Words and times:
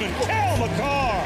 Young 0.00 0.12
defenseman 0.12 0.26
Cal 0.26 0.56
McCarr. 0.58 1.24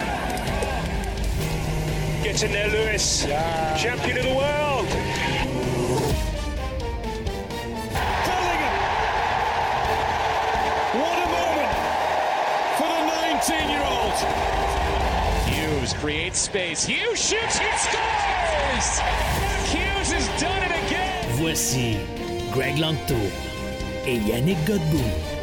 Gets 2.22 2.42
in 2.42 2.52
there, 2.52 2.68
Lewis. 2.68 3.24
Champion 3.24 4.18
of 4.18 4.24
the 4.24 4.34
world. 4.34 4.86
Bellingham. 8.26 8.76
What 11.00 11.18
a 11.18 11.26
moment 11.38 11.72
for 12.78 12.88
the 12.88 13.02
19-year-old. 13.12 14.16
Hughes 15.48 15.92
creates 15.94 16.38
space. 16.38 16.84
Hughes 16.84 17.18
shoots. 17.18 17.58
He 17.58 17.66
scores. 17.76 19.00
Hughes 19.70 20.12
has 20.12 20.28
done 20.40 20.62
it 20.62 20.72
again. 20.86 21.30
Voici 21.36 21.98
Greg 22.52 22.76
Lanto 22.76 23.18
et 24.06 24.20
Yannick 24.26 24.58
Godbout. 24.66 25.33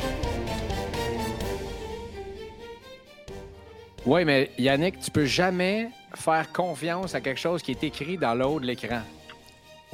Oui, 4.05 4.25
mais 4.25 4.49
Yannick, 4.57 4.99
tu 4.99 5.11
peux 5.11 5.25
jamais 5.25 5.89
faire 6.15 6.51
confiance 6.51 7.13
à 7.13 7.21
quelque 7.21 7.39
chose 7.39 7.61
qui 7.61 7.71
est 7.71 7.83
écrit 7.83 8.17
dans 8.17 8.33
le 8.33 8.45
haut 8.45 8.59
de 8.59 8.65
l'écran. 8.65 9.01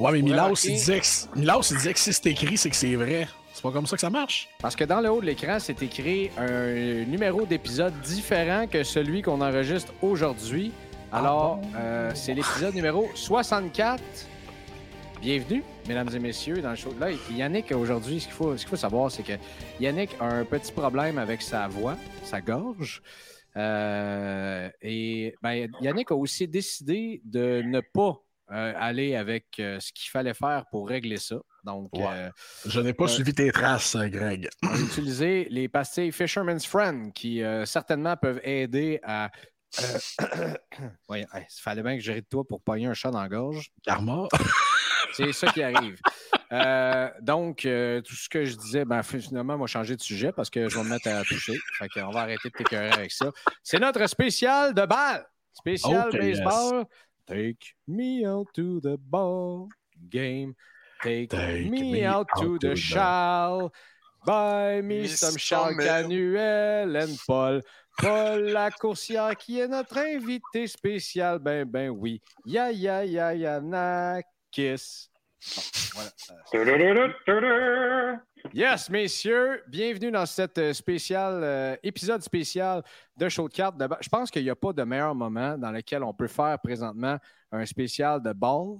Ouais, 0.00 0.12
mais 0.12 0.22
Milos, 0.22 0.54
il 0.64 0.72
disait 0.72 1.00
que, 1.00 1.38
Milos, 1.38 1.62
il 1.70 1.76
disait 1.76 1.92
que 1.92 1.98
si 1.98 2.12
c'est 2.14 2.26
écrit, 2.26 2.56
c'est 2.56 2.70
que 2.70 2.76
c'est 2.76 2.94
vrai. 2.94 3.28
C'est 3.52 3.62
pas 3.62 3.70
comme 3.70 3.86
ça 3.86 3.96
que 3.96 4.00
ça 4.00 4.08
marche. 4.08 4.48
Parce 4.60 4.76
que 4.76 4.84
dans 4.84 5.00
le 5.00 5.10
haut 5.10 5.20
de 5.20 5.26
l'écran, 5.26 5.58
c'est 5.58 5.82
écrit 5.82 6.30
un 6.38 7.04
numéro 7.04 7.44
d'épisode 7.44 7.92
différent 8.00 8.66
que 8.66 8.82
celui 8.82 9.20
qu'on 9.20 9.42
enregistre 9.42 9.92
aujourd'hui. 10.00 10.72
Alors, 11.12 11.60
euh, 11.76 12.10
c'est 12.14 12.32
l'épisode 12.32 12.74
numéro 12.74 13.10
64. 13.14 14.02
Bienvenue, 15.20 15.64
mesdames 15.86 16.08
et 16.14 16.18
messieurs, 16.18 16.62
dans 16.62 16.70
le 16.70 16.76
show 16.76 16.92
de 16.94 17.00
là. 17.00 17.08
Yannick, 17.30 17.72
aujourd'hui, 17.72 18.20
ce 18.20 18.26
qu'il 18.26 18.34
faut, 18.34 18.56
ce 18.56 18.62
qu'il 18.62 18.70
faut 18.70 18.76
savoir, 18.76 19.10
c'est 19.10 19.24
que 19.24 19.32
Yannick 19.80 20.10
a 20.20 20.26
un 20.26 20.44
petit 20.44 20.72
problème 20.72 21.18
avec 21.18 21.42
sa 21.42 21.66
voix, 21.68 21.96
sa 22.24 22.40
gorge. 22.40 23.02
Euh, 23.58 24.70
et 24.80 25.34
ben, 25.42 25.68
Yannick 25.80 26.10
a 26.10 26.14
aussi 26.14 26.48
décidé 26.48 27.20
de 27.24 27.62
ne 27.62 27.80
pas 27.80 28.22
euh, 28.50 28.72
aller 28.76 29.14
avec 29.14 29.44
euh, 29.58 29.78
ce 29.78 29.92
qu'il 29.92 30.08
fallait 30.08 30.32
faire 30.32 30.64
pour 30.70 30.88
régler 30.88 31.18
ça. 31.18 31.36
Donc, 31.64 31.90
euh, 31.96 32.30
Je 32.64 32.80
n'ai 32.80 32.94
pas 32.94 33.06
suivi 33.06 33.34
tes 33.34 33.52
traces, 33.52 33.94
Greg. 33.94 34.48
on 34.62 34.68
va 34.68 34.80
utiliser 34.80 35.46
les 35.50 35.68
pastilles 35.68 36.12
Fisherman's 36.12 36.64
Friend 36.64 37.12
qui 37.12 37.42
certainement 37.66 38.16
peuvent 38.16 38.40
aider 38.42 39.00
à. 39.02 39.30
Il 41.10 41.26
fallait 41.60 41.82
bien 41.82 41.98
que 41.98 42.10
de 42.10 42.20
toi 42.20 42.42
pour 42.48 42.62
pogner 42.62 42.86
un 42.86 42.94
chat 42.94 43.10
dans 43.10 43.20
la 43.20 43.28
gorge. 43.28 43.70
Karma. 43.84 44.28
C'est 45.12 45.32
ça 45.32 45.48
qui 45.52 45.62
arrive. 45.62 45.96
Euh, 46.52 47.10
donc, 47.20 47.66
euh, 47.66 48.00
tout 48.00 48.14
ce 48.14 48.28
que 48.28 48.44
je 48.44 48.56
disais, 48.56 48.84
ben, 48.84 49.02
finalement, 49.02 49.54
on 49.54 49.58
va 49.58 49.66
changer 49.66 49.96
de 49.96 50.00
sujet 50.00 50.32
parce 50.32 50.48
que 50.50 50.68
je 50.68 50.76
vais 50.76 50.84
me 50.84 50.90
mettre 50.90 51.08
à 51.08 51.22
toucher. 51.22 51.54
Fait 51.78 51.88
qu'on 51.88 52.10
va 52.10 52.20
arrêter 52.20 52.48
de 52.48 52.54
t'écœurer 52.56 52.90
avec 52.90 53.10
ça. 53.12 53.30
C'est 53.62 53.78
notre 53.78 54.06
spécial 54.06 54.72
de 54.74 54.86
balle. 54.86 55.26
Spécial 55.52 56.10
baseball. 56.12 56.84
Take 57.26 57.74
me 57.86 58.26
out 58.26 58.48
to 58.54 58.80
the 58.80 58.96
ball 58.98 59.68
game. 60.08 60.54
Take, 61.02 61.28
Take 61.28 61.68
me, 61.70 61.92
me 61.92 62.06
out, 62.06 62.26
to 62.38 62.54
out 62.54 62.60
the 62.60 62.68
to 62.68 62.68
the- 62.70 62.76
chal. 62.76 63.70
Buy 64.26 64.80
me 64.82 65.02
Miss 65.02 65.20
some 65.20 65.36
Charles 65.36 65.76
Samuel. 65.76 65.86
Canuel 66.02 66.96
and 66.96 67.16
Paul. 67.26 67.62
Paul 67.98 68.40
Lacourcière 68.52 69.36
qui 69.36 69.58
est 69.60 69.68
notre 69.68 69.98
invité 69.98 70.66
spécial. 70.66 71.38
Ben, 71.38 71.64
ben 71.64 71.90
oui. 71.90 72.20
Ya, 72.46 72.70
ya, 72.72 73.04
ya, 73.04 73.34
ya, 73.34 73.60
na, 73.60 74.20
kiss. 74.50 75.10
Bon, 75.56 75.62
voilà. 75.94 76.10
Yes, 78.52 78.90
messieurs, 78.90 79.62
bienvenue 79.68 80.10
dans 80.10 80.26
cette 80.26 80.58
euh, 80.58 80.72
spéciale, 80.72 81.40
euh, 81.42 81.76
épisode 81.82 82.22
spécial 82.22 82.82
de 83.16 83.28
Show 83.28 83.48
de 83.48 83.54
cartes. 83.54 83.76
Je 84.00 84.08
pense 84.08 84.30
qu'il 84.30 84.42
n'y 84.42 84.50
a 84.50 84.56
pas 84.56 84.72
de 84.72 84.82
meilleur 84.82 85.14
moment 85.14 85.56
dans 85.56 85.70
lequel 85.70 86.02
on 86.02 86.12
peut 86.12 86.26
faire 86.28 86.58
présentement 86.58 87.18
un 87.52 87.66
spécial 87.66 88.22
de 88.22 88.32
ball 88.32 88.78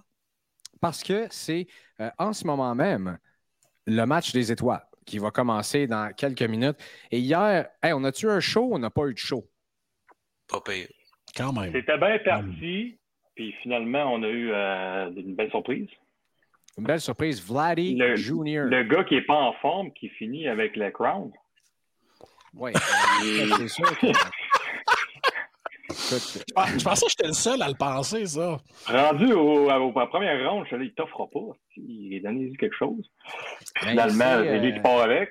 parce 0.81 1.03
que 1.03 1.27
c'est 1.31 1.67
euh, 2.01 2.11
en 2.19 2.33
ce 2.33 2.47
moment 2.47 2.75
même 2.75 3.19
le 3.87 4.05
match 4.05 4.33
des 4.33 4.51
étoiles 4.53 4.85
qui 5.05 5.19
va 5.19 5.31
commencer 5.31 5.87
dans 5.87 6.13
quelques 6.15 6.43
minutes. 6.43 6.77
Et 7.11 7.19
hier, 7.19 7.69
hey, 7.83 7.93
on 7.93 8.05
a-tu 8.05 8.29
un 8.29 8.41
show 8.41 8.65
ou 8.65 8.75
on 8.75 8.79
n'a 8.79 8.91
pas 8.91 9.07
eu 9.07 9.15
de 9.15 9.19
show? 9.19 9.49
Pas 10.49 10.61
pire. 10.61 10.89
Quand 11.37 11.53
même. 11.53 11.73
C'était 11.73 11.99
bien 11.99 12.19
parti, 12.25 12.99
puis 13.39 13.53
finalement, 13.63 14.13
on 14.13 14.25
a 14.25 14.29
eu 14.29 14.51
euh, 14.53 15.11
une 15.17 15.37
belle 15.37 15.49
surprise. 15.51 15.87
Une 16.77 16.83
belle 16.83 17.01
surprise, 17.01 17.41
Vladdy 17.41 17.95
Le, 17.95 18.17
Junior. 18.17 18.65
le 18.67 18.83
gars 18.83 19.05
qui 19.05 19.15
n'est 19.15 19.23
pas 19.23 19.37
en 19.37 19.53
forme, 19.63 19.93
qui 19.93 20.09
finit 20.09 20.49
avec 20.49 20.75
le 20.77 20.91
Crown. 20.91 21.31
Ouais, 22.53 22.73
euh, 22.75 23.47
c'est 23.59 23.69
sûr 23.69 23.99
que- 24.01 24.07
Écoute, 25.91 26.45
Ah, 26.57 26.67
je 26.77 26.83
pensais 26.85 27.07
que 27.07 27.13
j'étais 27.13 27.29
le 27.29 27.33
seul 27.33 27.63
à 27.63 27.69
le 27.69 27.75
penser, 27.75 28.27
ça. 28.27 28.59
Rendu 28.89 29.33
au, 29.33 29.67
au, 29.67 29.71
à 29.71 29.79
la 30.01 30.07
première 30.09 30.51
ronde, 30.51 30.65
je 30.65 30.67
suis 30.69 30.77
allé, 30.77 30.85
il 30.87 30.95
t'offre 30.95 31.27
pas. 31.33 31.57
Il 31.77 32.15
est 32.15 32.21
donné 32.21 32.51
quelque 32.57 32.75
chose. 32.77 33.09
ben, 33.83 33.91
Finalement, 33.91 34.43
c'est 34.43 34.59
lui 34.59 34.71
euh, 34.71 34.75
qui 34.75 34.81
part 34.81 35.01
avec. 35.03 35.31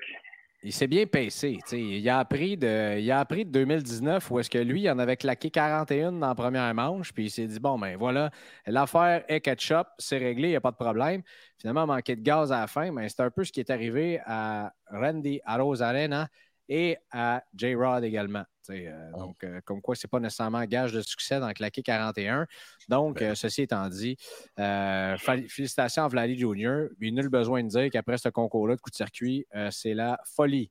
Il 0.64 0.72
s'est 0.72 0.88
bien 0.88 1.04
sais. 1.30 1.58
Il 1.72 2.08
a 2.08 2.18
appris 2.18 2.56
de, 2.56 2.98
il 2.98 3.10
a 3.12 3.20
appris 3.20 3.44
de 3.44 3.50
2019 3.50 4.28
où 4.30 4.40
est-ce 4.40 4.50
que 4.50 4.58
lui, 4.58 4.82
il 4.82 4.90
en 4.90 4.98
avait 4.98 5.16
claqué 5.16 5.50
41 5.50 6.12
dans 6.12 6.26
la 6.26 6.34
première 6.34 6.74
manche, 6.74 7.12
puis 7.12 7.26
il 7.26 7.30
s'est 7.30 7.46
dit 7.46 7.60
bon, 7.60 7.78
ben 7.78 7.96
voilà, 7.96 8.30
l'affaire 8.66 9.24
est 9.28 9.40
ketchup, 9.40 9.86
c'est 9.98 10.18
réglé, 10.18 10.48
il 10.48 10.50
n'y 10.50 10.56
a 10.56 10.60
pas 10.60 10.72
de 10.72 10.76
problème. 10.76 11.22
Finalement, 11.58 11.86
manqué 11.86 12.16
de 12.16 12.22
gaz 12.22 12.50
à 12.50 12.60
la 12.60 12.66
fin, 12.66 12.90
mais 12.90 13.08
c'est 13.08 13.20
un 13.20 13.30
peu 13.30 13.44
ce 13.44 13.52
qui 13.52 13.60
est 13.60 13.70
arrivé 13.70 14.20
à 14.26 14.72
Randy 14.90 15.40
à 15.44 15.58
Rosarena 15.58 16.28
et 16.68 16.98
à 17.10 17.42
J-Rod 17.54 18.04
également. 18.04 18.44
Euh, 18.70 19.12
donc, 19.12 19.42
euh, 19.44 19.60
comme 19.64 19.80
quoi, 19.80 19.94
c'est 19.94 20.08
pas 20.08 20.20
nécessairement 20.20 20.64
gage 20.64 20.92
de 20.92 21.00
succès 21.00 21.40
dans 21.40 21.50
claquer 21.52 21.82
41. 21.82 22.46
Donc, 22.88 23.22
euh, 23.22 23.34
ceci 23.34 23.62
étant 23.62 23.88
dit, 23.88 24.16
félicitations 24.56 26.04
à 26.04 26.08
Vladdy 26.08 26.38
Jr. 26.38 26.88
Il 27.00 27.14
nul 27.14 27.28
besoin 27.28 27.62
de 27.62 27.68
dire 27.68 27.90
qu'après 27.90 28.18
ce 28.18 28.28
concours-là 28.28 28.76
de 28.76 28.80
coup 28.80 28.90
de 28.90 28.96
circuit, 28.96 29.46
c'est 29.70 29.94
la 29.94 30.18
folie 30.24 30.70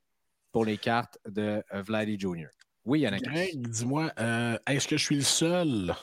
pour 0.51 0.65
les 0.65 0.77
cartes 0.77 1.17
de 1.27 1.63
Vladdy 1.71 2.19
Jr. 2.19 2.47
Oui, 2.85 3.01
Yannick. 3.01 3.23
Greg, 3.23 3.67
dis-moi, 3.67 4.11
est-ce 4.67 4.87
que 4.87 4.97
je 4.97 5.03
suis 5.03 5.15
le 5.15 5.21
seul? 5.21 5.93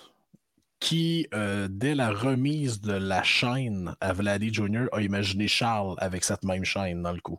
Qui, 0.85 1.27
euh, 1.33 1.67
dès 1.71 1.95
la 1.95 2.11
remise 2.11 2.83
de 2.83 2.93
la 2.93 3.23
chaîne 3.23 3.97
à 4.03 4.13
Vladdy 4.13 4.53
Jr., 4.53 4.85
a 4.93 5.01
imaginé 5.01 5.49
Charles 5.49 5.95
avec 5.97 6.25
cette 6.25 6.45
même 6.45 6.63
chaîne 6.65 7.03
dans 7.03 7.13
le 7.13 7.21
cou? 7.23 7.39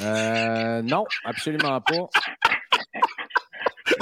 Euh, 0.00 0.80
non, 0.80 1.04
absolument 1.26 1.82
pas. 1.82 2.08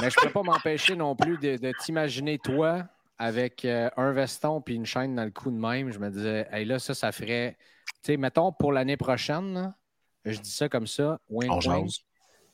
Mais 0.01 0.09
je 0.09 0.15
ne 0.17 0.25
peux 0.25 0.31
pas 0.31 0.43
m'empêcher 0.43 0.95
non 0.95 1.17
plus 1.17 1.37
de, 1.37 1.57
de 1.57 1.73
t'imaginer 1.83 2.39
toi 2.39 2.85
avec 3.17 3.65
euh, 3.65 3.89
un 3.97 4.13
veston 4.13 4.61
puis 4.61 4.75
une 4.75 4.85
chaîne 4.85 5.15
dans 5.15 5.25
le 5.25 5.31
cou 5.31 5.51
de 5.51 5.57
même. 5.57 5.91
Je 5.91 5.99
me 5.99 6.09
disais, 6.09 6.47
hey, 6.49 6.63
là, 6.63 6.79
ça, 6.79 6.93
ça 6.93 7.11
ferait. 7.11 7.57
Tu 8.03 8.13
sais, 8.13 8.17
mettons 8.17 8.53
pour 8.53 8.71
l'année 8.71 8.95
prochaine, 8.95 9.53
là, 9.53 9.73
je 10.23 10.39
dis 10.39 10.51
ça 10.51 10.69
comme 10.69 10.87
ça, 10.87 11.19
On 11.29 11.59
jase. 11.59 11.97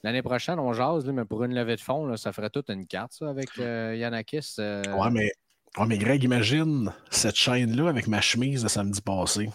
L'année 0.02 0.24
prochaine, 0.24 0.58
on 0.58 0.74
jase, 0.74 1.06
là, 1.06 1.14
mais 1.14 1.26
pour 1.26 1.44
une 1.44 1.54
levée 1.54 1.76
de 1.76 1.82
fonds, 1.82 2.08
là, 2.08 2.18
ça 2.18 2.34
ferait 2.34 2.50
toute 2.50 2.70
une 2.72 2.88
carte, 2.88 3.14
ça, 3.14 3.30
avec 3.30 3.50
euh, 3.60 3.96
Yanakis. 3.96 4.56
euh, 4.58 4.82
Ouais, 4.96 5.12
mais, 5.12 5.32
ouais, 5.78 5.86
mais 5.88 5.98
Greg, 5.98 6.24
imagine 6.24 6.94
cette 7.10 7.36
chaîne-là 7.36 7.90
avec 7.90 8.08
ma 8.08 8.22
chemise 8.22 8.64
de 8.64 8.68
samedi 8.68 9.02
passé. 9.02 9.50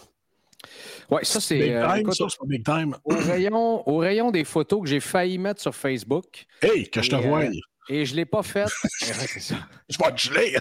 ouais, 1.11 1.25
ça, 1.25 1.41
c'est. 1.41 1.59
Big 1.59 1.71
euh, 1.73 1.87
time, 1.89 1.97
écoute, 2.01 2.15
ça, 2.15 2.25
c'est 2.29 2.39
pas 2.39 2.47
big 2.47 2.65
time. 2.65 2.97
au, 3.05 3.15
rayon, 3.17 3.89
au 3.89 3.99
rayon 3.99 4.31
des 4.31 4.45
photos 4.45 4.83
que 4.83 4.89
j'ai 4.89 5.01
failli 5.01 5.39
mettre 5.39 5.61
sur 5.61 5.75
Facebook, 5.75 6.45
Hey, 6.63 6.89
que 6.91 7.03
je 7.03 7.11
te 7.11 7.17
Et, 7.17 7.27
euh, 7.27 7.51
et 7.89 8.05
je 8.05 8.13
ne 8.13 8.17
l'ai 8.17 8.27
pas 8.27 8.43
faite. 8.43 8.69
Ouais, 9.03 9.27
c'est 9.27 9.41
ça. 9.41 9.57
Je 9.89 9.99
vais 9.99 10.13
te 10.13 10.17
geler. 10.21 10.57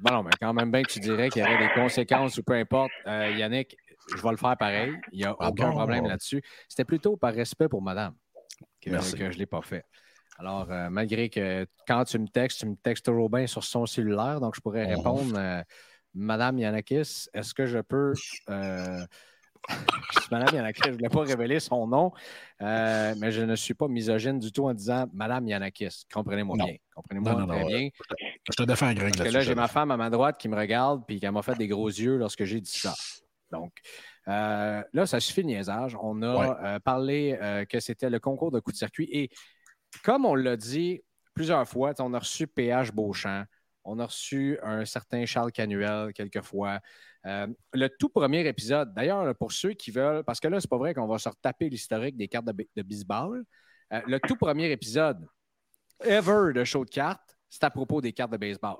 Bon, 0.00 0.12
non, 0.12 0.22
mais 0.24 0.30
quand 0.40 0.52
même 0.52 0.70
bien 0.72 0.82
que 0.82 0.90
tu 0.92 1.00
dirais 1.00 1.30
qu'il 1.30 1.40
y 1.42 1.44
aurait 1.44 1.58
des 1.68 1.72
conséquences 1.74 2.36
ou 2.38 2.42
peu 2.42 2.54
importe. 2.54 2.90
Euh, 3.06 3.30
Yannick, 3.30 3.76
je 4.14 4.20
vais 4.20 4.30
le 4.30 4.36
faire 4.36 4.56
pareil. 4.56 4.92
Il 5.12 5.18
n'y 5.18 5.24
a 5.24 5.34
Ah 5.38 5.48
aucun 5.50 5.68
bon? 5.68 5.76
problème 5.76 6.06
là-dessus. 6.06 6.42
C'était 6.68 6.84
plutôt 6.84 7.16
par 7.16 7.32
respect 7.32 7.68
pour 7.68 7.80
madame 7.80 8.14
que, 8.82 8.90
Merci. 8.90 9.12
que 9.12 9.30
je 9.30 9.34
ne 9.34 9.38
l'ai 9.38 9.46
pas 9.46 9.62
fait. 9.62 9.84
Alors, 10.38 10.70
euh, 10.70 10.90
malgré 10.90 11.28
que 11.28 11.66
quand 11.86 12.04
tu 12.04 12.18
me 12.18 12.26
textes, 12.26 12.60
tu 12.60 12.66
me 12.66 12.74
textes 12.76 13.04
toujours 13.04 13.30
bien 13.30 13.46
sur 13.46 13.62
son 13.62 13.86
cellulaire, 13.86 14.40
donc 14.40 14.54
je 14.56 14.60
pourrais 14.60 14.84
Mhm. 14.84 14.96
répondre 14.96 15.38
euh, 15.38 15.62
Madame 16.14 16.58
Yanakis, 16.58 17.28
est-ce 17.32 17.54
que 17.54 17.66
je 17.66 17.78
peux. 17.78 18.12
euh, 18.50 19.06
Madame 20.30 20.54
Yanakis, 20.54 20.82
je 20.84 20.88
ne 20.90 20.94
voulais 20.94 21.08
pas 21.08 21.22
révéler 21.22 21.60
son 21.60 21.86
nom, 21.86 22.12
mais 22.60 23.30
je 23.30 23.42
ne 23.42 23.54
suis 23.56 23.74
pas 23.74 23.88
misogyne 23.88 24.38
du 24.38 24.52
tout 24.52 24.64
en 24.64 24.74
disant 24.74 25.06
Madame 25.12 25.46
Yanakis. 25.46 26.04
Comprenez-moi 26.12 26.56
bien. 26.56 26.74
Comprenez-moi 26.94 27.46
très 27.46 27.64
bien. 27.64 27.88
Je 28.50 28.56
te 28.56 28.62
défends, 28.64 28.92
Greg, 28.92 29.16
Parce 29.16 29.30
que 29.30 29.34
là, 29.34 29.40
j'ai 29.40 29.54
ma 29.54 29.68
femme 29.68 29.90
à 29.90 29.96
ma 29.96 30.10
droite 30.10 30.38
qui 30.38 30.48
me 30.48 30.56
regarde 30.56 31.04
puis 31.06 31.18
qui 31.18 31.28
m'a 31.28 31.42
fait 31.42 31.54
des 31.54 31.68
gros 31.68 31.88
yeux 31.88 32.16
lorsque 32.16 32.44
j'ai 32.44 32.60
dit 32.60 32.70
ça. 32.70 32.94
Donc, 33.50 33.72
euh, 34.28 34.82
là, 34.92 35.06
ça 35.06 35.20
suffit 35.20 35.42
de 35.42 35.46
niaisage. 35.48 35.96
On 36.00 36.20
a 36.22 36.36
Ouais. 36.36 36.56
euh, 36.64 36.78
parlé 36.80 37.38
euh, 37.40 37.64
que 37.64 37.80
c'était 37.80 38.10
le 38.10 38.18
concours 38.18 38.50
de 38.50 38.60
coup 38.60 38.72
de 38.72 38.76
circuit. 38.76 39.08
Et 39.12 39.30
comme 40.02 40.24
on 40.24 40.34
l'a 40.34 40.56
dit 40.56 41.02
plusieurs 41.34 41.66
fois, 41.68 41.92
on 41.98 42.14
a 42.14 42.18
reçu 42.18 42.46
PH 42.46 42.92
Beauchamp, 42.92 43.44
on 43.84 43.98
a 43.98 44.06
reçu 44.06 44.58
un 44.62 44.84
certain 44.84 45.26
Charles 45.26 45.52
Canuel 45.52 46.12
quelquefois. 46.12 46.80
Euh, 47.26 47.46
le 47.72 47.88
tout 47.88 48.08
premier 48.08 48.46
épisode, 48.46 48.94
d'ailleurs, 48.94 49.34
pour 49.36 49.52
ceux 49.52 49.72
qui 49.72 49.90
veulent, 49.90 50.24
parce 50.24 50.40
que 50.40 50.48
là, 50.48 50.60
c'est 50.60 50.70
pas 50.70 50.78
vrai 50.78 50.94
qu'on 50.94 51.06
va 51.06 51.18
se 51.18 51.28
retaper 51.28 51.68
l'historique 51.68 52.16
des 52.16 52.28
cartes 52.28 52.46
de 52.46 52.82
baseball. 52.82 53.44
Euh, 53.92 54.00
le 54.06 54.18
tout 54.20 54.36
premier 54.36 54.70
épisode 54.70 55.26
ever 56.00 56.52
de 56.54 56.64
show 56.64 56.84
de 56.84 56.90
cartes, 56.90 57.36
c'est 57.48 57.64
à 57.64 57.70
propos 57.70 58.00
des 58.00 58.12
cartes 58.12 58.32
de 58.32 58.36
baseball. 58.36 58.76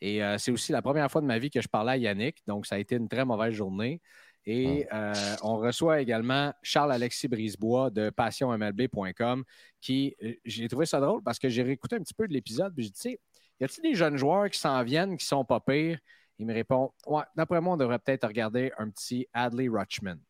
Et 0.00 0.22
euh, 0.22 0.36
c'est 0.38 0.50
aussi 0.50 0.72
la 0.72 0.82
première 0.82 1.10
fois 1.10 1.20
de 1.20 1.26
ma 1.26 1.38
vie 1.38 1.50
que 1.50 1.60
je 1.60 1.68
parlais 1.68 1.92
à 1.92 1.96
Yannick, 1.96 2.42
donc 2.46 2.66
ça 2.66 2.74
a 2.74 2.78
été 2.78 2.96
une 2.96 3.08
très 3.08 3.24
mauvaise 3.24 3.54
journée. 3.54 4.00
Et 4.46 4.86
euh, 4.92 5.12
on 5.42 5.56
reçoit 5.56 6.00
également 6.00 6.54
Charles-Alexis 6.62 7.26
Brisebois 7.26 7.90
de 7.90 8.10
passionmlb.com 8.10 9.44
qui, 9.80 10.14
euh, 10.22 10.34
j'ai 10.44 10.68
trouvé 10.68 10.86
ça 10.86 11.00
drôle 11.00 11.20
parce 11.24 11.40
que 11.40 11.48
j'ai 11.48 11.64
réécouté 11.64 11.96
un 11.96 12.00
petit 12.00 12.14
peu 12.14 12.28
de 12.28 12.32
l'épisode, 12.32 12.72
puis 12.72 12.84
j'ai 12.84 12.90
dit, 12.90 12.94
tu 12.94 13.10
sais, 13.10 13.20
y 13.58 13.64
a-t-il 13.64 13.82
des 13.90 13.96
jeunes 13.96 14.16
joueurs 14.16 14.48
qui 14.48 14.58
s'en 14.60 14.80
viennent, 14.84 15.16
qui 15.16 15.26
sont 15.26 15.44
pas 15.44 15.58
pires? 15.58 15.98
Il 16.38 16.46
me 16.46 16.54
répond, 16.54 16.92
ouais, 17.06 17.24
d'après 17.34 17.60
moi, 17.60 17.74
on 17.74 17.76
devrait 17.76 17.98
peut-être 17.98 18.28
regarder 18.28 18.70
un 18.78 18.88
petit 18.90 19.26
Adley 19.32 19.68
Rutschman. 19.68 20.20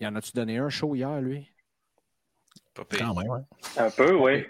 Y 0.00 0.06
en 0.06 0.14
as-tu 0.14 0.32
donné 0.32 0.56
un 0.56 0.70
show 0.70 0.94
hier, 0.94 1.20
lui? 1.20 1.52
Pas 2.72 2.84
pire. 2.86 3.00
Quand 3.00 3.14
même, 3.14 3.28
ouais. 3.28 3.40
Un 3.76 3.90
peu, 3.90 4.14
oui. 4.14 4.46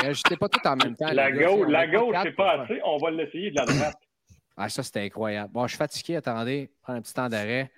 Réagissez 0.00 0.36
pas 0.36 0.48
tout 0.48 0.64
en 0.64 0.76
même 0.76 0.94
temps. 0.94 1.10
La 1.10 1.32
gauche, 1.32 1.66
la 1.68 1.86
gauche, 1.88 2.16
c'est 2.22 2.32
pas 2.32 2.62
assez. 2.62 2.80
On 2.84 2.98
va 2.98 3.10
l'essayer 3.10 3.50
de 3.50 3.56
la 3.56 3.64
droite. 3.64 3.96
Ah, 4.56 4.68
ça, 4.68 4.82
c'était 4.82 5.02
incroyable. 5.02 5.52
Bon, 5.52 5.66
je 5.66 5.72
suis 5.72 5.78
fatigué. 5.78 6.16
Attendez, 6.16 6.70
prends 6.80 6.94
un 6.94 7.02
petit 7.02 7.12
temps 7.12 7.28
d'arrêt. 7.28 7.70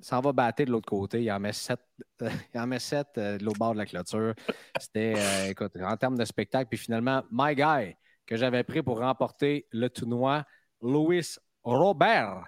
Ça 0.00 0.18
en 0.18 0.20
va 0.20 0.32
battre 0.32 0.64
de 0.64 0.70
l'autre 0.70 0.88
côté. 0.88 1.22
Il 1.22 1.30
en 1.30 1.40
met 1.40 1.52
sept, 1.52 1.80
il 2.20 2.60
en 2.60 2.66
met 2.66 2.78
sept 2.78 3.08
euh, 3.18 3.36
de 3.36 3.44
l'autre 3.44 3.58
bord 3.58 3.72
de 3.72 3.78
la 3.78 3.86
clôture. 3.86 4.34
C'était, 4.78 5.14
euh, 5.16 5.50
écoute, 5.50 5.72
en 5.76 5.96
termes 5.96 6.16
de 6.16 6.24
spectacle. 6.24 6.68
Puis 6.68 6.78
finalement, 6.78 7.24
my 7.30 7.54
guy 7.54 7.94
que 8.26 8.36
j'avais 8.36 8.62
pris 8.62 8.82
pour 8.82 9.00
remporter 9.00 9.66
le 9.72 9.88
tournoi, 9.88 10.44
Louis 10.80 11.36
Robert, 11.64 12.44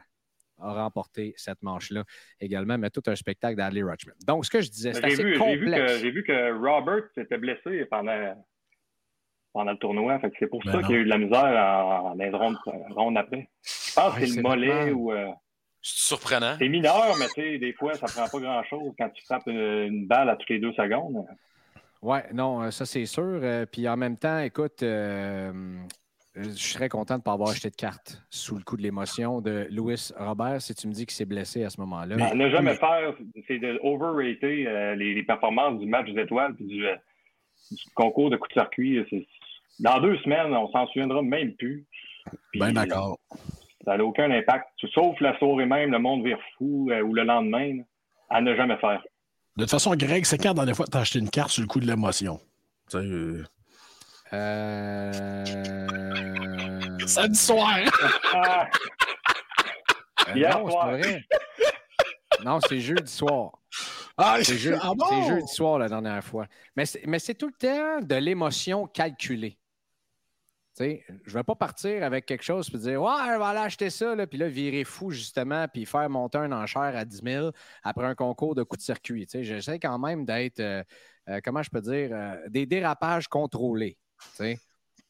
a 0.61 0.73
remporté 0.75 1.33
cette 1.37 1.62
manche-là 1.62 2.05
également, 2.39 2.79
mais 2.79 2.91
tout 2.91 3.03
un 3.07 3.17
spectacle 3.17 3.57
d'Adley 3.57 3.83
Rutschman. 3.83 4.15
Donc, 4.27 4.45
ce 4.45 4.51
que 4.51 4.61
je 4.61 4.71
disais, 4.71 4.93
c'est 4.93 5.05
assez 5.05 5.23
vu, 5.23 5.35
j'ai 5.35 5.57
vu, 5.57 5.65
que, 5.65 5.71
complexe. 5.71 6.01
j'ai 6.01 6.11
vu 6.11 6.23
que 6.23 6.53
Robert 6.53 7.05
s'était 7.15 7.39
blessé 7.39 7.87
pendant, 7.87 8.37
pendant 9.52 9.73
le 9.73 9.79
tournoi. 9.79 10.19
Fait 10.20 10.31
que 10.31 10.37
c'est 10.38 10.47
pour 10.47 10.61
Ben 10.64 10.73
ça 10.73 10.79
non. 10.79 10.87
qu'il 10.87 10.97
y 10.97 10.99
a 10.99 11.00
eu 11.02 11.05
de 11.05 11.11
la 11.11 11.19
misère 11.19 11.43
en, 11.44 12.17
en 12.97 13.17
après. 13.17 13.49
Je 13.62 13.94
pense 13.94 14.14
Ouais, 14.14 14.20
que 14.20 14.26
c'est 14.26 14.32
c'est 14.32 14.37
le 14.37 14.43
mollet 14.43 14.91
ou. 14.93 15.12
euh, 15.12 15.29
C'est 15.82 16.08
surprenant. 16.08 16.56
c'est 16.58 16.69
mineur, 16.69 17.17
mais 17.19 17.26
tu 17.35 17.41
sais, 17.43 17.58
des 17.58 17.73
fois, 17.73 17.94
ça 17.94 18.06
prend 18.06 18.29
pas 18.29 18.44
grand-chose 18.44 18.93
quand 18.99 19.08
tu 19.11 19.25
frappes 19.25 19.47
une, 19.47 19.58
une 19.58 20.06
balle 20.06 20.29
à 20.31 20.37
toutes 20.37 20.50
les 20.50 20.58
deux 20.58 20.73
secondes. 20.73 21.25
Oui, 22.02 22.19
non, 22.32 22.62
euh, 22.62 22.70
ça 22.70 22.87
c'est 22.87 23.05
sûr. 23.06 23.23
Euh, 23.43 23.67
puis 23.67 23.87
en 23.88 23.97
même 23.97 24.17
temps, 24.17 24.38
écoute, 24.38 24.82
euh, 24.82 25.52
je 26.35 26.49
serais 26.50 26.88
content 26.88 27.14
de 27.14 27.19
ne 27.20 27.25
pas 27.25 27.32
avoir 27.32 27.50
acheté 27.50 27.69
de 27.70 27.76
carte 27.76 28.23
sous 28.31 28.56
le 28.56 28.62
coup 28.62 28.76
de 28.79 28.82
l'émotion 28.82 29.41
de 29.43 29.67
Louis 29.70 30.11
Robert 30.17 30.62
si 30.62 30.75
tu 30.75 30.87
me 30.87 30.93
dis 30.93 31.05
qu'il 31.05 31.14
s'est 31.14 31.26
blessé 31.26 31.62
à 31.64 31.69
ce 31.70 31.79
moment-là. 31.81 32.17
À 32.31 32.35
ne 32.35 32.49
jamais 32.49 32.70
mais- 32.73 32.76
faire, 32.76 33.14
c'est 33.49 33.58
de 33.58 33.79
overrater 33.82 34.67
euh, 34.67 34.94
les, 34.94 35.12
les 35.14 35.23
performances 35.25 35.79
du 35.79 35.87
match 35.87 36.08
des 36.11 36.23
étoiles 36.23 36.55
puis 36.55 36.64
du, 36.67 36.87
euh, 36.87 36.94
du 37.70 37.76
concours 37.94 38.31
de 38.31 38.37
coup 38.37 38.49
de 38.49 38.52
circuit. 38.55 39.05
C'est- 39.11 39.26
Dans 39.81 40.00
deux 40.00 40.17
semaines, 40.19 40.53
on 40.55 40.71
s'en 40.71 40.87
souviendra 40.88 41.23
même 41.23 41.55
plus. 41.55 41.85
Puis, 42.53 42.61
Ben 42.61 42.73
d'accord. 42.73 43.19
Ça 43.85 43.97
n'a 43.97 44.05
aucun 44.05 44.31
impact. 44.31 44.69
Sauf 44.94 45.19
la 45.21 45.37
soirée 45.38 45.65
même, 45.67 45.91
le 45.91 45.99
monde 45.99 46.23
vire 46.25 46.38
fou 46.59 46.88
euh, 46.91 47.00
ou 47.03 47.15
le 47.15 47.23
lendemain. 47.25 47.79
À 48.29 48.41
ne 48.41 48.55
jamais 48.55 48.77
faire. 48.77 49.03
De 49.56 49.62
toute 49.65 49.71
façon, 49.71 49.94
Greg, 49.97 50.25
c'est 50.25 50.38
quand 50.38 50.50
la 50.50 50.55
dernière 50.55 50.77
fois 50.77 50.85
que 50.87 50.91
tu 50.93 50.99
as 50.99 51.00
acheté 51.00 51.19
une 51.19 51.31
carte 51.31 51.50
sur 51.50 51.62
le 51.62 51.67
coup 51.67 51.81
de 51.81 51.87
l'émotion? 51.87 52.38
Euh, 52.94 53.43
Euh... 54.32 55.44
Samedi 57.06 57.38
soir! 57.38 57.76
Ah, 58.33 58.69
euh, 60.29 60.33
Hier 60.37 60.56
non, 60.59 60.67
c'est 60.67 60.73
soir. 60.73 60.87
pas 60.87 60.97
vrai. 60.99 61.25
Non, 62.44 62.61
c'est 62.61 62.81
jeudi 62.81 63.11
soir. 63.12 63.50
Ah, 64.17 64.37
C'est 64.43 64.56
jeu- 64.56 64.79
ah 64.81 64.93
bon? 64.97 65.26
jeudi 65.26 65.49
soir 65.49 65.79
la 65.79 65.88
dernière 65.88 66.23
fois. 66.23 66.47
Mais 66.76 66.87
c'est, 66.87 67.05
mais 67.06 67.19
c'est 67.19 67.35
tout 67.35 67.47
le 67.49 67.53
temps 67.55 68.00
de 68.06 68.15
l'émotion 68.17 68.87
calculée. 68.87 69.56
Je 70.81 71.31
ne 71.31 71.35
vais 71.35 71.43
pas 71.43 71.55
partir 71.55 72.03
avec 72.03 72.27
quelque 72.27 72.43
chose 72.43 72.71
et 72.75 72.79
dire 72.79 73.03
Ouais, 73.03 73.11
je 73.27 73.38
vais 73.38 73.44
aller 73.44 73.59
acheter 73.59 73.91
ça, 73.91 74.15
puis 74.27 74.38
là, 74.38 74.49
virer 74.49 74.85
fou, 74.85 75.11
justement, 75.11 75.67
puis 75.69 75.85
faire 75.85 76.09
monter 76.09 76.38
un 76.38 76.53
enchère 76.53 76.97
à 76.97 77.05
10 77.05 77.21
000 77.23 77.50
après 77.82 78.06
un 78.06 78.15
concours 78.15 78.55
de 78.55 78.62
coup 78.62 78.77
de 78.77 78.82
circuit. 78.82 79.27
J'essaie 79.31 79.79
quand 79.79 79.99
même 79.99 80.25
d'être, 80.25 80.61
euh, 80.61 80.82
euh, 81.29 81.41
comment 81.44 81.62
je 81.62 81.71
peux 81.71 81.81
dire, 81.82 82.11
euh, 82.12 82.37
des 82.49 82.67
dérapages 82.67 83.29
contrôlés. 83.29 83.99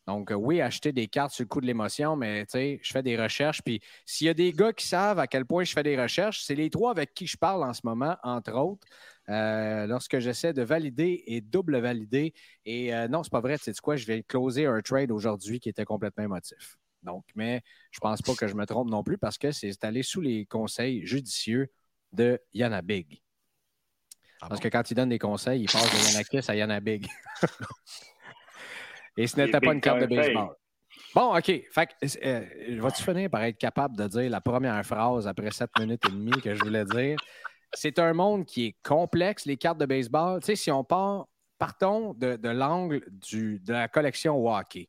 Donc, 0.06 0.32
oui, 0.34 0.60
acheter 0.60 0.90
des 0.90 1.06
cartes 1.06 1.32
sur 1.32 1.44
le 1.44 1.48
coup 1.48 1.60
de 1.60 1.66
l'émotion, 1.66 2.16
mais 2.16 2.44
je 2.52 2.90
fais 2.90 3.02
des 3.02 3.16
recherches. 3.16 3.62
Puis 3.62 3.80
s'il 4.04 4.26
y 4.26 4.30
a 4.30 4.34
des 4.34 4.52
gars 4.52 4.72
qui 4.72 4.86
savent 4.88 5.20
à 5.20 5.28
quel 5.28 5.44
point 5.44 5.62
je 5.62 5.72
fais 5.72 5.84
des 5.84 6.00
recherches, 6.00 6.42
c'est 6.42 6.56
les 6.56 6.68
trois 6.68 6.90
avec 6.90 7.14
qui 7.14 7.28
je 7.28 7.36
parle 7.36 7.62
en 7.62 7.72
ce 7.72 7.82
moment, 7.84 8.16
entre 8.24 8.52
autres, 8.54 8.88
euh, 9.30 9.86
lorsque 9.86 10.18
j'essaie 10.18 10.52
de 10.52 10.62
valider 10.62 11.22
et 11.26 11.40
double 11.40 11.78
valider. 11.78 12.34
Et 12.64 12.94
euh, 12.94 13.08
non, 13.08 13.22
c'est 13.22 13.30
pas 13.30 13.40
vrai, 13.40 13.56
tu 13.58 13.64
sais 13.64 13.72
quoi, 13.82 13.96
je 13.96 14.06
vais 14.06 14.22
closer 14.22 14.66
un 14.66 14.80
trade 14.80 15.10
aujourd'hui 15.10 15.60
qui 15.60 15.68
était 15.68 15.84
complètement 15.84 16.24
émotif. 16.24 16.76
Donc, 17.02 17.24
mais 17.34 17.62
je 17.92 18.00
pense 18.00 18.20
pas 18.20 18.34
que 18.34 18.46
je 18.46 18.54
me 18.54 18.66
trompe 18.66 18.90
non 18.90 19.02
plus 19.02 19.16
parce 19.16 19.38
que 19.38 19.52
c'est 19.52 19.84
allé 19.84 20.02
sous 20.02 20.20
les 20.20 20.44
conseils 20.46 21.06
judicieux 21.06 21.70
de 22.12 22.38
Yana 22.52 22.82
Big. 22.82 23.22
Ah 24.42 24.48
Parce 24.48 24.60
bon? 24.60 24.68
que 24.68 24.68
quand 24.68 24.90
il 24.90 24.94
donne 24.94 25.08
des 25.10 25.18
conseils, 25.18 25.62
il 25.62 25.70
passe 25.70 25.90
de 25.90 26.12
Yanakis 26.12 26.50
à 26.50 26.56
Yana 26.56 26.80
Big. 26.80 27.06
Et 29.16 29.26
ce 29.26 29.36
n'était 29.36 29.60
pas 29.60 29.72
une 29.72 29.80
carte 29.80 30.00
de 30.00 30.06
baseball. 30.06 30.54
Bon, 31.14 31.36
OK. 31.36 31.52
Fait 31.72 31.88
euh, 32.24 32.78
vas-tu 32.78 33.02
finir 33.02 33.30
par 33.30 33.42
être 33.44 33.58
capable 33.58 33.96
de 33.96 34.06
dire 34.06 34.30
la 34.30 34.40
première 34.40 34.84
phrase 34.84 35.26
après 35.26 35.50
7 35.50 35.70
minutes 35.78 36.04
et 36.06 36.10
demie 36.10 36.40
que 36.40 36.54
je 36.54 36.62
voulais 36.62 36.84
dire? 36.84 37.16
C'est 37.72 37.98
un 37.98 38.12
monde 38.12 38.46
qui 38.46 38.66
est 38.66 38.76
complexe, 38.82 39.46
les 39.46 39.56
cartes 39.56 39.78
de 39.78 39.86
baseball. 39.86 40.40
Tu 40.40 40.46
sais, 40.46 40.56
si 40.56 40.70
on 40.70 40.84
part, 40.84 41.28
partons 41.58 42.14
de, 42.14 42.36
de 42.36 42.48
l'angle 42.48 43.04
de 43.30 43.72
la 43.72 43.88
collection 43.88 44.36
au 44.36 44.52
hockey. 44.52 44.88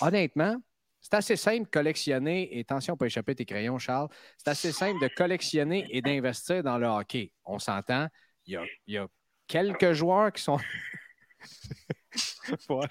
Honnêtement, 0.00 0.56
c'est 1.00 1.14
assez 1.14 1.36
simple 1.36 1.64
de 1.64 1.70
collectionner, 1.70 2.56
et 2.56 2.60
attention, 2.60 2.96
pas 2.96 3.06
échapper 3.06 3.34
tes 3.34 3.46
crayons, 3.46 3.78
Charles. 3.78 4.08
C'est 4.36 4.50
assez 4.50 4.72
simple 4.72 5.00
de 5.00 5.08
collectionner 5.08 5.86
et 5.90 6.02
d'investir 6.02 6.62
dans 6.62 6.76
le 6.76 6.86
hockey. 6.86 7.32
On 7.44 7.58
s'entend, 7.58 8.08
il 8.46 8.54
y 8.54 8.56
a, 8.56 8.64
il 8.86 8.94
y 8.94 8.98
a 8.98 9.08
quelques 9.46 9.92
joueurs 9.92 10.32
qui 10.32 10.42
sont. 10.42 10.58
Ouais. 12.68 12.86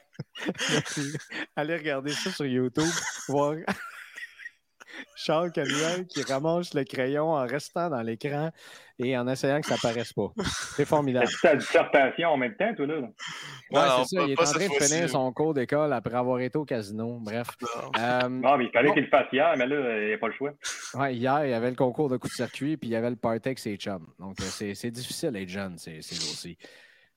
Allez 1.55 1.77
regarder 1.77 2.11
ça 2.11 2.31
sur 2.31 2.45
YouTube, 2.45 2.85
voir 3.27 3.55
Charles 5.15 5.51
Canuel 5.51 6.05
qui 6.07 6.21
ramasse 6.21 6.73
le 6.73 6.83
crayon 6.83 7.33
en 7.33 7.45
restant 7.45 7.89
dans 7.89 8.01
l'écran 8.01 8.51
et 8.99 9.17
en 9.17 9.27
essayant 9.27 9.61
que 9.61 9.67
ça 9.67 9.75
paraisse 9.81 10.11
pas. 10.13 10.31
C'est 10.75 10.85
formidable. 10.85 11.27
C'est 11.27 11.47
ta 11.47 11.55
dissertation 11.55 12.29
en 12.29 12.37
même 12.37 12.55
temps, 12.55 12.73
toi, 12.75 12.85
là? 12.87 12.95
Ouais, 12.99 14.05
c'est 14.05 14.15
ça. 14.15 14.23
Il 14.25 14.31
est 14.31 14.39
en 14.39 14.43
train 14.43 14.59
de 14.67 14.83
finir 14.83 15.09
son 15.09 15.31
cours 15.33 15.53
d'école 15.53 15.93
après 15.93 16.15
avoir 16.15 16.39
été 16.39 16.57
au 16.57 16.65
casino. 16.65 17.19
Bref. 17.21 17.47
Non. 17.61 17.91
Euh, 17.99 18.29
Non, 18.29 18.57
mais 18.57 18.65
il 18.65 18.71
fallait 18.71 18.87
Bon. 18.89 18.93
qu'il 18.95 19.03
le 19.03 19.09
fasse 19.09 19.27
hier, 19.31 19.53
mais 19.57 19.67
là, 19.67 19.99
il 20.01 20.07
n'y 20.07 20.13
a 20.13 20.17
pas 20.17 20.27
le 20.27 20.33
choix. 20.33 20.51
ouais, 20.95 21.15
hier, 21.15 21.45
il 21.45 21.51
y 21.51 21.53
avait 21.53 21.69
le 21.69 21.75
concours 21.75 22.09
de 22.09 22.17
coup 22.17 22.27
de 22.27 22.33
circuit 22.33 22.77
puis 22.77 22.89
il 22.89 22.93
y 22.93 22.95
avait 22.95 23.09
le 23.09 23.15
party 23.15 23.49
avec 23.49 23.59
ses 23.59 23.75
chums. 23.77 24.07
Donc, 24.19 24.39
euh, 24.41 24.45
c'est 24.45 24.73
c'est 24.75 24.91
difficile 24.91 25.31
d'être 25.31 25.49
jeune, 25.49 25.77
c'est 25.77 26.01
c'est 26.01 26.15
aussi. 26.15 26.57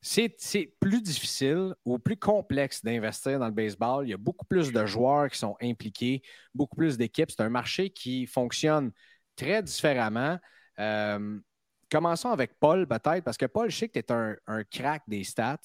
C'est 0.03 0.35
c'est 0.39 0.73
plus 0.81 1.03
difficile 1.03 1.75
ou 1.85 1.99
plus 1.99 2.17
complexe 2.17 2.83
d'investir 2.83 3.39
dans 3.39 3.47
le 3.47 3.53
baseball. 3.53 4.07
Il 4.07 4.11
y 4.11 4.15
a 4.15 4.17
beaucoup 4.17 4.47
plus 4.47 4.73
de 4.73 4.87
joueurs 4.87 5.29
qui 5.29 5.39
sont 5.39 5.57
impliqués, 5.63 6.23
beaucoup 6.55 6.77
plus 6.77 6.97
d'équipes. 6.97 7.31
C'est 7.31 7.43
un 7.43 7.51
marché 7.51 7.91
qui 7.91 8.27
fonctionne 8.27 8.93
très 9.37 9.63
différemment. 9.63 10.39
Euh, 10.79 11.39
commençons 11.91 12.31
avec 12.31 12.59
Paul, 12.59 12.87
peut-être, 12.87 13.25
parce 13.25 13.37
que 13.37 13.47
Paul, 13.47 13.71
je 13.71 13.77
sais 13.77 13.89
que 13.89 13.99
tu 13.99 14.01
es 14.01 14.13
un, 14.13 14.37
un 14.47 14.65
crack 14.65 15.03
des 15.07 15.25
stats. 15.25 15.59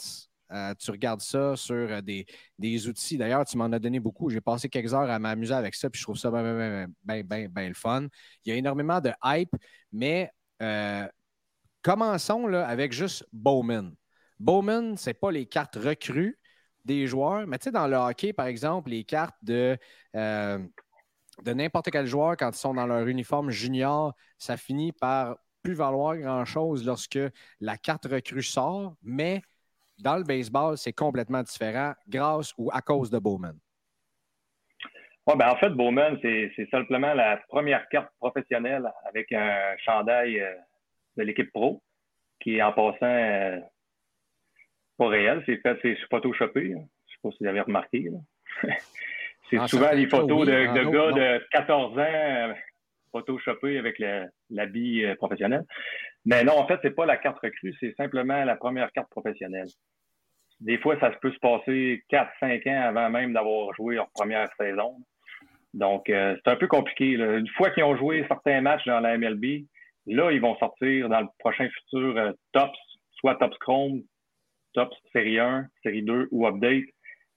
Euh, 0.51 0.73
tu 0.75 0.91
regardes 0.91 1.21
ça 1.21 1.55
sur 1.55 1.75
euh, 1.75 2.01
des, 2.01 2.25
des 2.59 2.87
outils. 2.87 3.17
D'ailleurs, 3.17 3.45
tu 3.45 3.57
m'en 3.57 3.65
as 3.65 3.79
donné 3.79 3.99
beaucoup. 3.99 4.29
J'ai 4.29 4.41
passé 4.41 4.69
quelques 4.69 4.93
heures 4.93 5.09
à 5.09 5.17
m'amuser 5.17 5.53
avec 5.53 5.73
ça, 5.73 5.89
puis 5.89 5.99
je 5.99 6.05
trouve 6.05 6.17
ça 6.17 6.29
bien, 6.29 6.87
bien, 7.03 7.23
bien, 7.23 7.47
bien 7.49 7.67
le 7.67 7.73
fun. 7.73 8.07
Il 8.43 8.49
y 8.49 8.51
a 8.53 8.55
énormément 8.55 9.01
de 9.01 9.11
hype, 9.23 9.49
mais 9.91 10.31
euh, 10.61 11.07
commençons 11.81 12.45
là, 12.47 12.67
avec 12.67 12.91
juste 12.91 13.25
Bowman. 13.33 13.91
Bowman, 14.39 14.97
c'est 14.97 15.15
pas 15.15 15.31
les 15.31 15.47
cartes 15.47 15.77
recrues 15.77 16.37
des 16.83 17.07
joueurs, 17.07 17.47
mais 17.47 17.57
tu 17.57 17.65
sais, 17.65 17.71
dans 17.71 17.87
le 17.87 17.95
hockey, 17.95 18.31
par 18.31 18.45
exemple, 18.45 18.91
les 18.91 19.03
cartes 19.03 19.35
de, 19.41 19.75
de 20.13 21.53
n'importe 21.53 21.89
quel 21.89 22.05
joueur, 22.05 22.37
quand 22.37 22.51
ils 22.51 22.59
sont 22.59 22.75
dans 22.75 22.85
leur 22.85 23.07
uniforme 23.07 23.49
junior, 23.49 24.13
ça 24.37 24.57
finit 24.57 24.91
par 24.91 25.37
plus 25.65 25.73
valoir 25.73 26.15
grand-chose 26.15 26.85
lorsque 26.85 27.19
la 27.59 27.75
carte 27.77 28.05
recrue 28.05 28.43
sort, 28.43 28.93
mais 29.01 29.41
dans 29.97 30.17
le 30.17 30.23
baseball, 30.23 30.77
c'est 30.77 30.93
complètement 30.93 31.41
différent 31.41 31.93
grâce 32.07 32.53
ou 32.57 32.69
à 32.71 32.81
cause 32.81 33.09
de 33.09 33.17
Bowman. 33.17 33.55
Ouais, 35.25 35.35
ben 35.35 35.49
en 35.49 35.55
fait, 35.55 35.71
Bowman, 35.71 36.19
c'est 36.21 36.69
simplement 36.69 37.15
la 37.15 37.37
première 37.49 37.89
carte 37.89 38.11
professionnelle 38.19 38.87
avec 39.05 39.31
un 39.31 39.75
chandail 39.83 40.39
euh, 40.39 40.53
de 41.17 41.23
l'équipe 41.23 41.51
pro 41.51 41.81
qui 42.39 42.57
est 42.57 42.61
en 42.61 42.71
passant 42.71 42.97
euh, 43.01 43.59
pas 44.99 45.07
réel. 45.07 45.41
C'est 45.47 45.57
fait, 45.57 45.79
c'est 45.81 45.97
photoshopé. 46.11 46.61
Je 46.61 46.75
ne 46.75 46.79
sais 46.79 47.17
pas 47.23 47.31
si 47.31 47.37
vous 47.41 47.47
avez 47.47 47.61
remarqué. 47.61 48.11
c'est 49.49 49.67
souvent 49.67 49.95
des 49.95 50.07
photos 50.07 50.45
de, 50.45 50.51
de 50.51 50.83
gars 50.91 51.39
de 51.39 51.47
14 51.49 51.97
ans 51.97 52.55
euh, 53.15 53.19
photoshopés 53.19 53.77
avec 53.77 54.01
l'habit 54.49 55.05
professionnel. 55.17 55.63
Mais 56.25 56.43
non, 56.43 56.57
en 56.57 56.67
fait, 56.67 56.79
c'est 56.81 56.95
pas 56.95 57.05
la 57.05 57.17
carte 57.17 57.39
recrue, 57.39 57.73
c'est 57.79 57.95
simplement 57.95 58.43
la 58.43 58.55
première 58.55 58.91
carte 58.91 59.09
professionnelle. 59.09 59.67
Des 60.61 60.77
fois, 60.77 60.99
ça 60.99 61.09
peut 61.09 61.31
se 61.31 61.39
passer 61.39 62.03
4-5 62.09 62.69
ans 62.69 62.89
avant 62.89 63.09
même 63.09 63.33
d'avoir 63.33 63.73
joué 63.75 63.95
leur 63.95 64.09
première 64.11 64.47
saison. 64.59 64.95
Donc, 65.75 66.09
euh, 66.09 66.35
c'est 66.37 66.51
un 66.51 66.55
peu 66.55 66.67
compliqué. 66.67 67.11
Une 67.11 67.47
fois 67.49 67.69
qu'ils 67.69 67.83
ont 67.83 67.97
joué 67.97 68.25
certains 68.29 68.61
matchs 68.61 68.85
dans 68.85 69.01
la 69.01 69.17
MLB, 69.17 69.65
là, 70.07 70.31
ils 70.31 70.39
vont 70.39 70.55
sortir 70.57 71.09
dans 71.09 71.19
le 71.19 71.27
prochain 71.39 71.67
futur 71.69 72.17
euh, 72.17 72.31
TOPS, 72.53 72.79
soit 73.19 73.35
TOPS 73.35 73.57
Chrome, 73.57 74.01
TOPS 74.73 74.95
Série 75.11 75.39
1, 75.39 75.67
Série 75.83 76.03
2 76.03 76.29
ou 76.31 76.47
Update, 76.47 76.85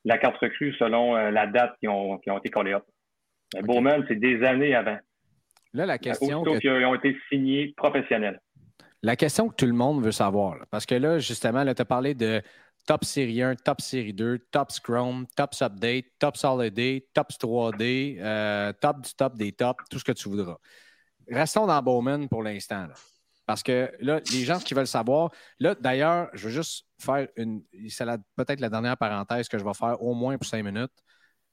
la 0.05 0.19
carte 0.19 0.37
recrue 0.37 0.73
selon 0.79 1.17
euh, 1.17 1.33
la 1.33 1.49
date 1.49 1.75
qui 1.81 1.89
ont, 1.89 2.19
qui 2.19 2.31
ont 2.31 2.39
été 2.39 2.49
collées 2.49 2.75
up. 2.75 2.85
Bowman, 3.63 4.05
c'est 4.07 4.21
des 4.21 4.45
années 4.45 4.75
avant. 4.75 4.99
Là, 5.73 5.87
la 5.87 5.99
question. 5.99 6.43
Que... 6.43 6.59
qui 6.59 6.69
ont 6.69 6.95
été 6.95 7.17
signés 7.29 7.75
professionnels. 7.77 8.41
La 9.03 9.15
question 9.15 9.49
que 9.49 9.55
tout 9.55 9.67
le 9.67 9.73
monde 9.73 10.03
veut 10.03 10.13
savoir, 10.13 10.57
parce 10.71 10.85
que 10.85 10.95
là, 10.97 11.19
justement, 11.21 11.65
tu 11.65 11.83
as 11.83 11.85
parlé 11.85 12.15
de 12.15 12.43
Top 12.85 13.05
Série 13.05 13.43
1, 13.43 13.55
Top 13.57 13.81
Série 13.81 14.13
2, 14.13 14.39
Top 14.51 14.73
Scrum, 14.73 15.27
Top 15.37 15.51
Update, 15.61 16.07
Top 16.19 16.37
Holiday, 16.43 17.07
Top 17.15 17.29
3D, 17.31 18.17
euh, 18.19 18.73
Top 18.81 19.03
du 19.03 19.15
top 19.15 19.37
des 19.37 19.53
tops, 19.53 19.85
tout 19.91 19.99
ce 19.99 20.05
que 20.05 20.13
tu 20.13 20.29
voudras. 20.29 20.57
Restons 21.31 21.67
dans 21.67 21.83
Bowman 21.83 22.29
pour 22.29 22.43
l'instant. 22.43 22.89
Parce 23.47 23.63
que 23.63 23.91
là, 24.01 24.21
les 24.33 24.45
gens 24.45 24.59
qui 24.59 24.75
veulent 24.75 24.87
savoir, 24.87 25.31
là, 25.59 25.75
d'ailleurs, 25.75 26.29
je 26.33 26.49
veux 26.49 26.53
juste 26.53 26.87
faire 26.99 27.29
une. 27.37 27.63
C'est 27.89 28.05
peut-être 28.37 28.61
la 28.61 28.69
dernière 28.69 28.97
parenthèse 28.97 29.49
que 29.49 29.59
je 29.59 29.65
vais 29.65 29.75
faire 29.75 30.03
au 30.03 30.15
moins 30.15 30.37
pour 30.37 30.47
cinq 30.47 30.63
minutes. 30.65 30.93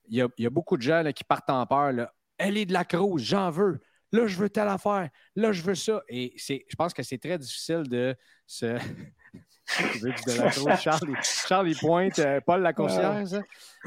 Il 0.07 0.17
y 0.17 0.45
a, 0.45 0.50
beaucoup 0.50 0.77
de 0.77 0.81
gens 0.81 1.03
qui 1.13 1.24
partent 1.24 1.50
en 1.50 1.65
peur. 1.65 1.91
Là. 1.91 2.12
Elle 2.38 2.57
est 2.57 2.65
de 2.65 2.74
la 2.74 2.86
Cruz, 2.86 3.19
j'en 3.19 3.50
veux. 3.50 3.79
Là, 4.15 4.27
je 4.27 4.38
veux 4.38 4.50
telle 4.50 4.69
affaire. 4.69 5.10
Là, 5.36 5.51
je 5.51 5.62
veux 5.62 5.75
ça. 5.75 6.01
Et 6.07 6.34
je 6.38 6.75
pense 6.77 6.93
que 6.93 7.03
c'est 7.03 7.17
très 7.17 7.38
difficile 7.38 7.84
de 7.84 8.15
se. 8.48 8.77
Charles, 11.48 11.69
il 11.69 11.77
pointe. 11.77 12.19
Euh, 12.19 12.39
Paul 12.45 12.62
la 12.62 12.74
ça? 12.88 13.41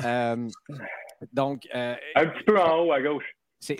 Euh, 0.05 0.49
donc. 1.33 1.69
Euh, 1.75 1.95
un 2.15 2.27
petit 2.27 2.45
peu 2.45 2.61
en 2.61 2.85
haut 2.85 2.93
à 2.93 3.01
gauche. 3.01 3.37
C'est 3.61 3.77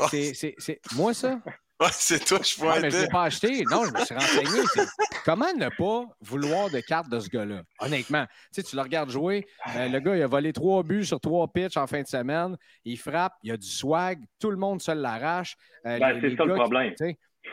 moi, 0.95 1.13
ça? 1.13 1.41
Ouais, 1.81 1.89
c'est 1.93 2.25
toi, 2.25 2.41
je 2.43 2.57
pointe. 2.57 2.83
mais 2.83 2.91
je 2.91 2.97
ne 2.97 3.03
l'ai 3.03 3.09
pas 3.09 3.23
acheté. 3.25 3.63
Non, 3.71 3.85
je 3.85 3.93
me 3.93 4.05
suis 4.05 4.15
renseigné. 4.15 4.63
Comment 5.25 5.53
ne 5.55 5.69
pas 5.69 6.07
vouloir 6.21 6.71
de 6.71 6.81
carte 6.81 7.09
de 7.09 7.21
ce 7.21 7.29
gars-là? 7.29 7.63
Honnêtement, 7.79 8.27
tu 8.27 8.33
sais, 8.51 8.63
tu 8.65 8.75
le 8.75 8.83
regardes 8.83 9.11
jouer. 9.11 9.47
le 9.77 9.99
gars, 10.01 10.17
il 10.17 10.23
a 10.23 10.27
volé 10.27 10.53
trois 10.53 10.83
buts 10.83 11.05
sur 11.05 11.21
trois 11.21 11.47
pitches 11.47 11.77
en 11.77 11.87
fin 11.87 12.03
de 12.03 12.09
semaine. 12.09 12.57
Il 12.85 12.99
frappe, 12.99 13.35
il 13.45 13.53
a 13.53 13.57
du 13.57 13.69
swag. 13.69 14.19
Tout 14.41 14.51
le 14.51 14.57
monde 14.57 14.83
se 14.83 14.91
l'arrache. 14.91 15.57
Ben, 15.85 16.19
c'est 16.21 16.37
ça 16.37 16.45
le 16.45 16.55
problème. 16.55 16.95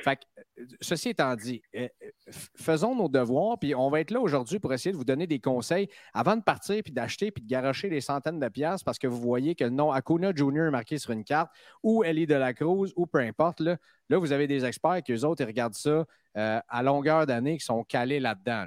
Fait 0.04 0.20
euh, 0.38 0.66
ceci 0.82 1.10
étant 1.10 1.36
dit, 1.36 1.62
euh, 1.76 1.88
euh, 2.04 2.10
faisons 2.56 2.96
nos 2.96 3.10
devoirs, 3.10 3.58
puis 3.60 3.76
on 3.76 3.90
va 3.90 4.02
être 4.02 4.12
là 4.12 4.20
aujourd'hui 4.20 4.60
pour 4.60 4.74
essayer 4.74 4.92
de 4.92 4.98
vous 4.98 5.06
donner 5.06 5.28
des 5.28 5.40
conseils 5.40 5.88
avant 6.14 6.36
de 6.36 6.44
partir, 6.44 6.82
puis 6.84 6.94
d'acheter, 6.94 7.32
puis 7.32 7.44
de 7.44 7.50
garocher 7.50 7.90
des 7.90 8.02
centaines 8.02 8.40
de 8.40 8.48
piastres 8.48 8.86
parce 8.86 9.00
que 9.00 9.08
vous 9.08 9.20
voyez 9.20 9.56
que 9.56 9.64
le 9.64 9.72
nom 9.72 9.92
Acuna 9.92 10.32
Junior 10.36 10.68
est 10.68 10.72
marqué 10.72 10.98
sur 10.98 11.12
une 11.12 11.24
carte, 11.24 11.52
ou 11.84 12.04
Ellie 12.04 12.28
de 12.28 12.36
la 12.36 12.54
Cruz, 12.54 12.92
ou 12.96 13.06
peu 13.08 13.20
importe. 13.20 13.60
Là, 13.60 13.78
là 14.10 14.18
vous 14.18 14.32
avez 14.32 14.48
des 14.48 14.66
experts 14.66 15.02
qui, 15.04 15.14
eux 15.14 15.26
autres, 15.26 15.42
ils 15.42 15.48
regardent 15.48 15.74
ça 15.74 16.06
à 16.36 16.84
longueur 16.84 17.26
d'année, 17.26 17.58
qui 17.58 17.66
sont 17.66 17.84
calés 17.86 18.20
là-dedans. 18.20 18.66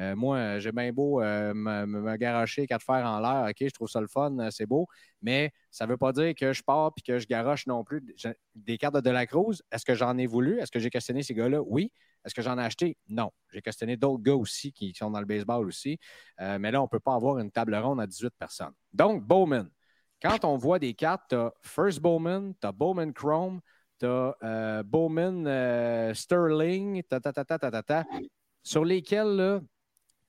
Euh, 0.00 0.16
moi, 0.16 0.58
j'ai 0.58 0.72
bien 0.72 0.92
beau 0.92 1.22
euh, 1.22 1.54
me, 1.54 2.16
garocher 2.16 2.66
quatre 2.66 2.84
fers 2.84 3.06
en 3.06 3.20
l'air. 3.20 3.48
OK, 3.48 3.56
je 3.60 3.70
trouve 3.72 3.88
ça 3.88 4.00
le 4.00 4.08
fun, 4.08 4.36
euh, 4.38 4.50
c'est 4.50 4.66
beau. 4.66 4.86
Mais 5.22 5.52
ça 5.70 5.86
ne 5.86 5.90
veut 5.90 5.96
pas 5.96 6.12
dire 6.12 6.34
que 6.34 6.52
je 6.52 6.62
pars 6.62 6.92
et 6.96 7.00
que 7.00 7.18
je 7.18 7.26
garoche 7.26 7.66
non 7.66 7.84
plus 7.84 8.04
des 8.54 8.78
cartes 8.78 8.96
de, 8.96 9.00
de 9.00 9.10
la 9.10 9.26
Cruz. 9.26 9.62
Est-ce 9.70 9.84
que 9.84 9.94
j'en 9.94 10.18
ai 10.18 10.26
voulu? 10.26 10.58
Est-ce 10.60 10.72
que 10.72 10.80
j'ai 10.80 10.90
questionné 10.90 11.22
ces 11.22 11.34
gars-là? 11.34 11.62
Oui. 11.62 11.92
Est-ce 12.24 12.34
que 12.34 12.42
j'en 12.42 12.58
ai 12.58 12.62
acheté? 12.62 12.96
Non. 13.08 13.30
J'ai 13.52 13.62
questionné 13.62 13.96
d'autres 13.96 14.22
gars 14.22 14.34
aussi 14.34 14.72
qui, 14.72 14.92
sont 14.94 15.10
dans 15.10 15.20
le 15.20 15.26
baseball 15.26 15.66
aussi. 15.66 15.98
mais 16.38 16.70
là, 16.70 16.80
on 16.80 16.84
ne 16.84 16.88
peut 16.88 17.00
pas 17.00 17.14
avoir 17.14 17.38
une 17.38 17.50
table 17.50 17.74
ronde 17.74 18.00
à 18.00 18.06
18 18.06 18.32
personnes. 18.38 18.72
Donc, 18.92 19.22
Bowman. 19.22 19.68
Quand 20.22 20.42
on 20.46 20.56
voit 20.56 20.78
des 20.78 20.94
cartes, 20.94 21.24
tu 21.28 21.34
as 21.34 21.52
First 21.60 22.00
Bowman, 22.00 22.54
tu 22.58 22.66
as 22.66 22.72
Bowman 22.72 23.12
Chrome, 23.12 23.60
tu 24.00 24.06
as 24.06 24.82
Bowman 24.82 26.14
Sterling, 26.14 27.02
ta, 27.02 27.20
ta, 27.20 27.30
ta, 27.30 27.44
ta, 27.44 27.58
ta, 27.58 27.82
ta, 27.82 28.04
sur 28.62 28.86
lesquels, 28.86 29.36
là, 29.36 29.60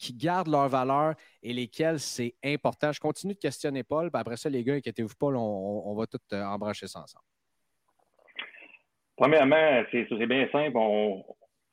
qui 0.06 0.14
gardent 0.14 0.50
leur 0.50 0.68
valeur 0.68 1.16
et 1.42 1.54
lesquels 1.54 2.00
c'est 2.00 2.36
important. 2.44 2.92
Je 2.92 3.00
continue 3.00 3.34
de 3.34 3.40
questionner 3.40 3.84
Paul, 3.84 4.12
puis 4.12 4.20
après 4.20 4.38
ça, 4.38 4.50
les 4.50 4.64
gars, 4.64 4.76
inquiétez-vous 4.76 5.16
pas, 5.20 5.28
on, 5.28 5.96
va 5.96 6.06
tout 6.06 6.20
euh, 6.34 6.44
embrasser 6.44 6.88
ça 6.88 7.00
ensemble. 7.02 7.26
Premièrement, 9.18 9.84
c'est 9.92 10.28
bien 10.28 10.48
simple. 10.52 10.78
Il 10.78 11.24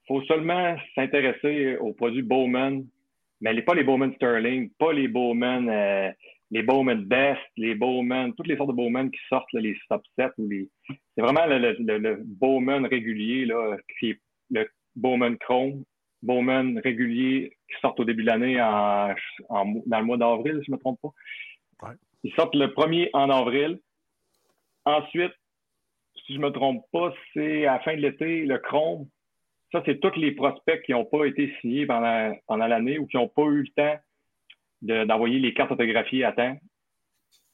faut 0.09 0.23
seulement 0.23 0.77
s'intéresser 0.95 1.77
aux 1.77 1.93
produits 1.93 2.23
Bowman, 2.23 2.85
mais 3.41 3.61
pas 3.62 3.75
les 3.75 3.85
Bowman 3.85 4.15
Sterling, 4.15 4.71
pas 4.79 4.93
les 4.93 5.09
Bowman, 5.09 5.69
euh, 5.69 6.11
les 6.51 6.62
Bowman 6.62 7.05
Best, 7.05 7.41
les 7.57 7.75
Bowman, 7.75 8.33
toutes 8.35 8.47
les 8.47 8.57
sortes 8.57 8.71
de 8.71 8.77
Bowman 8.77 9.11
qui 9.11 9.21
sortent, 9.29 9.53
les 9.53 9.77
ou 10.39 10.49
les. 10.49 10.71
C'est 10.89 11.23
vraiment 11.23 11.45
le, 11.47 12.23
Bowman 12.25 12.87
régulier, 12.87 13.45
là, 13.47 13.77
qui 13.99 14.11
est 14.11 14.21
le 14.51 14.69
Bowman 14.95 15.37
Chrome, 15.39 15.85
Bowman 16.23 16.79
régulier 16.83 17.57
qui 17.69 17.81
sortent 17.81 18.00
au 18.00 18.05
début 18.05 18.23
de 18.23 18.29
l'année 18.29 18.61
en, 18.61 19.14
dans 19.87 19.99
le 19.99 20.05
mois 20.05 20.17
d'avril, 20.17 20.59
si 20.61 20.67
je 20.67 20.71
ne 20.71 20.76
me 20.76 20.81
trompe 20.81 21.00
pas. 21.00 21.12
Ils 22.25 22.33
sortent 22.35 22.55
le 22.55 22.73
premier 22.73 23.11
en 23.12 23.31
avril. 23.31 23.81
Ensuite, 24.85 25.33
si 26.26 26.35
je 26.35 26.38
ne 26.38 26.45
me 26.45 26.50
trompe 26.50 26.85
pas, 26.93 27.12
c'est 27.35 27.67
à 27.67 27.75
la 27.75 27.81
fin 27.81 27.97
de 27.97 28.00
l'été, 28.00 28.45
le 28.45 28.59
Chrome. 28.59 29.09
Ça, 29.73 29.83
c'est 29.85 30.00
tous 30.00 30.17
les 30.17 30.33
prospects 30.33 30.83
qui 30.83 30.93
n'ont 30.93 31.05
pas 31.05 31.25
été 31.25 31.52
signés 31.61 31.87
pendant, 31.87 32.35
pendant 32.47 32.67
l'année 32.67 32.99
ou 32.99 33.07
qui 33.07 33.17
n'ont 33.17 33.29
pas 33.29 33.45
eu 33.45 33.62
le 33.62 33.69
temps 33.75 33.99
d'envoyer 35.07 35.38
les 35.38 35.55
cartes 35.55 35.73
autographiées 35.73 36.25
à 36.25 36.33
temps. 36.33 36.57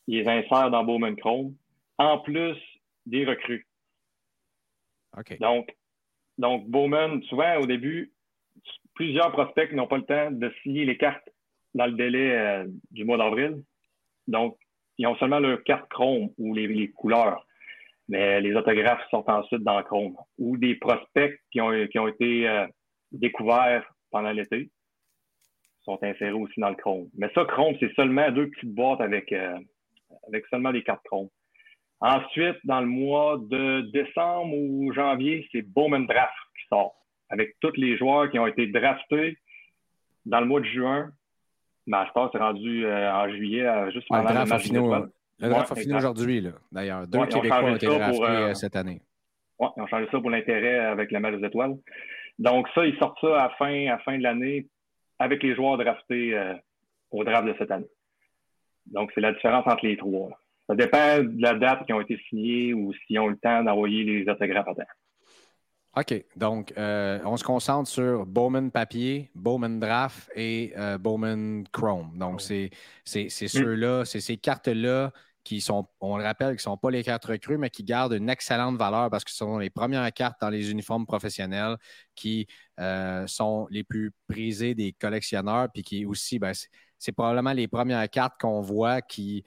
Ils 0.06 0.18
les 0.18 0.28
insèrent 0.28 0.70
dans 0.70 0.84
Bowman 0.84 1.16
Chrome, 1.16 1.54
en 1.98 2.18
plus 2.18 2.56
des 3.06 3.24
recrues. 3.24 3.66
Donc, 5.40 5.74
donc, 6.38 6.68
Bowman, 6.68 7.22
souvent, 7.24 7.56
au 7.56 7.66
début, 7.66 8.12
plusieurs 8.98 9.30
prospects 9.30 9.72
n'ont 9.72 9.86
pas 9.86 9.98
le 9.98 10.02
temps 10.02 10.30
de 10.32 10.52
signer 10.60 10.84
les 10.84 10.96
cartes 10.96 11.28
dans 11.72 11.86
le 11.86 11.92
délai 11.92 12.32
euh, 12.32 12.66
du 12.90 13.04
mois 13.04 13.16
d'avril. 13.16 13.62
Donc, 14.26 14.58
ils 14.98 15.06
ont 15.06 15.14
seulement 15.18 15.38
leur 15.38 15.62
carte 15.62 15.88
Chrome 15.88 16.30
ou 16.36 16.52
les, 16.52 16.90
couleurs. 16.90 17.46
Mais 18.08 18.40
les 18.40 18.56
autographes 18.56 19.08
sortent 19.08 19.28
ensuite 19.28 19.62
dans 19.62 19.80
Chrome. 19.84 20.16
Ou 20.38 20.56
des 20.56 20.74
prospects 20.74 21.38
qui 21.52 21.60
ont, 21.60 21.70
qui 21.86 21.98
ont 22.00 22.08
été 22.08 22.48
euh, 22.48 22.66
découverts 23.12 23.88
pendant 24.10 24.32
l'été 24.32 24.68
sont 25.84 26.02
insérés 26.02 26.32
aussi 26.32 26.58
dans 26.58 26.70
le 26.70 26.74
Chrome. 26.74 27.08
Mais 27.16 27.30
ça, 27.36 27.44
Chrome, 27.44 27.76
c'est 27.78 27.94
seulement 27.94 28.32
deux 28.32 28.50
petites 28.50 28.74
boîtes 28.74 29.00
avec, 29.00 29.30
euh, 29.30 29.60
avec 30.26 30.44
seulement 30.48 30.72
des 30.72 30.82
cartes 30.82 31.04
Chrome. 31.04 31.28
Ensuite, 32.00 32.58
dans 32.64 32.80
le 32.80 32.86
mois 32.88 33.38
de 33.38 33.82
décembre 33.92 34.52
ou 34.56 34.92
janvier, 34.92 35.48
c'est 35.52 35.62
Bowman 35.62 36.06
Draft 36.06 36.34
qui 36.58 36.66
sort 36.68 36.96
avec 37.30 37.56
tous 37.60 37.72
les 37.76 37.96
joueurs 37.96 38.30
qui 38.30 38.38
ont 38.38 38.46
été 38.46 38.66
draftés 38.66 39.38
dans 40.24 40.40
le 40.40 40.46
mois 40.46 40.60
de 40.60 40.66
juin. 40.66 41.10
Master 41.86 42.30
s'est 42.30 42.38
rendu 42.38 42.84
euh, 42.84 43.12
en 43.12 43.28
juillet, 43.30 43.66
euh, 43.66 43.90
juste 43.90 44.06
le 44.10 44.22
draft 44.22 44.52
a 44.52 44.58
fini, 44.58 44.78
le 44.78 45.48
draft 45.48 45.72
a 45.72 45.74
fini 45.74 45.94
aujourd'hui, 45.94 46.46
d'ailleurs. 46.70 47.06
Deux 47.06 47.24
Québécois 47.26 47.64
ont, 47.64 47.74
été 47.74 47.86
draftés 47.86 48.22
euh, 48.24 48.54
cette 48.54 48.76
année. 48.76 49.00
Oui, 49.58 49.68
ils 49.76 49.82
ont 49.82 49.86
changé 49.86 50.06
ça 50.10 50.20
pour 50.20 50.30
l'intérêt 50.30 50.78
avec 50.80 51.10
la 51.10 51.20
match 51.20 51.36
des 51.36 51.46
étoiles. 51.46 51.76
Donc, 52.38 52.68
ça, 52.74 52.84
ils 52.84 52.96
sortent 52.98 53.18
ça 53.20 53.44
à 53.44 53.50
fin, 53.56 53.86
à 53.88 53.98
fin 53.98 54.18
de 54.18 54.22
l'année 54.22 54.66
avec 55.18 55.42
les 55.42 55.54
joueurs 55.54 55.78
draftés 55.78 56.38
au 57.10 57.24
draft 57.24 57.46
de 57.48 57.54
cette 57.58 57.70
année. 57.70 57.88
Donc, 58.86 59.10
c'est 59.14 59.20
la 59.20 59.32
différence 59.32 59.66
entre 59.66 59.86
les 59.86 59.96
trois. 59.96 60.30
Ça 60.68 60.76
dépend 60.76 61.22
de 61.22 61.42
la 61.42 61.54
date 61.54 61.86
qui 61.86 61.92
ont 61.92 62.00
été 62.00 62.20
signés 62.28 62.74
ou 62.74 62.92
s'ils 62.92 63.18
ont 63.18 63.28
eu 63.28 63.32
le 63.32 63.38
temps 63.38 63.62
d'envoyer 63.64 64.04
les 64.04 64.30
autographes 64.30 64.68
à 64.68 64.74
temps. 64.74 64.82
OK. 65.98 66.24
Donc, 66.36 66.72
euh, 66.76 67.18
on 67.24 67.36
se 67.36 67.42
concentre 67.42 67.90
sur 67.90 68.24
Bowman 68.24 68.70
papier, 68.70 69.32
Bowman 69.34 69.80
draft 69.80 70.30
et 70.36 70.72
euh, 70.76 70.96
Bowman 70.96 71.64
Chrome. 71.72 72.16
Donc, 72.16 72.40
c'est 72.40 72.70
c'est 73.04 73.28
ceux-là, 73.28 74.04
c'est 74.04 74.20
ces 74.20 74.36
cartes-là 74.36 75.12
qui 75.42 75.60
sont, 75.60 75.88
on 76.00 76.16
le 76.16 76.22
rappelle, 76.22 76.50
qui 76.50 76.60
ne 76.60 76.70
sont 76.70 76.76
pas 76.76 76.90
les 76.90 77.02
cartes 77.02 77.24
recrues, 77.24 77.58
mais 77.58 77.70
qui 77.70 77.82
gardent 77.82 78.12
une 78.12 78.28
excellente 78.30 78.76
valeur 78.76 79.10
parce 79.10 79.24
que 79.24 79.30
ce 79.30 79.38
sont 79.38 79.58
les 79.58 79.70
premières 79.70 80.12
cartes 80.12 80.36
dans 80.40 80.50
les 80.50 80.70
uniformes 80.70 81.04
professionnels 81.06 81.76
qui 82.14 82.46
euh, 82.78 83.26
sont 83.26 83.66
les 83.70 83.82
plus 83.82 84.12
prisées 84.28 84.76
des 84.76 84.92
collectionneurs, 84.92 85.68
puis 85.72 85.82
qui 85.82 86.06
aussi, 86.06 86.38
ben, 86.38 86.52
c'est 86.98 87.12
probablement 87.12 87.54
les 87.54 87.66
premières 87.66 88.08
cartes 88.08 88.34
qu'on 88.40 88.60
voit 88.60 89.00
qui, 89.02 89.42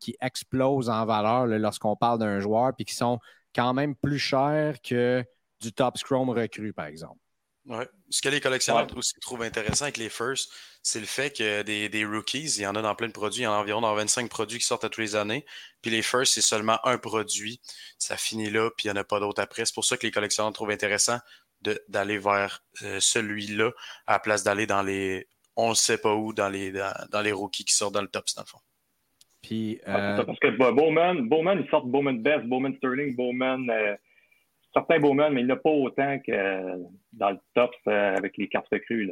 qui 0.00 0.16
explosent 0.20 0.90
en 0.90 1.06
valeur 1.06 1.46
lorsqu'on 1.46 1.96
parle 1.96 2.18
d'un 2.18 2.38
joueur, 2.40 2.74
puis 2.74 2.84
qui 2.84 2.94
sont 2.94 3.18
quand 3.54 3.72
même 3.72 3.94
plus 3.94 4.18
chères 4.18 4.80
que 4.82 5.24
du 5.60 5.72
top 5.72 5.98
scrum 5.98 6.30
recru, 6.30 6.72
par 6.72 6.86
exemple. 6.86 7.18
Oui. 7.66 7.84
Ce 8.10 8.22
que 8.22 8.28
les 8.28 8.40
collectionneurs 8.40 8.86
aussi 8.96 9.14
trouvent 9.20 9.42
intéressant 9.42 9.86
avec 9.86 9.96
les 9.96 10.08
firsts, 10.08 10.52
c'est 10.82 11.00
le 11.00 11.06
fait 11.06 11.36
que 11.36 11.62
des, 11.62 11.88
des, 11.88 12.04
rookies, 12.04 12.44
il 12.58 12.62
y 12.62 12.66
en 12.66 12.76
a 12.76 12.82
dans 12.82 12.94
plein 12.94 13.08
de 13.08 13.12
produits, 13.12 13.40
il 13.40 13.44
y 13.44 13.46
en 13.48 13.52
a 13.52 13.56
environ 13.56 13.80
dans 13.80 13.92
25 13.92 14.30
produits 14.30 14.58
qui 14.58 14.64
sortent 14.64 14.84
à 14.84 14.88
tous 14.88 15.00
les 15.00 15.16
années. 15.16 15.44
Puis 15.82 15.90
les 15.90 16.02
firsts, 16.02 16.34
c'est 16.34 16.42
seulement 16.42 16.78
un 16.84 16.96
produit. 16.96 17.60
Ça 17.98 18.16
finit 18.16 18.50
là, 18.50 18.70
puis 18.76 18.86
il 18.86 18.92
n'y 18.92 18.98
en 18.98 19.00
a 19.00 19.04
pas 19.04 19.18
d'autre 19.18 19.42
après. 19.42 19.64
C'est 19.64 19.74
pour 19.74 19.84
ça 19.84 19.96
que 19.96 20.06
les 20.06 20.12
collectionneurs 20.12 20.52
trouvent 20.52 20.70
intéressant 20.70 21.18
d'aller 21.88 22.18
vers 22.18 22.62
euh, 22.82 23.00
celui-là 23.00 23.72
à 24.06 24.12
la 24.12 24.18
place 24.20 24.44
d'aller 24.44 24.66
dans 24.66 24.82
les 24.82 25.26
on 25.56 25.70
ne 25.70 25.74
sait 25.74 25.98
pas 25.98 26.14
où, 26.14 26.32
dans 26.32 26.50
les, 26.50 26.70
dans, 26.70 27.20
les 27.22 27.32
rookies 27.32 27.64
qui 27.64 27.74
sortent 27.74 27.94
dans 27.94 28.02
le 28.02 28.08
top, 28.08 28.26
dans 28.36 28.42
le 28.42 28.46
fond. 28.46 28.58
Puis, 29.42 29.80
euh... 29.88 30.22
Parce 30.22 30.38
que 30.38 30.48
Bowman, 30.50 31.28
Bowman, 31.28 31.62
ils 31.64 31.70
sortent 31.70 31.86
Bowman 31.86 32.20
Best, 32.22 32.44
Bowman 32.44 32.74
Sterling, 32.76 33.16
Bowman. 33.16 33.70
Euh, 33.70 33.96
certains 34.76 35.00
Bowman, 35.00 35.32
mais 35.32 35.40
il 35.40 35.46
n'y 35.46 35.52
en 35.52 35.56
a 35.56 35.58
pas 35.58 35.70
autant 35.70 36.18
que 36.18 36.84
dans 37.12 37.30
le 37.30 37.38
top 37.54 37.70
euh, 37.88 38.16
avec 38.16 38.36
les 38.36 38.48
cartes 38.48 38.68
recrues. 38.70 39.10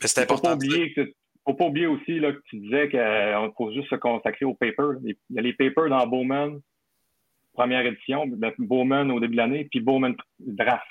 C'est 0.00 0.22
important. 0.22 0.56
Il 0.60 0.92
ne 0.96 1.04
faut 1.44 1.54
pas 1.54 1.66
oublier 1.66 1.86
aussi 1.86 2.18
là, 2.18 2.32
que 2.32 2.40
tu 2.48 2.56
disais 2.56 2.88
qu'il 2.88 2.98
euh, 2.98 3.50
faut 3.56 3.72
juste 3.72 3.90
se 3.90 3.96
consacrer 3.96 4.46
aux 4.46 4.54
papers. 4.54 4.94
Il 5.04 5.16
y 5.30 5.38
a 5.38 5.42
les 5.42 5.52
papers 5.52 5.90
dans 5.90 6.06
Bowman, 6.06 6.60
première 7.52 7.84
édition, 7.84 8.26
ben, 8.26 8.52
Bowman 8.58 9.10
au 9.10 9.20
début 9.20 9.32
de 9.32 9.38
l'année, 9.38 9.68
puis 9.70 9.80
Bowman 9.80 10.14
Draft. 10.38 10.86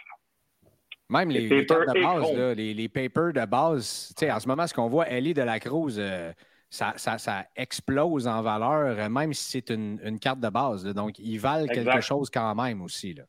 Même 1.09 1.29
les, 1.29 1.47
les, 1.47 1.65
cartes 1.65 1.93
de 1.93 2.01
base, 2.01 2.33
là, 2.33 2.53
les, 2.53 2.73
les, 2.73 2.87
papers 2.87 3.33
de 3.33 3.45
base, 3.45 4.13
en 4.21 4.39
ce 4.39 4.47
moment, 4.47 4.65
ce 4.65 4.73
qu'on 4.73 4.87
voit, 4.87 5.09
Ellie 5.09 5.33
de 5.33 5.41
la 5.41 5.59
Cruz, 5.59 5.97
euh, 5.97 6.31
ça, 6.69 6.93
ça, 6.95 7.17
ça, 7.17 7.45
explose 7.57 8.27
en 8.27 8.41
valeur, 8.41 9.09
même 9.09 9.33
si 9.33 9.51
c'est 9.51 9.71
une, 9.71 9.99
une, 10.05 10.19
carte 10.19 10.39
de 10.39 10.47
base. 10.47 10.85
Donc, 10.85 11.19
ils 11.19 11.37
valent 11.37 11.67
quelque 11.67 11.99
chose 11.99 12.29
quand 12.29 12.55
même 12.55 12.81
aussi. 12.81 13.13
Là. 13.13 13.23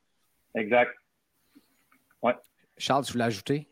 Exact. 0.55 0.93
Ouais. 2.23 2.35
Charles, 2.79 3.05
tu 3.05 3.13
voulais 3.13 3.25
ajouter? 3.25 3.69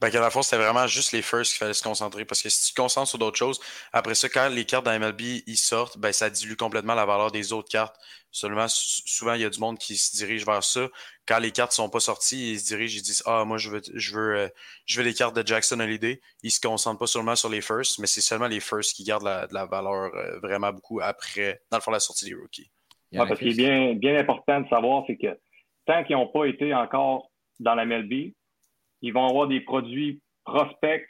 Ben, 0.00 0.10
qu'à 0.10 0.20
la 0.20 0.28
fois, 0.28 0.42
c'était 0.42 0.62
vraiment 0.62 0.86
juste 0.86 1.12
les 1.12 1.22
firsts 1.22 1.52
qu'il 1.52 1.58
fallait 1.60 1.72
se 1.72 1.82
concentrer. 1.82 2.24
Parce 2.24 2.42
que 2.42 2.50
si 2.50 2.66
tu 2.66 2.74
te 2.74 2.80
concentres 2.80 3.08
sur 3.08 3.18
d'autres 3.18 3.38
choses, 3.38 3.60
après 3.92 4.14
ça, 4.14 4.28
quand 4.28 4.48
les 4.48 4.64
cartes 4.64 4.84
dans 4.84 4.98
MLB 4.98 5.42
ils 5.46 5.56
sortent, 5.56 5.96
ben, 5.96 6.12
ça 6.12 6.28
dilue 6.28 6.56
complètement 6.56 6.94
la 6.94 7.06
valeur 7.06 7.30
des 7.30 7.52
autres 7.54 7.70
cartes. 7.70 7.96
Seulement, 8.30 8.66
souvent, 8.68 9.34
il 9.34 9.40
y 9.40 9.44
a 9.44 9.48
du 9.48 9.60
monde 9.60 9.78
qui 9.78 9.96
se 9.96 10.14
dirige 10.16 10.44
vers 10.44 10.64
ça. 10.64 10.88
Quand 11.26 11.38
les 11.38 11.52
cartes 11.52 11.70
ne 11.70 11.76
sont 11.76 11.88
pas 11.88 12.00
sorties, 12.00 12.52
ils 12.52 12.60
se 12.60 12.66
dirigent, 12.66 12.98
ils 12.98 13.02
disent 13.02 13.22
Ah, 13.24 13.44
moi, 13.46 13.56
je 13.56 13.70
veux, 13.70 13.80
je 13.94 14.14
veux, 14.14 14.36
euh, 14.36 14.48
je 14.84 14.98
veux 14.98 15.06
les 15.06 15.14
cartes 15.14 15.36
de 15.36 15.46
Jackson 15.46 15.80
Holiday. 15.80 16.20
Ils 16.42 16.48
ne 16.48 16.50
se 16.50 16.60
concentrent 16.60 16.98
pas 16.98 17.06
seulement 17.06 17.36
sur 17.36 17.48
les 17.48 17.62
firsts, 17.62 17.98
mais 17.98 18.06
c'est 18.06 18.20
seulement 18.20 18.48
les 18.48 18.60
firsts 18.60 18.94
qui 18.94 19.04
gardent 19.04 19.24
la, 19.24 19.46
la 19.52 19.64
valeur 19.64 20.14
euh, 20.14 20.38
vraiment 20.40 20.72
beaucoup 20.72 21.00
après, 21.00 21.62
dans 21.70 21.78
le 21.78 21.82
fond, 21.82 21.92
la 21.92 22.00
sortie 22.00 22.26
des 22.26 22.34
rookies. 22.34 22.70
parce 23.12 23.38
qu'il 23.38 23.48
est 23.48 23.54
bien, 23.54 23.94
bien 23.94 24.18
important 24.18 24.60
de 24.60 24.68
savoir, 24.68 25.04
c'est 25.06 25.16
que 25.16 25.38
tant 25.86 26.04
qu'ils 26.04 26.16
n'ont 26.16 26.28
pas 26.28 26.46
été 26.46 26.74
encore 26.74 27.30
dans 27.60 27.74
la 27.74 27.84
MLB, 27.84 28.32
ils 29.02 29.12
vont 29.12 29.26
avoir 29.28 29.48
des 29.48 29.60
produits 29.60 30.20
prospects 30.44 31.06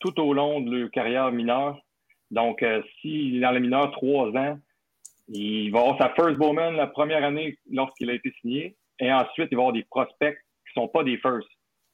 tout 0.00 0.18
au 0.20 0.32
long 0.32 0.60
de 0.60 0.76
leur 0.76 0.90
carrière 0.90 1.32
mineure. 1.32 1.78
Donc, 2.30 2.62
euh, 2.62 2.82
s'il 3.00 3.36
est 3.36 3.40
dans 3.40 3.52
la 3.52 3.60
mineure 3.60 3.90
trois 3.92 4.28
ans, 4.30 4.58
il 5.28 5.70
va 5.70 5.80
avoir 5.80 5.98
sa 5.98 6.14
first 6.14 6.38
Bowman 6.38 6.72
la 6.72 6.86
première 6.86 7.24
année 7.24 7.58
lorsqu'il 7.70 8.10
a 8.10 8.14
été 8.14 8.32
signé. 8.40 8.76
Et 8.98 9.12
ensuite, 9.12 9.48
il 9.50 9.56
va 9.56 9.62
avoir 9.62 9.72
des 9.72 9.84
prospects 9.84 10.36
qui 10.36 10.78
ne 10.78 10.82
sont 10.82 10.88
pas 10.88 11.04
des 11.04 11.18
first. 11.18 11.48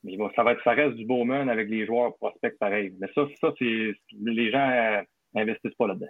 Mais 0.05 0.17
ça, 0.35 0.43
va 0.43 0.53
être, 0.53 0.63
ça 0.65 0.73
reste 0.73 0.97
du 0.97 1.05
Bowman 1.05 1.49
avec 1.49 1.69
les 1.69 1.87
joueurs 1.87 2.17
prospects 2.17 2.59
pareils. 2.59 2.95
Mais 2.99 3.09
ça, 3.15 3.23
ça 3.41 3.53
c'est 3.59 3.93
les 4.21 4.51
gens 4.51 5.03
n'investissent 5.35 5.75
pas 5.75 5.87
là-dedans. 5.87 6.09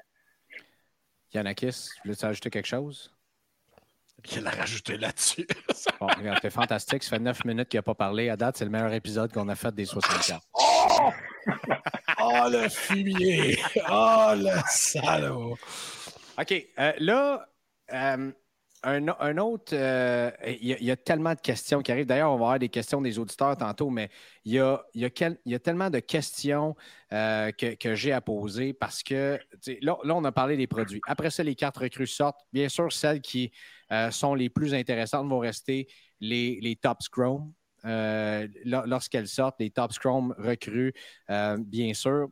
Yanakis, 1.34 1.90
veux-tu 2.04 2.24
ajouter 2.24 2.50
quelque 2.50 2.68
chose? 2.68 3.14
Il 4.30 4.46
a 4.46 4.50
rajouté 4.50 4.96
là-dessus. 4.96 5.46
bon, 6.00 6.06
regarde, 6.06 6.38
c'est 6.42 6.50
fantastique. 6.50 7.02
Ça 7.02 7.10
fait 7.10 7.18
neuf 7.18 7.44
minutes 7.44 7.68
qu'il 7.68 7.78
n'a 7.78 7.82
pas 7.82 7.94
parlé. 7.94 8.28
À 8.28 8.36
date, 8.36 8.56
c'est 8.56 8.64
le 8.64 8.70
meilleur 8.70 8.92
épisode 8.92 9.32
qu'on 9.32 9.48
a 9.48 9.54
fait 9.54 9.74
des 9.74 9.84
64. 9.84 10.42
Oh! 10.94 11.10
oh, 12.20 12.48
le 12.48 12.68
fumier! 12.68 13.58
Oh, 13.90 14.32
le 14.36 14.60
salaud! 14.68 15.56
OK. 16.38 16.66
Euh, 16.78 16.92
là, 16.98 17.48
euh, 17.92 18.30
un, 18.84 19.38
autre, 19.38 19.74
euh, 19.74 20.30
il 20.44 20.76
y, 20.80 20.90
a 20.90 20.96
tellement 20.96 21.34
de 21.34 21.40
questions 21.40 21.82
qui 21.82 21.92
arrivent. 21.92 22.06
D'ailleurs, 22.06 22.32
on 22.32 22.36
va 22.36 22.46
avoir 22.46 22.58
des 22.58 22.68
questions 22.68 23.00
des 23.00 23.18
auditeurs 23.18 23.56
tantôt, 23.56 23.90
mais 23.90 24.08
il 24.44 24.54
y 24.54 24.58
a, 24.58 25.58
tellement 25.60 25.90
de 25.90 26.00
questions 26.00 26.74
que, 27.10 27.94
j'ai 27.94 28.12
à 28.12 28.20
poser 28.20 28.72
parce 28.72 29.02
que 29.02 29.38
là, 29.82 29.96
on 30.04 30.24
a 30.24 30.32
parlé 30.32 30.56
des 30.56 30.66
produits. 30.66 31.00
Après 31.06 31.30
ça, 31.30 31.42
les 31.42 31.54
cartes 31.54 31.78
recrues 31.78 32.08
sortent. 32.08 32.40
Bien 32.52 32.68
sûr, 32.68 32.92
celles 32.92 33.20
qui 33.20 33.52
sont 34.10 34.34
les 34.34 34.48
plus 34.48 34.74
intéressantes 34.74 35.28
vont 35.28 35.38
rester 35.38 35.88
les, 36.20 36.58
les 36.60 36.76
top 36.76 36.98
Chrome. 37.10 37.52
lorsqu'elles 37.84 39.28
sortent, 39.28 39.60
les 39.60 39.70
top 39.70 39.92
Chrome 39.98 40.34
recrues, 40.38 40.92
bien 41.28 41.94
sûr. 41.94 42.28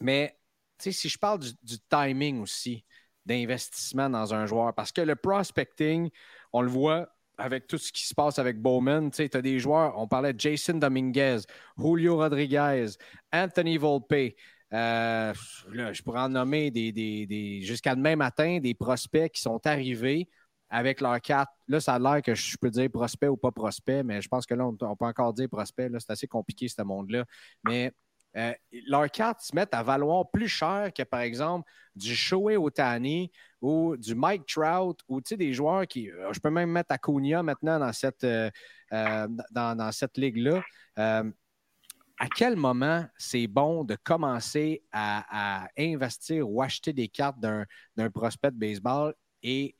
Mais 0.00 0.36
si 0.78 1.08
je 1.08 1.18
parle 1.18 1.40
du 1.40 1.78
timing 1.88 2.40
aussi, 2.40 2.84
d'investissement 3.26 4.10
dans 4.10 4.34
un 4.34 4.46
joueur. 4.46 4.74
Parce 4.74 4.92
que 4.92 5.00
le 5.00 5.16
prospecting, 5.16 6.10
on 6.52 6.62
le 6.62 6.68
voit 6.68 7.08
avec 7.38 7.66
tout 7.66 7.78
ce 7.78 7.92
qui 7.92 8.06
se 8.06 8.14
passe 8.14 8.38
avec 8.38 8.60
Bowman. 8.60 9.10
Tu 9.10 9.28
as 9.32 9.42
des 9.42 9.58
joueurs, 9.58 9.96
on 9.96 10.06
parlait 10.06 10.32
de 10.32 10.40
Jason 10.40 10.74
Dominguez, 10.74 11.38
Julio 11.78 12.16
Rodriguez, 12.16 12.86
Anthony 13.32 13.78
Volpe. 13.78 14.34
Euh, 14.72 15.32
je 15.72 16.02
pourrais 16.02 16.20
en 16.20 16.28
nommer 16.28 16.70
des, 16.70 17.60
jusqu'à 17.62 17.94
demain 17.94 18.16
matin 18.16 18.58
des 18.60 18.74
prospects 18.74 19.32
qui 19.32 19.40
sont 19.40 19.64
arrivés 19.66 20.28
avec 20.70 21.00
leur 21.00 21.20
carte. 21.20 21.50
Là, 21.68 21.80
ça 21.80 21.94
a 21.94 21.98
l'air 21.98 22.22
que 22.22 22.34
je 22.34 22.56
peux 22.56 22.70
dire 22.70 22.88
prospect 22.90 23.28
ou 23.28 23.36
pas 23.36 23.50
prospect, 23.50 24.02
mais 24.04 24.22
je 24.22 24.28
pense 24.28 24.46
que 24.46 24.54
là, 24.54 24.66
on, 24.66 24.74
peut 24.74 24.86
encore 24.86 25.34
dire 25.34 25.48
prospect. 25.48 25.88
Là, 25.88 25.98
c'est 25.98 26.12
assez 26.12 26.28
compliqué, 26.28 26.68
ce 26.68 26.82
monde-là. 26.82 27.24
Mais 27.64 27.92
euh, 28.36 28.52
leurs 28.86 29.10
cartes 29.10 29.40
se 29.40 29.54
mettent 29.54 29.74
à 29.74 29.82
valoir 29.82 30.30
plus 30.30 30.46
cher 30.46 30.92
que, 30.94 31.02
par 31.02 31.20
exemple, 31.20 31.68
du 31.96 32.14
Shohei 32.14 32.56
Otani 32.56 33.32
ou 33.60 33.96
du 33.96 34.14
Mike 34.14 34.46
Trout 34.46 35.00
ou 35.08 35.20
des 35.20 35.52
joueurs 35.52 35.86
qui. 35.86 36.10
Euh, 36.10 36.32
je 36.32 36.38
peux 36.38 36.50
même 36.50 36.70
mettre 36.70 36.92
Acuna 36.92 37.42
maintenant 37.42 37.80
dans 37.80 37.92
cette, 37.92 38.22
euh, 38.22 38.50
dans, 38.90 39.90
cette 39.92 40.16
ligue-là. 40.16 40.62
à 40.96 42.28
quel 42.36 42.54
moment 42.54 43.04
c'est 43.16 43.48
bon 43.48 43.82
de 43.82 43.96
commencer 43.96 44.84
à, 44.92 45.66
investir 45.76 46.48
ou 46.48 46.62
acheter 46.62 46.92
des 46.92 47.08
cartes 47.08 47.40
d'un 47.40 48.10
prospect 48.10 48.52
de 48.52 48.58
baseball 48.58 49.14
et 49.42 49.74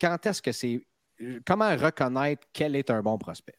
quand 0.00 0.26
est-ce 0.26 0.42
que 0.42 0.52
c'est. 0.52 0.80
Comment 1.46 1.74
reconnaître 1.76 2.46
quel 2.52 2.76
est 2.76 2.90
un 2.90 3.02
bon 3.02 3.16
prospect? 3.16 3.56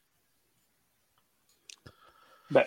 Ben, 2.51 2.63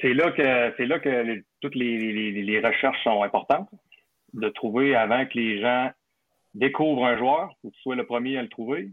c'est 0.00 0.12
là 0.12 0.32
que 0.32 0.74
c'est 0.76 0.86
là 0.86 0.98
que 0.98 1.42
toutes 1.60 1.76
les, 1.76 2.60
recherches 2.60 3.02
sont 3.04 3.22
importantes. 3.22 3.70
De 4.34 4.48
trouver 4.48 4.96
avant 4.96 5.26
que 5.26 5.38
les 5.38 5.60
gens 5.60 5.90
découvrent 6.54 7.04
un 7.04 7.18
joueur, 7.18 7.54
ou 7.62 7.70
que 7.70 7.76
tu 7.76 7.82
sois 7.82 7.96
le 7.96 8.06
premier 8.06 8.38
à 8.38 8.42
le 8.42 8.48
trouver. 8.48 8.90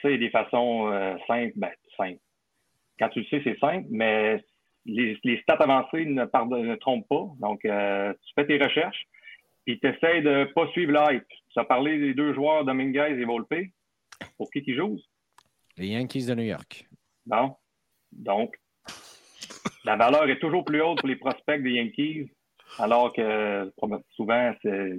Ça, 0.00 0.10
il 0.10 0.12
y 0.12 0.14
a 0.14 0.18
des 0.18 0.30
façons 0.30 0.90
euh, 0.92 1.16
simples, 1.26 1.52
ben, 1.56 1.70
simples. 1.96 2.20
Quand 2.98 3.08
tu 3.08 3.20
le 3.20 3.26
sais, 3.26 3.40
c'est 3.42 3.58
simple, 3.58 3.86
mais 3.90 4.42
les, 4.84 5.40
stats 5.42 5.54
avancées 5.54 6.04
ne, 6.04 6.22
ne 6.24 6.74
trompent 6.76 7.08
pas. 7.08 7.26
Donc, 7.38 7.64
euh, 7.64 8.12
tu 8.12 8.32
fais 8.34 8.46
tes 8.46 8.62
recherches, 8.62 9.06
puis 9.70 9.80
tu 9.80 9.88
essaies 9.88 10.20
de 10.22 10.30
ne 10.30 10.44
pas 10.46 10.66
suivre 10.68 10.92
l'hype. 10.92 11.26
Tu 11.52 11.58
as 11.58 11.64
parlé 11.64 11.98
des 11.98 12.14
deux 12.14 12.34
joueurs, 12.34 12.64
Dominguez 12.64 13.16
et 13.18 13.24
Volpe. 13.24 13.54
Pour 14.36 14.50
qui 14.50 14.62
qui 14.62 14.74
jouent? 14.74 14.98
Les 15.76 15.88
Yankees 15.88 16.26
de 16.26 16.34
New 16.34 16.44
York. 16.44 16.88
Non. 17.26 17.56
Donc, 18.12 18.56
la 19.84 19.96
valeur 19.96 20.28
est 20.28 20.38
toujours 20.40 20.64
plus 20.64 20.82
haute 20.82 20.98
pour 20.98 21.08
les 21.08 21.16
prospects 21.16 21.62
des 21.62 21.70
Yankees, 21.70 22.30
alors 22.78 23.12
que 23.12 23.72
souvent, 24.16 24.52
c'est 24.62 24.98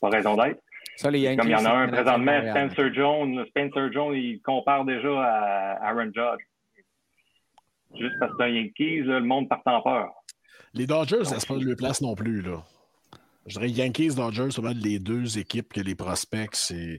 pas 0.00 0.10
raison 0.10 0.36
d'être. 0.36 0.60
Comme 1.00 1.14
il 1.14 1.22
y 1.22 1.54
en 1.54 1.64
a 1.64 1.70
un 1.70 1.88
présentement, 1.88 2.40
Spencer 2.50 2.94
Jones. 2.94 3.46
Spencer 3.48 3.92
Jones, 3.92 4.14
il 4.14 4.40
compare 4.42 4.84
déjà 4.84 5.22
à 5.22 5.88
Aaron 5.88 6.12
Judge. 6.14 6.44
Juste 7.98 8.14
parce 8.20 8.32
que 8.32 8.36
c'est 8.38 8.44
un 8.44 8.48
Yankees, 8.48 9.00
le 9.00 9.20
monde 9.20 9.48
part 9.48 9.62
en 9.64 9.80
peur. 9.82 10.12
Les 10.74 10.86
Dodgers, 10.86 11.24
ça 11.24 11.40
se 11.40 11.46
passe 11.46 11.62
le 11.62 11.74
place 11.74 12.02
non 12.02 12.14
plus. 12.14 12.42
Là. 12.42 12.62
Je 13.46 13.58
dirais 13.58 13.68
Yankees, 13.70 14.14
Dodgers, 14.16 14.48
c'est 14.50 14.62
les 14.74 14.98
deux 14.98 15.38
équipes 15.38 15.72
que 15.72 15.80
les 15.80 15.94
prospects, 15.94 16.54
c'est 16.54 16.98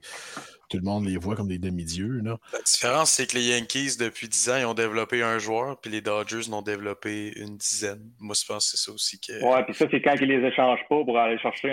tout 0.70 0.78
le 0.78 0.84
monde 0.84 1.06
les 1.06 1.18
voit 1.18 1.36
comme 1.36 1.48
des 1.48 1.60
demi-dieux. 1.60 2.22
La 2.24 2.62
différence, 2.66 3.12
c'est 3.12 3.28
que 3.28 3.36
les 3.36 3.50
Yankees, 3.50 3.98
depuis 4.00 4.28
10 4.28 4.50
ans, 4.50 4.58
ils 4.58 4.66
ont 4.66 4.74
développé 4.74 5.24
un 5.24 5.40
joueur, 5.40 5.80
puis 5.80 5.92
les 5.92 6.02
Dodgers 6.02 6.50
n'ont 6.50 6.62
développé 6.62 7.34
une 7.38 7.58
dizaine. 7.58 8.12
Moi, 8.20 8.36
je 8.40 8.46
pense 8.46 8.72
que 8.72 8.78
c'est 8.78 8.86
ça 8.86 8.92
aussi. 8.94 9.20
Que... 9.20 9.44
Ouais, 9.44 9.64
puis 9.64 9.74
ça, 9.74 9.86
c'est 9.92 10.02
quand 10.02 10.16
ils 10.20 10.28
les 10.28 10.46
échangent 10.48 10.88
pas 10.90 11.04
pour 11.04 11.18
aller 11.18 11.38
chercher 11.40 11.72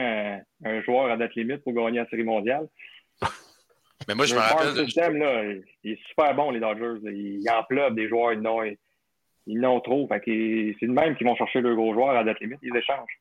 un, 0.64 0.82
joueur 0.82 1.10
à 1.10 1.16
date 1.16 1.34
limite 1.34 1.62
pour 1.62 1.72
gagner 1.72 1.98
la 1.98 2.08
Série 2.08 2.24
mondiale. 2.24 2.68
Mais 4.08 4.14
moi, 4.14 4.26
je 4.26 4.34
me 4.34 4.40
rappelle. 4.40 4.74
Le 4.74 4.84
système, 4.84 5.16
là, 5.16 5.44
il 5.84 5.92
est 5.92 5.98
super 6.08 6.34
bon, 6.34 6.50
les 6.50 6.60
Dodgers. 6.60 7.00
Ils 7.10 7.48
en 7.48 7.62
pleuvent 7.64 7.94
des 7.94 8.08
joueurs, 8.08 8.32
ils 8.32 8.40
n'ont 8.40 8.62
ils 9.46 9.80
trop. 9.84 10.08
Fait 10.08 10.20
c'est 10.24 10.86
de 10.86 10.92
même 10.92 11.16
qu'ils 11.16 11.26
vont 11.26 11.36
chercher 11.36 11.60
le 11.60 11.74
gros 11.74 11.94
joueur 11.94 12.10
à 12.10 12.24
date 12.24 12.40
limite, 12.40 12.58
ils 12.62 12.76
échangent. 12.76 13.20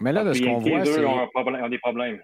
Mais 0.00 0.12
là, 0.12 0.24
de 0.24 0.32
ce 0.32 0.42
qu'on 0.42 0.58
voit, 0.58 0.84
c'est... 0.84 1.04
ont, 1.04 1.68
des 1.68 1.78
problèmes. 1.78 2.20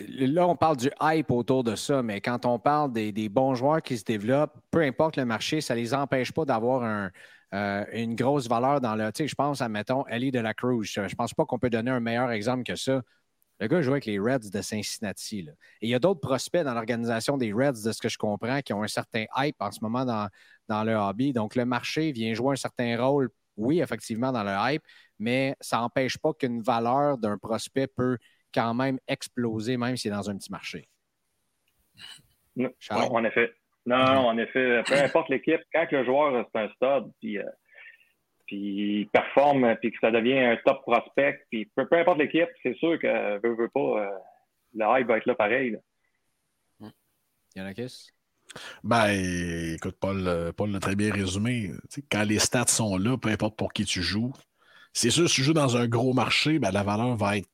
Là, 0.00 0.48
on 0.48 0.56
parle 0.56 0.76
du 0.76 0.90
hype 1.00 1.30
autour 1.30 1.62
de 1.62 1.76
ça, 1.76 2.02
mais 2.02 2.20
quand 2.20 2.46
on 2.46 2.58
parle 2.58 2.92
des, 2.92 3.28
bons 3.28 3.54
joueurs 3.54 3.80
qui 3.80 3.96
se 3.96 4.04
développent, 4.04 4.56
peu 4.70 4.80
importe 4.80 5.16
le 5.16 5.24
marché, 5.24 5.60
ça 5.60 5.74
ne 5.74 5.80
les 5.80 5.94
empêche 5.94 6.32
pas 6.32 6.44
d'avoir 6.44 7.10
euh, 7.54 7.84
une 7.92 8.16
grosse 8.16 8.48
valeur 8.48 8.80
dans 8.80 8.96
le. 8.96 9.12
Tu 9.12 9.24
sais, 9.24 9.28
je 9.28 9.34
pense 9.34 9.60
à, 9.60 9.68
mettons, 9.68 10.04
Ellie 10.06 10.32
de 10.32 10.40
la 10.40 10.52
Cruz. 10.52 10.84
Je 10.84 11.00
ne 11.00 11.08
pense 11.14 11.32
pas 11.32 11.44
qu'on 11.44 11.58
peut 11.58 11.70
donner 11.70 11.92
un 11.92 12.00
meilleur 12.00 12.30
exemple 12.32 12.64
que 12.64 12.74
ça. 12.74 13.02
Le 13.60 13.68
gars 13.68 13.82
joue 13.82 13.92
avec 13.92 14.06
les 14.06 14.18
Reds 14.18 14.50
de 14.52 14.60
Cincinnati. 14.60 15.38
Et 15.80 15.86
il 15.86 15.88
y 15.88 15.94
a 15.94 16.00
d'autres 16.00 16.20
prospects 16.20 16.64
dans 16.64 16.74
l'organisation 16.74 17.36
des 17.36 17.52
Reds, 17.52 17.84
de 17.84 17.92
ce 17.92 18.00
que 18.00 18.08
je 18.08 18.18
comprends, 18.18 18.60
qui 18.62 18.72
ont 18.72 18.82
un 18.82 18.88
certain 18.88 19.26
hype 19.36 19.56
en 19.60 19.70
ce 19.70 19.78
moment 19.80 20.04
dans, 20.04 20.28
dans 20.68 20.82
le 20.82 20.94
hobby. 20.94 21.32
Donc, 21.32 21.54
le 21.54 21.64
marché 21.64 22.10
vient 22.10 22.34
jouer 22.34 22.54
un 22.54 22.56
certain 22.56 23.00
rôle, 23.00 23.30
oui, 23.56 23.80
effectivement, 23.80 24.32
dans 24.32 24.42
le 24.42 24.52
hype, 24.52 24.82
mais 25.18 25.54
ça 25.60 25.78
n'empêche 25.78 26.18
pas 26.18 26.32
qu'une 26.32 26.62
valeur 26.62 27.18
d'un 27.18 27.38
prospect 27.38 27.86
peut 27.86 28.18
quand 28.52 28.74
même 28.74 28.98
exploser, 29.08 29.76
même 29.76 29.96
s'il 29.96 30.12
est 30.12 30.14
dans 30.14 30.30
un 30.30 30.36
petit 30.36 30.50
marché. 30.50 30.88
Non, 32.56 32.70
en 32.90 33.24
effet. 33.24 33.52
Non, 33.86 33.96
en 33.96 34.38
effet, 34.38 34.82
peu 34.86 34.94
importe 35.02 35.28
l'équipe, 35.28 35.60
quand 35.72 35.86
le 35.90 36.04
joueur 36.04 36.48
c'est 36.52 36.60
un 36.60 36.68
stud, 36.68 37.12
puis, 37.20 37.38
euh, 37.38 37.44
puis 38.46 39.00
il 39.00 39.08
performe, 39.08 39.76
puis 39.76 39.92
que 39.92 39.98
ça 40.00 40.10
devient 40.10 40.38
un 40.38 40.56
top 40.64 40.82
prospect, 40.82 41.44
puis 41.50 41.70
peu, 41.74 41.86
importe 41.92 42.18
l'équipe, 42.18 42.48
c'est 42.62 42.76
sûr 42.76 42.98
que 42.98 43.38
veut, 43.46 43.54
veut 43.54 43.68
pas, 43.68 43.80
euh, 43.80 44.18
le 44.74 45.00
hype 45.00 45.08
va 45.08 45.18
être 45.18 45.26
là 45.26 45.34
pareil. 45.34 45.70
Là. 45.70 45.78
Yanakis? 47.56 48.10
Ben, 48.82 49.08
écoute, 49.74 49.96
Paul, 50.00 50.52
Paul 50.56 50.70
l'a 50.70 50.80
très 50.80 50.96
bien 50.96 51.12
résumé. 51.12 51.72
quand 52.10 52.24
les 52.24 52.38
stats 52.38 52.66
sont 52.68 52.96
là, 52.96 53.16
peu 53.16 53.28
importe 53.28 53.56
pour 53.56 53.72
qui 53.72 53.84
tu 53.84 54.02
joues, 54.02 54.32
c'est 54.92 55.10
sûr, 55.10 55.28
si 55.28 55.36
tu 55.36 55.42
joues 55.42 55.54
dans 55.54 55.76
un 55.76 55.88
gros 55.88 56.12
marché, 56.12 56.58
ben, 56.58 56.70
la 56.70 56.84
valeur 56.84 57.16
va 57.16 57.38
être 57.38 57.48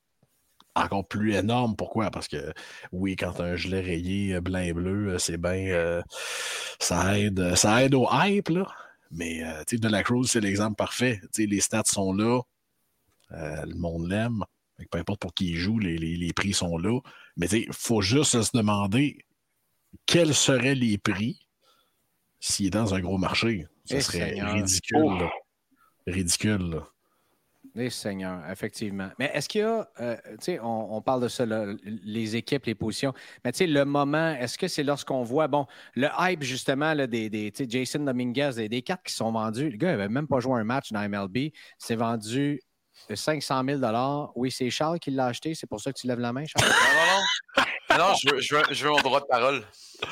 encore 0.75 1.07
plus 1.07 1.35
énorme. 1.35 1.77
Pourquoi? 1.77 2.11
Parce 2.11 2.29
que 2.29 2.53
oui, 2.93 3.17
quand 3.17 3.41
un 3.41 3.57
gilet 3.57 3.81
rayé 3.81 4.35
euh, 4.35 4.41
blanc 4.41 4.61
et 4.61 4.73
bleu, 4.73 5.15
euh, 5.15 5.19
c'est 5.19 5.39
bien. 5.39 5.69
Euh, 5.69 6.03
ça, 6.79 7.19
aide, 7.19 7.55
ça 7.57 7.85
aide 7.85 7.95
au 7.95 8.07
hype, 8.13 8.51
là. 8.51 8.67
Mais 9.11 9.43
sais, 9.67 9.77
de 9.77 9.89
la 9.89 10.05
Cruz, 10.05 10.27
c'est 10.29 10.41
l'exemple 10.41 10.77
parfait. 10.77 11.21
les 11.37 11.61
stats 11.61 11.83
sont 11.87 12.13
là. 12.13 12.41
le 13.31 13.75
monde 13.75 14.09
l'aime. 14.09 14.45
Peu 14.91 14.99
importe 14.99 15.21
pour 15.21 15.35
qui 15.35 15.51
il 15.51 15.57
joue, 15.57 15.79
les, 15.79 16.33
prix 16.33 16.53
sont 16.53 16.79
là. 16.79 17.01
Mais 17.37 17.49
il 17.49 17.73
faut 17.73 18.03
juste 18.03 18.41
se 18.41 18.57
demander 18.57 19.19
quels 20.07 20.35
seraient 20.35 20.75
les 20.75 20.99
prix 20.99 21.41
s'il 22.41 22.67
est 22.67 22.71
dans 22.71 22.95
un 22.95 23.01
gros 23.01 23.19
marché? 23.19 23.67
Ce 23.85 23.97
eh, 23.97 24.01
serait 24.01 24.41
ridicule. 24.41 25.29
Ridicule. 26.07 26.71
Là. 26.71 26.89
Les 27.75 27.91
seigneurs, 27.91 28.43
effectivement. 28.51 29.11
Mais 29.19 29.31
est-ce 29.33 29.49
qu'il 29.49 29.61
y 29.61 29.65
a, 29.65 29.89
euh, 30.01 30.17
tu 30.33 30.37
sais, 30.41 30.61
on, 30.61 31.01
parle 31.03 31.23
de 31.23 31.29
ça, 31.29 31.45
les 31.85 32.35
équipes, 32.35 32.67
les 32.67 32.75
positions, 32.75 33.13
mais 33.45 33.53
tu 33.53 33.59
sais, 33.59 33.67
le 33.67 33.85
moment, 33.85 34.35
est-ce 34.35 34.59
que 34.59 34.67
c'est 34.67 34.83
lorsqu'on 34.83 35.23
voit, 35.23 35.47
bon, 35.47 35.67
le 35.95 36.09
hype 36.19 36.43
justement 36.43 36.95
là, 36.95 37.07
des, 37.07 37.31
des 37.31 37.53
Jason 37.69 38.01
Dominguez, 38.01 38.51
des, 38.57 38.69
des 38.69 38.83
cartes 38.83 39.05
qui 39.05 39.15
sont 39.15 39.31
vendues, 39.31 39.71
le 39.71 39.77
gars 39.77 39.93
n'avait 39.93 40.09
même 40.09 40.27
pas 40.27 40.41
joué 40.41 40.59
un 40.59 40.65
match 40.65 40.91
dans 40.91 41.09
MLB, 41.09 41.53
c'est 41.79 41.95
vendu 41.95 42.61
500 43.15 43.63
000 43.65 44.33
Oui, 44.35 44.51
c'est 44.51 44.69
Charles 44.71 44.99
qui 44.99 45.13
l'a 45.13 45.27
acheté, 45.27 45.55
c'est 45.55 45.69
pour 45.69 45.81
ça 45.81 45.93
que 45.93 45.99
tu 45.99 46.09
lèves 46.09 46.19
la 46.19 46.33
main, 46.33 46.45
Charles? 46.47 46.69
Non, 46.69 46.75
non, 46.75 47.17
non. 47.17 47.65
Non 47.99 48.15
je, 48.15 48.35
veux, 48.35 48.41
je, 48.41 48.55
veux, 48.55 48.63
je 48.71 48.85
veux 48.85 48.91
mon 48.91 49.01
droit 49.01 49.21
de 49.21 49.27
parole. 49.27 49.63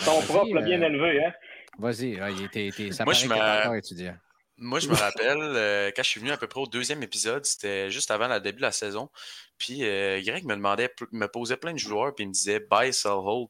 Ton 0.04 0.20
propre 0.22 0.54
l'a 0.54 0.62
bien 0.62 0.82
euh, 0.82 0.86
élevé, 0.86 1.24
hein? 1.24 1.32
Vas-y, 1.78 2.18
il 2.36 2.44
était, 2.44 2.92
ça 2.92 3.04
Moi, 3.04 3.14
je 3.14 3.26
encore 3.26 3.74
étudiant. 3.74 4.16
Moi, 4.60 4.80
je 4.80 4.88
me 4.88 4.94
rappelle, 4.94 5.38
euh, 5.40 5.92
quand 5.94 6.02
je 6.02 6.08
suis 6.08 6.20
venu 6.20 6.32
à 6.32 6.36
peu 6.36 6.48
près 6.48 6.60
au 6.60 6.66
deuxième 6.66 7.00
épisode, 7.04 7.46
c'était 7.46 7.92
juste 7.92 8.10
avant 8.10 8.26
le 8.26 8.40
début 8.40 8.56
de 8.56 8.62
la 8.62 8.72
saison. 8.72 9.08
Puis 9.56 9.84
euh, 9.84 10.20
Greg 10.20 10.44
me 10.44 10.56
demandait, 10.56 10.92
me 11.12 11.26
posait 11.26 11.56
plein 11.56 11.72
de 11.72 11.78
joueurs, 11.78 12.12
puis 12.12 12.24
il 12.24 12.28
me 12.28 12.32
disait 12.32 12.58
buy, 12.68 12.92
sell, 12.92 13.12
hold. 13.12 13.48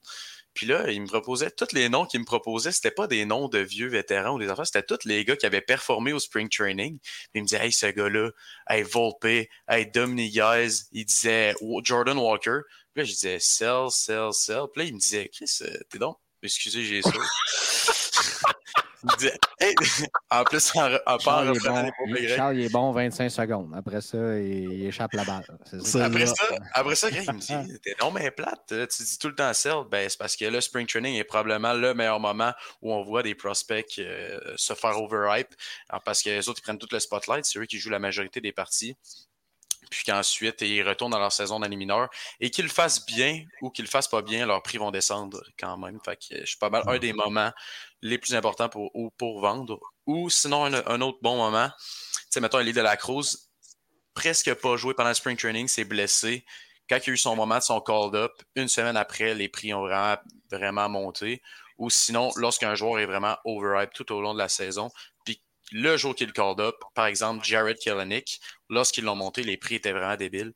Puis 0.53 0.67
là, 0.67 0.91
il 0.91 1.01
me 1.01 1.07
proposait 1.07 1.51
tous 1.51 1.73
les 1.73 1.89
noms 1.89 2.05
qu'il 2.05 2.21
me 2.21 2.25
proposait, 2.25 2.73
c'était 2.73 2.91
pas 2.91 3.07
des 3.07 3.25
noms 3.25 3.49
de 3.49 3.59
vieux 3.59 3.89
vétérans 3.89 4.35
ou 4.35 4.39
des 4.39 4.51
enfants, 4.51 4.65
c'était 4.65 4.83
tous 4.83 5.07
les 5.07 5.25
gars 5.25 5.37
qui 5.37 5.47
avaient 5.47 5.61
performé 5.63 6.13
au 6.13 6.19
spring 6.19 6.49
training. 6.49 6.99
Puis 6.99 7.31
il 7.37 7.43
me 7.43 7.47
disait, 7.47 7.65
hey, 7.65 7.73
ce 7.73 7.87
gars-là, 7.87 8.31
hey, 8.69 8.83
Volpe, 8.83 9.49
hey, 9.69 9.87
Dominic 9.95 10.35
Guys, 10.35 10.89
il 10.93 11.07
disait 11.07 11.55
Jordan 11.85 12.19
Walker. 12.19 12.61
Puis 12.99 13.05
là, 13.07 13.11
je 13.13 13.13
disais, 13.13 13.39
sell, 13.39 13.91
sell, 13.91 14.33
sell. 14.33 14.63
Puis 14.73 14.83
là, 14.83 14.89
il 14.89 14.95
me 14.95 14.99
disait, 14.99 15.29
Chris, 15.29 15.59
euh, 15.63 15.79
t'es 15.89 15.99
donc, 15.99 16.17
excusez, 16.43 16.83
j'ai 16.85 17.01
ça. 17.01 17.13
en 20.31 20.43
plus, 20.43 20.75
en, 20.75 20.91
en 21.07 21.19
Charles, 21.21 21.57
est 21.57 21.61
bon, 21.61 21.93
Charles, 22.37 22.57
il 22.57 22.65
est 22.65 22.69
bon 22.69 22.91
25 22.91 23.29
secondes. 23.31 23.73
Après 23.77 24.01
ça, 24.01 24.19
il, 24.41 24.87
échappe 24.87 25.13
la 25.13 25.23
balle. 25.23 25.45
après, 26.03 26.27
ça, 26.27 26.45
après 26.73 26.97
ça, 26.97 27.09
Greg, 27.09 27.25
il 27.29 27.35
me 27.35 27.39
dit 27.39 27.79
T'es 27.81 27.95
non, 28.03 28.11
mais 28.11 28.33
plate. 28.33 28.67
Tu 28.67 29.03
dis 29.05 29.19
tout 29.21 29.29
le 29.29 29.37
temps 29.37 29.55
sell. 29.55 29.85
Ben, 29.89 30.09
c'est 30.09 30.19
parce 30.19 30.35
que 30.35 30.47
le 30.47 30.61
spring 30.61 30.89
training 30.89 31.15
est 31.15 31.23
probablement 31.23 31.75
le 31.75 31.95
meilleur 31.95 32.19
moment 32.19 32.53
où 32.83 32.93
on 32.93 33.05
voit 33.05 33.23
des 33.23 33.37
prospects 33.37 34.01
euh, 34.01 34.41
se 34.57 34.75
faire 34.75 35.01
overhype. 35.01 35.55
Parce 36.05 36.21
que 36.21 36.31
les 36.31 36.49
autres, 36.49 36.59
ils 36.59 36.63
prennent 36.63 36.79
tout 36.79 36.89
le 36.91 36.99
spotlight. 36.99 37.45
C'est 37.45 37.61
eux 37.61 37.67
qui 37.67 37.79
jouent 37.79 37.91
la 37.91 38.01
majorité 38.01 38.41
des 38.41 38.53
parties 38.53 38.97
puis 39.91 40.05
qu'ensuite 40.05 40.61
ils 40.63 40.83
retournent 40.83 41.13
dans 41.13 41.19
leur 41.19 41.33
saison 41.33 41.61
d'année 41.61 41.77
mineure 41.77 42.09
et 42.41 42.51
qu'ils 42.51 42.65
le 42.65 42.71
fassent 42.71 43.05
bien 43.07 43.45
ou 43.63 43.71
qu'ils 43.71 43.85
le 43.85 43.91
fassent 43.91 44.09
pas 44.09 44.23
bien, 44.23 44.47
leurs 44.47 44.63
prix 44.63 44.79
vont 44.79 44.91
descendre 44.91 45.43
quand 45.59 45.77
même. 45.77 45.99
Fait 46.05 46.17
que 46.17 46.59
pas 46.59 46.71
mal 46.71 46.83
un 46.87 46.99
des 46.99 47.13
moments 47.13 47.53
les 48.03 48.19
plus 48.19 48.35
importants 48.35 48.69
pour, 48.69 49.41
vendre. 49.41 49.81
Ou 50.07 50.31
sinon, 50.31 50.65
un, 50.65 51.01
autre 51.01 51.19
bon 51.23 51.37
moment, 51.37 51.71
tu 52.31 52.41
mettons, 52.41 52.61
Elie 52.61 52.73
de 52.73 52.81
la 52.81 52.97
Cruz, 52.97 53.51
presque 54.15 54.53
pas 54.55 54.77
joué 54.77 54.95
pendant 54.95 55.11
le 55.11 55.15
spring 55.15 55.37
training, 55.37 55.69
s'est 55.69 55.85
blessé. 55.85 56.45
Quand 56.89 56.99
il 57.07 57.11
a 57.11 57.13
eu 57.13 57.17
son 57.17 57.37
moment 57.37 57.59
de 57.59 57.63
son 57.63 57.81
called 57.81 58.15
up, 58.15 58.33
une 58.55 58.69
semaine 58.69 58.97
après, 58.97 59.35
les 59.35 59.49
prix 59.49 59.75
ont 59.75 59.87
vraiment, 60.51 60.89
monté. 60.89 61.43
Ou 61.77 61.91
sinon, 61.91 62.31
lorsqu'un 62.37 62.75
joueur 62.75 62.99
est 62.99 63.07
vraiment 63.07 63.37
overhyped 63.45 63.93
tout 63.95 64.11
au 64.13 64.21
long 64.21 64.33
de 64.33 64.39
la 64.39 64.49
saison, 64.49 64.91
le 65.73 65.97
jour 65.97 66.15
qu'il 66.15 66.33
called 66.33 66.61
up, 66.61 66.77
par 66.95 67.07
exemple, 67.07 67.45
Jared 67.45 67.79
Kellenick, 67.79 68.41
lorsqu'ils 68.71 69.05
l'ont 69.05 69.17
monté, 69.17 69.43
les 69.43 69.57
prix 69.57 69.77
étaient 69.77 69.93
vraiment 69.93 70.17
débiles. 70.17 70.53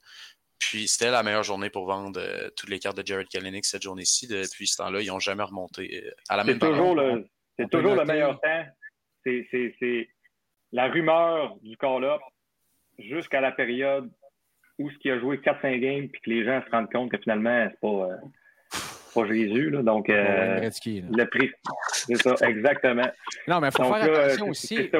Puis 0.58 0.86
c'était 0.86 1.10
la 1.10 1.22
meilleure 1.22 1.42
journée 1.42 1.70
pour 1.70 1.86
vendre 1.86 2.20
euh, 2.20 2.48
toutes 2.56 2.70
les 2.70 2.78
cartes 2.78 2.96
de 2.96 3.04
Jared 3.04 3.28
Kellenick 3.28 3.64
cette 3.64 3.82
journée-ci. 3.82 4.28
Depuis 4.28 4.68
ce 4.68 4.76
temps-là, 4.76 5.00
ils 5.00 5.08
n'ont 5.08 5.18
jamais 5.18 5.42
remonté 5.42 6.04
euh, 6.04 6.10
à 6.28 6.36
la 6.36 6.44
même 6.44 6.58
toujours 6.58 6.94
le, 6.94 7.26
C'est 7.58 7.68
toujours 7.68 7.96
le 7.96 8.04
meilleur 8.04 8.40
temps. 8.40 8.64
C'est 9.24 10.08
la 10.70 10.88
rumeur 10.88 11.56
du 11.62 11.76
call-up 11.76 12.20
jusqu'à 12.98 13.40
la 13.40 13.52
période 13.52 14.10
où 14.78 14.90
ce 14.90 14.98
qui 14.98 15.10
a 15.10 15.18
joué 15.18 15.38
4-5 15.38 15.80
games 15.80 16.08
puis 16.08 16.20
que 16.22 16.30
les 16.30 16.44
gens 16.44 16.62
se 16.64 16.70
rendent 16.70 16.90
compte 16.90 17.10
que 17.10 17.18
finalement, 17.18 17.68
c'est 17.70 17.80
pas. 17.80 17.88
Euh, 17.88 18.16
pas 19.12 19.26
Jésus. 19.26 19.70
Là, 19.70 19.82
donc, 19.82 20.08
euh, 20.08 20.60
le 20.60 21.24
prix. 21.24 21.50
C'est 21.92 22.20
ça, 22.22 22.34
exactement. 22.48 23.08
Non, 23.46 23.60
mais 23.60 23.68
il 23.68 23.72
faut 23.72 23.92
faire 23.92 24.26
attention 24.26 24.48
aussi. 24.48 24.90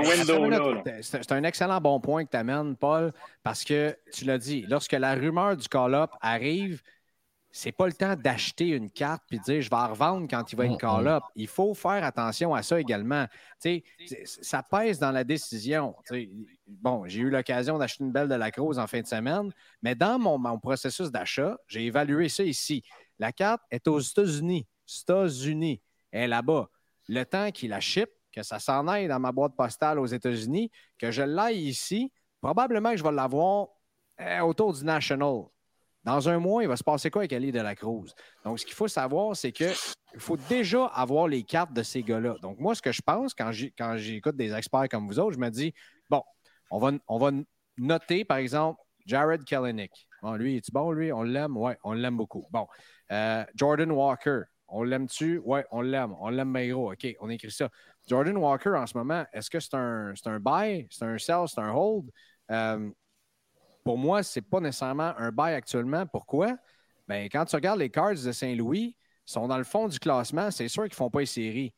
C'est 1.00 1.32
un 1.32 1.44
excellent 1.44 1.80
bon 1.80 2.00
point 2.00 2.24
que 2.24 2.30
tu 2.30 2.36
amènes, 2.36 2.76
Paul, 2.76 3.12
parce 3.42 3.64
que 3.64 3.96
tu 4.12 4.24
l'as 4.24 4.38
dit, 4.38 4.66
lorsque 4.68 4.92
la 4.92 5.14
rumeur 5.14 5.56
du 5.56 5.68
call-up 5.68 6.10
arrive, 6.20 6.82
c'est 7.52 7.72
pas 7.72 7.86
le 7.86 7.92
temps 7.92 8.16
d'acheter 8.16 8.68
une 8.68 8.90
carte 8.90 9.22
puis 9.28 9.38
de 9.38 9.44
dire 9.44 9.60
je 9.60 9.68
vais 9.68 9.76
en 9.76 9.88
revendre 9.88 10.26
quand 10.28 10.50
il 10.50 10.56
va 10.56 10.66
être 10.66 10.78
call-up. 10.78 11.22
Il 11.36 11.46
faut 11.46 11.74
faire 11.74 12.02
attention 12.02 12.54
à 12.54 12.62
ça 12.62 12.80
également. 12.80 13.26
sais, 13.58 13.84
ça 14.24 14.62
pèse 14.62 14.98
dans 14.98 15.12
la 15.12 15.22
décision. 15.22 15.94
bon, 16.66 17.04
j'ai 17.06 17.20
eu 17.20 17.30
l'occasion 17.30 17.76
d'acheter 17.76 18.04
une 18.04 18.12
belle 18.12 18.28
de 18.28 18.34
la 18.34 18.50
Cruz 18.50 18.78
en 18.78 18.86
fin 18.86 19.02
de 19.02 19.06
semaine, 19.06 19.52
mais 19.82 19.94
dans 19.94 20.18
mon, 20.18 20.38
mon 20.38 20.58
processus 20.58 21.10
d'achat, 21.10 21.58
j'ai 21.66 21.84
évalué 21.84 22.30
ça 22.30 22.42
ici. 22.42 22.82
La 23.22 23.30
carte 23.30 23.62
est 23.70 23.86
aux 23.86 24.00
États-Unis. 24.00 24.66
États-Unis. 25.00 25.80
Est 26.10 26.26
là-bas. 26.26 26.68
Le 27.08 27.22
temps 27.22 27.52
qu'il 27.52 27.70
la 27.70 27.78
ship, 27.78 28.10
que 28.32 28.42
ça 28.42 28.58
s'en 28.58 28.88
aille 28.88 29.06
dans 29.06 29.20
ma 29.20 29.30
boîte 29.30 29.54
postale 29.56 30.00
aux 30.00 30.06
États-Unis, 30.06 30.72
que 30.98 31.12
je 31.12 31.22
l'aille 31.22 31.68
ici, 31.68 32.10
probablement 32.40 32.90
que 32.90 32.96
je 32.96 33.04
vais 33.04 33.12
l'avoir 33.12 33.68
eh, 34.18 34.40
autour 34.40 34.72
du 34.72 34.84
National. 34.84 35.42
Dans 36.02 36.28
un 36.28 36.40
mois, 36.40 36.64
il 36.64 36.68
va 36.68 36.76
se 36.76 36.82
passer 36.82 37.12
quoi 37.12 37.20
avec 37.20 37.32
Ali 37.32 37.52
de 37.52 37.60
la 37.60 37.76
Cruz? 37.76 38.12
Donc, 38.44 38.58
ce 38.58 38.66
qu'il 38.66 38.74
faut 38.74 38.88
savoir, 38.88 39.36
c'est 39.36 39.52
qu'il 39.52 39.72
faut 40.18 40.36
déjà 40.36 40.86
avoir 40.86 41.28
les 41.28 41.44
cartes 41.44 41.72
de 41.72 41.84
ces 41.84 42.02
gars-là. 42.02 42.34
Donc, 42.42 42.58
moi, 42.58 42.74
ce 42.74 42.82
que 42.82 42.90
je 42.90 43.02
pense 43.02 43.34
quand 43.34 43.52
j'écoute 43.52 44.34
des 44.34 44.52
experts 44.52 44.88
comme 44.90 45.06
vous 45.06 45.20
autres, 45.20 45.34
je 45.34 45.38
me 45.38 45.48
dis, 45.48 45.72
bon, 46.10 46.24
on 46.72 46.80
va, 46.80 47.30
noter, 47.78 48.24
par 48.24 48.38
exemple, 48.38 48.80
Jared 49.06 49.44
Kellenick 49.44 50.08
Bon, 50.22 50.34
lui, 50.34 50.56
est 50.56 50.72
bon, 50.72 50.92
lui? 50.92 51.12
On 51.12 51.24
l'aime? 51.24 51.56
Oui, 51.56 51.72
on 51.82 51.94
l'aime 51.94 52.16
beaucoup. 52.16 52.46
Bon. 52.52 52.68
Euh, 53.12 53.44
Jordan 53.54 53.92
Walker, 53.92 54.42
on 54.68 54.82
l'aime-tu? 54.82 55.40
Oui, 55.44 55.60
on 55.70 55.82
l'aime. 55.82 56.14
On 56.18 56.30
l'aime 56.30 56.52
bien 56.52 56.68
gros. 56.72 56.92
OK, 56.92 57.06
on 57.20 57.28
écrit 57.28 57.50
ça. 57.50 57.68
Jordan 58.08 58.36
Walker, 58.36 58.70
en 58.70 58.86
ce 58.86 58.96
moment, 58.96 59.24
est-ce 59.32 59.50
que 59.50 59.60
c'est 59.60 59.74
un, 59.74 60.14
un 60.24 60.40
buy, 60.40 60.88
c'est 60.90 61.04
un 61.04 61.18
sell, 61.18 61.44
c'est 61.46 61.60
un 61.60 61.70
hold? 61.70 62.10
Euh, 62.50 62.90
pour 63.84 63.98
moi, 63.98 64.22
ce 64.22 64.38
n'est 64.38 64.44
pas 64.44 64.60
nécessairement 64.60 65.12
un 65.18 65.30
buy 65.30 65.52
actuellement. 65.52 66.06
Pourquoi? 66.06 66.56
Bien, 67.06 67.28
quand 67.30 67.44
tu 67.44 67.56
regardes 67.56 67.80
les 67.80 67.90
Cards 67.90 68.14
de 68.24 68.32
Saint-Louis, 68.32 68.96
sont 69.24 69.46
dans 69.46 69.58
le 69.58 69.64
fond 69.64 69.88
du 69.88 69.98
classement. 69.98 70.50
C'est 70.50 70.68
sûr 70.68 70.84
qu'ils 70.84 70.92
ne 70.92 70.96
font 70.96 71.10
pas 71.10 71.20
les 71.20 71.26
séries. 71.26 71.72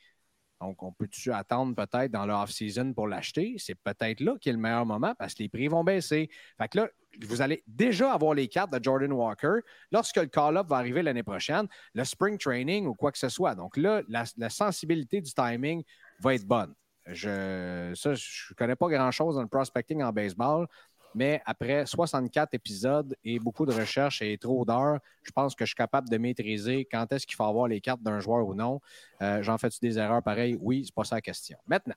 Donc, 0.61 0.83
on 0.83 0.93
peut-tu 0.93 1.33
attendre 1.33 1.75
peut-être 1.75 2.11
dans 2.11 2.27
leur 2.27 2.43
off-season 2.43 2.95
pour 2.95 3.09
l'acheter? 3.09 3.57
C'est 3.59 3.75
peut-être 3.75 4.21
là 4.21 4.37
qui 4.41 4.49
est 4.49 4.53
le 4.53 4.59
meilleur 4.59 4.87
moment 4.87 5.15
parce 5.19 5.35
que 5.35 5.43
les 5.43 5.49
prix 5.49 5.69
vont 5.69 5.85
baisser. 5.85 6.31
Fait 6.59 6.69
que 6.69 6.79
là, 6.79 6.89
vous 7.23 7.43
allez 7.43 7.63
déjà 7.67 8.13
avoir 8.13 8.35
les 8.35 8.49
cartes 8.49 8.73
de 8.73 8.83
Jordan 8.83 9.13
Walker 9.13 9.61
lorsque 9.93 10.17
le 10.17 10.27
call-up 10.27 10.67
va 10.69 10.77
arriver 10.77 11.03
l'année 11.03 11.23
prochaine, 11.23 11.67
le 11.95 12.05
spring 12.05 12.39
training 12.39 12.87
ou 12.87 12.95
quoi 12.95 13.13
que 13.13 13.19
ce 13.19 13.29
soit. 13.29 13.55
Donc 13.55 13.77
là, 13.77 14.03
la, 14.09 14.25
sensibilité 14.51 15.21
du 15.21 15.33
timing 15.33 15.83
va 16.21 16.35
être 16.35 16.47
bonne. 16.47 16.75
Je, 17.07 17.93
ça, 17.95 18.15
je 18.15 18.53
ne 18.53 18.55
connais 18.55 18.77
pas 18.77 18.89
grand-chose 18.89 19.35
dans 19.35 19.43
le 19.43 19.49
prospecting 19.49 20.03
en 20.03 20.13
baseball, 20.13 20.67
mais 21.15 21.41
après 21.47 21.87
64 21.87 22.55
épisodes 22.55 23.15
et 23.23 23.39
beaucoup 23.39 23.67
de 23.67 23.73
recherches 23.73 24.21
et 24.23 24.37
trop 24.37 24.65
d'heures, 24.65 24.99
je 25.23 25.31
pense 25.31 25.55
que 25.55 25.65
je 25.65 25.71
suis 25.71 25.77
capable 25.77 26.09
de 26.09 26.19
maîtriser 26.19 26.87
quand 26.91 27.11
est-ce 27.13 27.27
qu'il 27.27 27.37
faut 27.37 27.45
avoir 27.45 27.69
les 27.69 27.81
cartes 27.81 28.03
d'un 28.03 28.21
joueur 28.21 28.47
ou 28.47 28.55
non. 28.55 28.81
Euh, 29.23 29.43
j'en 29.43 29.57
fais-tu 29.57 29.79
des 29.81 29.99
erreurs 29.99 30.23
pareilles? 30.23 30.59
Oui, 30.61 30.83
c'est 30.85 30.95
pas 30.95 31.05
ça 31.05 31.17
la 31.17 31.23
question. 31.23 31.57
Maintenant, 31.67 31.95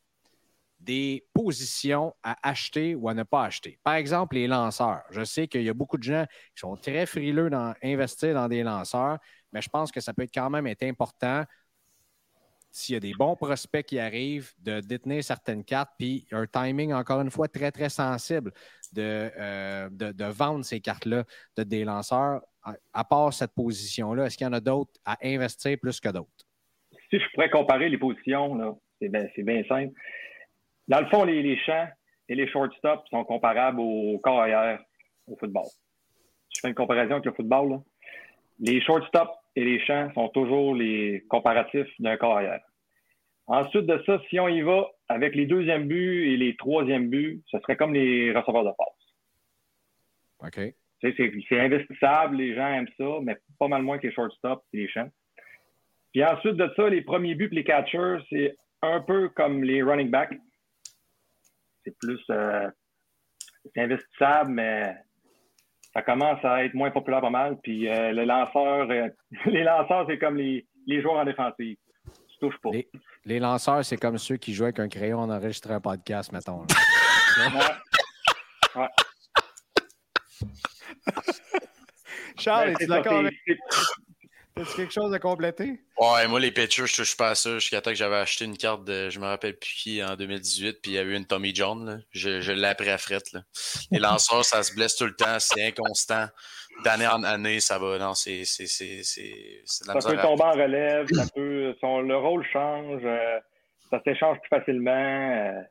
des 0.88 1.26
positions 1.34 2.16
à 2.24 2.38
acheter 2.48 2.96
ou 2.96 3.10
à 3.10 3.14
ne 3.14 3.24
pas 3.24 3.44
acheter. 3.44 3.78
Par 3.84 3.96
exemple, 3.96 4.36
les 4.36 4.48
lanceurs. 4.48 5.04
Je 5.12 5.24
sais 5.26 5.48
qu'il 5.48 5.64
y 5.64 5.70
a 5.70 5.74
beaucoup 5.74 5.98
de 5.98 6.04
gens 6.04 6.26
qui 6.56 6.62
sont 6.62 6.78
très 6.78 7.06
frileux 7.06 7.50
d'investir 7.50 8.34
dans 8.34 8.48
des 8.48 8.64
lanceurs, 8.64 9.20
mais 9.52 9.62
je 9.62 9.70
pense 9.70 9.92
que 9.92 10.00
ça 10.00 10.14
peut 10.14 10.24
être 10.24 10.34
quand 10.34 10.50
même 10.50 10.66
être 10.66 10.84
important 10.84 11.44
s'il 12.72 12.94
y 12.94 12.98
a 12.98 13.00
des 13.00 13.14
bons 13.14 13.36
prospects 13.36 13.86
qui 13.86 14.00
arrivent, 14.00 14.52
de 14.60 14.80
détenir 14.82 15.24
certaines 15.24 15.64
cartes, 15.64 15.92
puis 15.98 16.28
un 16.32 16.46
timing, 16.46 16.94
encore 16.94 17.22
une 17.22 17.32
fois, 17.32 17.48
très, 17.48 17.72
très 17.72 17.90
sensible 17.90 18.52
de, 18.94 19.32
euh, 19.38 19.90
de, 19.90 20.26
vendre 20.26 20.64
ces 20.64 20.80
cartes-là 20.80 21.24
de 21.58 21.64
des 21.64 21.84
lanceurs. 21.84 22.42
À, 22.94 23.04
part 23.06 23.34
cette 23.34 23.54
position-là, 23.54 24.26
est-ce 24.26 24.38
qu'il 24.38 24.46
y 24.46 24.50
en 24.50 24.54
a 24.54 24.60
d'autres 24.60 24.92
à 25.06 25.18
investir 25.24 25.78
plus 25.82 26.00
que 26.00 26.10
d'autres? 26.10 26.46
Si 27.10 27.18
je 27.18 27.26
pourrais 27.34 27.50
comparer 27.50 27.88
les 27.90 27.98
positions, 27.98 28.78
c'est 29.00 29.10
bien, 29.10 29.64
simple. 29.68 29.94
Dans 30.88 31.00
le 31.02 31.08
fond, 31.08 31.24
les, 31.24 31.58
champs 31.58 31.88
et 32.30 32.36
les 32.36 32.48
shortstops 32.48 33.10
sont 33.10 33.24
comparables 33.26 33.80
au 33.80 34.20
carrière 34.24 34.80
au 35.28 35.36
football. 35.36 35.66
Je 36.54 36.62
fais 36.62 36.70
une 36.70 36.76
comparaison 36.76 37.14
avec 37.14 37.26
le 37.26 37.34
football. 37.34 37.82
Les 38.60 38.82
shortstops 38.82 39.34
et 39.56 39.64
les 39.64 39.80
champs 39.86 40.12
sont 40.14 40.30
toujours 40.30 40.76
les 40.76 41.26
comparatifs 41.30 41.90
d'un 42.00 42.18
carrière. 42.18 42.62
Ensuite 43.48 43.86
de 43.86 44.02
ça, 44.06 44.22
si 44.30 44.40
on 44.40 44.48
y 44.48 44.62
va 44.62 44.88
avec 45.08 45.36
les 45.36 45.46
deuxièmes 45.46 45.88
buts 45.88 46.34
et 46.34 46.38
les 46.38 46.56
troisièmes 46.58 47.10
buts, 47.10 47.42
ce 47.48 47.60
serait 47.60 47.78
comme 47.78 47.94
les 47.94 48.32
receveurs 48.32 48.66
de 48.66 48.72
passe. 48.78 48.98
OK. 50.40 50.74
C'est 51.02 51.60
investissable, 51.60 52.38
les 52.38 52.56
gens 52.56 52.68
aiment 52.68 52.90
ça, 52.98 53.20
mais 53.22 53.38
pas 53.60 53.68
mal 53.68 53.84
moins 53.84 54.00
que 54.00 54.08
les 54.08 54.14
shortstops 54.14 54.64
et 54.74 54.78
les 54.78 54.88
champs. 54.90 55.10
Puis 56.12 56.26
ensuite 56.26 56.56
de 56.56 56.70
ça, 56.76 56.90
les 56.90 57.02
premiers 57.02 57.36
buts 57.36 57.50
et 57.52 57.56
les 57.56 57.64
catchers, 57.64 58.18
c'est 58.30 58.56
un 58.82 59.02
peu 59.02 59.30
comme 59.30 59.64
les 59.64 59.84
running 59.84 60.10
backs. 60.10 60.38
C'est 61.88 61.98
plus 62.00 62.20
euh, 62.30 62.70
c'est 63.74 63.82
investissable, 63.82 64.52
mais 64.52 64.94
ça 65.94 66.02
commence 66.02 66.44
à 66.44 66.66
être 66.66 66.74
moins 66.74 66.92
populaire 66.92 67.22
pas 67.22 67.30
mal. 67.30 67.58
Puis 67.64 67.88
euh, 67.88 68.12
les 68.12 68.26
lanceurs, 68.26 68.90
euh, 68.92 69.08
les 69.46 69.64
lanceurs, 69.64 70.06
c'est 70.10 70.20
comme 70.20 70.36
les, 70.36 70.68
les 70.86 71.02
joueurs 71.02 71.16
en 71.16 71.24
défensive. 71.24 71.78
Tu 72.06 72.40
touches 72.42 72.60
pas. 72.62 72.72
Les 73.24 73.40
lanceurs, 73.40 73.86
c'est 73.86 73.96
comme 73.96 74.18
ceux 74.18 74.36
qui 74.36 74.54
jouent 74.54 74.66
avec 74.66 74.80
un 74.80 74.90
crayon 74.90 75.20
en 75.20 75.30
enregistrant 75.30 75.76
un 75.76 75.82
podcast, 75.82 76.34
mettons. 76.34 76.66
ouais. 78.76 78.88
Charles, 82.38 82.68
ben, 82.68 82.74
es-tu 82.74 82.88
d'accord 82.88 83.20
avec... 83.20 83.34
As-tu 84.62 84.76
quelque 84.76 84.94
chose 84.94 85.14
à 85.14 85.20
compléter? 85.20 85.80
Ouais, 85.98 86.28
moi, 86.28 86.40
les 86.40 86.52
pitchers, 86.52 86.86
je 86.86 86.96
touche 86.96 87.16
pas 87.18 87.30
à 87.30 87.36
ça 87.36 87.60
jusqu'à 87.60 87.82
temps 87.82 87.92
que 87.92 87.96
j'avais 87.96 88.18
acheté 88.18 88.46
une 88.46 88.58
carte 88.58 88.84
de, 88.84 89.10
je 89.10 89.20
me 89.20 89.26
rappelle 89.26 89.58
plus 89.58 89.74
qui, 89.74 90.04
en 90.04 90.16
2018, 90.16 90.82
puis 90.82 90.92
il 90.92 90.94
y 90.96 90.98
a 90.98 91.04
eu 91.04 91.16
une 91.16 91.26
Tommy 91.26 91.54
John. 91.54 91.86
Là. 91.86 91.98
Je, 92.12 92.42
je 92.42 92.52
l'ai 92.52 92.68
appris 92.68 92.90
à 92.90 92.98
frette. 92.98 93.32
Là. 93.34 93.42
Les 93.92 94.00
lanceurs, 94.00 94.46
ça 94.46 94.64
se 94.64 94.74
blesse 94.74 94.96
tout 94.96 95.06
le 95.06 95.16
temps, 95.16 95.40
c'est 95.40 95.66
inconstant 95.66 96.28
d'année 96.84 97.08
en 97.08 97.24
année, 97.24 97.60
ça 97.60 97.80
va. 97.80 97.98
Non, 97.98 98.14
c'est. 98.14 98.44
c'est, 98.46 98.68
c'est, 98.68 99.02
c'est 99.04 99.62
ça 99.66 99.94
peut 99.94 100.18
tomber 100.18 100.44
en 100.44 100.52
relève, 100.52 101.08
ça 101.14 101.26
peut, 101.34 101.76
son, 101.82 102.02
le 102.02 102.18
rôle 102.18 102.46
change, 102.52 103.02
euh, 103.04 103.40
ça 103.90 104.02
s'échange 104.04 104.38
plus 104.40 104.50
facilement. 104.50 104.92
Euh, 104.92 105.62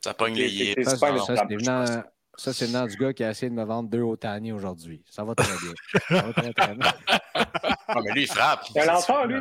ça 0.00 0.14
pogne 0.14 0.34
les 0.34 0.74
Ça, 0.84 0.96
ça, 0.96 1.36
ça, 1.36 2.04
c'est 2.36 2.66
le 2.66 2.72
nom 2.72 2.86
du 2.86 2.96
gars 2.96 3.12
qui 3.12 3.24
a 3.24 3.30
essayé 3.30 3.50
de 3.50 3.54
me 3.54 3.64
vendre 3.64 3.88
deux 3.88 4.02
Otani 4.02 4.52
aujourd'hui. 4.52 5.04
Ça 5.10 5.24
va 5.24 5.34
très 5.34 5.46
bien. 5.46 5.72
Ça 6.08 6.26
va 6.26 6.32
très, 6.32 6.52
très 6.52 6.74
bien. 6.74 6.92
ah, 7.34 8.00
mais 8.04 8.12
lui, 8.12 8.22
il 8.22 8.26
frappe. 8.26 8.64
C'est 8.72 8.80
un 8.80 8.92
lanceur, 8.92 9.26
lui. 9.26 9.40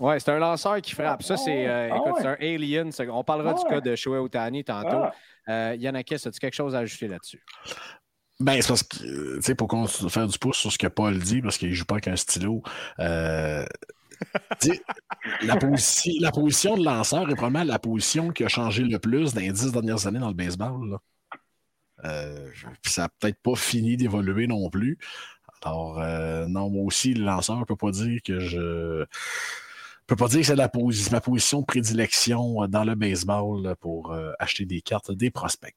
Oui, 0.00 0.14
c'est 0.18 0.30
un 0.30 0.38
lanceur 0.38 0.80
qui 0.82 0.92
frappe. 0.92 1.22
Ça, 1.22 1.36
c'est 1.36 1.66
euh, 1.66 1.90
ah 1.92 1.96
écoute, 1.96 2.14
c'est 2.20 2.26
un 2.26 2.36
alien. 2.40 2.90
On 3.10 3.24
parlera 3.24 3.54
du 3.54 3.60
ah 3.66 3.70
cas 3.70 3.80
de 3.80 3.96
Shohei 3.96 4.18
Otani 4.18 4.64
tantôt. 4.64 5.04
Euh, 5.48 5.76
Yanakis, 5.78 6.14
as-tu 6.14 6.38
quelque 6.38 6.54
chose 6.54 6.74
à 6.74 6.80
ajouter 6.80 7.08
là-dessus? 7.08 7.42
Ben, 8.40 8.60
c'est 8.60 8.68
parce 8.68 8.82
que, 8.82 9.36
tu 9.36 9.42
sais, 9.42 9.54
pour 9.54 9.68
qu'on 9.68 9.86
faire 9.86 10.26
du 10.26 10.38
pouce 10.38 10.56
sur 10.56 10.72
ce 10.72 10.78
que 10.78 10.88
Paul 10.88 11.18
dit, 11.18 11.40
parce 11.40 11.56
qu'il 11.56 11.72
joue 11.72 11.84
pas 11.84 11.94
avec 11.94 12.08
un 12.08 12.16
stylo, 12.16 12.62
euh, 12.98 13.64
la, 15.42 15.56
la, 16.20 16.32
position 16.32 16.76
de 16.76 16.84
lanceur 16.84 17.30
est 17.30 17.34
probablement 17.34 17.64
la 17.64 17.78
position 17.78 18.30
qui 18.30 18.44
a 18.44 18.48
changé 18.48 18.82
le 18.82 18.98
plus 18.98 19.34
dans 19.34 19.40
les 19.40 19.52
dix 19.52 19.70
dernières 19.70 20.06
années 20.06 20.18
dans 20.18 20.28
le 20.28 20.34
baseball. 20.34 20.98
Euh, 22.04 22.50
ça 22.84 23.02
n'a 23.02 23.08
peut-être 23.08 23.40
pas 23.42 23.54
fini 23.54 23.96
d'évoluer 23.96 24.46
non 24.46 24.68
plus. 24.70 24.98
Alors, 25.62 26.00
euh, 26.00 26.46
non, 26.46 26.70
moi 26.70 26.84
aussi, 26.84 27.14
le 27.14 27.24
lanceur 27.24 27.58
ne 27.58 27.64
peut 27.64 27.76
pas 27.76 27.90
dire 27.90 28.20
que 28.22 28.38
je 28.38 29.04
peux 30.06 30.16
pas 30.16 30.28
dire 30.28 30.40
que 30.40 30.92
c'est 30.92 31.10
ma 31.10 31.20
position 31.20 31.60
de 31.60 31.64
prédilection 31.64 32.66
dans 32.68 32.84
le 32.84 32.94
baseball 32.94 33.74
pour 33.80 34.14
acheter 34.38 34.66
des 34.66 34.82
cartes 34.82 35.12
des 35.12 35.30
prospects. 35.30 35.74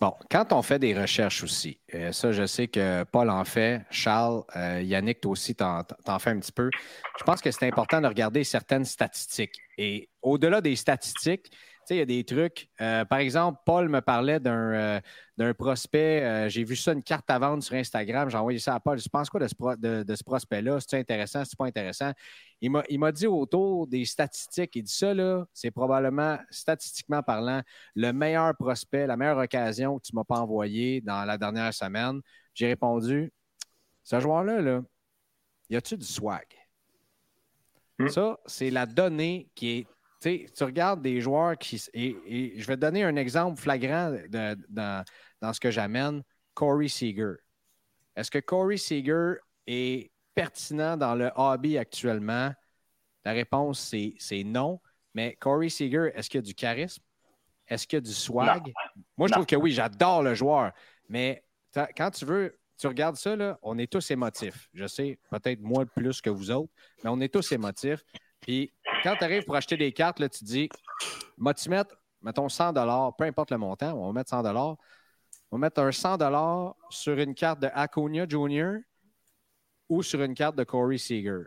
Bon, 0.00 0.12
quand 0.30 0.52
on 0.52 0.60
fait 0.60 0.78
des 0.78 0.92
recherches 0.92 1.44
aussi, 1.44 1.78
euh, 1.94 2.10
ça, 2.10 2.32
je 2.32 2.46
sais 2.46 2.66
que 2.66 3.04
Paul 3.04 3.30
en 3.30 3.44
fait, 3.44 3.80
Charles, 3.90 4.42
euh, 4.56 4.82
Yannick, 4.82 5.20
toi 5.20 5.32
aussi, 5.32 5.54
t'en, 5.54 5.82
en 6.06 6.18
fais 6.18 6.30
un 6.30 6.40
petit 6.40 6.52
peu. 6.52 6.68
Je 7.18 7.24
pense 7.24 7.40
que 7.40 7.50
c'est 7.50 7.66
important 7.66 8.00
de 8.00 8.06
regarder 8.08 8.42
certaines 8.42 8.84
statistiques. 8.84 9.56
Et 9.78 10.08
au-delà 10.20 10.60
des 10.60 10.74
statistiques, 10.74 11.50
il 11.90 11.96
y 11.96 12.00
a 12.00 12.06
des 12.06 12.24
trucs. 12.24 12.68
Euh, 12.80 13.04
par 13.04 13.18
exemple, 13.18 13.60
Paul 13.64 13.88
me 13.88 14.00
parlait 14.00 14.40
d'un, 14.40 15.00
euh, 15.40 15.54
prospect. 15.54 16.22
Euh, 16.22 16.48
j'ai 16.48 16.64
vu 16.64 16.76
ça, 16.76 16.92
une 16.92 17.02
carte 17.02 17.28
à 17.30 17.38
vendre 17.38 17.62
sur 17.62 17.74
Instagram. 17.74 18.30
J'ai 18.30 18.36
envoyé 18.36 18.58
ça 18.58 18.74
à 18.74 18.80
Paul. 18.80 18.98
Je 18.98 19.08
pense 19.08 19.28
quoi 19.28 19.40
de 19.40 19.48
ce, 19.48 20.24
prospect-là? 20.24 20.78
C'est 20.80 20.98
intéressant? 20.98 21.44
C'est 21.44 21.58
pas 21.58 21.66
intéressant? 21.66 22.12
Il 22.60 22.70
m'a, 22.70 23.12
dit 23.12 23.26
autour 23.26 23.86
des 23.86 24.04
statistiques. 24.04 24.76
Il 24.76 24.84
dit 24.84 24.92
ça, 24.92 25.12
là, 25.12 25.44
c'est 25.52 25.70
probablement, 25.70 26.38
statistiquement 26.50 27.22
parlant, 27.22 27.62
le 27.94 28.12
meilleur 28.12 28.54
prospect, 28.56 29.06
la 29.06 29.16
meilleure 29.16 29.38
occasion 29.38 29.98
que 29.98 30.04
tu 30.04 30.14
m'as 30.14 30.24
pas 30.24 30.40
envoyé 30.40 31.00
dans 31.00 31.24
la 31.24 31.36
dernière 31.38 31.74
semaine. 31.74 32.20
J'ai 32.54 32.68
répondu, 32.68 33.32
ce 34.02 34.20
joueur-là, 34.20 34.60
là, 34.60 34.82
y 35.70 35.76
a-tu 35.76 35.96
du 35.96 36.06
swag? 36.06 36.46
Hmm. 37.98 38.08
Ça, 38.08 38.38
c'est 38.46 38.70
la 38.70 38.86
donnée 38.86 39.48
qui 39.54 39.70
est 39.70 39.86
tu 40.24 40.64
regardes 40.64 41.02
des 41.02 41.20
joueurs 41.20 41.56
qui. 41.58 41.82
Et, 41.92 42.54
je 42.56 42.66
vais 42.66 42.76
te 42.76 42.80
donner 42.80 43.04
un 43.04 43.16
exemple 43.16 43.60
flagrant 43.60 44.16
dans, 44.30 45.04
ce 45.52 45.60
que 45.60 45.70
j'amène. 45.70 46.22
Corey 46.54 46.88
Seager. 46.88 47.34
Est-ce 48.14 48.30
que 48.30 48.38
Corey 48.38 48.76
Seager 48.76 49.34
est 49.66 50.12
pertinent 50.34 50.96
dans 50.96 51.14
le 51.14 51.30
hobby 51.34 51.78
actuellement? 51.78 52.52
La 53.24 53.32
réponse, 53.32 53.94
c'est 54.18 54.44
non. 54.44 54.80
Mais 55.14 55.36
Corey 55.36 55.68
Seager, 55.68 56.12
est-ce 56.14 56.30
qu'il 56.30 56.38
y 56.38 56.44
a 56.44 56.46
du 56.46 56.54
charisme? 56.54 57.02
Est-ce 57.66 57.86
qu'il 57.86 57.96
y 57.96 57.98
a 57.98 58.00
du 58.00 58.12
swag? 58.12 58.72
Moi, 59.16 59.28
je 59.28 59.32
trouve 59.32 59.46
que 59.46 59.56
oui, 59.56 59.72
j'adore 59.72 60.22
le 60.22 60.34
joueur. 60.34 60.72
Mais 61.08 61.42
quand 61.96 62.10
tu 62.10 62.24
veux, 62.24 62.58
tu 62.78 62.86
regardes 62.86 63.16
ça, 63.16 63.36
là, 63.36 63.58
on 63.62 63.78
est 63.78 63.90
tous 63.90 64.10
émotifs. 64.10 64.68
Je 64.74 64.86
sais, 64.86 65.18
peut-être 65.30 65.60
moins 65.60 65.86
plus 65.86 66.20
que 66.20 66.30
vous 66.30 66.50
autres, 66.50 66.72
mais 67.02 67.10
on 67.10 67.20
est 67.20 67.32
tous 67.32 67.52
émotifs. 67.52 68.04
Puis 68.40 68.72
quand 69.04 69.16
tu 69.16 69.24
arrives 69.24 69.44
pour 69.44 69.54
acheter 69.54 69.76
des 69.76 69.92
cartes, 69.92 70.18
là, 70.18 70.28
tu 70.30 70.42
dis, 70.44 70.68
vas-tu 71.36 71.68
mettre, 71.68 71.94
mettons 72.22 72.48
100 72.48 72.72
peu 73.12 73.24
importe 73.24 73.50
le 73.50 73.58
montant, 73.58 73.92
on 73.92 74.06
va 74.06 74.12
mettre 74.12 74.30
100 74.30 74.44
On 74.46 74.76
va 75.52 75.58
mettre 75.58 75.80
un 75.82 75.92
100 75.92 76.74
sur 76.88 77.18
une 77.18 77.34
carte 77.34 77.60
de 77.60 77.68
Acuna 77.74 78.26
Jr. 78.26 78.78
ou 79.90 80.02
sur 80.02 80.22
une 80.22 80.34
carte 80.34 80.56
de 80.56 80.64
Corey 80.64 80.96
Seager. 80.96 81.42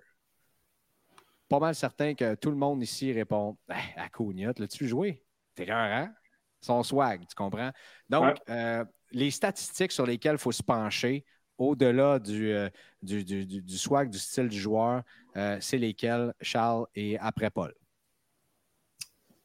Pas 1.50 1.60
mal 1.60 1.74
certain 1.74 2.14
que 2.14 2.36
tout 2.36 2.52
le 2.52 2.58
monde 2.58 2.84
ici 2.84 3.12
répond 3.12 3.58
hey, 3.70 3.94
Acuna, 3.96 4.54
l'as-tu 4.56 4.88
joué? 4.88 5.26
T'es 5.56 5.70
hein? 5.72 6.14
Son 6.62 6.84
swag, 6.84 7.22
tu 7.28 7.36
comprends? 7.36 7.72
Donc, 8.08 8.38
euh, 8.50 8.86
les 9.12 9.32
statistiques 9.32 9.92
sur 9.92 10.06
lesquelles 10.06 10.36
il 10.36 10.40
faut 10.40 10.52
se 10.52 10.64
pencher, 10.64 11.26
au-delà 11.58 12.20
du, 12.20 12.54
du, 13.02 13.24
du, 13.24 13.78
swag, 13.78 14.10
du 14.10 14.20
style 14.20 14.48
du 14.48 14.60
joueur, 14.60 15.04
c'est 15.60 15.78
lesquels, 15.78 16.34
Charles, 16.42 16.88
et 16.96 17.18
après 17.20 17.50
Paul? 17.50 17.74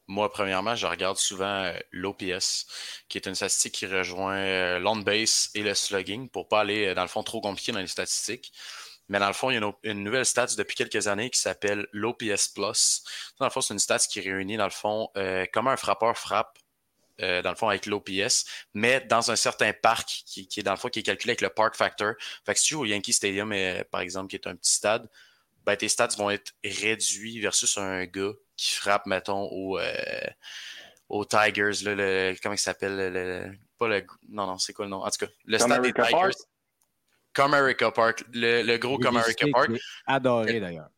Moi, 0.07 0.31
premièrement, 0.31 0.75
je 0.75 0.85
regarde 0.85 1.17
souvent 1.17 1.71
l'OPS, 1.91 2.65
qui 3.07 3.17
est 3.17 3.25
une 3.25 3.35
statistique 3.35 3.73
qui 3.73 3.85
rejoint 3.85 4.79
l'on 4.79 4.97
base 4.97 5.49
et 5.55 5.63
le 5.63 5.73
slugging 5.73 6.29
pour 6.29 6.43
ne 6.43 6.49
pas 6.49 6.61
aller, 6.61 6.93
dans 6.93 7.03
le 7.03 7.07
fond, 7.07 7.23
trop 7.23 7.41
compliqué 7.41 7.71
dans 7.71 7.79
les 7.79 7.87
statistiques. 7.87 8.51
Mais 9.09 9.19
dans 9.19 9.27
le 9.27 9.33
fond, 9.33 9.49
il 9.49 9.59
y 9.59 9.63
a 9.63 9.73
une, 9.83 10.03
nouvelle 10.03 10.25
stat 10.25 10.47
depuis 10.57 10.75
quelques 10.75 11.07
années 11.07 11.29
qui 11.29 11.39
s'appelle 11.39 11.87
l'OPS 11.91 12.49
Plus. 12.49 13.03
Dans 13.39 13.45
le 13.45 13.51
fond, 13.51 13.61
c'est 13.61 13.73
une 13.73 13.79
stat 13.79 13.99
qui 13.99 14.21
réunit, 14.21 14.57
dans 14.57 14.65
le 14.65 14.71
fond, 14.71 15.09
euh, 15.17 15.45
comment 15.53 15.71
un 15.71 15.77
frappeur 15.77 16.17
frappe, 16.17 16.57
euh, 17.21 17.41
dans 17.41 17.51
le 17.51 17.55
fond, 17.55 17.69
avec 17.69 17.85
l'OPS, 17.85 18.45
mais 18.73 19.01
dans 19.01 19.29
un 19.29 19.35
certain 19.35 19.73
parc 19.73 20.23
qui, 20.25 20.47
est, 20.57 20.63
dans 20.63 20.71
le 20.71 20.77
fond, 20.77 20.89
qui 20.89 20.99
est 20.99 21.03
calculé 21.03 21.31
avec 21.31 21.41
le 21.41 21.49
Park 21.49 21.75
Factor. 21.75 22.13
Fait 22.45 22.53
que 22.53 22.59
si 22.59 22.67
tu 22.67 22.73
joues 22.75 22.81
au 22.81 22.85
Yankee 22.85 23.13
Stadium, 23.13 23.51
euh, 23.51 23.83
par 23.91 24.01
exemple, 24.01 24.29
qui 24.29 24.35
est 24.35 24.47
un 24.47 24.55
petit 24.55 24.73
stade, 24.73 25.07
ben, 25.65 25.75
tes 25.75 25.89
stats 25.89 26.15
vont 26.17 26.29
être 26.29 26.53
réduits 26.63 27.39
versus 27.39 27.77
un 27.77 28.05
gars 28.05 28.33
qui 28.57 28.73
frappe, 28.73 29.05
mettons, 29.05 29.47
au, 29.51 29.79
aux 31.09 31.25
Tigers, 31.25 31.83
le, 31.83 32.35
comment 32.41 32.55
il 32.55 32.59
s'appelle? 32.59 33.59
pas 33.77 33.87
le, 33.87 34.05
non, 34.29 34.47
non, 34.47 34.57
c'est 34.57 34.73
quoi 34.73 34.85
le 34.85 34.91
nom? 34.91 35.03
En 35.03 35.09
tout 35.09 35.25
cas, 35.25 35.31
le 35.45 35.57
stade 35.57 35.81
des 35.81 35.93
Tigers. 35.93 36.31
Comerica 37.33 37.91
Park, 37.91 38.23
le, 38.31 38.77
gros 38.77 38.97
Comerica 38.99 39.47
Park. 39.51 39.71
Adoré 40.05 40.59
d'ailleurs. 40.59 40.89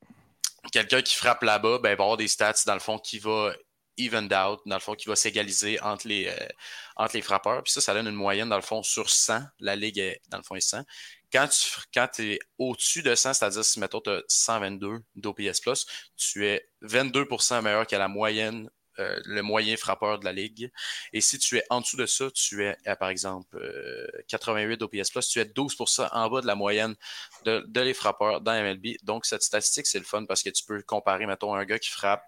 Quelqu'un 0.71 1.01
qui 1.01 1.15
frappe 1.15 1.43
là-bas, 1.43 1.79
ben, 1.79 1.95
va 1.95 2.03
avoir 2.03 2.17
des 2.17 2.27
stats, 2.27 2.63
dans 2.65 2.73
le 2.73 2.79
fond, 2.79 2.97
qui 2.97 3.19
va 3.19 3.53
even 3.97 4.25
out, 4.25 4.59
dans 4.65 4.75
le 4.75 4.81
fond, 4.81 4.93
qui 4.93 5.07
va 5.07 5.15
s'égaliser 5.15 5.79
entre 5.81 6.07
les, 6.07 6.27
euh, 6.27 6.47
entre 6.97 7.15
les 7.15 7.21
frappeurs. 7.21 7.63
Puis 7.63 7.71
ça, 7.71 7.81
ça 7.81 7.93
donne 7.93 8.07
une 8.07 8.15
moyenne, 8.15 8.49
dans 8.49 8.57
le 8.57 8.61
fond, 8.61 8.83
sur 8.83 9.09
100. 9.09 9.41
La 9.59 9.75
ligue, 9.75 9.99
est, 9.99 10.21
dans 10.29 10.37
le 10.37 10.43
fond, 10.43 10.55
est 10.55 10.61
100. 10.61 10.83
Quand 11.93 12.07
tu 12.07 12.33
es 12.33 12.39
au-dessus 12.57 13.03
de 13.03 13.13
100, 13.13 13.33
c'est-à-dire 13.33 13.65
si, 13.65 13.79
mettons, 13.79 14.01
tu 14.01 14.09
as 14.09 14.21
122 14.27 14.99
d'OPS+, 15.15 15.61
tu 16.15 16.45
es 16.45 16.69
22% 16.83 17.61
meilleur 17.61 17.85
que 17.85 17.95
la 17.95 18.07
moyenne 18.07 18.69
euh, 18.99 19.19
le 19.25 19.41
moyen 19.41 19.75
frappeur 19.75 20.19
de 20.19 20.25
la 20.25 20.31
ligue. 20.31 20.71
Et 21.11 21.19
si 21.19 21.37
tu 21.37 21.57
es 21.57 21.63
en 21.69 21.81
dessous 21.81 21.97
de 21.97 22.05
ça, 22.05 22.31
tu 22.31 22.63
es 22.63 22.77
à, 22.85 22.95
par 22.95 23.09
exemple, 23.09 23.59
88 24.29 24.81
euh, 24.81 24.85
OPS+, 24.85 25.27
tu 25.27 25.39
es 25.39 25.43
12% 25.43 26.07
en 26.13 26.29
bas 26.29 26.39
de 26.39 26.47
la 26.47 26.55
moyenne 26.55 26.95
de, 27.43 27.65
les 27.81 27.93
frappeurs 27.93 28.39
dans 28.39 28.53
MLB. 28.53 28.95
Donc, 29.03 29.25
cette 29.25 29.43
statistique, 29.43 29.87
c'est 29.87 29.99
le 29.99 30.05
fun 30.05 30.25
parce 30.25 30.43
que 30.43 30.49
tu 30.49 30.63
peux 30.63 30.81
comparer, 30.81 31.25
mettons, 31.25 31.53
un 31.53 31.65
gars 31.65 31.79
qui 31.79 31.89
frappe 31.89 32.23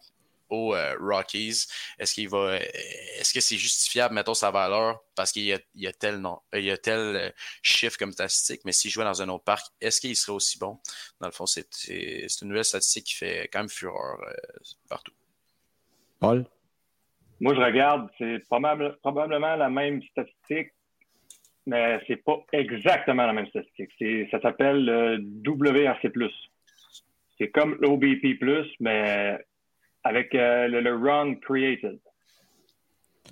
aux 0.50 0.76
euh, 0.76 0.96
Rockies. 1.00 1.68
Est-ce 2.00 2.14
qu'il 2.14 2.30
va, 2.30 2.58
est-ce 2.58 3.34
que 3.34 3.40
c'est 3.40 3.58
justifiable, 3.58 4.16
mettons, 4.16 4.34
sa 4.34 4.52
valeur? 4.52 5.00
Parce 5.16 5.32
qu'il 5.32 5.44
y 5.44 5.54
a, 5.54 5.60
il 5.76 5.84
y 5.84 5.88
a 5.88 5.94
tel 5.94 6.18
nom, 6.18 6.40
il 6.54 6.64
y 6.64 6.72
a 6.72 6.78
tel 6.78 7.34
chiffre 7.62 7.98
comme 7.98 8.12
statistique, 8.12 8.62
mais 8.66 8.72
s'il 8.72 8.92
jouait 8.92 9.06
dans 9.06 9.22
un 9.22 9.30
autre 9.30 9.44
parc, 9.44 9.66
est-ce 9.82 10.02
qu'il 10.02 10.16
serait 10.16 10.36
aussi 10.36 10.60
bon? 10.60 10.80
Dans 11.20 11.28
le 11.28 11.34
fond, 11.34 11.46
c'est, 11.46 11.68
c'est, 11.72 12.42
une 12.42 12.50
nouvelle 12.50 12.66
statistique 12.66 13.06
qui 13.06 13.16
fait 13.16 13.50
quand 13.52 13.60
même 13.60 13.70
fureur 13.70 14.18
partout. 14.90 15.14
Paul? 16.20 16.46
Moi, 17.40 17.54
je 17.54 17.62
regarde, 17.62 18.10
c'est 18.18 18.40
probablement 18.48 19.56
la 19.56 19.70
même 19.70 20.02
statistique, 20.04 20.72
mais 21.68 22.00
c'est 22.08 22.24
pas 22.24 22.44
exactement 22.52 23.26
la 23.28 23.34
même 23.34 23.48
statistique. 23.48 23.92
Ça 24.32 24.42
s'appelle 24.42 24.86
le 24.86 25.18
WRC+. 25.46 26.10
C'est 27.38 27.50
comme 27.50 27.78
l'OBP+, 27.80 28.40
mais 28.80 29.38
avec 30.08 30.34
euh, 30.36 30.68
le, 30.68 30.96
run 30.96 31.36
created. 31.36 32.00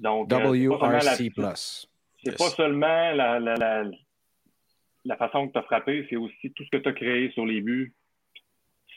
Donc, 0.01 0.29
WRC+. 0.31 1.31
c'est 2.23 2.37
pas 2.37 2.49
seulement 2.49 3.11
la, 3.13 3.39
la, 3.39 3.83
la, 5.05 5.17
façon 5.17 5.47
que 5.47 5.53
tu 5.53 5.59
as 5.59 5.63
frappé, 5.63 6.05
c'est 6.09 6.17
aussi 6.17 6.51
tout 6.51 6.65
ce 6.65 6.69
que 6.69 6.77
tu 6.77 6.89
as 6.89 6.93
créé 6.93 7.31
sur 7.31 7.45
les 7.45 7.61
buts, 7.61 7.93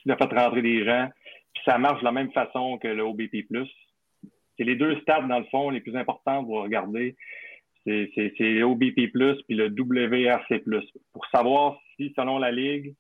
tu 0.03 0.11
as 0.11 0.17
fait 0.17 0.25
rentrer 0.25 0.63
des 0.63 0.85
gens. 0.85 1.09
Puis 1.55 1.63
ça 1.65 1.79
marche 1.79 2.01
de 2.01 2.05
la 2.05 2.13
même 2.13 2.33
façon 2.33 2.79
que 2.79 2.89
le 2.89 3.03
OBP+. 3.05 3.47
C'est 4.57 4.65
les 4.65 4.75
deux 4.75 5.01
stats, 5.01 5.23
dans 5.23 5.39
le 5.39 5.45
fond, 5.47 5.71
les 5.71 5.81
plus 5.81 5.97
importants 5.97 6.45
pour 6.45 6.63
regarder. 6.63 7.17
C'est 7.85 8.63
OBP+, 8.63 9.13
puis 9.13 9.55
le 9.55 9.69
WRC+. 9.69 10.65
Pour 11.13 11.27
savoir 11.27 11.79
si, 11.97 12.13
selon 12.17 12.39
la 12.39 12.51
Ligue, 12.51 12.95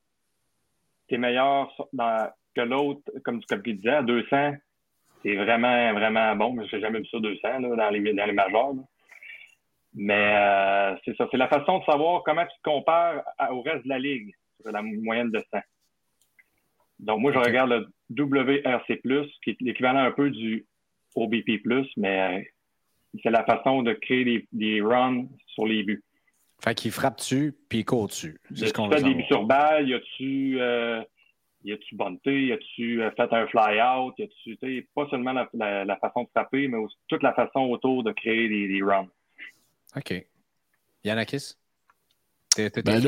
tu 1.08 1.16
es 1.16 1.18
meilleur 1.18 1.74
que 2.54 2.60
l'autre, 2.60 3.02
comme, 3.24 3.42
comme 3.44 3.62
tu 3.62 3.74
disais, 3.74 3.90
à 3.90 4.02
200, 4.02 4.54
c'est 5.22 5.35
vraiment, 5.37 5.92
vraiment 5.94 6.37
bon. 6.37 6.64
Je 6.66 6.76
n'ai 6.76 6.83
jamais 6.83 7.00
vu 7.00 7.07
ça 7.07 7.18
200 7.18 7.61
dans, 7.61 7.90
les, 7.90 8.12
dans 8.12 8.26
les 8.26 8.33
majors. 8.33 8.74
Mais 9.94 10.35
euh, 10.35 10.96
c'est 11.04 11.16
ça. 11.16 11.26
C'est 11.31 11.37
la 11.37 11.48
façon 11.48 11.78
de 11.78 11.85
savoir 11.85 12.22
comment 12.24 12.44
tu 12.44 12.57
te 12.57 12.70
compares 12.70 13.22
au 13.50 13.62
reste 13.62 13.85
de 13.85 13.88
la 13.88 13.98
Ligue 13.98 14.35
sur 14.61 14.70
la 14.70 14.83
moyenne 14.83 15.31
de 15.31 15.42
100. 15.52 15.59
Donc, 17.00 17.20
moi, 17.20 17.33
je 17.33 17.38
regarde 17.38 17.70
le 17.70 17.88
WRC+, 18.11 19.00
qui 19.42 19.50
est 19.50 19.61
l'équivalent 19.61 20.00
un 20.00 20.11
peu 20.11 20.31
du 20.31 20.66
BP+, 21.16 21.61
mais 21.96 22.38
euh, 22.38 22.42
c'est 23.22 23.31
la 23.31 23.44
façon 23.44 23.83
de 23.83 23.92
créer 23.92 24.46
des, 24.52 24.81
runs 24.81 25.26
sur 25.46 25.66
les 25.66 25.83
buts. 25.83 26.02
Fait 26.62 26.74
qu'il 26.74 26.90
frappe 26.90 27.18
dessus, 27.18 27.54
puis 27.68 27.81
il 27.81 27.85
court 27.85 28.09
dessus. 28.09 28.40
C'est 28.54 28.66
ce 28.66 28.72
qu'on 28.72 28.88
des 28.88 29.14
buts 29.14 29.24
sur 29.24 29.44
balle, 29.44 29.88
y 29.88 29.94
a-tu 29.94 30.61
euh, 30.61 31.02
y 31.68 31.72
a-tu 31.72 31.94
bunté, 31.94 32.46
y 32.46 32.52
a-tu 32.52 33.02
euh, 33.02 33.11
fait 33.12 33.33
un 33.33 33.46
fly-out, 33.46 34.14
y 34.18 34.24
a-tu, 34.24 34.88
pas 34.94 35.07
seulement 35.11 35.33
la, 35.33 35.96
façon 35.96 36.24
de 36.24 36.28
frapper, 36.35 36.68
mais 36.68 36.78
aussi 36.78 36.96
toute 37.09 37.22
la 37.22 37.33
façon 37.35 37.61
autour 37.61 38.02
de 38.02 38.12
créer 38.12 38.48
des, 38.48 38.68
des 38.68 38.83
runs. 38.83 39.09
OK. 39.96 40.26
Yannakis? 41.04 41.54
Ben 42.57 43.00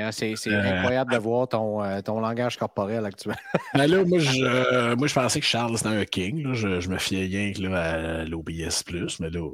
hein? 0.00 0.12
C'est 0.12 0.34
euh, 0.48 0.62
incroyable 0.62 1.12
de 1.12 1.18
voir 1.18 1.48
ton, 1.48 1.82
euh, 1.82 2.00
ton 2.00 2.20
langage 2.20 2.56
corporel 2.56 3.04
actuel. 3.04 3.36
ben 3.74 3.86
là, 3.86 4.04
moi 4.04 4.18
je, 4.18 4.44
euh, 4.44 4.96
moi, 4.96 5.08
je 5.08 5.14
pensais 5.14 5.40
que 5.40 5.46
Charles 5.46 5.76
c'était 5.76 5.88
un 5.88 6.04
king. 6.04 6.52
Je, 6.52 6.80
je, 6.80 6.88
me 6.88 6.98
fiais 6.98 7.24
rien 7.24 7.52
que 7.52 7.62
là, 7.62 8.20
à 8.20 8.24
l'OBS, 8.24 8.84
mais 9.20 9.30
là. 9.30 9.50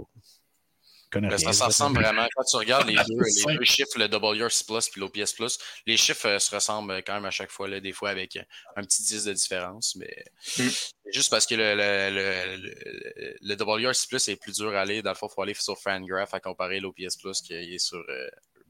Ben, 1.20 1.38
ça 1.38 1.52
s'ensemble 1.52 2.00
vraiment. 2.00 2.26
Quand 2.34 2.44
tu 2.44 2.56
regardes 2.56 2.88
les 2.88 2.94
deux, 3.08 3.22
les 3.48 3.56
deux 3.56 3.64
chiffres, 3.64 3.98
le 3.98 4.06
WRC 4.06 4.64
Plus 4.66 4.90
et 4.96 5.00
l'OPS 5.00 5.32
Plus, 5.32 5.58
les 5.86 5.96
chiffres 5.96 6.38
se 6.38 6.54
ressemblent 6.54 7.02
quand 7.02 7.14
même 7.14 7.24
à 7.24 7.30
chaque 7.30 7.50
fois, 7.50 7.68
là, 7.68 7.80
des 7.80 7.92
fois 7.92 8.10
avec 8.10 8.38
un 8.76 8.82
petit 8.82 9.02
10 9.02 9.24
de 9.24 9.32
différence. 9.32 9.96
Mais 9.96 10.24
mm. 10.58 10.68
juste 11.12 11.30
parce 11.30 11.46
que 11.46 11.54
le, 11.54 11.74
le, 11.74 12.56
le, 12.56 13.36
le 13.40 13.54
WRC 13.54 14.08
Plus 14.08 14.28
est 14.28 14.36
plus 14.36 14.56
dur 14.56 14.74
à 14.74 14.80
aller, 14.80 15.02
dans 15.02 15.10
le 15.10 15.16
fond, 15.16 15.28
il 15.30 15.34
faut 15.34 15.42
aller 15.42 15.54
sur 15.54 15.78
Fangraph 15.78 16.34
à 16.34 16.40
comparer 16.40 16.80
l'OPS 16.80 17.16
Plus 17.16 17.40
qui 17.40 17.54
est 17.54 17.78
sur 17.78 18.02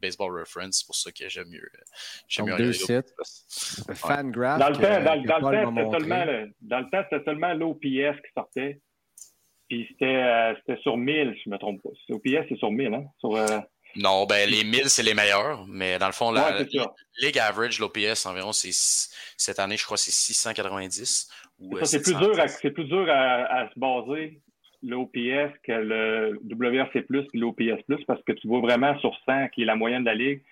Baseball 0.04 0.38
Reference, 0.38 0.78
c'est 0.78 0.86
pour 0.86 0.96
ça 0.96 1.10
que 1.12 1.28
j'aime 1.28 1.48
mieux. 1.48 1.68
J'aime 2.28 2.46
mieux 2.46 2.56
deux 2.56 2.72
sites. 2.72 3.14
Fangraph. 3.94 4.58
Dans 4.58 4.68
le 4.68 4.76
temps, 4.76 5.02
dans, 5.02 5.40
dans 5.40 5.50
le 5.50 5.62
temps, 5.62 5.70
c'était 5.70 5.98
seulement, 5.98 6.46
dans 6.60 6.80
le 6.80 6.90
temps, 6.90 7.04
c'était 7.10 7.24
seulement 7.24 7.54
l'OPS 7.54 8.20
qui 8.20 8.32
sortait. 8.34 8.80
Puis 9.68 9.86
c'était, 9.90 10.04
euh, 10.04 10.54
c'était 10.58 10.80
sur 10.82 10.96
1000, 10.96 11.36
je 11.42 11.48
ne 11.48 11.54
me 11.54 11.58
trompe 11.58 11.82
pas. 11.82 11.90
L'OPS, 12.08 12.46
c'est 12.48 12.58
sur 12.58 12.70
1000, 12.70 12.94
hein? 12.94 13.04
Sur, 13.18 13.34
euh... 13.36 13.46
Non, 13.96 14.26
ben 14.26 14.48
les 14.48 14.64
1000, 14.64 14.88
c'est 14.88 15.02
les 15.02 15.14
meilleurs, 15.14 15.66
mais 15.66 15.98
dans 15.98 16.06
le 16.06 16.12
fond, 16.12 16.32
la, 16.32 16.58
ouais, 16.58 16.66
Ligue 17.20 17.38
Average, 17.38 17.78
l'OPS, 17.78 18.26
environ, 18.26 18.52
c'est 18.52 18.72
cette 18.72 19.58
année, 19.58 19.76
je 19.76 19.84
crois, 19.84 19.96
c'est 19.96 20.10
690. 20.10 21.30
ça, 21.78 21.84
c'est 21.84 22.02
plus 22.02 22.14
dur, 22.14 22.38
à, 22.40 22.48
c'est 22.48 22.72
plus 22.72 22.84
dur 22.84 23.06
à, 23.08 23.44
à, 23.44 23.70
se 23.70 23.78
baser 23.78 24.40
l'OPS 24.82 25.52
que 25.62 25.72
le 25.72 26.40
WRC+, 26.50 27.02
puis 27.02 27.40
l'OPS+, 27.40 28.04
parce 28.06 28.22
que 28.24 28.32
tu 28.32 28.48
vois 28.48 28.60
vraiment 28.60 28.98
sur 28.98 29.16
100 29.26 29.48
qui 29.48 29.62
est 29.62 29.66
la 29.66 29.76
moyenne 29.76 30.02
de 30.02 30.08
la 30.08 30.14
ligue. 30.14 30.42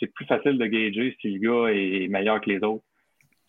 C'est 0.00 0.06
plus 0.06 0.26
facile 0.26 0.58
de 0.58 0.66
gager 0.66 1.16
si 1.20 1.30
le 1.30 1.40
gars 1.40 1.72
est 1.74 2.08
meilleur 2.08 2.40
que 2.40 2.48
les 2.48 2.62
autres, 2.62 2.84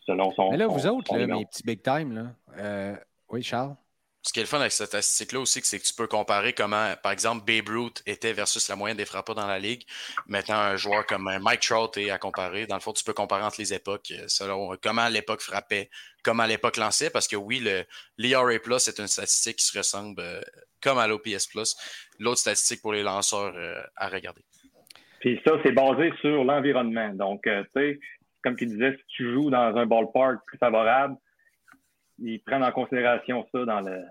selon 0.05 0.31
son. 0.31 0.49
Mais 0.49 0.57
là, 0.57 0.67
vous 0.67 0.87
autres, 0.87 1.15
là, 1.15 1.27
mes 1.27 1.45
petits 1.45 1.63
big 1.63 1.81
time, 1.81 2.13
là. 2.13 2.25
Euh, 2.57 2.95
oui, 3.29 3.43
Charles? 3.43 3.75
Ce 4.21 4.33
qui 4.33 4.39
est 4.39 4.43
le 4.43 4.47
fun 4.47 4.59
avec 4.59 4.73
cette 4.73 4.87
statistique-là 4.87 5.39
aussi, 5.39 5.61
c'est 5.63 5.79
que 5.79 5.85
tu 5.85 5.93
peux 5.93 6.07
comparer 6.07 6.51
comment, 6.51 6.93
par 7.01 7.13
exemple, 7.13 7.45
Babe 7.45 7.69
Ruth 7.69 8.03
était 8.05 8.33
versus 8.33 8.67
la 8.67 8.75
moyenne 8.75 8.97
des 8.97 9.05
frappeurs 9.05 9.35
dans 9.35 9.47
la 9.47 9.59
ligue. 9.59 9.83
Maintenant, 10.27 10.57
un 10.57 10.75
joueur 10.75 11.05
comme 11.05 11.31
Mike 11.41 11.61
Trout 11.61 11.95
est 11.97 12.09
à 12.09 12.17
comparer. 12.17 12.67
Dans 12.67 12.75
le 12.75 12.81
fond, 12.81 12.91
tu 12.91 13.03
peux 13.05 13.13
comparer 13.13 13.43
entre 13.43 13.55
les 13.59 13.73
époques 13.73 14.11
euh, 14.11 14.25
selon 14.27 14.75
comment 14.83 15.07
l'époque 15.07 15.39
frappait, 15.41 15.89
comment 16.21 16.45
l'époque 16.45 16.75
lançait, 16.75 17.09
parce 17.09 17.29
que 17.29 17.37
oui, 17.37 17.61
le 17.61 17.85
l'ERA 18.17 18.59
Plus 18.61 18.89
est 18.89 18.99
une 18.99 19.07
statistique 19.07 19.57
qui 19.57 19.65
se 19.65 19.77
ressemble 19.77 20.21
euh, 20.21 20.41
comme 20.83 20.97
à 20.97 21.07
l'OPS 21.07 21.47
Plus. 21.47 21.77
L'autre 22.19 22.39
statistique 22.39 22.81
pour 22.81 22.91
les 22.91 23.03
lanceurs 23.03 23.53
euh, 23.55 23.81
à 23.95 24.09
regarder. 24.09 24.41
Puis 25.21 25.39
ça, 25.47 25.53
c'est 25.63 25.71
basé 25.71 26.11
sur 26.19 26.43
l'environnement. 26.43 27.13
Donc, 27.13 27.43
tu 27.43 27.51
sais, 27.73 27.99
comme 28.43 28.57
tu 28.57 28.65
disais, 28.65 28.97
si 28.97 29.03
tu 29.07 29.33
joues 29.33 29.49
dans 29.49 29.75
un 29.77 29.85
ballpark 29.85 30.39
plus 30.45 30.57
favorable, 30.57 31.15
ils 32.21 32.39
prennent 32.39 32.63
en 32.63 32.71
considération 32.71 33.45
ça 33.53 33.65
dans, 33.65 33.81
le, 33.81 34.03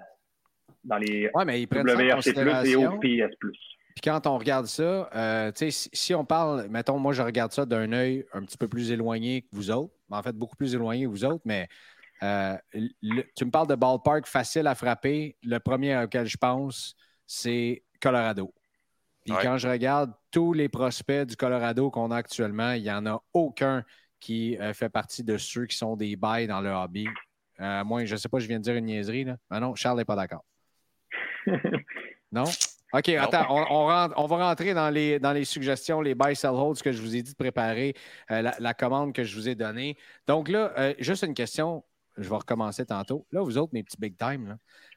dans 0.85 0.99
les 0.99 1.31
ouais, 1.35 1.45
mais 1.45 1.63
ils 1.63 1.67
prennent 1.67 1.87
WRC+, 1.87 2.29
et 2.67 2.77
OPS+. 2.77 3.37
Puis 3.41 4.03
quand 4.05 4.27
on 4.27 4.39
regarde 4.39 4.67
ça, 4.67 5.11
euh, 5.15 5.51
si, 5.55 5.91
si 5.93 6.15
on 6.15 6.25
parle, 6.25 6.69
mettons, 6.69 6.99
moi 6.99 7.13
je 7.13 7.23
regarde 7.23 7.53
ça 7.53 7.67
d'un 7.67 7.93
œil 7.93 8.25
un 8.33 8.43
petit 8.43 8.57
peu 8.57 8.69
plus 8.69 8.93
éloigné 8.93 9.43
que 9.43 9.49
vous 9.53 9.71
autres, 9.71 9.93
en 10.11 10.23
fait 10.23 10.37
beaucoup 10.37 10.57
plus 10.57 10.75
éloigné 10.75 11.05
que 11.05 11.11
vous 11.11 11.25
autres, 11.25 11.43
mais 11.45 11.69
euh, 12.23 12.57
tu 12.73 13.45
me 13.45 13.51
parles 13.51 13.67
de 13.69 13.75
ballpark 13.75 14.27
facile 14.27 14.67
à 14.67 14.75
frapper. 14.75 15.37
Le 15.43 15.59
premier 15.59 15.97
auquel 15.99 16.27
je 16.27 16.37
pense, 16.37 16.95
c'est 17.27 17.83
Colorado. 18.01 18.53
Puis 19.25 19.35
quand 19.43 19.59
je 19.59 19.69
regarde 19.69 20.13
tous 20.31 20.53
les 20.53 20.69
prospects 20.69 21.27
du 21.27 21.37
Colorado 21.37 21.91
qu'on 21.91 22.11
a 22.11 22.17
actuellement, 22.17 22.73
il 22.73 22.83
n'y 22.83 22.91
en 22.91 23.05
a 23.07 23.23
aucun 23.35 23.85
qui 24.21 24.57
euh, 24.59 24.73
fait 24.73 24.89
partie 24.89 25.23
de 25.23 25.37
ceux 25.37 25.67
qui 25.67 25.77
sont 25.77 25.97
des 25.97 26.17
bails 26.17 26.47
dans 26.47 26.61
le 26.61 26.71
hobby. 26.71 27.07
Euh, 27.61 27.85
moi, 27.85 28.05
je 28.05 28.15
ne 28.15 28.19
sais 28.19 28.29
pas, 28.29 28.39
je 28.39 28.47
viens 28.47 28.59
de 28.59 28.65
dire 28.65 28.75
une 28.75 28.87
niaiserie. 28.87 29.25
Là. 29.25 29.37
Mais 29.51 29.61
non, 29.61 29.75
Charles 29.75 29.99
n'est 29.99 30.05
pas 30.05 30.17
d'accord. 30.17 30.45
non? 32.33 32.45
OK, 32.93 33.09
attends, 33.11 33.47
on, 33.51 33.87
va 34.27 34.49
rentrer 34.49 34.73
dans 34.73 34.89
les, 34.89 35.19
dans 35.19 35.33
les 35.33 35.45
suggestions, 35.45 36.01
les 36.01 36.15
buy, 36.15 36.35
sell, 36.35 36.51
hold, 36.51 36.77
ce 36.77 36.83
que 36.83 36.93
je 36.93 37.03
vous 37.03 37.15
ai 37.15 37.23
dit 37.23 37.33
de 37.33 37.37
préparer, 37.37 37.95
euh, 38.31 38.51
la, 38.59 38.75
commande 38.75 39.13
que 39.13 39.25
je 39.25 39.35
vous 39.35 39.49
ai 39.49 39.55
donnée. 39.55 39.97
Donc 40.27 40.49
là, 40.49 40.95
juste 40.99 41.23
une 41.23 41.35
question, 41.35 41.85
je 42.17 42.29
vais 42.29 42.37
recommencer 42.37 42.87
tantôt. 42.87 43.27
Là, 43.31 43.43
vous 43.43 43.59
autres, 43.59 43.75
mes 43.75 43.83
petits 43.83 43.99
big 43.99 44.17
time, 44.17 44.57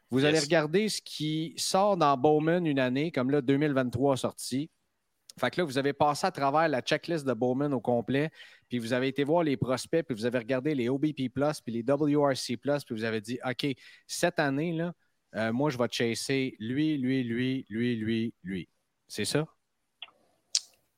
vous 0.10 0.26
allez 0.26 0.40
regarder 0.40 0.90
ce 0.90 1.02
qui 1.02 1.54
sort 1.58 1.98
dans 1.98 2.18
Bowman 2.18 2.66
une 2.66 2.80
année, 2.80 3.12
comme 3.12 3.30
là, 3.30 3.42
2023 3.42 4.18
sorti. 4.18 4.70
Fait 5.40 5.50
que 5.50 5.62
là, 5.62 5.66
vous 5.66 5.78
avez 5.78 5.94
passé 5.94 6.28
à 6.28 6.32
travers 6.32 6.68
la 6.68 6.82
checklist 6.82 7.26
de 7.26 7.34
Bowman 7.34 7.74
au 7.74 7.80
complet, 7.80 8.30
puis 8.70 8.80
vous 8.80 8.94
avez 8.94 9.08
été 9.08 9.24
voir 9.24 9.44
les 9.44 9.58
prospects, 9.58 10.06
puis 10.06 10.16
vous 10.16 10.26
avez 10.26 10.40
regardé 10.40 10.76
les 10.76 10.90
OBP, 10.90 11.30
puis 11.30 11.74
les 11.74 11.84
WRC, 11.84 12.58
puis 12.58 12.96
vous 12.96 13.04
avez 13.04 13.22
dit 13.22 13.40
OK, 13.46 13.68
cette 14.08 14.40
année, 14.40 14.74
là, 14.74 14.94
euh, 15.36 15.54
moi, 15.54 15.70
je 15.70 15.78
vais 15.78 15.88
chasser 15.90 16.56
lui, 16.60 16.98
lui, 16.98 17.24
lui, 17.24 17.66
lui, 17.70 17.96
lui, 17.96 18.34
lui. 18.44 18.70
C'est 19.08 19.26
ça? 19.26 19.46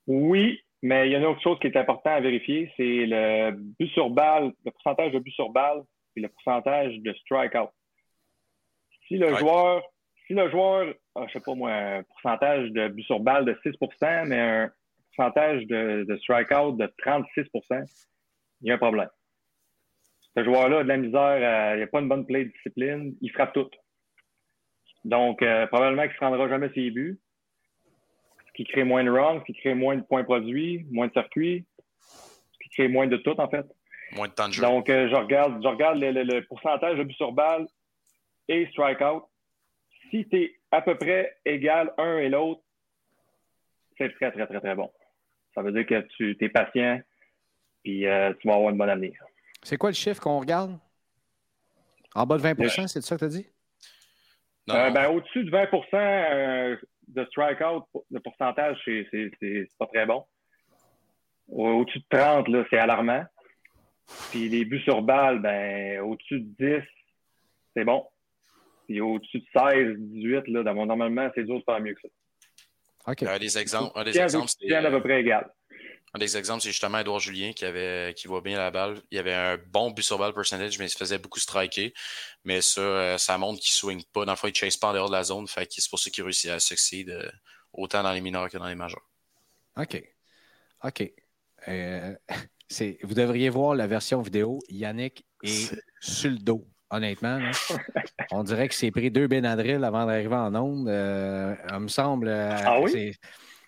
Oui, 0.07 0.59
mais 0.81 1.07
il 1.07 1.11
y 1.11 1.15
a 1.15 1.19
une 1.19 1.25
autre 1.25 1.41
chose 1.41 1.57
qui 1.59 1.67
est 1.67 1.77
importante 1.77 2.13
à 2.13 2.19
vérifier, 2.19 2.71
c'est 2.75 3.05
le 3.05 3.51
but 3.51 3.89
sur 3.89 4.09
balle, 4.09 4.51
le 4.65 4.71
pourcentage 4.71 5.13
de 5.13 5.19
but 5.19 5.31
sur 5.31 5.49
balle 5.49 5.83
et 6.15 6.21
le 6.21 6.27
pourcentage 6.29 6.97
de 6.97 7.13
strikeout. 7.13 7.69
Si 9.07 9.17
le 9.17 9.35
joueur, 9.35 9.83
si 10.27 10.33
le 10.33 10.49
joueur 10.49 10.93
a, 11.15 11.27
je 11.27 11.33
sais 11.33 11.39
pas 11.39 11.55
moi, 11.55 11.71
un 11.71 12.03
pourcentage 12.03 12.69
de 12.71 12.87
but 12.87 13.03
sur 13.03 13.19
balle 13.19 13.45
de 13.45 13.53
6% 13.65 14.27
mais 14.27 14.39
un 14.39 14.71
pourcentage 15.15 15.65
de, 15.67 16.05
de 16.07 16.17
strikeout 16.17 16.77
de 16.77 16.85
36% 17.05 17.85
il 18.61 18.69
y 18.69 18.71
a 18.71 18.75
un 18.75 18.77
problème. 18.77 19.09
Ce 20.35 20.43
joueur-là 20.43 20.79
a 20.79 20.83
de 20.83 20.87
la 20.87 20.97
misère, 20.97 21.75
il 21.75 21.79
n'a 21.81 21.87
pas 21.87 21.99
une 21.99 22.09
bonne 22.09 22.25
play 22.25 22.45
de 22.45 22.51
discipline, 22.51 23.15
il 23.21 23.31
frappe 23.31 23.53
tout. 23.53 23.69
Donc, 25.05 25.41
euh, 25.41 25.67
probablement 25.67 26.03
qu'il 26.03 26.11
ne 26.11 26.15
se 26.15 26.23
rendra 26.23 26.49
jamais 26.49 26.69
ses 26.73 26.89
buts, 26.89 27.19
ce 28.47 28.53
qui 28.53 28.63
crée 28.63 28.83
moins 28.83 29.03
de 29.03 29.09
runs, 29.09 29.39
ce 29.39 29.51
qui 29.51 29.59
crée 29.59 29.75
moins 29.75 29.97
de 29.97 30.01
points 30.01 30.23
produits, 30.23 30.85
moins 30.91 31.07
de 31.07 31.11
circuits, 31.11 31.65
ce 31.99 32.57
qui 32.63 32.69
crée 32.69 32.87
moins 32.87 33.07
de 33.07 33.17
tout, 33.17 33.39
en 33.39 33.49
fait. 33.49 33.65
Moins 34.13 34.27
de 34.27 34.33
temps 34.33 34.47
de 34.47 34.53
jeu. 34.53 34.61
Donc, 34.61 34.89
euh, 34.89 35.09
je 35.09 35.15
regarde, 35.15 35.61
je 35.61 35.67
regarde 35.67 35.99
le, 35.99 36.39
pourcentage 36.47 36.97
de 36.97 37.03
but 37.03 37.15
sur 37.15 37.31
balle 37.31 37.67
et 38.47 38.67
strikeout. 38.67 39.27
Si 40.13 40.27
tu 40.27 40.43
es 40.43 40.59
à 40.69 40.83
peu 40.83 40.95
près 40.95 41.37
égal 41.43 41.91
un 41.97 42.19
et 42.19 42.29
l'autre, 42.29 42.61
c'est 43.97 44.13
très, 44.13 44.31
très, 44.31 44.45
très, 44.45 44.59
très 44.59 44.75
bon. 44.75 44.91
Ça 45.55 45.63
veut 45.63 45.71
dire 45.71 45.87
que 45.87 46.07
tu 46.15 46.37
es 46.39 46.49
patient 46.49 47.01
puis 47.83 48.05
euh, 48.05 48.31
tu 48.39 48.47
vas 48.47 48.55
avoir 48.55 48.69
une 48.69 48.77
bonne 48.77 48.91
avenir. 48.91 49.13
C'est 49.63 49.77
quoi 49.77 49.89
le 49.89 49.95
chiffre 49.95 50.21
qu'on 50.21 50.39
regarde? 50.39 50.77
En 52.13 52.27
bas 52.27 52.37
de 52.37 52.43
20% 52.43 52.87
c'est 52.87 53.01
ça 53.01 53.15
que 53.15 53.19
tu 53.21 53.25
as 53.25 53.29
dit? 53.29 53.47
Euh, 54.69 54.91
ben, 54.91 55.09
Au-dessus 55.09 55.45
de 55.45 55.51
20% 55.51 56.79
de 57.07 57.25
strikeout, 57.25 57.85
le 58.11 58.19
pourcentage, 58.19 58.77
c'est 58.85 59.67
pas 59.79 59.87
très 59.87 60.05
bon. 60.05 60.23
Au-dessus 61.49 61.99
de 61.99 62.05
30, 62.09 62.47
c'est 62.69 62.77
alarmant. 62.77 63.25
Puis 64.29 64.47
les 64.47 64.63
buts 64.63 64.81
sur 64.81 65.01
balle, 65.01 65.39
ben, 65.39 66.01
au-dessus 66.01 66.39
de 66.39 66.79
10, 66.79 66.87
c'est 67.75 67.83
bon. 67.83 68.05
Puis 68.93 69.01
au-dessus 69.01 69.39
de 69.39 69.45
16, 69.57 69.97
18, 69.97 70.47
là, 70.49 70.71
normalement, 70.85 71.27
c'est 71.33 71.45
dur 71.45 71.57
de 71.57 71.63
faire 71.63 71.81
mieux 71.81 71.95
que 71.95 72.01
ça. 72.01 73.11
OK. 73.11 73.23
Un 73.23 73.39
des 73.39 73.57
exemples, 73.57 73.91
un 73.95 74.03
des 74.03 74.19
exemples 74.19 74.51
c'est. 74.59 74.71
à 74.71 74.91
peu 74.91 75.01
près 75.01 75.21
égal. 75.21 75.51
Un 76.13 76.19
des 76.19 76.37
exemples, 76.37 76.61
c'est 76.61 76.69
justement 76.69 76.99
Edouard 76.99 77.19
Julien 77.19 77.53
qui, 77.53 77.65
avait, 77.65 78.13
qui 78.13 78.27
voit 78.27 78.41
bien 78.41 78.55
la 78.55 78.69
balle. 78.69 78.99
Il 79.09 79.17
avait 79.17 79.33
un 79.33 79.57
bon 79.57 79.89
but 79.89 80.03
sur 80.03 80.19
balle 80.19 80.31
percentage, 80.31 80.77
mais 80.77 80.85
il 80.85 80.89
se 80.89 80.97
faisait 80.97 81.17
beaucoup 81.17 81.39
striker. 81.39 81.91
Mais 82.43 82.61
ça, 82.61 82.81
euh, 82.81 83.17
ça 83.17 83.35
montre 83.39 83.59
qu'il 83.61 83.71
ne 83.71 83.95
swing 83.95 84.03
pas. 84.13 84.25
Dans 84.25 84.33
le 84.33 84.35
fond, 84.35 84.47
il 84.47 84.51
ne 84.51 84.55
chase 84.55 84.77
pas 84.77 84.89
en 84.89 84.93
dehors 84.93 85.09
de 85.09 85.15
la 85.15 85.23
zone. 85.23 85.47
Fait 85.47 85.67
c'est 85.71 85.89
pour 85.89 85.97
ça 85.97 86.11
qu'il 86.11 86.23
réussit 86.23 86.51
à 86.51 86.59
succéder 86.59 87.13
euh, 87.13 87.31
autant 87.73 88.03
dans 88.03 88.11
les 88.11 88.21
mineurs 88.21 88.47
que 88.47 88.59
dans 88.59 88.67
les 88.67 88.75
majeurs. 88.75 89.09
OK. 89.75 90.03
OK. 90.83 91.11
Euh, 91.67 92.15
vous 93.01 93.15
devriez 93.15 93.49
voir 93.49 93.73
la 93.73 93.87
version 93.87 94.21
vidéo. 94.21 94.59
Yannick 94.69 95.25
est 95.41 95.73
sur 95.99 96.29
le 96.29 96.37
dos, 96.37 96.67
honnêtement. 96.93 97.39
On 98.31 98.43
dirait 98.43 98.69
que 98.69 98.75
c'est 98.75 98.91
pris 98.91 99.11
deux 99.11 99.27
Benadryl 99.27 99.83
avant 99.83 100.05
d'arriver 100.05 100.35
en 100.35 100.55
onde. 100.55 100.87
Euh, 100.87 101.55
il 101.71 101.79
me 101.79 101.87
semble. 101.87 102.27
Euh, 102.27 102.57
ah 102.63 102.79
oui? 102.79 103.13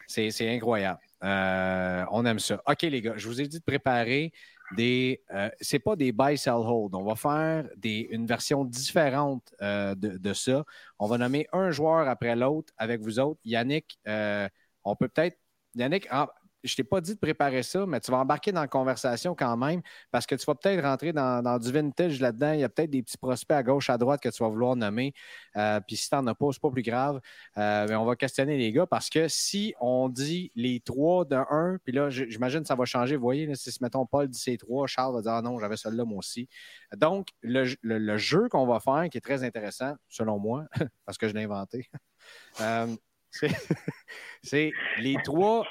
C'est 0.08 0.56
incroyable. 0.56 1.00
on 1.22 2.26
aime 2.26 2.40
ça. 2.40 2.62
OK, 2.68 2.84
les 2.84 3.02
gars, 3.02 3.14
je 3.18 3.28
vous 3.28 3.42
ai 3.42 3.48
dit 3.48 3.60
de 3.60 3.64
préparer 3.64 4.32
des. 4.78 5.22
c'est 5.60 5.80
pas 5.80 5.96
des 5.96 6.12
buy, 6.12 6.38
sell, 6.38 6.54
hold. 6.54 6.94
On 6.94 7.04
va 7.04 7.16
faire 7.16 7.68
des, 7.76 8.08
une 8.12 8.28
version 8.28 8.64
différente 8.64 9.54
de, 9.60 9.96
de, 9.96 10.34
ça. 10.34 10.64
On 11.00 11.08
va 11.08 11.18
nommer 11.18 11.48
un 11.52 11.72
joueur 11.72 12.08
après 12.08 12.36
l'autre 12.36 12.72
avec 12.78 13.02
vous 13.02 13.20
autres. 13.20 13.42
Yannick, 13.44 14.00
on 14.06 14.96
peut 14.96 15.08
peut-être. 15.08 15.38
Yannick, 15.76 16.08
je 16.66 16.76
t'ai 16.76 16.84
pas 16.84 17.00
dit 17.00 17.14
de 17.14 17.20
préparer 17.20 17.64
ça, 17.64 17.86
mais 17.86 18.00
tu 18.00 18.12
vas 18.12 18.18
embarquer 18.18 18.52
dans 18.52 18.62
la 18.62 18.68
conversation 18.68 19.36
quand 19.36 19.56
même 19.56 19.82
parce 20.12 20.26
que 20.26 20.36
tu 20.36 20.46
vas 20.46 20.56
peut-être 20.56 20.84
rentrer 20.84 21.14
dans, 21.14 21.60
du 21.60 21.72
vintage 21.72 22.20
là-dedans. 22.20 22.54
Il 22.54 22.60
y 22.60 22.64
a 22.64 22.70
peut-être 22.70 22.90
des 22.90 23.04
petits 23.04 23.18
prospects 23.18 23.56
à 23.56 23.64
gauche, 23.64 23.90
à 23.90 23.98
droite 23.98 24.22
que 24.22 24.30
tu 24.30 24.44
vas 24.44 24.50
vouloir 24.50 24.76
nommer. 24.76 25.14
Euh, 25.56 25.80
puis 25.86 25.96
si 25.96 26.10
tu 26.10 26.16
n'en 26.16 26.26
as 26.28 26.36
pas, 26.36 26.48
c'est 26.52 26.62
pas 26.62 26.72
plus 26.72 26.82
grave. 26.82 27.22
Euh, 27.58 27.86
mais 27.88 27.96
on 27.96 28.06
va 28.06 28.16
questionner 28.16 28.58
les 28.58 28.72
gars 28.72 28.88
parce 28.88 29.10
que 29.10 29.28
si 29.28 29.74
on 29.80 30.10
dit 30.10 30.52
les 30.56 30.80
trois 30.80 31.26
d'un 31.26 31.46
1, 31.50 31.78
puis 31.84 31.94
là, 31.94 32.10
j'imagine 32.10 32.62
que 32.62 32.68
ça 32.68 32.76
va 32.76 32.86
changer. 32.86 33.16
Vous 33.16 33.24
voyez, 33.24 33.54
si 33.56 33.72
mettons 33.82 34.06
Paul 34.06 34.28
dit 34.28 34.40
ces 34.40 34.58
trois, 34.58 34.88
Charles 34.88 35.16
va 35.16 35.22
dire 35.22 35.32
Ah 35.32 35.42
non, 35.42 35.60
j'avais 35.60 35.78
celui-là 35.78 36.06
moi 36.06 36.18
aussi. 36.18 36.50
Donc, 36.96 37.28
le, 37.42 38.18
jeu 38.18 38.50
qu'on 38.50 38.66
va 38.66 38.80
faire, 38.80 39.08
qui 39.10 39.18
est 39.18 39.22
très 39.22 39.44
intéressant, 39.44 39.96
selon 40.08 40.40
moi, 40.40 40.66
parce 41.06 41.18
que 41.18 41.28
je 41.28 41.34
l'ai 41.34 41.44
inventé, 41.44 41.90
euh, 42.62 42.96
c'est 44.44 44.72
les 45.00 45.18
trois 45.24 45.66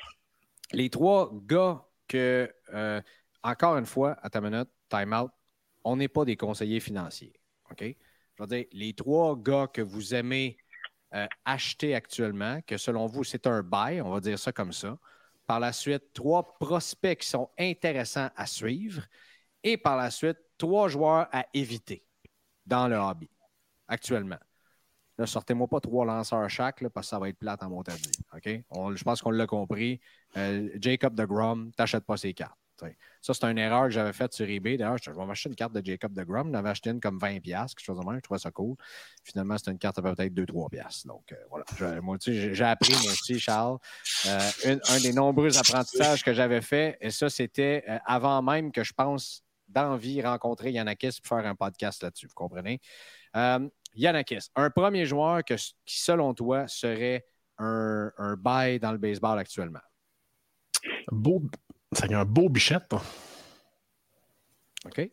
les 0.73 0.91
trois 0.91 1.31
gars 1.47 1.85
que, 2.09 2.53
euh, 2.73 3.01
encore 3.43 3.77
une 3.77 3.87
fois, 3.87 4.17
à 4.23 4.31
ta 4.31 4.41
minute, 4.41 4.69
time 4.89 5.12
out, 5.12 5.31
on 5.85 5.97
n'est 5.97 6.09
pas 6.09 6.25
des 6.25 6.37
conseillers 6.37 6.81
financiers. 6.81 7.33
OK? 7.71 7.83
Je 7.83 8.43
veux 8.43 8.47
dire, 8.47 8.65
les 8.73 8.95
trois 8.95 9.37
gars 9.37 9.69
que 9.73 9.83
vous 9.83 10.15
aimez 10.15 10.57
euh, 11.15 11.27
acheter 11.45 11.95
actuellement, 11.95 12.61
que 12.67 12.77
selon 12.77 13.07
vous, 13.07 13.25
c'est 13.25 13.47
un 13.47 13.62
buy, 13.62 14.01
on 14.01 14.11
va 14.11 14.21
dire 14.21 14.39
ça 14.39 14.53
comme 14.53 14.73
ça. 14.73 14.99
Par 15.47 15.61
la 15.61 15.73
suite, 15.73 16.12
trois 16.12 16.59
prospects 16.59 17.19
qui 17.21 17.29
sont 17.29 17.51
intéressants 17.59 18.31
à 18.35 18.47
suivre. 18.47 19.03
Et 19.62 19.77
par 19.77 19.97
la 19.97 20.11
suite, 20.11 20.39
trois 20.59 20.89
joueurs 20.89 21.29
à 21.33 21.47
éviter 21.55 22.05
dans 22.67 22.89
le 22.89 22.97
hobby 22.97 23.29
actuellement. 23.87 24.39
Ne 25.19 25.27
sortez-moi 25.27 25.69
pas 25.69 25.81
trois 25.81 26.05
lanceurs 26.05 26.49
chaque, 26.51 26.87
parce 26.89 27.07
que 27.07 27.11
ça 27.11 27.19
va 27.19 27.29
être 27.29 27.39
plate 27.39 27.62
en 27.62 27.71
montagne. 27.71 28.01
OK? 28.35 28.47
je 28.47 29.05
pense 29.05 29.23
qu'on 29.23 29.31
l'a 29.31 29.47
compris. 29.47 30.01
Euh, 30.37 30.69
Jacob 30.81 31.15
de 31.15 31.25
Grom, 31.25 31.71
t'achètes 31.73 32.05
pas 32.05 32.17
ses 32.17 32.35
cartes. 32.35 32.59
Ça, 33.23 33.33
c'est 33.33 33.45
une 33.45 33.57
erreur 33.57 33.85
que 33.85 33.91
j'avais 33.91 34.12
faite 34.12 34.35
sur 34.35 34.47
eBay. 34.47 34.77
D'ailleurs, 34.77 34.99
je 34.99 35.11
vais 35.11 35.25
m'acheter 35.25 35.49
une 35.49 35.55
carte 35.55 35.73
de 35.73 35.83
Jacob 35.83 36.12
de 36.12 36.23
Grom. 36.25 36.49
J'en 36.49 36.59
avais 36.59 36.71
acheté 36.71 36.91
une 36.91 37.01
comme 37.01 37.19
20$, 37.19 37.41
quelque 37.41 37.81
chose 37.81 37.99
de 37.99 38.05
même. 38.05 38.17
Je 38.17 38.21
trouvais 38.21 38.41
ça 38.41 38.51
cool. 38.51 38.77
Finalement, 39.23 39.57
c'était 39.57 39.71
une 39.71 39.79
carte 39.79 39.99
à 39.99 40.03
peut-être 40.03 40.35
2-3$. 40.35 41.07
Donc, 41.07 41.33
euh, 41.33 41.37
voilà. 41.49 42.01
Moi 42.03 42.19
j'ai 42.21 42.65
appris, 42.65 42.93
moi 42.93 43.12
aussi, 43.12 43.39
Charles. 43.39 43.79
Euh, 44.27 44.79
un 44.89 45.01
des 45.01 45.12
nombreux 45.12 45.57
apprentissages 45.57 46.23
que 46.23 46.35
j'avais 46.35 46.61
fait, 46.61 46.99
et 47.01 47.11
ça, 47.11 47.31
c'était 47.31 47.85
avant 48.05 48.43
même 48.43 48.73
que 48.73 48.85
je 48.85 48.93
pense 48.93 49.45
d'envie 49.69 50.21
rencontrer 50.21 50.71
Yanakis 50.73 51.21
pour 51.23 51.39
faire 51.39 51.47
un 51.47 51.55
podcast 51.55 52.03
là-dessus. 52.03 52.27
Vous 52.27 52.35
comprenez? 52.35 52.81
Yanakis, 53.95 54.51
un 54.57 54.70
premier 54.70 55.07
joueur 55.07 55.45
qui, 55.45 55.57
selon 55.86 56.34
toi, 56.34 56.66
serait 56.68 57.24
un, 57.59 58.11
un 58.18 58.36
bail 58.36 58.80
dans 58.80 58.92
le 58.92 58.99
baseball 58.99 59.38
actuellement? 59.38 59.80
Beau, 61.11 61.42
c'est 61.92 62.12
un 62.12 62.24
beau 62.24 62.49
bichette. 62.49 62.95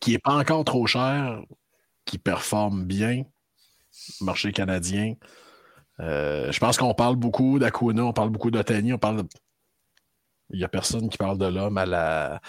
Qui 0.01 0.11
n'est 0.11 0.19
pas 0.19 0.35
encore 0.35 0.65
trop 0.65 0.85
cher, 0.85 1.41
qui 2.03 2.17
performe 2.17 2.83
bien, 2.83 3.23
marché 4.19 4.51
canadien. 4.51 5.15
Euh, 5.99 6.51
je 6.51 6.59
pense 6.59 6.77
qu'on 6.77 6.93
parle 6.93 7.15
beaucoup 7.15 7.59
d'Akuna, 7.59 8.05
on 8.05 8.13
parle 8.13 8.31
beaucoup 8.31 8.51
d'Otani, 8.51 8.91
on 8.93 8.97
parle 8.97 9.23
Il 10.49 10.57
n'y 10.57 10.65
a 10.65 10.67
personne 10.67 11.07
qui 11.09 11.17
parle 11.17 11.37
de 11.37 11.45
l'homme 11.45 11.77
à 11.77 11.85
la, 11.85 12.41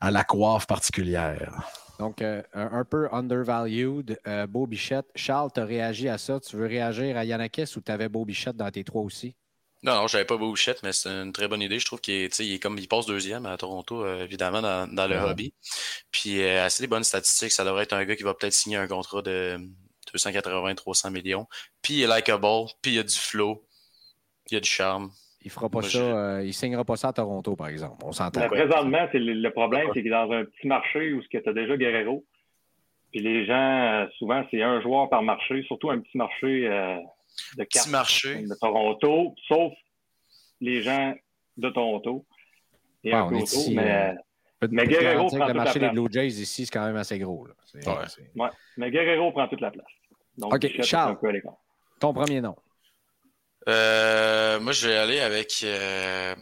à 0.00 0.10
la 0.10 0.22
coiffe 0.22 0.66
particulière. 0.66 1.52
Donc, 1.98 2.22
euh, 2.22 2.42
un, 2.52 2.84
peu 2.84 3.08
undervalued, 3.12 4.18
euh, 4.26 4.46
Beau 4.46 4.66
Bichette. 4.66 5.06
Charles, 5.14 5.50
tu 5.54 5.60
as 5.60 5.64
réagi 5.64 6.08
à 6.08 6.18
ça? 6.18 6.40
Tu 6.40 6.56
veux 6.56 6.66
réagir 6.66 7.16
à 7.16 7.24
Yanakis 7.24 7.76
ou 7.76 7.80
tu 7.80 7.92
avais 7.92 8.08
Beau 8.08 8.24
Bichette 8.24 8.56
dans 8.56 8.70
tes 8.70 8.82
trois 8.82 9.02
aussi? 9.02 9.36
Non, 9.82 9.94
non, 9.94 10.06
j'avais 10.08 10.24
pas 10.24 10.36
Beau 10.36 10.52
Bichette, 10.52 10.82
mais 10.82 10.92
c'est 10.92 11.10
une 11.10 11.32
très 11.32 11.46
bonne 11.46 11.62
idée. 11.62 11.78
Je 11.78 11.84
trouve 11.84 12.00
qu'il 12.00 12.14
est, 12.14 12.62
comme 12.62 12.78
il 12.78 12.88
passe 12.88 13.06
deuxième 13.06 13.46
à 13.46 13.56
Toronto, 13.56 14.04
euh, 14.04 14.24
évidemment, 14.24 14.62
dans, 14.62 15.06
le 15.06 15.16
hobby. 15.16 15.54
Puis, 16.10 16.42
assez 16.42 16.82
des 16.82 16.88
bonnes 16.88 17.04
statistiques. 17.04 17.52
Ça 17.52 17.64
devrait 17.64 17.84
être 17.84 17.92
un 17.92 18.04
gars 18.04 18.16
qui 18.16 18.22
va 18.22 18.34
peut-être 18.34 18.54
signer 18.54 18.76
un 18.76 18.88
contrat 18.88 19.22
de 19.22 19.58
280-300 20.12 21.10
millions. 21.10 21.46
Puis, 21.82 21.94
il 21.94 22.02
est 22.02 22.08
likeable, 22.08 22.70
puis 22.82 22.92
il 22.92 22.94
y 22.96 22.98
a 22.98 23.04
du 23.04 23.14
flow, 23.14 23.64
il 24.50 24.54
y 24.54 24.56
a 24.56 24.60
du 24.60 24.68
charme. 24.68 25.12
Il 25.44 25.50
fera 25.50 25.68
pas 25.68 25.82
ça, 25.82 25.98
euh, 25.98 26.42
il 26.42 26.54
signera 26.54 26.84
pas 26.84 26.96
ça 26.96 27.08
à 27.08 27.12
Toronto, 27.12 27.54
par 27.54 27.68
exemple. 27.68 28.02
On 28.02 28.12
s'entend. 28.12 28.40
Ben, 28.40 28.48
présentement, 28.48 29.06
c'est 29.12 29.18
le, 29.18 29.50
problème, 29.50 29.88
c'est 29.92 30.00
qu'il 30.00 30.06
est 30.06 30.10
dans 30.10 30.32
un 30.32 30.44
petit 30.46 30.66
marché 30.66 31.12
où 31.12 31.22
tu 31.22 31.36
as 31.36 31.52
déjà 31.52 31.76
Guerrero. 31.76 32.24
Puis 33.12 33.20
les 33.20 33.44
gens, 33.44 33.54
euh, 33.54 34.06
souvent, 34.18 34.42
c'est 34.50 34.62
un 34.62 34.80
joueur 34.80 35.10
par 35.10 35.22
marché, 35.22 35.62
surtout 35.64 35.90
un 35.90 36.00
petit 36.00 36.16
marché 36.16 36.66
euh, 36.66 36.96
de 37.58 37.64
cartes 37.64 37.90
marché. 37.90 38.42
de 38.42 38.54
Toronto, 38.58 39.34
sauf 39.46 39.74
les 40.62 40.80
gens 40.80 41.14
de 41.58 41.68
Toronto. 41.68 42.24
Et 43.04 43.12
un 43.12 43.28
mais, 43.30 44.14
mais 44.70 44.86
Guerrero 44.86 45.26
prend 45.26 45.38
toute 45.40 45.48
le 45.48 45.54
marché 45.54 45.78
des 45.78 45.90
Blue 45.90 46.08
Jays 46.10 46.28
ici, 46.28 46.64
c'est 46.64 46.72
quand 46.72 46.86
même 46.86 46.96
assez 46.96 47.18
gros. 47.18 47.46
Ouais. 47.74 48.48
Mais 48.78 48.90
Guerrero 48.90 49.30
prend 49.30 49.46
toute 49.46 49.60
la 49.60 49.70
place. 49.70 49.84
Donc, 50.38 50.54
OK, 50.54 50.82
Charles, 50.82 51.18
ton 52.00 52.14
premier 52.14 52.40
nom. 52.40 52.56
Euh, 53.68 54.60
moi, 54.60 54.72
je 54.72 54.88
vais 54.88 54.96
aller 54.96 55.20
avec. 55.20 55.60
Euh, 55.62 56.34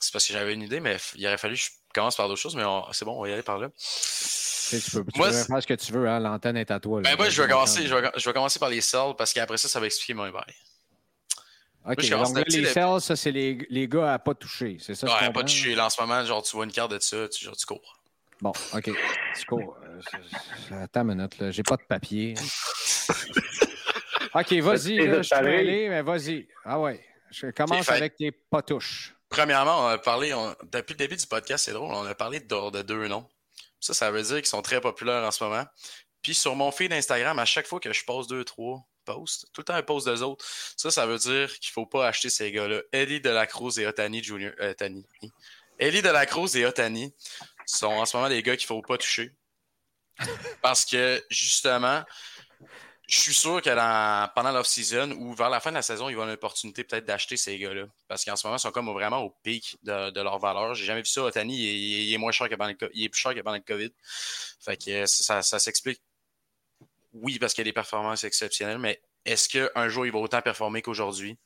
c'est 0.00 0.12
parce 0.12 0.26
que 0.26 0.32
j'avais 0.32 0.54
une 0.54 0.62
idée, 0.62 0.80
mais 0.80 0.96
il 1.16 1.26
aurait 1.26 1.38
fallu 1.38 1.54
que 1.54 1.60
je 1.60 1.70
commence 1.94 2.16
par 2.16 2.28
d'autres 2.28 2.40
choses, 2.40 2.56
mais 2.56 2.64
c'est 2.92 3.04
bon, 3.04 3.18
on 3.18 3.22
va 3.22 3.28
y 3.28 3.32
aller 3.32 3.42
par 3.42 3.58
là. 3.58 3.68
Tu, 3.76 4.80
peux, 4.90 5.04
tu 5.04 5.20
peux 5.20 5.32
faire 5.32 5.62
ce 5.62 5.66
que 5.66 5.74
tu 5.74 5.92
veux, 5.92 6.08
hein? 6.08 6.18
l'antenne 6.18 6.56
est 6.56 6.70
à 6.70 6.80
toi. 6.80 7.02
Ben 7.02 7.14
moi, 7.16 7.28
je 7.28 7.42
vais, 7.42 7.48
commencer, 7.48 7.86
je, 7.86 7.94
vais, 7.94 8.10
je 8.16 8.24
vais 8.24 8.32
commencer 8.32 8.58
par 8.58 8.70
les 8.70 8.80
cells 8.80 9.14
parce 9.18 9.32
qu'après 9.32 9.58
ça, 9.58 9.68
ça 9.68 9.80
va 9.80 9.86
expliquer 9.86 10.14
mon 10.14 10.30
bail. 10.30 10.42
OK, 11.84 12.08
donc 12.08 12.48
les 12.48 12.64
cells, 12.66 13.00
ça, 13.00 13.16
c'est 13.16 13.32
les, 13.32 13.66
les, 13.68 13.88
gars 13.88 14.14
à 14.14 14.18
pas 14.18 14.34
toucher, 14.34 14.78
c'est 14.80 14.94
ça? 14.94 15.06
Ouais, 15.06 15.26
à 15.26 15.30
pas 15.30 15.42
toucher. 15.42 15.74
Là, 15.74 15.86
en 15.86 15.90
ce 15.90 16.00
moment, 16.00 16.24
genre, 16.24 16.42
tu 16.42 16.56
vois 16.56 16.64
une 16.64 16.72
carte 16.72 16.92
de 16.92 16.98
ça, 17.00 17.28
tu, 17.28 17.44
genre, 17.44 17.56
tu 17.56 17.66
cours. 17.66 18.00
Bon, 18.40 18.52
OK. 18.72 18.90
Tu 19.38 19.46
cours. 19.46 19.76
Euh, 19.84 20.84
attends 20.84 21.02
une 21.02 21.14
minute, 21.14 21.38
là. 21.38 21.50
J'ai 21.50 21.62
pas 21.62 21.76
de 21.76 21.82
papier. 21.82 22.34
OK, 24.34 24.52
vas-y, 24.52 24.96
je 24.98 25.28
peux 25.28 25.36
aller, 25.36 25.88
mais 25.88 26.02
vas-y. 26.02 26.48
Ah 26.64 26.80
ouais. 26.80 27.04
Je 27.30 27.46
commence 27.50 27.88
avec 27.88 28.16
tes 28.16 28.30
patouches. 28.30 29.14
Premièrement, 29.28 29.86
on 29.86 29.88
a 29.88 29.98
parlé, 29.98 30.34
depuis 30.64 30.92
le 30.92 30.98
début 30.98 31.16
du 31.16 31.26
podcast, 31.26 31.64
c'est 31.64 31.72
drôle, 31.72 31.92
on 31.92 32.04
a 32.04 32.14
parlé 32.14 32.40
de, 32.40 32.70
de 32.70 32.82
deux 32.82 33.08
noms. 33.08 33.26
Ça, 33.80 33.94
ça 33.94 34.10
veut 34.10 34.22
dire 34.22 34.36
qu'ils 34.36 34.46
sont 34.46 34.62
très 34.62 34.80
populaires 34.80 35.24
en 35.24 35.30
ce 35.30 35.42
moment. 35.42 35.64
Puis 36.22 36.34
sur 36.34 36.54
mon 36.54 36.70
feed 36.70 36.92
Instagram, 36.92 37.38
à 37.38 37.44
chaque 37.44 37.66
fois 37.66 37.80
que 37.80 37.92
je 37.92 38.04
pose 38.04 38.28
deux, 38.28 38.44
trois 38.44 38.86
posts, 39.04 39.46
tout 39.52 39.62
le 39.62 39.64
temps 39.64 39.74
un 39.74 39.82
post 39.82 40.06
d'eux 40.06 40.22
autres, 40.22 40.44
ça, 40.76 40.90
ça 40.90 41.06
veut 41.06 41.18
dire 41.18 41.48
qu'il 41.58 41.70
ne 41.70 41.72
faut 41.72 41.86
pas 41.86 42.06
acheter 42.06 42.30
ces 42.30 42.52
gars-là. 42.52 42.82
Ellie 42.92 43.20
de 43.20 43.30
la 43.30 43.46
Cruz 43.46 43.78
et 43.78 43.86
Otani 43.86 44.22
Junior. 44.22 44.52
Euh, 44.60 44.70
Otani. 44.70 45.04
Ellie 45.78 46.02
de 46.02 46.08
la 46.08 46.26
Cruz 46.26 46.56
et 46.56 46.64
Otani 46.64 47.12
sont 47.66 47.86
en 47.86 48.06
ce 48.06 48.16
moment 48.16 48.28
des 48.28 48.42
gars 48.42 48.56
qu'il 48.56 48.66
ne 48.66 48.80
faut 48.80 48.82
pas 48.82 48.98
toucher. 48.98 49.32
Parce 50.60 50.84
que 50.84 51.24
justement, 51.28 52.04
je 53.12 53.18
suis 53.18 53.34
sûr 53.34 53.60
que 53.60 53.68
pendant 54.34 54.52
l'off-season 54.52 55.10
ou 55.18 55.34
vers 55.34 55.50
la 55.50 55.60
fin 55.60 55.68
de 55.68 55.74
la 55.74 55.82
saison, 55.82 56.08
ils 56.08 56.14
vont 56.14 56.22
avoir 56.22 56.34
l'opportunité 56.34 56.82
peut-être 56.82 57.04
d'acheter 57.04 57.36
ces 57.36 57.58
gars-là. 57.58 57.84
Parce 58.08 58.24
qu'en 58.24 58.36
ce 58.36 58.46
moment, 58.46 58.56
ils 58.56 58.60
sont 58.60 58.70
comme 58.70 58.88
vraiment 58.90 59.18
au 59.18 59.28
pic 59.42 59.76
de, 59.82 60.18
leur 60.22 60.38
valeur. 60.38 60.74
J'ai 60.74 60.86
jamais 60.86 61.02
vu 61.02 61.08
ça. 61.08 61.22
Otani, 61.24 61.54
il, 61.54 62.14
est, 62.14 62.16
moins 62.16 62.32
cher 62.32 62.48
que 62.48 62.54
pendant 62.54 62.70
le, 62.70 62.90
il 62.94 63.04
est 63.04 63.08
plus 63.10 63.20
cher 63.20 63.34
que 63.34 63.40
pendant 63.40 63.58
le 63.58 63.62
COVID. 63.62 63.90
Fait 64.60 64.82
que 64.82 65.04
ça, 65.04 65.42
ça 65.42 65.58
s'explique. 65.58 66.00
Oui, 67.12 67.38
parce 67.38 67.52
qu'il 67.52 67.60
y 67.60 67.68
a 67.68 67.70
des 67.70 67.74
performances 67.74 68.24
exceptionnelles, 68.24 68.78
mais 68.78 69.02
est-ce 69.26 69.46
qu'un 69.46 69.88
jour 69.90 70.06
il 70.06 70.12
va 70.12 70.18
autant 70.18 70.40
performer 70.40 70.80
qu'aujourd'hui? 70.80 71.36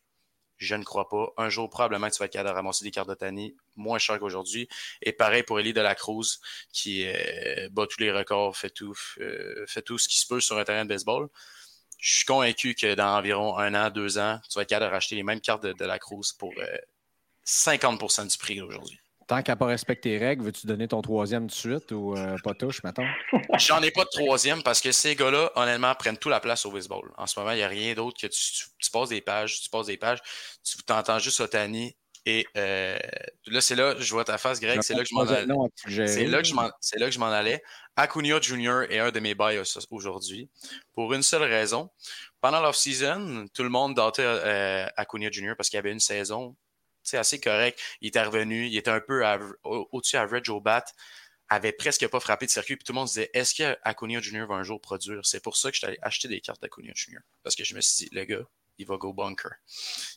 Je 0.58 0.76
ne 0.76 0.84
crois 0.84 1.08
pas. 1.08 1.32
Un 1.36 1.48
jour, 1.48 1.68
probablement, 1.68 2.08
tu 2.10 2.18
vas 2.20 2.26
être 2.26 2.32
capable 2.32 2.50
de 2.50 2.54
ramasser 2.54 2.84
des 2.84 2.92
cartes 2.92 3.08
d'Otani 3.08 3.56
moins 3.74 3.98
cher 3.98 4.20
qu'aujourd'hui. 4.20 4.68
Et 5.02 5.12
pareil 5.12 5.42
pour 5.42 5.58
Elie 5.58 5.72
de 5.72 5.80
la 5.80 5.96
Cruz, 5.96 6.38
qui 6.72 7.06
euh, 7.06 7.68
bat 7.70 7.88
tous 7.88 8.00
les 8.00 8.12
records, 8.12 8.56
fait 8.56 8.70
tout, 8.70 8.96
euh, 9.18 9.66
fait 9.66 9.82
tout 9.82 9.98
ce 9.98 10.08
qui 10.08 10.18
se 10.18 10.26
peut 10.26 10.40
sur 10.40 10.56
un 10.58 10.64
terrain 10.64 10.84
de 10.84 10.88
baseball. 10.88 11.28
Je 12.07 12.18
suis 12.18 12.24
convaincu 12.24 12.76
que 12.76 12.94
dans 12.94 13.18
environ 13.18 13.59
un 13.59 13.74
an, 13.74 13.90
deux 13.90 14.16
ans, 14.16 14.38
tu 14.48 14.57
vas 14.57 14.62
être 14.62 14.68
capable 14.68 14.90
de 14.90 14.94
racheter 14.94 15.16
les 15.16 15.24
mêmes 15.24 15.40
cartes 15.40 15.64
de, 15.64 15.84
la 15.84 15.98
Cruz 15.98 16.32
pour 16.38 16.54
50% 17.44 18.20
euh, 18.20 18.26
du 18.26 18.38
prix 18.38 18.61
aujourd'hui. 18.61 19.00
Tant 19.26 19.42
qu'à 19.42 19.57
pas 19.57 19.66
respecter 19.66 20.16
tes 20.16 20.24
règles, 20.24 20.44
veux-tu 20.44 20.68
donner 20.68 20.86
ton 20.86 21.02
troisième 21.02 21.48
de 21.48 21.52
suite 21.52 21.90
ou 21.90 22.14
pas 22.44 22.54
touche, 22.54 22.84
mettons? 22.84 23.09
J'en 23.59 23.82
ai 23.82 23.90
pas 23.90 24.04
de 24.04 24.11
troisième 24.11 24.62
parce 24.62 24.80
que 24.80 24.92
ces 24.92 25.16
gars-là, 25.16 25.50
honnêtement, 25.57 25.92
prennent 25.96 26.16
toute 26.16 26.30
la 26.30 26.38
place 26.38 26.64
au 26.64 26.70
baseball. 26.70 27.11
En 27.16 27.26
ce 27.26 27.40
moment, 27.40 27.50
il 27.50 27.57
n'y 27.57 27.64
a 27.64 27.68
rien 27.68 27.92
d'autre 27.94 28.20
que 28.20 28.28
tu, 28.28 28.40
tu, 28.78 28.90
passes 28.92 29.09
des 29.09 29.20
pages, 29.20 29.61
tu 29.62 29.68
passes 29.68 29.86
des 29.86 29.96
pages, 29.96 30.20
tu 30.62 30.76
t'entends 30.84 31.18
juste 31.18 31.40
Otani 31.40 31.96
et 32.28 32.44
euh, 32.56 32.98
là, 33.46 33.60
c'est 33.60 33.76
là, 33.76 33.94
je 34.00 34.10
vois 34.12 34.24
ta 34.24 34.36
face, 34.36 34.58
Greg, 34.58 34.82
c'est 34.82 34.94
là 34.94 35.04
que 35.04 35.08
je 35.08 35.14
m'en 35.14 35.20
allais. 35.22 35.46
C'est 36.08 36.26
là, 36.26 36.42
que 36.42 37.12
je 37.12 37.18
m'en 37.20 37.30
allais. 37.30 37.62
Acuna 37.94 38.40
Jr. 38.40 38.82
est 38.90 38.98
un 38.98 39.12
de 39.12 39.20
mes 39.20 39.36
buys 39.36 39.60
aujourd'hui. 39.90 40.50
Pour 40.92 41.14
une 41.14 41.22
seule 41.22 41.44
raison. 41.44 41.88
Pendant 42.40 42.60
l'off-season, 42.60 43.46
tout 43.54 43.62
le 43.62 43.68
monde 43.68 43.94
datait 43.94 44.22
euh, 44.24 44.86
Acuna 44.96 45.30
Jr. 45.30 45.52
parce 45.56 45.70
qu'il 45.70 45.76
y 45.76 45.78
avait 45.78 45.92
une 45.92 46.00
saison 46.00 46.56
assez 47.12 47.40
correcte. 47.40 47.80
Il 48.00 48.08
était 48.08 48.24
revenu, 48.24 48.66
il 48.66 48.76
était 48.76 48.90
un 48.90 49.00
peu 49.00 49.24
au-dessus 49.62 50.16
average 50.16 50.48
au 50.48 50.60
bat 50.60 50.84
avait 51.48 51.72
presque 51.72 52.06
pas 52.08 52.18
frappé 52.18 52.46
de 52.46 52.50
circuit, 52.50 52.76
puis 52.76 52.84
tout 52.84 52.92
le 52.92 52.96
monde 52.96 53.08
se 53.08 53.14
disait 53.14 53.30
est-ce 53.32 53.54
que 53.54 53.78
Acuna 53.82 54.20
Jr. 54.20 54.46
va 54.48 54.56
un 54.56 54.64
jour 54.64 54.80
produire? 54.80 55.20
C'est 55.24 55.42
pour 55.42 55.56
ça 55.56 55.70
que 55.70 55.76
j'étais 55.76 55.86
allé 55.86 55.98
acheter 56.02 56.28
des 56.28 56.40
cartes 56.40 56.60
d'Acuna 56.60 56.90
Jr. 56.94 57.18
Parce 57.42 57.54
que 57.54 57.64
je 57.64 57.74
me 57.74 57.80
suis 57.80 58.06
dit, 58.06 58.14
le 58.14 58.24
gars, 58.24 58.42
il 58.78 58.86
va 58.86 58.96
go 58.96 59.12
bunker. 59.12 59.50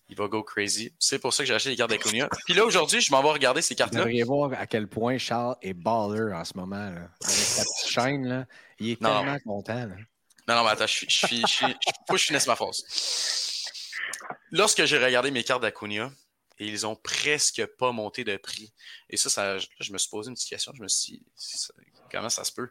Il 0.10 0.16
va 0.16 0.28
go 0.28 0.44
crazy. 0.44 0.94
C'est 1.00 1.20
pour 1.20 1.34
ça 1.34 1.44
que 1.44 1.48
j'ai 1.48 1.54
acheté 1.54 1.70
les 1.70 1.76
cartes 1.76 1.90
d'Acuna. 1.92 2.28
Puis 2.46 2.54
là, 2.54 2.66
aujourd'hui, 2.66 3.02
je 3.02 3.12
m'en 3.12 3.22
vais 3.22 3.30
regarder 3.30 3.62
ces 3.62 3.76
cartes-là. 3.76 4.06
Vous 4.06 4.26
voir 4.26 4.54
à 4.54 4.68
quel 4.68 4.88
point 4.88 5.18
Charles 5.18 5.56
est 5.62 5.74
baller 5.74 6.34
en 6.34 6.44
ce 6.44 6.54
moment. 6.56 6.90
Là. 6.90 7.10
Avec 7.24 7.38
sa 7.38 7.64
petite 7.64 7.90
chaîne, 7.92 8.28
là. 8.28 8.46
il 8.80 8.92
est 8.92 9.02
tellement 9.02 9.38
content. 9.46 9.86
Là. 9.86 9.96
Non, 10.48 10.56
non, 10.56 10.64
mais 10.64 10.72
attends, 10.72 10.88
je 10.88 11.06
suis. 11.08 11.08
Je 11.10 11.46
je 11.46 12.18
je 12.18 12.18
finisse 12.18 12.48
ma 12.48 12.56
phrase. 12.56 12.84
Lorsque 14.52 14.84
j'ai 14.86 14.98
regardé 14.98 15.32
mes 15.32 15.44
cartes 15.44 15.62
d'Acuna, 15.62 16.12
et 16.60 16.68
ils 16.68 16.86
ont 16.86 16.96
presque 16.96 17.66
pas 17.78 17.92
monté 17.92 18.24
de 18.24 18.36
prix. 18.38 18.74
Et 19.10 19.18
ça, 19.18 19.30
ça 19.30 19.58
je 19.58 19.94
me 19.94 19.98
suis 19.98 20.10
posé 20.10 20.30
une 20.30 20.36
petite 20.36 20.50
question. 20.50 20.74
Je 20.76 20.82
me 20.82 20.88
suis 20.88 21.14
dit, 21.14 21.26
comment 22.12 22.30
ça 22.30 22.44
se 22.44 22.52
peut? 22.52 22.70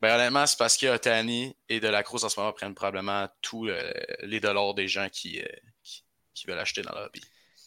Ben, 0.00 0.14
honnêtement, 0.14 0.46
c'est 0.46 0.58
parce 0.58 0.78
que 0.78 0.86
Otani 0.86 1.54
et 1.68 1.78
De 1.78 1.88
La 1.88 2.02
Cruz 2.02 2.24
en 2.24 2.28
ce 2.28 2.40
moment 2.40 2.52
prennent 2.52 2.74
probablement 2.74 3.28
tous 3.42 3.68
euh, 3.68 3.92
les 4.22 4.40
dollars 4.40 4.72
des 4.74 4.88
gens 4.88 5.08
qui, 5.12 5.40
euh, 5.40 5.46
qui, 5.82 6.46
veulent 6.46 6.58
acheter 6.58 6.80
dans 6.80 6.94
leur 6.94 7.10
vie. 7.12 7.24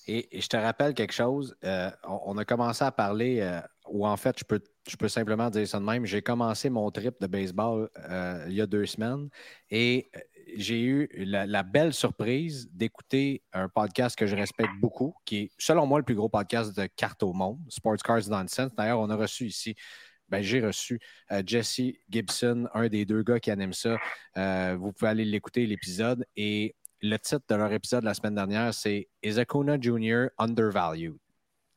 Et, 0.08 0.42
je 0.42 0.48
te 0.48 0.58
rappelle 0.58 0.96
quelque 0.96 1.14
chose. 1.14 1.56
Euh, 1.64 1.92
on, 2.04 2.38
a 2.38 2.44
commencé 2.44 2.84
à 2.84 2.92
parler, 2.92 3.48
ou 3.88 4.08
en 4.08 4.18
fait, 4.18 4.40
je 4.40 4.44
peux, 4.44 4.62
je 4.90 4.96
peux 4.96 5.08
simplement 5.08 5.52
dire 5.52 5.68
ça 5.68 5.80
de 5.80 5.86
même. 5.86 6.06
J'ai 6.06 6.24
commencé 6.24 6.72
mon 6.72 6.90
trip 6.90 7.22
de 7.22 7.28
baseball 7.28 7.90
il 8.48 8.54
y 8.54 8.62
a 8.62 8.66
deux 8.66 8.88
semaines 8.88 9.30
et 9.70 10.10
j'ai 10.58 10.82
eu 10.82 11.10
la, 11.16 11.64
belle 11.64 11.94
surprise 11.94 12.68
d'écouter 12.72 13.44
un 13.54 13.70
podcast 13.70 14.16
que 14.16 14.26
je 14.26 14.36
respecte 14.36 14.74
beaucoup, 14.80 15.16
qui 15.26 15.38
est, 15.38 15.52
selon 15.58 15.86
moi, 15.86 16.00
le 16.00 16.06
plus 16.06 16.16
gros 16.16 16.30
podcast 16.30 16.76
de 16.76 16.88
cartes 16.88 17.24
au 17.24 17.34
monde, 17.34 17.60
Sports 17.70 17.98
Cars 18.04 18.28
Nonsense. 18.28 18.74
D'ailleurs, 18.76 19.00
on 19.00 19.10
a 19.10 19.16
reçu 19.16 19.46
ici, 19.46 19.76
ben, 20.30 20.42
j'ai 20.42 20.66
reçu 20.66 21.00
euh, 21.32 21.44
Jesse 21.46 21.82
Gibson, 22.10 22.68
un 22.74 22.88
des 22.88 23.06
deux 23.06 23.24
gars 23.24 23.40
qui 23.40 23.52
anime 23.52 23.74
ça. 23.74 23.98
Euh, 24.38 24.76
vous 24.80 24.92
pouvez 24.94 25.12
aller 25.12 25.26
l'écouter, 25.26 25.66
l'épisode. 25.66 26.26
Et 26.36 26.76
le 27.02 27.18
titre 27.18 27.46
de 27.50 27.56
leur 27.56 27.72
épisode 27.72 28.04
la 28.04 28.14
semaine 28.14 28.36
dernière, 28.36 28.74
c'est 28.74 29.10
Is 29.24 29.40
Acuna 29.40 29.78
Jr. 29.80 30.28
Undervalued? 30.38 31.18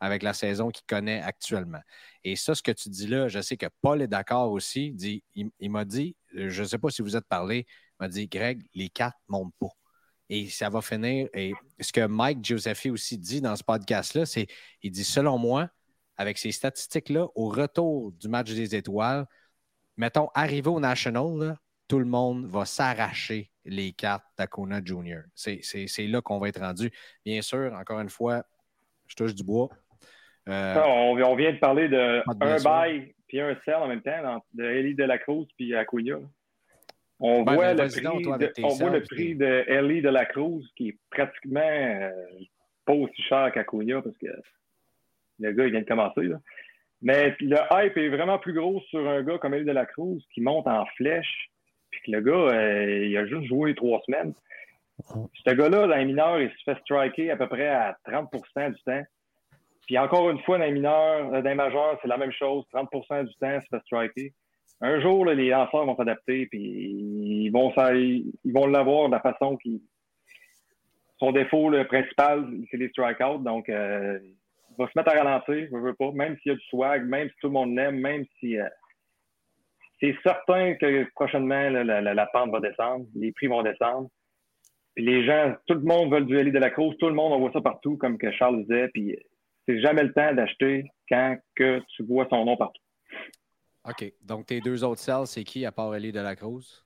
avec 0.01 0.23
la 0.23 0.35
saison 0.35 0.71
qu'il 0.71 0.85
connaît 0.87 1.23
actuellement. 1.23 1.81
Et 2.25 2.37
ça, 2.37 2.55
ce 2.55 2.63
que 2.63 2.73
tu 2.73 2.91
dis 2.91 3.07
là, 3.07 3.29
je 3.29 3.41
sais 3.41 3.57
que 3.57 3.67
Paul 3.81 4.03
est 4.03 4.09
d'accord 4.09 4.53
aussi. 4.53 4.93
Dit, 4.93 5.25
il 5.35 5.71
m'a 5.71 5.85
dit, 5.85 6.17
je 6.35 6.63
ne 6.63 6.67
sais 6.67 6.79
pas 6.79 6.91
si 6.91 7.03
vous 7.03 7.17
êtes 7.17 7.27
parlé, 7.27 7.67
m'a 7.99 8.09
dit 8.09 8.29
Greg, 8.29 8.63
les 8.75 8.89
cartes 8.89 9.17
ne 9.29 9.39
montent 9.39 9.55
pas. 9.59 9.71
Et 10.29 10.49
ça 10.49 10.69
va 10.69 10.83
finir. 10.83 11.29
Et 11.35 11.53
ce 11.81 11.93
que 11.93 12.07
Mike 12.07 12.45
Josephi 12.45 12.91
aussi 12.91 13.17
dit 13.17 13.41
dans 13.41 13.57
ce 13.57 13.63
podcast-là, 13.63 14.27
c'est 14.27 14.47
il 14.83 14.91
dit 14.91 15.05
selon 15.05 15.39
moi, 15.39 15.71
avec 16.17 16.39
ces 16.39 16.53
statistiques-là, 16.53 17.27
au 17.35 17.49
retour 17.49 18.12
du 18.12 18.29
match 18.29 18.53
des 18.53 18.75
étoiles, 18.75 19.27
mettons, 19.97 20.29
arrivé 20.35 20.69
au 20.69 20.81
National, 20.81 21.57
tout 21.89 21.99
le 21.99 22.05
monde 22.05 22.47
va 22.47 22.64
s'arracher 22.64 23.51
les 23.64 23.93
cartes 23.93 24.25
d'Akona 24.39 24.81
Junior. 24.85 25.23
C'est 25.35 26.07
là 26.07 26.21
qu'on 26.21 26.39
va 26.39 26.49
être 26.49 26.61
rendu. 26.61 26.91
Bien 27.25 27.43
sûr, 27.43 27.73
encore 27.75 28.01
une 28.01 28.09
fois, 28.09 28.45
je 29.07 29.14
touche 29.14 29.35
du 29.35 29.45
bois. 29.45 29.69
Euh, 30.49 30.75
on, 30.85 31.35
vient 31.35 31.53
de 31.53 31.59
parler 31.59 31.89
de 31.89 32.23
un 32.41 32.57
buy 32.59 33.12
puis 33.27 33.41
un 33.41 33.57
sell 33.64 33.75
en 33.75 33.89
même 33.89 34.03
temps, 34.03 34.45
de 34.55 34.64
Ellie 34.64 34.95
de 34.95 35.03
la 35.03 35.19
Cruz 35.19 35.47
puis 35.57 35.75
Acuna. 35.75 36.19
On 37.19 37.45
voit, 37.45 37.73
le 37.73 37.89
prix, 37.89 38.03
de, 38.03 38.53
on 38.62 38.75
voit 38.75 38.91
le 38.91 39.03
prix 39.03 39.35
de 39.35 39.64
Ellie 39.67 40.03
de 40.03 40.11
la 40.11 40.27
Cruz 40.27 40.62
qui 40.77 40.91
est 40.91 40.99
pratiquement 41.11 41.61
euh, 41.61 42.11
pas 42.85 42.93
aussi 42.93 43.23
cher 43.23 43.51
qu'Acuna 43.53 44.03
parce 44.03 44.17
que 44.19 44.27
le 45.39 45.53
gars, 45.53 45.66
il 45.66 45.72
vient 45.72 45.80
de 45.80 45.87
commencer. 45.87 46.28
Mais 47.03 47.37
le 47.41 47.57
hype 47.72 47.97
est 47.97 48.09
vraiment 48.09 48.39
plus 48.39 48.55
gros 48.55 48.80
sur 48.89 49.09
un 49.09 49.22
gars 49.22 49.39
comme 49.39 49.55
Ellie 49.55 49.64
de 49.64 49.72
la 49.72 49.87
Cruz 49.87 50.20
qui 50.32 50.41
monte 50.41 50.66
en 50.66 50.84
flèche. 50.97 51.51
Puis 51.91 52.01
que 52.07 52.11
le 52.12 52.20
gars, 52.20 52.55
euh, 52.55 53.07
il 53.07 53.16
a 53.16 53.26
juste 53.26 53.45
joué 53.45 53.74
trois 53.74 54.01
semaines. 54.07 54.34
Ce 54.99 55.55
gars-là, 55.55 55.87
dans 55.87 55.97
les 55.97 56.05
mineurs, 56.05 56.41
il 56.41 56.51
se 56.51 56.62
fait 56.64 56.78
striker 56.80 57.30
à 57.30 57.37
peu 57.37 57.49
près 57.49 57.68
à 57.68 57.97
30% 58.07 58.72
du 58.72 58.82
temps. 58.82 59.03
Puis 59.87 59.99
encore 59.99 60.30
une 60.30 60.41
fois, 60.41 60.59
dans 60.59 60.64
les 60.64 60.72
mineurs, 60.72 61.32
euh, 61.32 61.43
dans 61.43 61.49
les 61.49 61.55
majeurs, 61.55 61.99
c'est 62.03 62.09
la 62.09 62.16
même 62.16 62.32
chose. 62.32 62.64
30% 62.72 63.24
du 63.24 63.34
temps, 63.37 63.55
il 63.55 63.62
se 63.62 63.68
fait 63.68 63.82
striker 63.84 64.32
un 64.80 65.01
jour, 65.01 65.24
les 65.24 65.49
lanceurs 65.49 65.87
vont 65.87 65.97
s'adapter, 65.97 66.47
puis 66.47 66.61
ils 66.61 67.51
vont, 67.51 67.72
ils 67.93 68.53
vont 68.53 68.66
l'avoir 68.66 69.09
de 69.09 69.12
la 69.12 69.20
façon 69.20 69.57
qu'ils. 69.57 69.80
son 71.18 71.32
défaut 71.32 71.70
le 71.70 71.87
principal, 71.87 72.47
c'est 72.70 72.76
les 72.76 72.89
strikeouts. 72.91 73.39
Donc, 73.39 73.68
euh, 73.68 74.18
va 74.79 74.87
se 74.87 74.93
mettre 74.97 75.11
à 75.11 75.22
ralentir, 75.22 75.68
je 75.70 75.77
veux 75.77 75.95
pas, 75.95 76.11
même 76.12 76.37
s'il 76.39 76.53
y 76.53 76.55
a 76.55 76.59
du 76.59 76.64
swag, 76.66 77.07
même 77.07 77.29
si 77.29 77.35
tout 77.41 77.49
le 77.49 77.53
monde 77.53 77.74
l'aime, 77.77 77.99
même 77.99 78.24
si. 78.39 78.59
Euh, 78.59 78.68
c'est 80.01 80.14
certain 80.22 80.74
que 80.74 81.11
prochainement, 81.14 81.70
la, 81.70 82.27
pente 82.27 82.51
va 82.51 82.61
descendre, 82.61 83.07
les 83.14 83.33
prix 83.33 83.47
vont 83.47 83.62
descendre. 83.62 84.11
Puis 84.95 85.05
les 85.05 85.24
gens, 85.24 85.55
tout 85.66 85.74
le 85.74 85.81
monde 85.81 86.12
veut 86.12 86.20
du 86.20 86.51
de 86.51 86.59
la 86.59 86.70
Cruz, 86.70 86.95
tout 86.99 87.09
le 87.09 87.14
monde, 87.14 87.33
on 87.33 87.39
voit 87.39 87.53
ça 87.53 87.62
partout, 87.62 87.97
comme 87.97 88.18
que 88.18 88.31
Charles 88.33 88.62
disait. 88.62 88.89
Puis 88.89 89.16
c'est 89.66 89.81
jamais 89.81 90.03
le 90.03 90.12
temps 90.12 90.35
d'acheter 90.35 90.91
quand 91.09 91.39
que 91.55 91.81
tu 91.95 92.03
vois 92.05 92.27
son 92.29 92.45
nom 92.45 92.57
partout. 92.57 92.83
OK. 93.89 94.12
Donc, 94.22 94.47
tes 94.47 94.61
deux 94.61 94.85
autres 94.85 95.01
cells, 95.01 95.27
c'est 95.27 95.45
qui 95.45 95.64
à 95.64 95.72
part 95.72 95.95
Ellie 95.95 96.12
de 96.12 96.20
la 96.20 96.37
Cruz? 96.37 96.85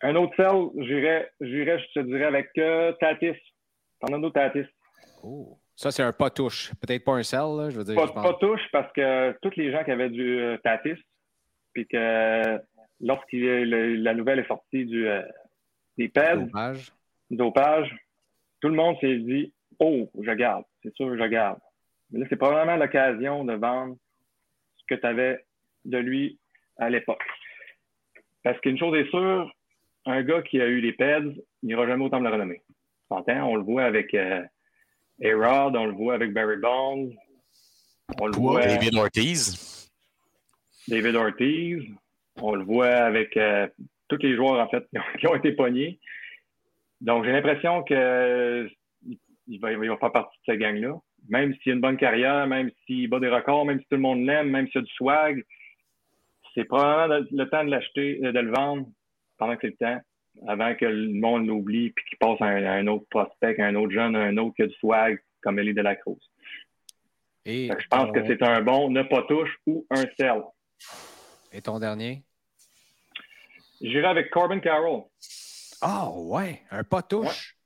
Un 0.00 0.14
autre 0.14 0.34
j'irais, 0.78 1.30
j'irais, 1.40 1.78
je 1.80 2.00
te 2.00 2.06
dirais, 2.06 2.24
avec 2.24 2.50
euh, 2.58 2.92
Tatis. 3.00 3.36
Fernando 4.00 4.30
Tatis. 4.30 4.66
Oh. 5.22 5.58
Ça, 5.78 5.92
c'est 5.92 6.02
un 6.02 6.12
pas 6.12 6.28
touche. 6.28 6.72
Peut-être 6.80 7.04
pas 7.04 7.12
un 7.12 7.22
sell, 7.22 7.56
là, 7.56 7.70
je 7.70 7.78
veux 7.78 7.84
dire. 7.84 7.94
Pas, 7.94 8.08
pas 8.08 8.34
touche 8.34 8.68
parce 8.72 8.92
que 8.92 9.30
tous 9.40 9.54
les 9.54 9.70
gens 9.70 9.84
qui 9.84 9.92
avaient 9.92 10.10
du 10.10 10.40
euh, 10.40 10.56
Tatis, 10.58 11.00
puis 11.72 11.86
que 11.86 12.58
lorsque 13.00 13.32
la 13.32 14.14
nouvelle 14.14 14.40
est 14.40 14.48
sortie 14.48 14.86
du, 14.86 15.06
euh, 15.06 15.22
des 15.96 16.08
PED, 16.08 16.46
dopage. 16.46 16.92
dopage, 17.30 17.96
tout 18.60 18.70
le 18.70 18.74
monde 18.74 18.96
s'est 19.00 19.18
dit 19.18 19.54
Oh, 19.78 20.10
je 20.20 20.32
garde, 20.32 20.64
c'est 20.82 20.92
sûr, 20.96 21.16
je 21.16 21.28
garde. 21.28 21.60
Mais 22.10 22.18
là, 22.18 22.26
c'est 22.28 22.34
probablement 22.34 22.76
l'occasion 22.76 23.44
de 23.44 23.52
vendre 23.52 23.94
ce 24.78 24.84
que 24.92 25.00
tu 25.00 25.06
avais 25.06 25.44
de 25.84 25.98
lui 25.98 26.40
à 26.78 26.90
l'époque. 26.90 27.22
Parce 28.42 28.58
qu'une 28.62 28.78
chose 28.78 28.98
est 28.98 29.08
sûre, 29.10 29.48
un 30.06 30.24
gars 30.24 30.42
qui 30.42 30.60
a 30.60 30.66
eu 30.66 30.80
les 30.80 30.92
PEDs 30.92 31.40
n'ira 31.62 31.86
jamais 31.86 32.04
autant 32.04 32.18
de 32.18 32.24
le 32.24 32.32
renommer. 32.32 32.62
On 33.10 33.54
le 33.54 33.62
voit 33.62 33.84
avec 33.84 34.12
euh, 34.14 34.42
A-Rod, 35.22 35.76
on 35.76 35.86
le 35.86 35.92
voit 35.92 36.14
avec 36.14 36.32
Barry 36.32 36.56
Bonds. 36.56 37.10
On 38.20 38.26
le 38.26 38.36
voit 38.36 38.66
David 38.66 38.94
Ortiz. 38.94 39.90
David 40.86 41.16
Ortiz. 41.16 41.82
On 42.40 42.54
le 42.54 42.64
voit 42.64 42.86
avec 42.86 43.36
euh, 43.36 43.66
tous 44.08 44.18
les 44.22 44.36
joueurs, 44.36 44.60
en 44.60 44.68
fait, 44.68 44.86
qui 45.20 45.26
ont 45.26 45.34
été 45.34 45.52
pognés. 45.52 45.98
Donc, 47.00 47.24
j'ai 47.24 47.32
l'impression 47.32 47.82
qu'il 47.82 48.70
il 49.48 49.60
va, 49.60 49.72
il 49.72 49.78
va 49.78 49.96
faire 49.96 50.12
partie 50.12 50.38
de 50.38 50.52
cette 50.52 50.60
gang-là. 50.60 50.94
Même 51.28 51.54
s'il 51.56 51.72
a 51.72 51.74
une 51.74 51.80
bonne 51.80 51.96
carrière, 51.96 52.46
même 52.46 52.70
s'il 52.86 53.08
bat 53.08 53.18
des 53.18 53.28
records, 53.28 53.64
même 53.64 53.80
si 53.80 53.86
tout 53.88 53.96
le 53.96 54.02
monde 54.02 54.24
l'aime, 54.24 54.50
même 54.50 54.68
s'il 54.68 54.78
a 54.80 54.82
du 54.82 54.92
swag, 54.92 55.44
c'est 56.54 56.64
probablement 56.64 57.26
le 57.30 57.44
temps 57.48 57.64
de 57.64 57.70
l'acheter, 57.70 58.20
de 58.20 58.38
le 58.38 58.52
vendre 58.52 58.86
pendant 59.36 59.54
que 59.54 59.60
c'est 59.62 59.68
le 59.68 59.76
temps, 59.76 60.00
avant 60.46 60.74
que 60.74 60.84
le 60.84 61.12
monde 61.12 61.46
l'oublie 61.46 61.86
et 61.86 61.94
qu'il 62.08 62.18
passe 62.18 62.40
à 62.40 62.46
un, 62.46 62.86
autre 62.86 63.06
prospect, 63.10 63.60
à 63.60 63.66
un 63.66 63.74
autre 63.74 63.92
jeune, 63.92 64.16
à 64.16 64.20
un 64.20 64.36
autre 64.36 64.54
qui 64.56 64.62
a 64.62 64.66
du 64.66 64.74
swag, 64.74 65.22
comme 65.40 65.58
Ellie 65.58 65.74
de 65.74 65.82
la 65.82 65.96
Cruz. 65.96 66.18
Et 67.44 67.68
je 67.68 67.88
pense 67.88 68.12
que 68.12 68.26
c'est 68.26 68.42
un 68.42 68.60
bon 68.60 68.90
ne 68.90 69.02
pas 69.02 69.22
touche 69.22 69.58
ou 69.66 69.86
un 69.90 70.04
sell. 70.18 70.42
Et 71.52 71.62
ton 71.62 71.78
dernier? 71.78 72.22
J'irai 73.80 74.06
avec 74.06 74.30
Corbin 74.30 74.60
Carroll. 74.60 75.04
Oh, 75.82 76.26
ouais, 76.32 76.62
un 76.70 76.84
pas 76.84 77.02
touche. 77.02 77.56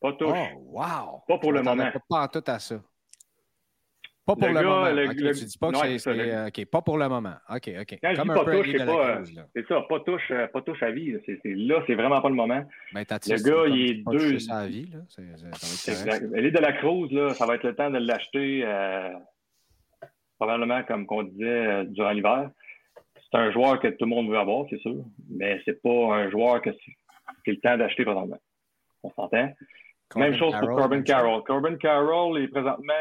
Pas 0.00 0.12
touche. 0.12 0.38
Oh, 0.56 0.80
wow. 0.80 1.22
Pas 1.26 1.38
pour 1.38 1.52
le 1.52 1.62
moment. 1.62 1.90
Pas 2.08 2.22
en 2.22 2.28
tout 2.28 2.44
à 2.46 2.58
ça. 2.58 2.80
Pas 4.26 4.36
pour 4.36 4.48
le, 4.48 4.54
moment. 4.54 4.88
Le, 4.88 5.34
tu 5.34 5.44
dis 5.44 5.58
pas 5.58 5.70
que 5.70 5.98
c'est. 5.98 6.14
Le... 6.14 6.46
OK, 6.48 6.64
pas 6.66 6.80
pour 6.80 6.96
le 6.96 7.08
moment. 7.08 7.34
OK, 7.50 7.70
OK. 7.78 7.98
Quand 8.02 8.14
Comme 8.14 8.16
je 8.16 8.22
dis 8.22 8.30
un 8.30 8.34
pas 8.34 8.44
touche, 8.44 8.70
c'est 8.70 8.86
pas. 8.86 9.22
C'est 9.54 9.66
ça, 9.66 9.80
pas 9.86 10.00
touche, 10.00 10.30
euh, 10.30 10.46
pas 10.46 10.62
touche 10.62 10.82
à 10.82 10.90
vie. 10.90 11.12
Là, 11.44 11.82
c'est 11.86 11.94
vraiment 11.94 12.22
pas 12.22 12.30
le 12.30 12.34
moment. 12.34 12.64
Ben, 12.94 13.04
le 13.10 13.42
gars, 13.42 13.74
il 13.74 13.90
est 13.90 14.02
deux. 14.10 14.50
à 14.50 14.66
vie, 14.66 14.90
là. 14.90 15.00
Elle 16.34 16.46
est 16.46 16.50
de 16.50 16.58
la 16.58 16.72
Cruz, 16.72 17.08
là, 17.10 17.34
ça 17.34 17.44
va 17.44 17.56
être 17.56 17.64
le 17.64 17.74
temps 17.74 17.90
de 17.90 17.98
l'acheter 17.98 18.62
euh, 18.64 19.10
probablement, 20.38 20.82
comme 20.84 21.06
on 21.10 21.22
disait, 21.22 21.44
euh, 21.44 21.84
durant 21.84 22.12
l'hiver. 22.12 22.50
C'est 23.16 23.38
un 23.38 23.50
joueur 23.50 23.78
que 23.78 23.88
tout 23.88 24.04
le 24.04 24.10
monde 24.10 24.30
veut 24.30 24.38
avoir, 24.38 24.64
c'est 24.70 24.78
sûr, 24.78 25.04
mais 25.28 25.60
c'est 25.66 25.82
pas 25.82 26.14
un 26.14 26.30
joueur 26.30 26.62
que 26.62 26.70
c'est 27.44 27.50
le 27.50 27.60
temps 27.60 27.76
d'acheter 27.76 28.04
présentement. 28.04 28.38
On 29.02 29.10
s'entend? 29.10 29.52
Même 30.16 30.34
chose 30.34 30.54
pour 30.60 30.68
Corbin 30.76 31.02
Carroll. 31.02 31.42
Corbin 31.42 31.76
Carroll 31.76 32.38
est 32.38 32.48
présentement 32.48 32.92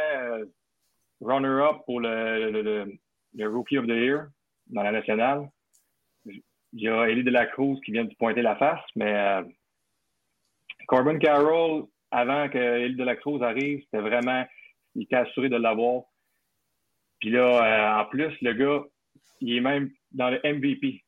runner-up 1.24 1.78
pour 1.86 2.00
le, 2.00 2.98
Rookie 3.40 3.78
of 3.78 3.86
the 3.86 3.92
Year 3.92 4.28
dans 4.68 4.84
la 4.84 4.92
nationale. 4.92 5.50
Il 6.26 6.82
y 6.82 6.88
a 6.88 7.08
Elie 7.08 7.24
de 7.24 7.32
la 7.32 7.46
Cruz 7.46 7.80
qui 7.86 7.92
vient 7.92 8.06
de 8.06 8.16
pointer 8.16 8.42
la 8.42 8.56
face, 8.56 8.84
mais 8.96 9.14
euh, 9.14 9.44
Corbin 10.88 11.20
Carroll, 11.20 11.86
avant 12.12 12.50
que 12.50 12.58
Elie 12.58 12.96
de 12.96 13.04
la 13.04 13.16
Cruz 13.16 13.44
arrive, 13.44 13.84
c'était 13.84 14.02
vraiment, 14.02 14.46
il 14.96 15.04
était 15.04 15.18
assuré 15.18 15.50
de 15.50 15.56
l'avoir. 15.56 16.04
Puis 17.20 17.30
là, 17.30 18.00
euh, 18.00 18.02
en 18.02 18.06
plus, 18.06 18.34
le 18.42 18.54
gars, 18.54 18.84
il 19.40 19.58
est 19.58 19.62
même 19.62 19.92
dans 20.12 20.30
le 20.30 20.40
MVP 20.44 21.04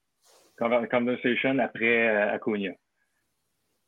conversation 0.57 1.59
après 1.59 2.07
euh, 2.07 2.33
Acuna. 2.33 2.71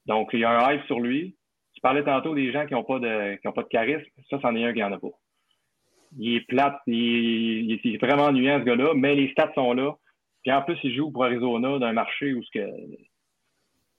Donc, 0.05 0.29
il 0.33 0.39
y 0.39 0.43
a 0.43 0.49
un 0.49 0.73
hype 0.73 0.85
sur 0.85 0.99
lui. 0.99 1.37
Tu 1.73 1.81
parlais 1.81 2.03
tantôt 2.03 2.33
des 2.33 2.51
gens 2.51 2.65
qui 2.65 2.73
n'ont 2.73 2.83
pas 2.83 2.99
de 2.99 3.35
qui 3.35 3.47
ont 3.47 3.53
pas 3.53 3.63
de 3.63 3.67
charisme. 3.67 4.09
Ça, 4.29 4.39
c'en 4.41 4.55
est 4.55 4.65
un 4.65 4.73
qui 4.73 4.79
n'en 4.79 4.91
a 4.91 4.99
pas 4.99 5.11
il 6.17 6.35
est 6.35 6.47
plate, 6.47 6.79
il, 6.87 7.71
est 7.71 7.97
vraiment 7.97 8.25
ennuyant 8.25 8.59
ce 8.59 8.65
gars-là, 8.65 8.93
mais 8.95 9.15
les 9.15 9.31
stats 9.31 9.51
sont 9.55 9.73
là. 9.73 9.93
Puis 10.43 10.51
en 10.51 10.61
plus, 10.61 10.77
il 10.83 10.95
joue 10.95 11.11
pour 11.11 11.25
Arizona 11.25 11.79
d'un 11.79 11.93
marché 11.93 12.33
où 12.33 12.43
ce 12.43 12.49
que, 12.51 12.67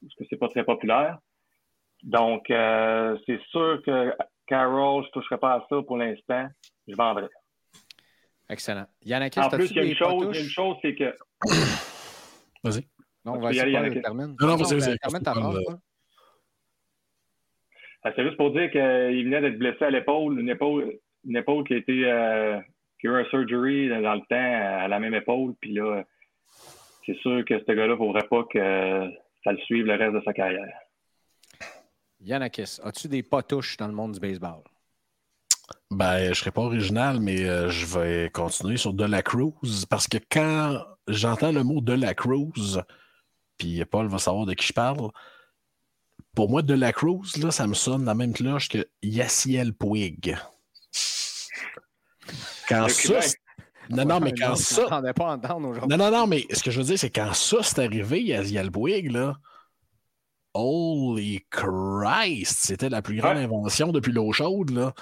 ce 0.08 0.16
que 0.16 0.24
c'est 0.30 0.36
pas 0.36 0.48
très 0.48 0.64
populaire. 0.64 1.18
Donc, 2.02 2.50
euh, 2.50 3.18
c'est 3.26 3.40
sûr 3.50 3.82
que 3.84 4.14
Carroll, 4.46 5.02
je 5.02 5.08
ne 5.08 5.12
toucherai 5.12 5.38
pas 5.38 5.54
à 5.54 5.66
ça 5.68 5.82
pour 5.82 5.96
l'instant. 5.96 6.48
Je 6.86 6.94
vendrai. 6.94 7.28
Excellent. 8.48 8.86
Yannick, 9.04 9.36
en 9.36 9.50
plus, 9.50 9.70
il 9.70 9.76
y 9.76 9.80
a 9.80 9.84
une 9.84 9.94
chose, 9.94 10.38
une 10.38 10.48
chose 10.48 10.76
c'est 10.80 10.94
que. 10.94 11.14
Vas-y. 12.64 12.82
Non, 13.24 13.34
on 13.34 13.40
va 13.40 13.52
y 13.52 13.60
aller, 13.60 13.72
Yannick. 13.72 14.08
Non, 14.08 14.14
non, 14.14 14.56
vas-y, 14.56 14.78
vas-y. 14.78 14.96
C'est 18.04 18.24
juste 18.24 18.36
pour 18.36 18.52
dire 18.52 18.70
qu'il 18.70 19.24
venait 19.24 19.40
d'être 19.40 19.58
blessé 19.58 19.84
à 19.84 19.90
l'épaule, 19.90 20.40
une 20.40 20.48
épaule, 20.48 20.98
une 21.28 21.36
épaule 21.36 21.64
qui 21.64 21.74
a 21.74 21.76
été 21.76 22.04
euh, 22.04 22.58
qui 23.00 23.06
a 23.06 23.10
eu 23.10 23.20
un 23.20 23.24
surgery 23.26 23.88
dans 23.88 24.14
le 24.14 24.26
temps 24.28 24.82
à 24.84 24.88
la 24.88 24.98
même 24.98 25.14
épaule. 25.14 25.54
Puis 25.60 25.72
là, 25.74 26.04
c'est 27.06 27.16
sûr 27.18 27.44
que 27.44 27.58
ce 27.58 27.72
gars-là 27.72 27.92
ne 27.92 27.96
faudrait 27.96 28.26
pas 28.26 28.44
que 28.44 29.10
ça 29.44 29.52
le 29.52 29.58
suive 29.58 29.86
le 29.86 29.94
reste 29.94 30.14
de 30.14 30.22
sa 30.24 30.32
carrière. 30.32 30.74
Yannakis, 32.20 32.80
as-tu 32.82 33.08
des 33.08 33.22
potouches 33.22 33.76
dans 33.76 33.86
le 33.86 33.92
monde 33.92 34.12
du 34.12 34.20
baseball? 34.20 34.62
Ben, 35.90 36.24
je 36.24 36.28
ne 36.30 36.34
serai 36.34 36.50
pas 36.50 36.62
original, 36.62 37.20
mais 37.20 37.44
euh, 37.44 37.68
je 37.68 37.86
vais 37.86 38.30
continuer 38.30 38.76
sur 38.76 38.92
De 38.92 39.04
La 39.04 39.22
Cruz 39.22 39.86
parce 39.88 40.08
que 40.08 40.18
quand 40.30 40.82
j'entends 41.06 41.52
le 41.52 41.62
mot 41.62 41.80
De 41.80 41.92
La 41.92 42.14
Cruz, 42.14 42.82
puis 43.56 43.84
Paul 43.84 44.08
va 44.08 44.18
savoir 44.18 44.46
de 44.46 44.54
qui 44.54 44.66
je 44.66 44.72
parle, 44.72 45.10
pour 46.34 46.50
moi, 46.50 46.62
De 46.62 46.74
La 46.74 46.92
Cruz, 46.92 47.36
là, 47.42 47.50
ça 47.50 47.66
me 47.66 47.74
sonne 47.74 48.04
la 48.04 48.14
même 48.14 48.32
cloche 48.32 48.68
que 48.68 48.86
Yassiel 49.02 49.72
Puig. 49.72 50.36
Quand 52.68 52.88
ça. 52.88 53.20
Non, 53.90 54.04
non, 54.04 54.20
mais 54.20 54.32
quand 54.32 54.54
ça. 54.56 54.86
pas 55.14 55.38
non, 55.58 55.96
non, 55.96 56.10
non, 56.10 56.26
mais 56.26 56.44
ce 56.52 56.62
que 56.62 56.70
je 56.70 56.78
veux 56.78 56.84
dire, 56.84 56.98
c'est 56.98 57.10
quand 57.10 57.32
ça 57.32 57.62
c'est 57.62 57.82
arrivé, 57.82 58.22
Yaziel 58.22 58.70
Bouygues, 58.70 59.12
là. 59.12 59.36
Holy 60.54 61.44
Christ! 61.50 62.58
C'était 62.66 62.88
la 62.88 63.00
plus 63.00 63.16
grande 63.16 63.38
invention 63.38 63.92
depuis 63.92 64.12
l'eau 64.12 64.32
chaude, 64.32 64.70
là. 64.70 64.92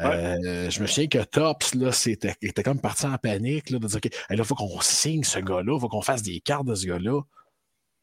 Euh, 0.00 0.70
je 0.70 0.80
me 0.80 0.86
souviens 0.86 1.08
que 1.08 1.24
Tops, 1.24 1.74
là, 1.74 1.92
c'était, 1.92 2.34
était 2.40 2.62
comme 2.62 2.80
parti 2.80 3.06
en 3.06 3.18
panique, 3.18 3.70
là, 3.70 3.78
de 3.78 3.86
dire, 3.86 4.00
OK, 4.02 4.10
là, 4.12 4.36
il 4.36 4.44
faut 4.44 4.54
qu'on 4.54 4.80
signe 4.80 5.24
ce 5.24 5.40
gars-là, 5.40 5.74
il 5.74 5.80
faut 5.80 5.88
qu'on 5.88 6.00
fasse 6.00 6.22
des 6.22 6.40
cartes 6.40 6.66
de 6.66 6.74
ce 6.74 6.86
gars-là. 6.86 7.20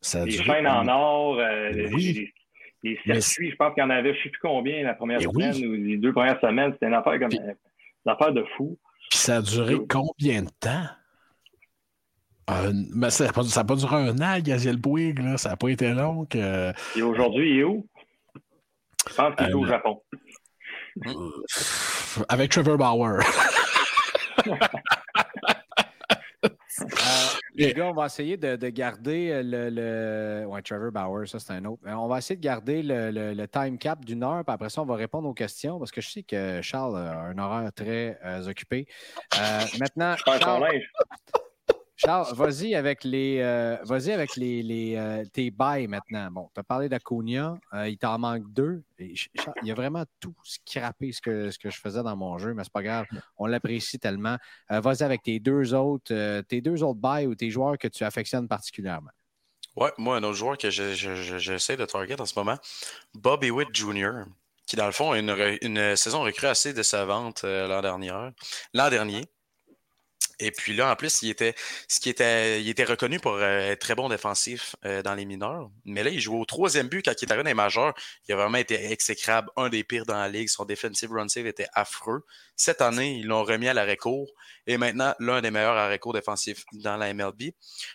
Ça 0.02 0.26
les 0.26 0.32
chaînes 0.32 0.68
en 0.68 0.88
or, 0.88 1.40
euh, 1.40 1.72
les, 1.72 2.34
les, 2.84 3.22
circuits, 3.22 3.52
je 3.52 3.56
pense 3.56 3.74
qu'il 3.74 3.82
y 3.82 3.86
en 3.86 3.90
avait, 3.90 4.14
je 4.14 4.20
ne 4.20 4.24
sais 4.24 4.30
plus 4.30 4.40
combien, 4.42 4.84
la 4.84 4.94
première 4.94 5.22
semaine 5.22 5.56
ou 5.66 5.74
les 5.74 5.98
deux 5.98 6.14
premières 6.14 6.40
semaines, 6.40 6.74
c'était 6.74 6.88
une 6.88 6.94
affaire 6.94 7.20
comme 7.20 7.32
une 7.32 8.12
affaire 8.12 8.32
de 8.32 8.44
fou. 8.56 8.78
Puis 9.10 9.20
ça 9.20 9.38
a 9.38 9.42
duré 9.42 9.78
combien 9.90 10.44
de 10.44 10.50
temps? 10.60 10.86
mais 12.96 13.10
ça 13.10 13.26
n'a 13.26 13.34
pas, 13.34 13.44
pas, 13.44 13.76
duré 13.76 13.96
un 13.96 14.22
an, 14.22 14.40
Gaziel 14.40 14.78
Bouygues, 14.78 15.20
là. 15.20 15.38
Ça 15.38 15.50
n'a 15.50 15.58
pas 15.58 15.70
été 15.70 15.94
long. 15.94 16.26
Que... 16.26 16.72
Et 16.96 17.02
aujourd'hui, 17.02 17.50
il 17.50 17.60
est 17.60 17.64
où? 17.64 17.86
Je 19.10 19.14
pense 19.14 19.36
qu'il 19.36 19.50
est 19.50 19.54
au 19.54 19.66
euh, 19.66 19.68
Japon. 19.68 20.02
Avec 22.30 22.52
Trevor 22.52 22.78
Bauer. 22.78 23.20
Euh, 27.60 27.66
les 27.66 27.74
gars, 27.74 27.88
on 27.88 27.94
va 27.94 28.06
essayer 28.06 28.38
de, 28.38 28.70
garder 28.70 29.42
le, 29.44 29.70
le, 29.70 30.46
Ouais, 30.48 30.62
Trevor 30.62 30.92
Bauer, 30.92 31.28
ça 31.28 31.40
c'est 31.40 31.54
un 31.54 31.66
autre. 31.66 31.82
On 31.86 32.08
va 32.08 32.20
essayer 32.20 32.36
de 32.36 32.42
garder 32.42 32.84
le, 32.84 33.46
time 33.48 33.78
cap 33.78 34.04
d'une 34.06 34.24
heure, 34.24 34.44
puis 34.46 34.54
après 34.54 34.70
ça, 34.70 34.82
on 34.82 34.86
va 34.86 34.96
répondre 34.96 35.28
aux 35.28 35.34
questions 35.34 35.80
parce 35.80 35.92
que 35.92 36.02
je 36.02 36.10
sais 36.10 36.24
que 36.24 36.62
Charles 36.62 36.98
a 36.98 37.20
un 37.20 37.38
horaire 37.38 37.74
très 37.74 38.20
euh, 38.24 38.48
occupé. 38.48 38.88
Euh, 39.40 39.62
maintenant. 39.80 40.16
Charles, 40.18 40.82
vas-y 42.06 42.76
avec 42.76 43.04
les 43.04 43.40
euh, 43.42 43.78
vas 43.84 43.96
avec 44.14 44.36
les, 44.36 44.62
les 44.62 44.96
euh, 44.96 45.24
tes 45.32 45.52
bails 45.52 45.88
maintenant. 45.88 46.30
Bon, 46.32 46.50
tu 46.54 46.60
as 46.60 46.64
parlé 46.64 46.90
d'Acuna, 46.90 47.58
euh, 47.74 47.90
il 47.90 47.98
t'en 47.98 48.18
manque 48.20 48.52
deux. 48.52 48.84
il 49.00 49.18
y 49.64 49.72
a 49.72 49.74
vraiment 49.74 50.04
tout 50.20 50.36
scrappé 50.44 51.12
ce 51.12 51.22
que, 51.22 51.52
ce 51.52 51.58
que 51.58 51.70
je 51.70 51.80
faisais 51.80 52.04
dans 52.04 52.16
mon 52.16 52.38
jeu, 52.38 52.54
mais 52.54 52.64
c'est 52.64 52.74
pas 52.74 52.84
grave. 52.84 53.06
On 53.38 53.46
l'apprécie 53.46 54.00
tellement. 54.00 54.38
vas-y 54.70 55.04
avec 55.04 55.24
tes 55.24 55.40
deux 55.40 55.74
autres, 55.74 56.42
tes 56.42 56.62
deux 56.62 56.84
autres 56.84 57.00
bails 57.00 57.28
ou 57.28 57.36
tes 57.36 57.50
joueurs 57.50 57.78
que 57.78 57.88
tu 57.88 58.04
affectionnes 58.04 58.48
particulièrement. 58.48 59.12
Ouais, 59.76 59.92
moi, 59.98 60.18
un 60.18 60.24
autre 60.24 60.34
joueur 60.38 60.58
que 60.58 60.70
j'essaie 60.70 61.78
de 61.78 61.86
target 61.86 62.20
en 62.20 62.26
ce 62.26 62.38
moment, 62.38 62.58
Bobby 63.14 63.52
Witt 63.52 63.70
Jr., 63.74 64.24
qui 64.66 64.76
dans 64.76 64.88
le 64.88 64.92
fond 64.92 65.12
a 65.12 65.20
une, 65.20 65.58
une 65.62 65.96
saison 65.96 66.22
recrue 66.22 66.48
assez 66.48 66.74
décevante 66.74 67.44
l'an 67.44 67.82
dernier. 67.82 68.32
L'an 68.74 68.90
dernier. 68.90 69.22
Et 70.40 70.52
puis 70.52 70.76
là, 70.76 70.92
en 70.92 70.96
plus, 70.96 71.24
il 71.24 71.30
était, 71.32 71.56
reconnu 72.86 73.20
pour 73.20 73.34
euh, 73.34 73.72
être 73.72 73.80
très 73.80 73.96
bon 73.96 74.08
défensif 74.08 74.76
euh, 74.86 75.02
dans 75.02 75.16
les 75.16 75.26
mineurs. 75.26 75.70
Mais 75.86 76.04
là, 76.04 76.12
il 76.12 76.20
joue 76.20 76.40
au 76.40 76.46
troisième 76.46 76.88
but 76.88 77.04
quand 77.04 77.14
il 77.20 77.28
est 77.28 77.32
arrivé 77.32 77.44
dans 77.44 77.50
les 77.50 77.54
majeurs. 77.56 77.96
Il 78.28 78.34
a 78.34 78.36
vraiment 78.36 78.60
été 78.60 78.92
exécrable, 78.92 79.50
un 79.58 79.70
des 79.70 79.84
pires 79.84 80.06
dans 80.06 80.18
la 80.18 80.30
ligue. 80.30 80.48
Son 80.50 80.66
defensive 80.66 81.12
run 81.12 81.28
save 81.28 81.48
était 81.48 81.68
affreux. 81.74 82.24
Cette 82.58 82.82
année, 82.82 83.20
ils 83.20 83.28
l'ont 83.28 83.44
remis 83.44 83.68
à 83.68 83.74
l'arrêt 83.74 83.98
court 83.98 84.28
et 84.68 84.78
maintenant, 84.78 85.16
l'un 85.20 85.42
des 85.42 85.50
meilleurs 85.50 85.78
arrêts 85.78 85.98
court 85.98 86.12
défensifs 86.12 86.66
dans 86.74 86.98
la 86.98 87.14
MLB. 87.14 87.54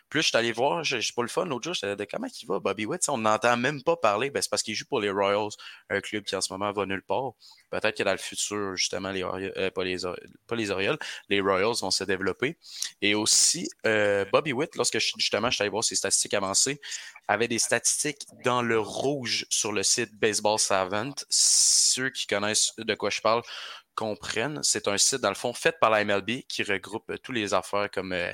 Plus 0.09 0.23
je 0.23 0.29
suis 0.29 0.37
allé 0.37 0.53
voir, 0.53 0.83
je 0.85 0.99
suis 0.99 1.13
pas 1.13 1.23
le 1.23 1.29
fun 1.29 1.45
l'autre 1.45 1.65
jour, 1.65 1.75
je 1.75 1.95
de 1.95 2.07
comment 2.11 2.27
il 2.43 2.47
va, 2.47 2.61
Bobby 2.61 2.87
Witt? 2.87 3.07
On 3.09 3.19
n'entend 3.19 3.59
même 3.59 3.83
pas 3.83 3.97
parler. 3.97 4.31
Ben, 4.31 4.41
c'est 4.41 4.49
parce 4.49 4.63
qu'il 4.63 4.75
joue 4.75 4.87
pour 4.87 5.01
les 5.01 5.11
Royals, 5.11 5.51
un 5.91 6.01
club 6.01 6.25
qui 6.25 6.35
en 6.35 6.41
ce 6.41 6.51
moment 6.53 6.73
va 6.73 6.87
nulle 6.87 7.03
part. 7.03 7.33
Peut-être 7.71 7.99
que 7.99 8.03
dans 8.03 8.13
le 8.13 8.19
futur, 8.19 8.75
justement, 8.75 9.11
les, 9.11 9.23
euh, 9.23 9.71
pas, 9.71 9.85
les, 9.85 9.99
pas 10.47 10.57
les 10.57 10.71
Orioles, 10.71 10.99
les 11.29 11.41
Royals 11.41 11.75
vont 11.81 11.91
se 11.91 12.05
développer. 12.05 12.57
Et 13.03 13.15
aussi, 13.15 13.69
euh, 13.85 14.25
Bobby 14.33 14.55
Witt, 14.55 14.75
lorsque 14.77 14.99
justement 14.99 15.51
je 15.51 15.57
suis 15.57 15.63
allé 15.63 15.71
voir 15.71 15.85
ses 15.85 15.97
statistiques 15.97 16.35
avancées, 16.35 16.81
avait 17.29 17.49
des 17.49 17.59
statistiques 17.59 18.27
dans 18.45 18.63
le 18.63 18.79
rouge 18.79 19.45
sur 19.51 19.73
le 19.73 19.83
site 19.83 20.15
Baseball 20.15 20.59
Savant. 20.59 21.13
Ceux 21.29 22.11
qui 22.11 22.27
connaissent 22.27 22.73
de 22.79 22.95
quoi 22.95 23.11
je 23.11 23.21
parle 23.21 23.43
comprennent. 23.95 24.61
C'est 24.63 24.89
un 24.89 24.99
site, 24.99 25.21
dans 25.21 25.29
le 25.29 25.35
fond, 25.35 25.53
fait 25.53 25.79
par 25.79 25.91
la 25.91 26.05
MLB 26.05 26.43
qui 26.49 26.63
regroupe 26.63 27.11
euh, 27.11 27.19
tous 27.19 27.33
les 27.33 27.55
affaires 27.55 27.91
comme 27.91 28.13
euh, 28.13 28.33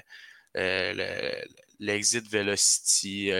euh, 0.57 1.43
l'exit 1.79 2.29
velocity, 2.29 3.31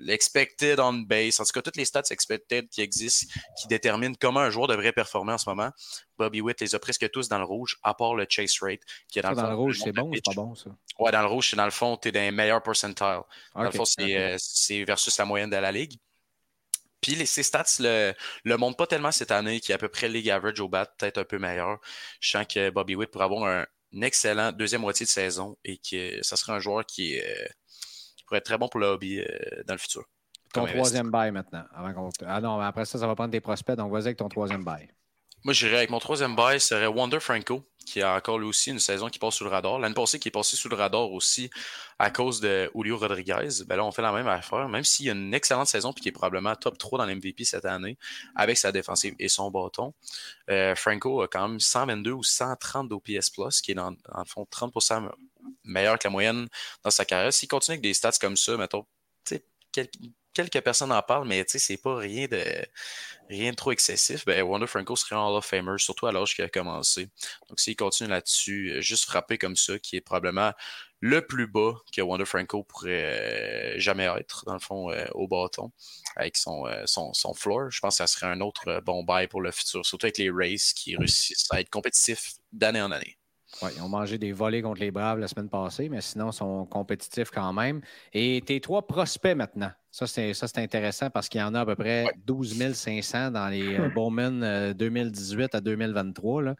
l'expected 0.00 0.78
on 0.78 0.92
base, 0.92 1.40
en 1.40 1.44
tout 1.44 1.52
cas, 1.52 1.62
toutes 1.62 1.76
les 1.76 1.86
stats 1.86 2.02
expected 2.10 2.68
qui 2.68 2.82
existent, 2.82 3.32
qui 3.58 3.66
déterminent 3.66 4.14
comment 4.20 4.40
un 4.40 4.50
joueur 4.50 4.68
devrait 4.68 4.92
performer 4.92 5.32
en 5.32 5.38
ce 5.38 5.48
moment. 5.48 5.70
Bobby 6.18 6.42
Witt 6.42 6.60
les 6.60 6.74
a 6.74 6.78
presque 6.78 7.10
tous 7.10 7.28
dans 7.28 7.38
le 7.38 7.44
rouge, 7.44 7.78
à 7.82 7.94
part 7.94 8.14
le 8.14 8.26
chase 8.28 8.58
rate, 8.60 8.80
qui 9.08 9.20
est 9.20 9.22
dans, 9.22 9.30
le, 9.30 9.54
rouge. 9.54 9.80
C'est 9.82 9.92
bon 9.92 10.10
ou 10.10 10.14
c'est 10.14 10.22
pas 10.22 10.34
bon, 10.34 10.54
ça? 10.54 10.70
Ouais, 10.98 11.12
dans 11.12 11.22
le 11.22 11.28
rouge, 11.28 11.48
c'est 11.50 11.56
dans 11.56 11.64
le 11.64 11.70
fond, 11.70 11.96
tu 11.96 12.08
es 12.08 12.12
dans 12.12 12.20
les 12.20 12.30
meilleurs 12.30 12.62
percentiles. 12.62 13.20
Dans 13.54 13.62
le 13.62 13.70
fond, 13.70 13.84
c'est 13.86 14.84
versus 14.84 15.16
la 15.16 15.24
moyenne 15.24 15.48
de 15.48 15.56
la 15.56 15.72
ligue. 15.72 15.98
Puis 17.02 17.16
les, 17.16 17.26
ses 17.26 17.42
stats 17.42 17.64
le, 17.80 18.14
le 18.44 18.56
montrent 18.56 18.76
pas 18.76 18.86
tellement 18.86 19.12
cette 19.12 19.32
année, 19.32 19.60
qui 19.60 19.72
est 19.72 19.74
à 19.74 19.78
peu 19.78 19.88
près 19.88 20.08
League 20.08 20.30
Average 20.30 20.60
au 20.60 20.68
bat, 20.68 20.86
peut-être 20.86 21.18
un 21.18 21.24
peu 21.24 21.38
meilleur. 21.38 21.78
Je 22.20 22.30
sens 22.30 22.46
que 22.46 22.70
Bobby 22.70 22.94
Witt 22.94 23.10
pourrait 23.10 23.24
avoir 23.24 23.44
un, 23.44 23.66
excellent 24.00 24.52
deuxième 24.52 24.80
moitié 24.80 25.04
de 25.04 25.10
saison 25.10 25.58
et 25.64 25.76
que 25.76 26.22
ça 26.22 26.36
serait 26.36 26.52
un 26.52 26.60
joueur 26.60 26.86
qui, 26.86 27.20
euh, 27.20 27.24
pourrait 28.26 28.38
être 28.38 28.46
très 28.46 28.56
bon 28.56 28.68
pour 28.68 28.80
le 28.80 28.86
hobby 28.86 29.18
euh, 29.18 29.26
dans 29.66 29.74
le 29.74 29.78
futur. 29.78 30.04
Ton 30.54 30.64
troisième 30.64 31.10
bail 31.10 31.32
maintenant. 31.32 31.64
ah 31.74 32.40
non, 32.40 32.60
après 32.60 32.86
ça, 32.86 32.98
ça 32.98 33.06
va 33.06 33.14
prendre 33.14 33.30
des 33.30 33.40
prospects, 33.40 33.76
donc 33.76 33.92
vas-y 33.92 34.04
avec 34.04 34.18
ton 34.18 34.28
troisième 34.28 34.64
bail. 34.64 34.88
Moi, 35.44 35.54
j'irais 35.54 35.78
avec 35.78 35.90
mon 35.90 35.98
troisième 35.98 36.36
bail, 36.36 36.60
serait 36.60 36.86
Wander 36.86 37.18
Franco, 37.18 37.64
qui 37.84 38.00
a 38.00 38.14
encore 38.14 38.38
lui 38.38 38.46
aussi 38.46 38.70
une 38.70 38.78
saison 38.78 39.08
qui 39.08 39.18
passe 39.18 39.34
sous 39.34 39.44
le 39.44 39.50
radar. 39.50 39.80
L'année 39.80 39.94
passée, 39.94 40.20
qui 40.20 40.28
est 40.28 40.32
passée 40.32 40.56
sous 40.56 40.68
le 40.68 40.76
radar 40.76 41.10
aussi 41.10 41.50
à 41.98 42.10
cause 42.10 42.40
de 42.40 42.70
Julio 42.76 42.96
Rodriguez. 42.96 43.48
Ben 43.66 43.76
là, 43.76 43.84
on 43.84 43.90
fait 43.90 44.02
la 44.02 44.12
même 44.12 44.28
affaire, 44.28 44.68
même 44.68 44.84
s'il 44.84 45.08
a 45.08 45.12
une 45.12 45.34
excellente 45.34 45.66
saison 45.66 45.92
puis 45.92 46.02
qui 46.02 46.08
est 46.10 46.12
probablement 46.12 46.54
top 46.54 46.78
3 46.78 46.98
dans 46.98 47.06
l'MVP 47.06 47.44
cette 47.44 47.64
année, 47.64 47.98
avec 48.36 48.56
sa 48.56 48.70
défensive 48.70 49.14
et 49.18 49.28
son 49.28 49.50
bâton. 49.50 49.94
Euh, 50.48 50.76
Franco 50.76 51.22
a 51.22 51.28
quand 51.28 51.48
même 51.48 51.58
122 51.58 52.12
ou 52.12 52.22
130 52.22 52.88
d'OPS 52.88 53.30
Plus, 53.30 53.60
qui 53.60 53.72
est 53.72 53.74
dans, 53.74 53.90
le 53.90 54.24
fond 54.26 54.46
30% 54.48 55.10
meilleur 55.64 55.98
que 55.98 56.06
la 56.06 56.10
moyenne 56.10 56.48
dans 56.84 56.90
sa 56.90 57.04
carrière. 57.04 57.32
S'il 57.32 57.48
continue 57.48 57.74
avec 57.74 57.82
des 57.82 57.94
stats 57.94 58.12
comme 58.20 58.36
ça, 58.36 58.56
mettons, 58.56 58.86
quelques 59.72 59.96
quelques 60.34 60.60
personnes 60.60 60.92
en 60.92 61.02
parlent, 61.02 61.26
mais 61.26 61.44
tu 61.44 61.52
sais, 61.52 61.58
c'est 61.58 61.76
pas 61.76 61.96
rien 61.96 62.26
de 62.26 62.42
rien 63.28 63.50
de 63.50 63.56
trop 63.56 63.72
excessif. 63.72 64.24
Ben, 64.24 64.42
Wonder 64.42 64.66
Franco 64.66 64.94
serait 64.96 65.16
un 65.16 65.20
Hall 65.20 65.36
of 65.36 65.46
Famer, 65.46 65.78
surtout 65.78 66.06
à 66.06 66.12
l'âge 66.12 66.34
qu'il 66.34 66.44
a 66.44 66.48
commencé. 66.48 67.08
Donc, 67.48 67.60
s'il 67.60 67.76
continue 67.76 68.10
là-dessus, 68.10 68.72
euh, 68.72 68.80
juste 68.80 69.04
frapper 69.04 69.38
comme 69.38 69.56
ça, 69.56 69.78
qui 69.78 69.96
est 69.96 70.00
probablement 70.00 70.52
le 71.00 71.26
plus 71.26 71.46
bas 71.46 71.74
que 71.94 72.00
Wonder 72.00 72.24
Franco 72.24 72.62
pourrait 72.62 73.74
euh, 73.74 73.78
jamais 73.78 74.04
être, 74.04 74.44
dans 74.46 74.52
le 74.52 74.60
fond, 74.60 74.90
euh, 74.90 75.06
au 75.14 75.26
bâton, 75.26 75.72
avec 76.16 76.36
son, 76.36 76.64
son, 76.84 77.12
son 77.12 77.34
floor. 77.34 77.70
Je 77.70 77.80
pense 77.80 77.94
que 77.94 77.98
ça 77.98 78.06
serait 78.06 78.26
un 78.26 78.40
autre 78.40 78.80
bon 78.84 79.02
bail 79.02 79.28
pour 79.28 79.40
le 79.40 79.50
futur, 79.50 79.84
surtout 79.84 80.06
avec 80.06 80.18
les 80.18 80.30
Rays 80.30 80.56
qui 80.76 80.96
réussissent 80.96 81.48
à 81.50 81.60
être 81.60 81.70
compétitifs 81.70 82.34
d'année 82.52 82.82
en 82.82 82.92
année. 82.92 83.18
Oui, 83.60 83.70
ils 83.76 83.82
ont 83.82 83.88
mangé 83.88 84.18
des 84.18 84.32
volets 84.32 84.62
contre 84.62 84.80
les 84.80 84.90
Braves 84.90 85.18
la 85.18 85.28
semaine 85.28 85.48
passée, 85.48 85.88
mais 85.88 86.00
sinon, 86.00 86.30
ils 86.30 86.34
sont 86.34 86.64
compétitifs 86.64 87.30
quand 87.30 87.52
même. 87.52 87.80
Et 88.12 88.42
tes 88.46 88.60
trois 88.60 88.86
prospects 88.86 89.36
maintenant? 89.36 89.72
Ça, 89.90 90.06
c'est 90.06 90.58
intéressant 90.58 91.10
parce 91.10 91.28
qu'il 91.28 91.40
y 91.40 91.44
en 91.44 91.54
a 91.54 91.60
à 91.60 91.66
peu 91.66 91.76
près 91.76 92.06
12 92.24 92.72
500 92.72 93.30
dans 93.32 93.48
les 93.48 93.78
euh, 93.78 93.88
Bowman 93.94 94.72
2018 94.72 95.54
euh, 95.54 95.58
à 95.58 95.60
2023. 95.60 96.54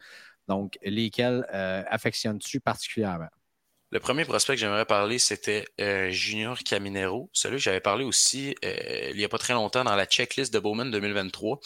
Donc, 0.47 0.77
lesquels 0.83 1.45
euh, 1.51 1.83
affectionnes-tu 1.89 2.59
particulièrement? 2.59 3.29
Le 3.89 3.99
premier 3.99 4.25
prospect 4.25 4.53
que 4.53 4.59
j'aimerais 4.59 4.85
parler, 4.85 5.19
c'était 5.19 5.65
Junior 6.09 6.57
Caminero. 6.57 7.29
Celui 7.31 7.57
que 7.57 7.61
j'avais 7.61 7.79
parlé 7.79 8.03
aussi 8.03 8.55
il 8.63 9.15
n'y 9.15 9.23
a 9.23 9.29
pas 9.29 9.37
très 9.37 9.53
longtemps 9.53 9.83
dans 9.83 9.95
la 9.95 10.07
checklist 10.07 10.51
de 10.51 10.57
Bowman 10.57 10.89
2023. 10.89 11.59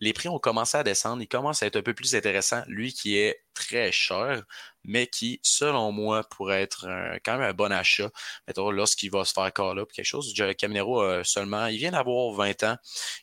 Les 0.00 0.14
prix 0.14 0.30
ont 0.30 0.38
commencé 0.38 0.78
à 0.78 0.82
descendre. 0.82 1.20
Il 1.20 1.28
commence 1.28 1.62
à 1.62 1.66
être 1.66 1.76
un 1.76 1.82
peu 1.82 1.92
plus 1.92 2.14
intéressant. 2.14 2.62
Lui 2.68 2.94
qui 2.94 3.18
est 3.18 3.44
très 3.52 3.92
cher, 3.92 4.44
mais 4.84 5.06
qui, 5.06 5.40
selon 5.42 5.92
moi, 5.92 6.24
pourrait 6.24 6.62
être 6.62 6.86
quand 7.24 7.38
même 7.38 7.50
un 7.50 7.54
bon 7.54 7.72
achat. 7.72 8.10
Lorsqu'il 8.56 9.10
va 9.10 9.24
se 9.24 9.32
faire 9.32 9.52
call 9.52 9.78
up 9.78 9.92
quelque 9.92 10.04
chose. 10.04 10.32
Caminero, 10.58 11.02
euh, 11.02 11.24
seulement, 11.24 11.66
il 11.66 11.78
vient 11.78 11.92
d'avoir 11.92 12.32
20 12.32 12.62
ans. 12.64 12.76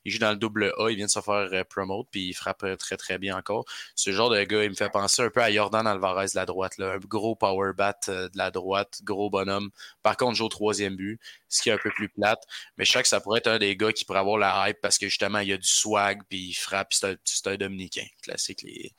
Il 0.06 0.12
joue 0.12 0.20
dans 0.20 0.32
le 0.32 0.38
double 0.38 0.74
A, 0.78 0.90
il 0.90 0.96
vient 0.96 1.06
de 1.06 1.12
se 1.12 1.22
faire 1.22 1.50
euh, 1.52 1.64
promote, 1.64 2.08
puis 2.12 2.30
il 2.30 2.34
frappe 2.34 2.64
euh, 2.64 2.76
très, 2.76 2.98
très 2.98 3.18
bien 3.18 3.38
encore. 3.38 3.66
Ce 3.96 4.12
genre 4.12 4.30
de 4.30 4.42
gars, 4.44 4.64
il 4.64 4.70
me 4.70 4.76
fait 4.76 4.90
penser 4.90 5.22
un 5.22 5.30
peu 5.30 5.42
à 5.42 5.52
Jordan 5.52 5.86
Alvarez 5.88 6.28
de 6.28 6.36
la 6.36 6.46
droite, 6.46 6.74
un 6.80 6.98
gros 6.98 7.36
power 7.36 7.74
bat 7.74 7.98
de 8.08 8.30
la 8.36 8.52
droite, 8.52 9.02
gros 9.04 9.30
bonhomme. 9.30 9.70
Par 10.04 10.18
contre, 10.18 10.36
joue 10.36 10.46
au 10.46 10.50
troisième 10.50 10.96
but, 10.96 11.20
ce 11.50 11.62
qui 11.62 11.70
est 11.70 11.74
un 11.74 11.78
peu 11.78 11.92
plus 11.92 12.10
plate. 12.10 12.44
Mais 12.78 12.86
je 12.86 12.92
sais 12.92 13.02
que 13.02 13.08
ça 13.08 13.20
pourrait 13.20 13.40
être 13.40 13.48
un 13.48 13.60
des 13.60 13.76
gars 13.76 13.92
qui 13.92 14.06
pourrait 14.06 14.20
avoir 14.20 14.38
la 14.38 14.70
hype 14.70 14.80
parce 14.82 14.98
que 14.98 15.08
justement, 15.08 15.40
il 15.40 15.50
y 15.50 15.54
a 15.54 15.58
du 15.58 15.68
swag, 15.68 16.22
puis 16.30 16.50
il 16.50 16.54
frappe, 16.54 16.94
c'est 16.94 17.08
un, 17.08 17.52
un, 17.52 17.58
Dominicain. 17.58 18.06
Classique, 18.24 18.62
les, 18.64 18.94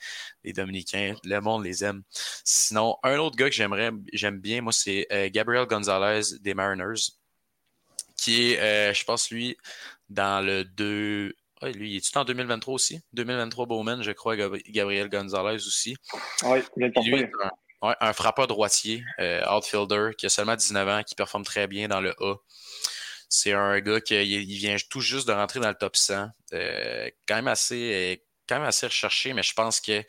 les 0.45 0.53
Dominicains 0.53 1.15
le 1.25 1.41
monde 1.41 1.65
les 1.65 1.85
aime. 1.85 2.03
Sinon, 2.55 2.99
un 3.03 3.17
autre 3.17 3.37
gars 3.37 3.49
que 3.49 3.55
j'aimerais, 3.55 3.91
j'aime 4.13 4.39
bien, 4.39 4.61
moi, 4.61 4.75
c'est 4.75 5.07
euh, 5.11 5.31
Gabriel 5.33 5.65
Gonzalez 5.65 6.37
des 6.43 6.53
Mariners, 6.53 7.13
qui 8.19 8.53
est, 8.53 8.61
euh, 8.61 8.93
je 8.93 9.05
pense, 9.05 9.31
lui, 9.31 9.57
dans 10.11 10.45
le 10.45 10.63
2. 10.63 11.35
lui, 11.75 11.93
il 11.93 11.97
est-tu 11.97 12.19
en 12.19 12.25
2023 12.25 12.75
aussi? 12.75 13.01
2023 13.15 13.65
Bowman, 13.65 14.03
je 14.03 14.13
crois, 14.13 14.37
Gabriel 14.37 15.09
Gonzalez 15.09 15.67
aussi. 15.67 15.97
Oui, 16.43 16.59
il 16.77 16.85
est 16.85 17.31
un, 17.81 17.97
un 17.99 18.13
frappeur 18.13 18.47
droitier, 18.49 19.03
euh, 19.19 19.43
outfielder, 19.51 20.11
qui 20.19 20.27
a 20.27 20.29
seulement 20.29 20.55
19 20.55 20.89
ans, 20.89 21.03
qui 21.05 21.15
performe 21.15 21.45
très 21.45 21.67
bien 21.67 21.89
dans 21.89 22.03
le 22.03 22.15
A. 22.21 22.35
C'est 23.31 23.55
un 23.55 23.81
gars 23.81 24.03
qui 24.03 24.15
il 24.15 24.59
vient 24.59 24.77
tout 24.91 25.01
juste 25.01 25.27
de 25.27 25.33
rentrer 25.33 25.59
dans 25.59 25.71
le 25.71 25.75
top 25.75 25.97
100. 25.97 26.29
quand 26.51 27.35
même 27.35 27.49
assez 27.49 28.23
quand 28.47 28.57
même 28.57 28.69
assez 28.69 28.87
recherché, 28.87 29.33
mais 29.33 29.43
je 29.43 29.55
pense 29.55 29.81
que 29.81 30.05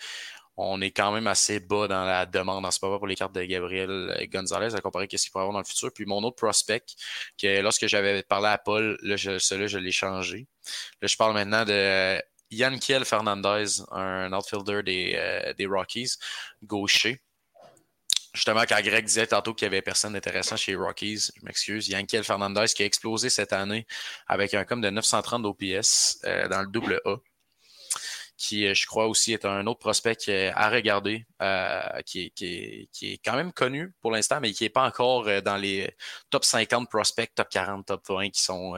on 0.58 0.82
est 0.82 0.92
quand 0.92 1.12
même 1.12 1.28
assez 1.28 1.60
bas 1.60 1.88
dans 1.88 2.06
la 2.06 2.26
demande 2.26 2.66
en 2.66 2.72
ce 2.72 2.80
moment 2.82 2.98
pour 2.98 3.08
les 3.08 3.16
cartes 3.16 3.34
de 3.34 3.44
Gabriel 3.44 4.28
Gonzalez 4.32 4.76
à 4.76 4.82
comparer 4.82 5.08
à 5.12 5.18
ce 5.18 5.24
qu'il 5.24 5.32
pourrait 5.32 5.44
avoir 5.44 5.54
dans 5.54 5.60
le 5.60 5.66
futur. 5.66 5.92
Puis 5.94 6.06
mon 6.06 6.24
autre 6.24 6.36
prospect, 6.36 6.86
que 7.42 7.62
lorsque 7.62 7.88
j'avais 7.88 8.24
parlé 8.24 8.48
à 8.48 8.58
Paul, 8.58 8.98
celui-là, 9.02 9.68
je 9.68 9.78
l'ai 9.78 9.92
changé. 9.92 10.48
Là, 11.02 11.08
je 11.08 11.18
parle 11.18 11.34
maintenant 11.34 11.66
de 11.66 12.22
Yankiel 12.52 13.06
Fernandez, 13.06 13.82
un 13.92 14.32
outfielder 14.32 14.84
des, 14.84 15.14
euh, 15.16 15.54
des 15.54 15.66
Rockies, 15.66 16.18
gaucher. 16.64 17.22
Justement, 18.34 18.64
quand 18.68 18.82
Greg 18.82 19.06
disait 19.06 19.28
tantôt 19.28 19.54
qu'il 19.54 19.68
n'y 19.68 19.76
avait 19.76 19.84
personne 19.84 20.14
d'intéressant 20.14 20.58
chez 20.58 20.76
Rockies, 20.76 21.30
je 21.36 21.46
m'excuse, 21.46 21.88
Yankiel 21.88 22.24
Fernandez 22.24 22.66
qui 22.76 22.82
a 22.82 22.86
explosé 22.86 23.30
cette 23.30 23.54
année 23.54 23.86
avec 24.28 24.56
un 24.56 24.66
com 24.66 24.82
de 24.82 24.90
930 24.90 25.46
OPS 25.46 26.20
euh, 26.26 26.48
dans 26.48 26.62
le 26.62 26.68
double 26.68 27.00
A 27.06 27.18
qui, 28.44 28.76
je 28.76 28.86
crois 28.86 29.08
aussi, 29.08 29.32
est 29.32 29.46
un 29.46 29.66
autre 29.68 29.80
prospect 29.80 30.18
à 30.54 30.70
regarder, 30.70 31.26
qui, 32.06 32.26
est, 32.26 32.90
qui, 32.92 33.14
est, 33.14 33.18
quand 33.24 33.38
même 33.38 33.54
connu 33.54 33.94
pour 34.02 34.12
l'instant, 34.12 34.40
mais 34.42 34.52
qui 34.52 34.64
n'est 34.64 34.70
pas 34.70 34.86
encore 34.86 35.30
dans 35.42 35.56
les 35.56 35.90
top 36.30 36.44
50 36.44 36.90
prospects, 36.90 37.34
top 37.34 37.48
40, 37.50 37.86
top 37.86 38.02
20, 38.08 38.30
qui 38.32 38.42
sont 38.42 38.76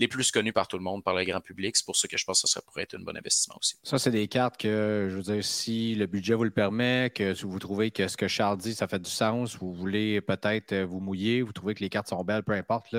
les 0.00 0.08
plus 0.08 0.32
connus 0.32 0.52
par 0.52 0.66
tout 0.66 0.78
le 0.78 0.82
monde, 0.82 1.04
par 1.04 1.14
le 1.14 1.24
grand 1.24 1.40
public. 1.40 1.76
C'est 1.76 1.86
pour 1.86 1.94
ça 1.94 2.08
que 2.08 2.16
je 2.16 2.24
pense 2.24 2.42
que 2.42 2.48
ça 2.48 2.60
pourrait 2.60 2.82
être 2.82 2.96
un 2.96 3.04
bon 3.04 3.16
investissement 3.16 3.56
aussi. 3.60 3.76
Ça, 3.84 3.98
c'est 3.98 4.10
des 4.10 4.26
cartes 4.26 4.56
que, 4.56 5.06
je 5.08 5.14
veux 5.14 5.22
dire, 5.22 5.44
si 5.44 5.94
le 5.94 6.06
budget 6.06 6.34
vous 6.34 6.44
le 6.44 6.50
permet, 6.50 7.10
que 7.14 7.40
vous 7.44 7.58
trouvez 7.60 7.92
que 7.92 8.08
ce 8.08 8.16
que 8.16 8.26
Charles 8.26 8.58
dit, 8.58 8.74
ça 8.74 8.88
fait 8.88 8.98
du 8.98 9.10
sens, 9.10 9.56
vous 9.56 9.72
voulez 9.72 10.20
peut-être 10.22 10.74
vous 10.74 10.98
mouiller, 10.98 11.42
vous 11.42 11.52
trouvez 11.52 11.74
que 11.74 11.80
les 11.80 11.88
cartes 11.88 12.08
sont 12.08 12.24
belles, 12.24 12.42
peu 12.42 12.52
importe, 12.52 12.92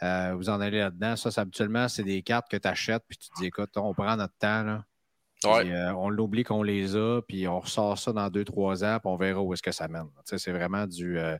là, 0.00 0.32
vous 0.34 0.48
en 0.48 0.62
allez 0.62 0.78
là-dedans. 0.78 1.14
Ça, 1.16 1.28
habituellement, 1.38 1.88
c'est 1.88 2.04
des 2.04 2.22
cartes 2.22 2.50
que 2.50 2.56
tu 2.56 2.68
achètes, 2.68 3.04
puis 3.06 3.18
tu 3.18 3.28
te 3.28 3.34
dis, 3.38 3.46
écoute, 3.46 3.76
on 3.76 3.92
prend 3.92 4.16
notre 4.16 4.36
temps, 4.38 4.62
là. 4.62 4.84
Euh, 5.46 5.92
on 5.92 6.10
l'oublie 6.10 6.42
qu'on 6.42 6.62
les 6.62 6.96
a, 6.96 7.20
puis 7.22 7.46
on 7.46 7.60
ressort 7.60 7.98
ça 7.98 8.12
dans 8.12 8.28
deux, 8.28 8.44
trois 8.44 8.84
ans, 8.84 8.98
puis 9.00 9.10
on 9.10 9.16
verra 9.16 9.40
où 9.40 9.52
est-ce 9.52 9.62
que 9.62 9.72
ça 9.72 9.88
mène. 9.88 10.08
C'est 10.24 10.52
vraiment 10.52 10.86
du, 10.86 11.18
euh, 11.18 11.36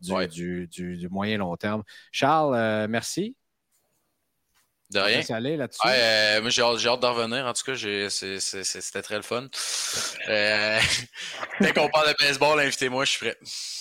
du, 0.00 0.66
du, 0.68 1.08
moyen 1.10 1.38
long 1.38 1.56
terme. 1.56 1.82
Charles, 2.10 2.54
euh, 2.54 2.86
merci. 2.88 3.36
De 4.90 5.00
rien. 5.00 5.20
là-dessus. 5.56 5.80
moi, 6.40 6.50
j'ai 6.50 6.62
hâte, 6.88 7.00
de 7.00 7.06
revenir. 7.06 7.46
En 7.46 7.52
tout 7.52 7.64
cas, 7.64 7.74
c'était 7.76 9.02
très 9.02 9.16
le 9.16 9.22
fun. 9.22 9.42
dès 10.28 11.72
qu'on 11.72 11.88
parle 11.88 12.08
de 12.08 12.24
baseball, 12.24 12.60
invitez-moi, 12.60 13.04
je 13.04 13.10
suis 13.10 13.26
prêt. 13.26 13.36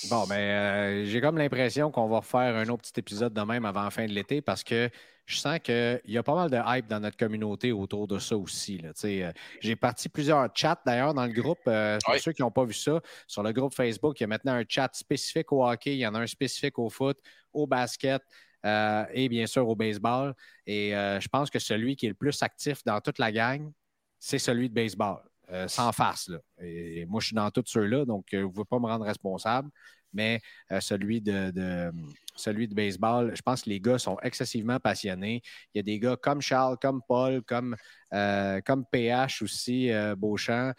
Bon, 0.10 0.26
ben, 0.26 1.06
j'ai 1.06 1.22
comme 1.22 1.38
l'impression 1.38 1.92
qu'on 1.92 2.08
va 2.08 2.20
refaire 2.20 2.56
un 2.56 2.68
autre 2.70 2.84
petit 2.84 3.00
épisode 3.00 3.34
de 3.34 3.42
même 3.42 3.66
avant 3.66 3.84
la 3.84 3.92
fin 3.92 4.06
de 4.06 4.12
l'été 4.12 4.42
parce 4.42 4.64
que 4.64 4.90
je 5.26 5.38
sens 5.38 5.60
qu'il 5.60 6.02
y 6.06 6.18
a 6.18 6.24
pas 6.24 6.36
mal 6.36 6.50
de 6.50 6.60
hype 6.66 6.88
dans 6.88 7.00
notre 7.00 7.18
communauté 7.18 7.72
autour 7.72 8.08
de 8.08 8.20
ça 8.20 8.38
aussi. 8.38 8.82
Euh, 9.04 9.32
j'ai 9.60 9.76
parti 9.76 10.08
plusieurs 10.08 10.50
chats 10.54 10.80
d'ailleurs 10.86 11.14
dans 11.14 11.26
le 11.26 11.34
groupe. 11.34 11.60
Euh, 11.68 11.98
pour 12.06 12.16
ceux 12.16 12.32
qui 12.32 12.44
n'ont 12.44 12.52
pas 12.52 12.64
vu 12.64 12.74
ça, 12.74 13.02
sur 13.28 13.42
le 13.42 13.52
groupe 13.52 13.74
Facebook, 13.74 14.20
il 14.20 14.24
y 14.24 14.26
a 14.26 14.28
maintenant 14.28 14.54
un 14.54 14.64
chat 14.68 14.90
spécifique 14.94 15.52
au 15.52 15.66
hockey, 15.66 15.94
il 15.94 16.00
y 16.00 16.08
en 16.08 16.14
a 16.14 16.20
un 16.20 16.28
spécifique 16.28 16.78
au 16.78 16.90
foot, 16.90 17.18
au 17.54 17.66
basket. 17.66 18.22
Euh, 18.66 19.06
et 19.14 19.30
bien 19.30 19.46
sûr 19.46 19.68
au 19.68 19.76
baseball. 19.76 20.34
Et 20.66 20.92
je 20.92 21.28
pense 21.28 21.50
que 21.50 21.60
celui 21.60 21.96
qui 21.96 22.08
est 22.08 22.10
le 22.10 22.16
plus 22.16 22.42
actif 22.42 22.84
dans 22.84 23.00
toute 23.00 23.20
la 23.20 23.32
gang, 23.32 23.72
c'est 24.20 24.40
celui 24.40 24.70
de 24.70 24.74
baseball, 24.74 25.22
sans 25.68 25.92
face. 25.92 26.32
Et, 26.60 27.06
moi, 27.06 27.22
je 27.22 27.28
suis 27.28 27.36
dans 27.36 27.52
tous 27.52 27.64
ceux-là, 27.68 28.06
donc 28.06 28.26
vous 28.34 28.40
ne 28.40 28.48
pouvez 28.48 28.66
pas 28.66 28.80
me 28.80 28.88
rendre 28.88 29.06
responsable 29.06 29.70
mais 30.16 30.42
euh, 30.72 30.80
celui 30.80 31.22
de, 31.22 31.92
celui 32.36 32.68
de 32.68 32.74
baseball, 32.74 33.32
je 33.36 33.42
pense 33.42 33.64
que 33.64 33.70
les 33.70 33.80
gars 33.80 33.98
sont 33.98 34.18
excessivement 34.24 34.80
passionnés. 34.80 35.42
Il 35.74 35.78
y 35.78 35.80
a 35.80 35.84
des 35.84 36.00
gars 36.00 36.16
comme 36.16 36.42
Charles, 36.42 36.78
comme 36.82 37.02
Paul, 37.08 37.42
comme, 37.44 37.76
euh, 38.14 38.62
comme 38.66 38.86
PH 38.92 39.42
aussi, 39.42 39.92
euh, 39.92 40.16
Beauchamp, 40.16 40.74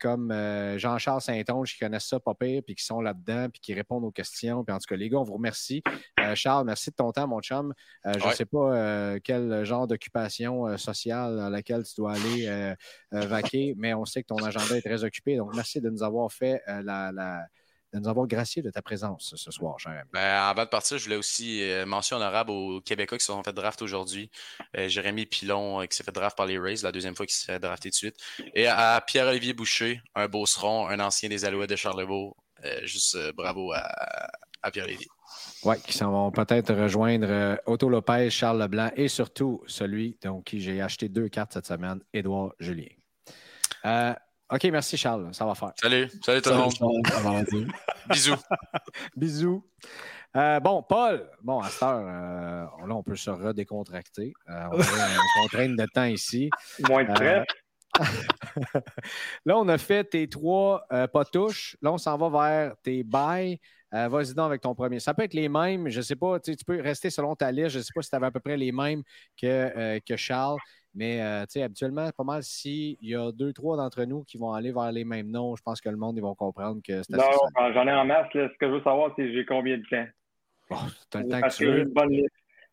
comme 0.00 0.32
Jean-Charles 0.76 1.22
Saint-Onge 1.22 1.72
qui 1.72 1.80
connaissent 1.80 2.06
ça 2.06 2.20
pas 2.20 2.34
pire, 2.34 2.62
puis 2.64 2.74
qui 2.76 2.84
sont 2.84 3.00
là-dedans, 3.00 3.48
puis 3.50 3.60
qui 3.60 3.74
répondent 3.74 4.04
aux 4.04 4.12
questions. 4.12 4.64
Puis 4.64 4.74
en 4.74 4.78
tout 4.78 4.86
cas, 4.88 4.96
les 4.96 5.08
gars, 5.08 5.18
on 5.18 5.24
vous 5.24 5.34
remercie. 5.34 5.82
Charles, 6.34 6.66
merci 6.66 6.90
de 6.90 6.94
ton 6.94 7.10
temps, 7.12 7.26
mon 7.26 7.40
chum. 7.40 7.74
je 8.04 8.26
ne 8.26 8.32
sais 8.32 8.44
pas 8.44 9.18
quel 9.20 9.64
genre 9.64 9.86
d'occupation 9.86 10.76
sociale 10.78 11.40
à 11.40 11.50
laquelle 11.50 11.82
tu 11.84 11.94
dois 11.96 12.12
aller 12.12 12.74
vaquer, 13.10 13.74
mais 13.76 13.92
on 13.94 14.04
sait 14.04 14.22
que 14.22 14.28
ton 14.28 14.42
agenda 14.44 14.76
est 14.76 14.82
très 14.82 15.02
occupé. 15.02 15.36
Donc, 15.36 15.54
merci 15.54 15.80
de 15.80 15.90
nous 15.90 16.02
avoir 16.02 16.32
fait 16.32 16.62
la 16.66 17.10
de 17.92 17.98
nous 17.98 18.08
avoir 18.08 18.26
gracié 18.26 18.62
de 18.62 18.70
ta 18.70 18.82
présence 18.82 19.34
ce 19.36 19.50
soir, 19.50 19.78
cher 19.78 20.04
ben, 20.12 20.20
avant 20.20 20.64
de 20.64 20.68
partir, 20.68 20.98
je 20.98 21.04
voulais 21.04 21.16
aussi 21.16 21.62
euh, 21.62 21.86
mention 21.86 22.16
honorable 22.16 22.50
aux 22.50 22.80
Québécois 22.80 23.18
qui 23.18 23.24
se 23.24 23.32
sont 23.32 23.42
fait 23.42 23.52
draft 23.52 23.82
aujourd'hui. 23.82 24.30
Euh, 24.76 24.88
Jérémy 24.88 25.26
Pilon, 25.26 25.80
euh, 25.80 25.86
qui 25.86 25.96
s'est 25.96 26.04
fait 26.04 26.12
draft 26.12 26.36
par 26.36 26.46
les 26.46 26.58
Rays, 26.58 26.76
la 26.82 26.92
deuxième 26.92 27.16
fois 27.16 27.26
qu'il 27.26 27.34
s'est 27.34 27.52
fait 27.52 27.58
drafter 27.58 27.90
de 27.90 27.94
suite. 27.94 28.16
Et 28.54 28.66
à 28.66 29.02
Pierre-Olivier 29.04 29.54
Boucher, 29.54 30.02
un 30.14 30.28
beau 30.28 30.46
seron, 30.46 30.88
un 30.88 31.00
ancien 31.00 31.28
des 31.28 31.44
Alouettes 31.44 31.70
de 31.70 31.76
Charlebourg. 31.76 32.36
juste 32.82 33.16
bravo 33.32 33.72
à, 33.72 34.70
Pierre-Olivier. 34.70 35.08
Oui, 35.64 35.76
qui 35.82 35.92
s'en 35.94 36.10
vont 36.10 36.30
peut-être 36.30 36.74
rejoindre 36.74 37.58
Otto 37.66 37.88
Lopez, 37.88 38.30
Charles 38.30 38.60
Leblanc 38.60 38.90
et 38.94 39.08
surtout 39.08 39.62
celui 39.66 40.18
dont 40.22 40.42
qui 40.42 40.60
j'ai 40.60 40.80
acheté 40.80 41.08
deux 41.08 41.28
cartes 41.28 41.54
cette 41.54 41.66
semaine, 41.66 42.00
Édouard 42.12 42.52
Julien. 42.60 42.88
OK, 44.52 44.64
merci 44.64 44.96
Charles. 44.96 45.28
Ça 45.32 45.46
va 45.46 45.54
faire. 45.54 45.72
Salut. 45.76 46.08
Salut 46.24 46.42
tout 46.42 46.50
le 46.50 46.56
monde. 46.56 47.72
Bisous. 48.10 48.34
Bisous. 49.16 49.64
Euh, 50.36 50.58
bon, 50.58 50.82
Paul, 50.82 51.28
bon, 51.42 51.60
à 51.60 51.68
cette 51.68 51.82
heure, 51.82 52.04
euh, 52.04 52.86
là, 52.86 52.94
on 52.94 53.02
peut 53.02 53.14
se 53.14 53.30
redécontracter. 53.30 54.32
Euh, 54.48 54.66
on 54.72 54.80
a 54.80 55.42
contrainte 55.42 55.76
de 55.76 55.86
temps 55.92 56.04
ici. 56.04 56.50
Moins 56.88 57.04
de 57.04 57.10
stress. 57.10 57.46
là, 59.44 59.58
on 59.58 59.68
a 59.68 59.78
fait 59.78 60.04
tes 60.04 60.28
trois 60.28 60.84
pas 60.88 61.24
touches. 61.24 61.76
Là, 61.80 61.92
on 61.92 61.98
s'en 61.98 62.16
va 62.16 62.28
vers 62.28 62.74
tes 62.82 63.04
bails. 63.04 63.58
Vas-y 63.92 64.34
donc 64.34 64.46
avec 64.46 64.62
ton 64.62 64.74
premier. 64.74 64.98
Ça 64.98 65.14
peut 65.14 65.24
être 65.24 65.34
les 65.34 65.48
mêmes, 65.48 65.88
je 65.88 65.98
ne 65.98 66.02
sais 66.02 66.14
pas, 66.14 66.38
tu 66.38 66.54
peux 66.64 66.80
rester 66.80 67.10
selon 67.10 67.34
ta 67.34 67.50
liste. 67.50 67.70
Je 67.70 67.78
ne 67.78 67.82
sais 67.82 67.92
pas 67.92 68.02
si 68.02 68.10
tu 68.10 68.16
avais 68.16 68.26
à 68.26 68.30
peu 68.30 68.38
près 68.38 68.56
les 68.56 68.70
mêmes 68.70 69.02
que, 69.40 69.98
que 69.98 70.16
Charles. 70.16 70.58
Mais 70.94 71.22
euh, 71.22 71.42
tu 71.42 71.52
sais, 71.52 71.62
habituellement, 71.62 72.10
pas 72.16 72.24
mal 72.24 72.42
s'il 72.42 72.96
y 73.00 73.14
a 73.14 73.30
deux, 73.30 73.52
trois 73.52 73.76
d'entre 73.76 74.04
nous 74.04 74.24
qui 74.24 74.38
vont 74.38 74.52
aller 74.52 74.72
vers 74.72 74.90
les 74.90 75.04
mêmes 75.04 75.30
noms, 75.30 75.54
je 75.54 75.62
pense 75.62 75.80
que 75.80 75.88
le 75.88 75.96
monde, 75.96 76.16
ils 76.16 76.22
vont 76.22 76.34
comprendre 76.34 76.80
que 76.82 77.02
c'est 77.02 77.16
Non, 77.16 77.24
j'en 77.72 77.86
ai 77.86 77.92
en 77.92 78.04
masse. 78.04 78.26
Ce 78.32 78.48
que 78.58 78.66
je 78.66 78.72
veux 78.72 78.82
savoir, 78.82 79.12
c'est 79.16 79.32
j'ai 79.32 79.44
combien 79.44 79.78
de 79.78 79.84
temps? 79.84 80.06
Bon, 80.68 80.76
tu 81.10 81.18
as 81.18 81.22
le 81.22 81.28
temps 81.28 81.40
que 81.40 81.56
tu 81.56 81.66
veux. 81.66 81.84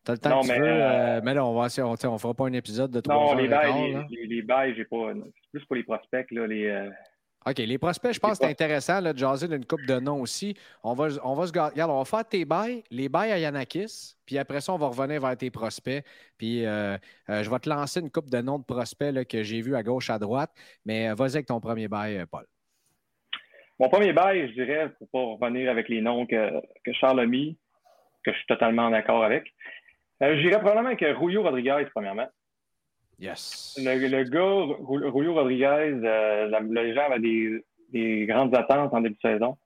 Tu 0.04 0.10
as 0.10 0.14
le 0.14 0.18
temps 0.18 0.40
que 0.40 0.46
tu 0.46 0.60
veux. 0.60 0.66
Euh, 0.66 1.20
mais 1.22 1.34
là, 1.34 1.44
on 1.44 1.54
va 1.54 1.68
on, 1.78 1.94
on 2.04 2.18
fera 2.18 2.34
pas 2.34 2.46
un 2.46 2.52
épisode 2.52 2.90
de 2.90 3.00
trois 3.00 3.14
Non, 3.14 3.34
les 3.34 3.48
bails, 3.48 4.06
les, 4.10 4.26
les, 4.26 4.42
bails, 4.42 4.74
j'ai 4.74 4.84
pas. 4.84 5.12
C'est 5.14 5.50
plus 5.52 5.64
pour 5.66 5.76
les 5.76 5.84
prospects, 5.84 6.30
là, 6.32 6.46
les. 6.46 6.90
OK, 7.46 7.58
les 7.58 7.78
prospects, 7.78 8.12
je 8.12 8.18
pense 8.18 8.32
que 8.32 8.44
c'est 8.44 8.50
intéressant 8.50 9.00
là, 9.00 9.12
de 9.12 9.18
jaser 9.18 9.48
d'une 9.48 9.64
coupe 9.64 9.86
de 9.86 9.98
noms 10.00 10.20
aussi. 10.20 10.56
On 10.82 10.94
va, 10.94 11.08
on 11.22 11.34
va 11.34 11.46
se 11.46 11.52
Regarde, 11.52 11.90
on 11.90 11.98
va 11.98 12.04
faire 12.04 12.28
tes 12.28 12.44
bails, 12.44 12.82
les 12.90 13.08
bails 13.08 13.30
à 13.30 13.38
Yanakis, 13.38 14.16
puis 14.26 14.38
après 14.38 14.60
ça, 14.60 14.72
on 14.72 14.76
va 14.76 14.88
revenir 14.88 15.20
vers 15.20 15.36
tes 15.36 15.50
prospects. 15.50 16.04
Puis 16.36 16.66
euh, 16.66 16.96
euh, 17.30 17.42
je 17.42 17.50
vais 17.50 17.58
te 17.58 17.68
lancer 17.68 18.00
une 18.00 18.10
coupe 18.10 18.28
de 18.28 18.38
noms 18.38 18.58
de 18.58 18.64
prospects 18.64 19.12
là, 19.12 19.24
que 19.24 19.42
j'ai 19.42 19.60
vus 19.60 19.76
à 19.76 19.82
gauche, 19.82 20.10
à 20.10 20.18
droite. 20.18 20.50
Mais 20.84 21.08
euh, 21.08 21.14
vas-y 21.14 21.36
avec 21.36 21.46
ton 21.46 21.60
premier 21.60 21.88
bail, 21.88 22.24
Paul. 22.30 22.44
Mon 23.78 23.88
premier 23.88 24.12
bail, 24.12 24.48
je 24.48 24.54
dirais, 24.54 24.90
pour 24.98 25.08
pas 25.08 25.46
revenir 25.46 25.70
avec 25.70 25.88
les 25.88 26.00
noms 26.00 26.26
que, 26.26 26.50
que 26.84 26.92
Charles 26.92 27.20
a 27.20 27.26
mis, 27.26 27.56
que 28.24 28.32
je 28.32 28.36
suis 28.36 28.46
totalement 28.46 28.90
d'accord 28.90 29.22
avec. 29.22 29.46
je 30.20 30.42
dirais 30.42 30.58
probablement 30.58 30.96
que 30.96 31.14
Julio 31.14 31.44
Rodriguez, 31.44 31.86
premièrement. 31.94 32.26
Yes. 33.18 33.76
Le, 33.78 34.22
gars, 34.24 35.10
Julio 35.12 35.34
Rodriguez, 35.34 36.00
euh, 36.04 36.60
les 36.70 36.94
gens 36.94 37.06
avaient 37.06 37.18
des, 37.18 37.64
des, 37.90 38.26
grandes 38.26 38.54
attentes 38.54 38.94
en 38.94 39.00
début 39.00 39.16
de 39.16 39.30
saison, 39.30 39.56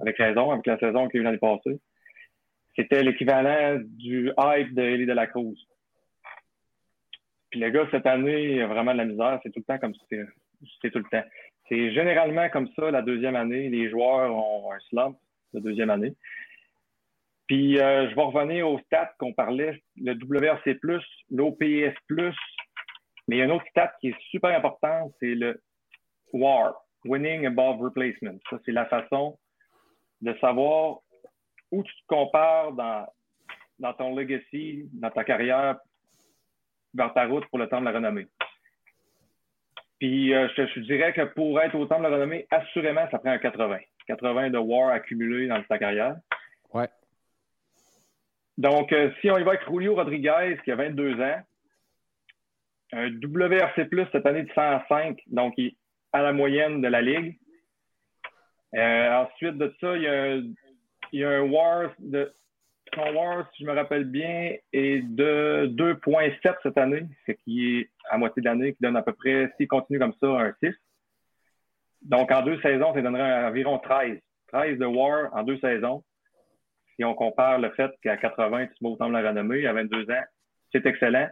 avec 0.00 0.16
raison, 0.16 0.50
avec 0.50 0.66
la 0.66 0.78
saison 0.78 1.08
qui 1.08 1.16
a 1.16 1.20
eu 1.20 1.22
l'année 1.22 1.38
passée. 1.38 1.78
C'était 2.74 3.02
l'équivalent 3.02 3.78
du 3.80 4.32
hype 4.36 4.74
de 4.74 4.82
Elie 4.82 5.06
de 5.06 5.12
la 5.12 5.26
Cruz. 5.28 5.56
Puis 7.50 7.60
le 7.60 7.70
gars, 7.70 7.86
cette 7.90 8.06
année, 8.06 8.54
il 8.54 8.62
a 8.62 8.66
vraiment 8.66 8.92
de 8.92 8.98
la 8.98 9.04
misère. 9.04 9.40
C'est 9.42 9.50
tout 9.50 9.60
le 9.60 9.64
temps 9.64 9.78
comme. 9.78 9.94
C'est 10.82 10.90
tout 10.90 10.98
le 10.98 11.04
temps. 11.04 11.24
C'est 11.68 11.92
généralement 11.92 12.48
comme 12.50 12.68
ça 12.74 12.90
la 12.90 13.02
deuxième 13.02 13.36
année. 13.36 13.68
Les 13.70 13.88
joueurs 13.88 14.34
ont 14.34 14.72
un 14.72 14.78
slump 14.90 15.16
la 15.52 15.60
deuxième 15.60 15.90
année. 15.90 16.14
Puis 17.46 17.78
euh, 17.78 18.10
je 18.10 18.14
vais 18.14 18.22
revenir 18.22 18.68
aux 18.68 18.78
stats 18.80 19.14
qu'on 19.18 19.32
parlait, 19.32 19.82
le 19.96 20.14
WRC+, 20.14 20.78
l'OPS+, 21.30 21.94
mais 23.28 23.36
il 23.36 23.38
y 23.40 23.42
a 23.42 23.46
un 23.46 23.50
autre 23.50 23.66
stat 23.70 23.92
qui 24.00 24.08
est 24.08 24.20
super 24.30 24.56
important, 24.56 25.12
c'est 25.20 25.34
le 25.34 25.60
WAR, 26.32 26.74
Winning 27.04 27.46
Above 27.46 27.80
Replacement. 27.80 28.38
Ça, 28.50 28.58
c'est 28.64 28.72
la 28.72 28.86
façon 28.86 29.38
de 30.20 30.34
savoir 30.40 30.98
où 31.72 31.82
tu 31.82 31.92
te 31.92 32.06
compares 32.06 32.72
dans, 32.72 33.06
dans 33.78 33.92
ton 33.94 34.14
legacy, 34.14 34.88
dans 34.92 35.10
ta 35.10 35.24
carrière, 35.24 35.78
vers 36.94 37.12
ta 37.12 37.26
route 37.26 37.46
pour 37.46 37.58
le 37.58 37.68
temps 37.68 37.80
de 37.80 37.86
la 37.86 37.92
renommée. 37.92 38.26
Puis 39.98 40.34
euh, 40.34 40.48
je, 40.56 40.66
je, 40.66 40.80
dirais 40.80 41.12
que 41.12 41.22
pour 41.22 41.60
être 41.60 41.74
au 41.74 41.86
temps 41.86 41.98
de 41.98 42.04
la 42.04 42.10
renommée, 42.10 42.46
assurément, 42.50 43.08
ça 43.10 43.18
prend 43.18 43.30
un 43.30 43.38
80. 43.38 43.78
80 44.06 44.50
de 44.50 44.58
WAR 44.58 44.90
accumulé 44.90 45.48
dans 45.48 45.62
ta 45.64 45.78
carrière. 45.78 46.16
Ouais. 46.72 46.88
Donc, 48.58 48.92
euh, 48.92 49.10
si 49.20 49.30
on 49.30 49.38
y 49.38 49.42
va 49.42 49.52
avec 49.52 49.68
Julio 49.68 49.94
Rodriguez, 49.94 50.58
qui 50.64 50.72
a 50.72 50.76
22 50.76 51.20
ans, 51.20 51.40
un 52.92 53.10
WRC 53.10 53.88
cette 54.12 54.26
année 54.26 54.44
de 54.44 54.52
105, 54.54 55.18
donc 55.26 55.54
il 55.56 55.66
est 55.66 55.76
à 56.12 56.22
la 56.22 56.32
moyenne 56.32 56.80
de 56.80 56.88
la 56.88 57.02
ligue. 57.02 57.38
Euh, 58.74 59.24
ensuite 59.24 59.58
de 59.58 59.74
ça, 59.80 59.96
il 59.96 60.02
y 60.02 60.06
a, 60.06 60.36
il 61.12 61.24
un 61.24 61.42
WAR 61.42 61.90
de 61.98 62.32
son 62.94 63.12
WAR, 63.14 63.48
si 63.52 63.64
je 63.64 63.68
me 63.68 63.74
rappelle 63.74 64.04
bien, 64.04 64.56
est 64.72 65.02
de 65.02 65.68
2.7 65.74 66.56
cette 66.62 66.78
année, 66.78 67.06
ce 67.26 67.32
qui 67.32 67.78
est 67.78 67.90
à 68.08 68.18
moitié 68.18 68.42
de 68.42 68.48
l'année, 68.48 68.72
qui 68.72 68.82
donne 68.82 68.96
à 68.96 69.02
peu 69.02 69.12
près, 69.12 69.52
s'il 69.56 69.68
continue 69.68 69.98
comme 69.98 70.14
ça, 70.20 70.26
un 70.26 70.54
6. 70.62 70.74
Donc 72.02 72.30
en 72.30 72.42
deux 72.42 72.60
saisons, 72.60 72.94
ça 72.94 73.02
donnerait 73.02 73.44
environ 73.44 73.78
13. 73.78 74.18
13 74.48 74.78
de 74.78 74.86
WAR 74.86 75.34
en 75.34 75.42
deux 75.42 75.58
saisons. 75.58 76.04
Si 76.94 77.04
on 77.04 77.14
compare 77.14 77.58
le 77.58 77.70
fait 77.70 77.90
qu'à 78.02 78.16
80, 78.16 78.66
tu 78.66 78.84
vas 78.84 78.90
autant 78.90 79.08
la 79.08 79.28
renommée, 79.28 79.66
à 79.66 79.72
22 79.72 80.10
ans, 80.10 80.24
c'est 80.72 80.86
excellent. 80.86 81.28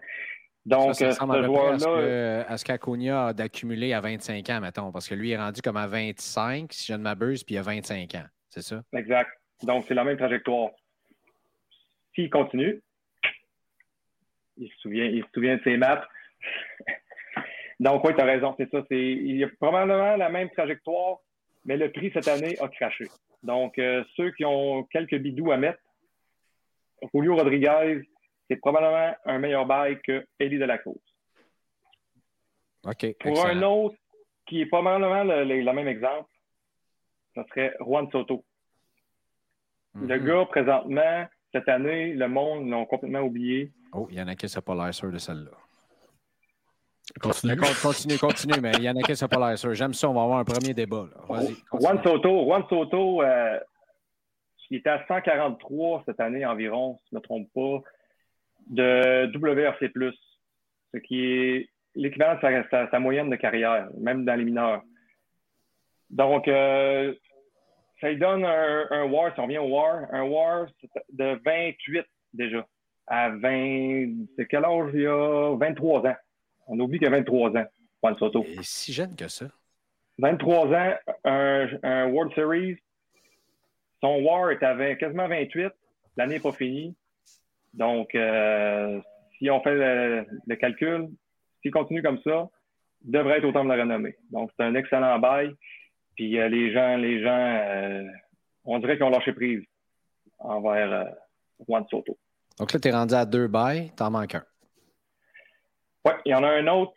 Donc, 0.67 0.95
ça, 0.95 1.13
ça 1.13 1.27
ce 1.27 1.43
joueur-là. 1.43 2.47
À 2.49 2.57
ce 2.57 2.65
qu'Acuna 2.65 3.27
a 3.27 3.33
d'accumuler 3.33 3.93
à 3.93 4.01
25 4.01 4.49
ans, 4.51 4.61
mettons, 4.61 4.93
parce 4.93 5.09
que 5.09 5.15
lui 5.15 5.33
est 5.33 5.37
rendu 5.37 5.61
comme 5.61 5.77
à 5.77 5.87
25, 5.87 6.73
si 6.73 6.93
je 6.93 6.97
ne 6.97 7.03
m'abuse, 7.03 7.45
puis 7.45 7.57
il 7.57 7.59
a 7.59 7.63
25 7.63 8.15
ans. 8.15 8.25
C'est 8.49 8.63
ça? 8.63 8.83
Exact. 8.95 9.31
Donc, 9.63 9.85
c'est 9.87 9.95
la 9.95 10.05
même 10.05 10.17
trajectoire. 10.17 10.71
S'il 12.15 12.31
continue, 12.31 12.81
il 14.57 14.69
se 14.69 14.79
souvient, 14.79 15.05
il 15.05 15.23
se 15.23 15.29
souvient 15.35 15.57
de 15.57 15.63
ses 15.63 15.77
maths. 15.77 16.05
Donc, 17.81 18.05
oui, 18.05 18.15
tu 18.15 18.21
as 18.21 18.25
raison, 18.25 18.55
c'est 18.57 18.71
ça. 18.71 18.83
Il 18.91 19.37
y 19.37 19.45
a 19.45 19.49
probablement 19.61 20.17
la 20.17 20.29
même 20.29 20.49
trajectoire, 20.51 21.19
mais 21.65 21.77
le 21.77 21.91
prix 21.91 22.11
cette 22.15 22.29
année 22.29 22.57
a 22.61 22.69
craché. 22.69 23.07
Donc, 23.43 23.79
euh, 23.79 24.05
ceux 24.17 24.31
qui 24.31 24.45
ont 24.45 24.85
quelques 24.85 25.19
bidous 25.19 25.53
à 25.53 25.57
mettre, 25.57 25.81
Julio 27.13 27.37
Rodriguez, 27.37 28.03
c'est 28.49 28.57
probablement 28.57 29.15
un 29.25 29.39
meilleur 29.39 29.67
bail 29.67 30.01
que 30.03 30.27
Elie 30.41 30.59
de 30.59 30.65
la 30.65 30.79
Cruz. 30.79 31.01
OK. 32.85 33.17
Pour 33.21 33.47
un 33.47 33.63
autre 33.63 33.97
qui 34.47 34.61
est 34.61 34.67
probablement 34.67 35.25
le, 35.25 35.45
le, 35.45 35.73
même 35.73 35.89
exemple, 35.89 36.29
ça 37.35 37.45
serait 37.49 37.75
Juan 37.81 38.11
Soto. 38.11 38.45
Le 39.95 40.19
mhm. 40.19 40.27
gars, 40.27 40.45
présentement, 40.47 41.27
cette 41.53 41.69
année, 41.69 42.13
le 42.13 42.29
monde 42.29 42.69
l'a 42.69 42.85
complètement 42.85 43.21
oublié. 43.21 43.73
Oh, 43.93 44.07
il 44.11 44.19
y 44.19 44.21
en 44.21 44.29
a 44.29 44.35
qui 44.35 44.47
ne 44.47 44.61
pas 44.61 44.75
l'air 44.75 44.93
sûr 44.93 45.11
de 45.11 45.19
celle-là. 45.19 45.53
Continue. 47.21 47.57
continue, 47.57 48.19
continue, 48.19 48.61
mais 48.61 48.73
il 48.79 48.83
y 48.83 48.91
en 48.91 48.97
a 48.97 49.03
qui 49.03 49.13
ne 49.13 49.27
pas 49.27 49.49
l'air 49.49 49.59
sûr. 49.59 49.75
J'aime 49.75 49.95
ça, 49.95 50.09
on 50.09 50.15
va 50.15 50.23
avoir 50.23 50.39
un 50.39 50.45
premier 50.45 50.75
débat. 50.75 51.07
Vas-y. 51.29 51.55
Juan 51.73 52.03
Soto, 52.03 52.45
Juan 52.45 52.65
Soto 52.69 53.23
euh, 53.23 53.61
il 54.75 54.79
était 54.79 54.91
à 54.91 55.07
143 55.07 56.03
cette 56.07 56.19
année 56.19 56.45
environ, 56.45 56.99
si 57.05 57.11
je 57.13 57.15
ne 57.15 57.21
me 57.21 57.23
trompe 57.23 57.49
pas, 57.55 57.89
de 58.67 59.31
WRC, 59.37 59.91
ce 60.93 60.99
qui 60.99 61.25
est 61.25 61.69
l'équivalent 61.95 62.35
de 62.35 62.89
sa, 62.91 62.99
moyenne 62.99 63.31
de 63.31 63.37
carrière, 63.37 63.89
même 63.99 64.25
dans 64.25 64.35
les 64.35 64.45
mineurs. 64.45 64.83
Donc, 66.11 66.49
euh, 66.49 67.15
ça 68.01 68.11
lui 68.11 68.19
donne 68.19 68.45
un, 68.45 69.05
WAR, 69.05 69.35
si 69.35 69.41
on 69.41 69.45
revient 69.45 69.59
au 69.59 69.69
WAR, 69.69 70.07
un 70.13 70.23
WAR 70.23 70.67
de 71.13 71.41
28 71.45 72.05
déjà. 72.33 72.67
À 73.07 73.31
20, 73.31 74.27
c'est 74.37 74.47
quel 74.47 74.65
âge 74.65 74.91
il 74.95 75.03
y 75.03 75.07
a? 75.07 75.57
23 75.57 76.07
ans. 76.07 76.17
On 76.67 76.79
oublie 76.81 76.99
qu'il 76.99 77.09
a 77.09 77.11
23 77.11 77.57
ans, 77.57 77.67
Juan 78.03 78.17
Soto. 78.19 78.45
Et 78.45 78.63
si 78.63 78.93
jeune 78.93 79.15
que 79.15 79.29
ça. 79.29 79.47
23 80.19 80.67
ans, 80.73 80.95
un, 81.25 82.07
World 82.09 82.33
Series. 82.35 82.79
Son 84.01 84.23
WAR 84.23 84.51
est 84.51 84.63
à 84.63 84.95
quasiment 84.97 85.29
28. 85.29 85.73
L'année 86.17 86.35
n'est 86.35 86.41
pas 86.41 86.53
finie. 86.53 86.95
Donc, 87.75 88.15
euh, 88.15 89.01
si 89.39 89.51
on 89.51 89.61
fait 89.63 89.75
le, 89.75 90.57
calcul, 90.57 91.09
s'il 91.61 91.73
continue 91.73 92.03
comme 92.03 92.21
ça, 92.23 92.49
il 93.05 93.11
devrait 93.11 93.39
être 93.39 93.45
autant 93.45 93.65
de 93.65 93.69
la 93.69 93.83
renommée. 93.83 94.17
Donc, 94.31 94.51
c'est 94.57 94.65
un 94.65 94.75
excellent 94.75 95.19
bail. 95.19 95.55
Puis 96.17 96.39
euh, 96.39 96.49
les 96.49 96.73
gens, 96.73 96.97
les 96.97 97.23
gens, 97.23 97.31
euh, 97.31 98.05
on 98.65 98.79
dirait 98.79 98.97
qu'ils 98.97 99.05
ont 99.05 99.11
lâché 99.11 99.33
prise 99.33 99.65
envers 100.39 101.13
Juan 101.67 101.85
Soto. 101.91 102.17
Donc 102.59 102.73
là, 102.73 102.79
tu 102.79 102.89
es 102.89 102.93
rendu 102.93 103.15
à 103.15 103.25
deux 103.25 103.49
bails, 103.49 103.91
t'en 103.97 104.11
manques 104.11 104.37
un. 104.37 104.45
Oui, 106.05 106.13
il 106.25 106.31
y 106.31 106.35
en 106.35 106.45
a 106.45 106.49
un 106.49 106.67
autre 106.69 106.93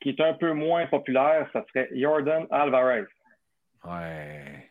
qui 0.00 0.10
est 0.10 0.20
un 0.20 0.34
peu 0.34 0.52
moins 0.52 0.86
populaire, 0.86 1.48
ça 1.52 1.64
serait 1.68 1.88
Jordan 1.94 2.46
Alvarez. 2.50 3.06
Ouais. 3.84 4.68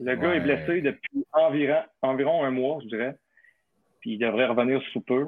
Le 0.00 0.16
gars 0.16 0.34
est 0.34 0.40
blessé 0.40 0.80
depuis 0.80 1.26
environ, 1.32 1.82
environ 2.02 2.44
un 2.44 2.50
mois, 2.50 2.78
je 2.82 2.88
dirais. 2.88 3.16
Puis 4.00 4.12
il 4.12 4.18
devrait 4.18 4.46
revenir 4.46 4.82
sous 4.92 5.00
peu. 5.00 5.26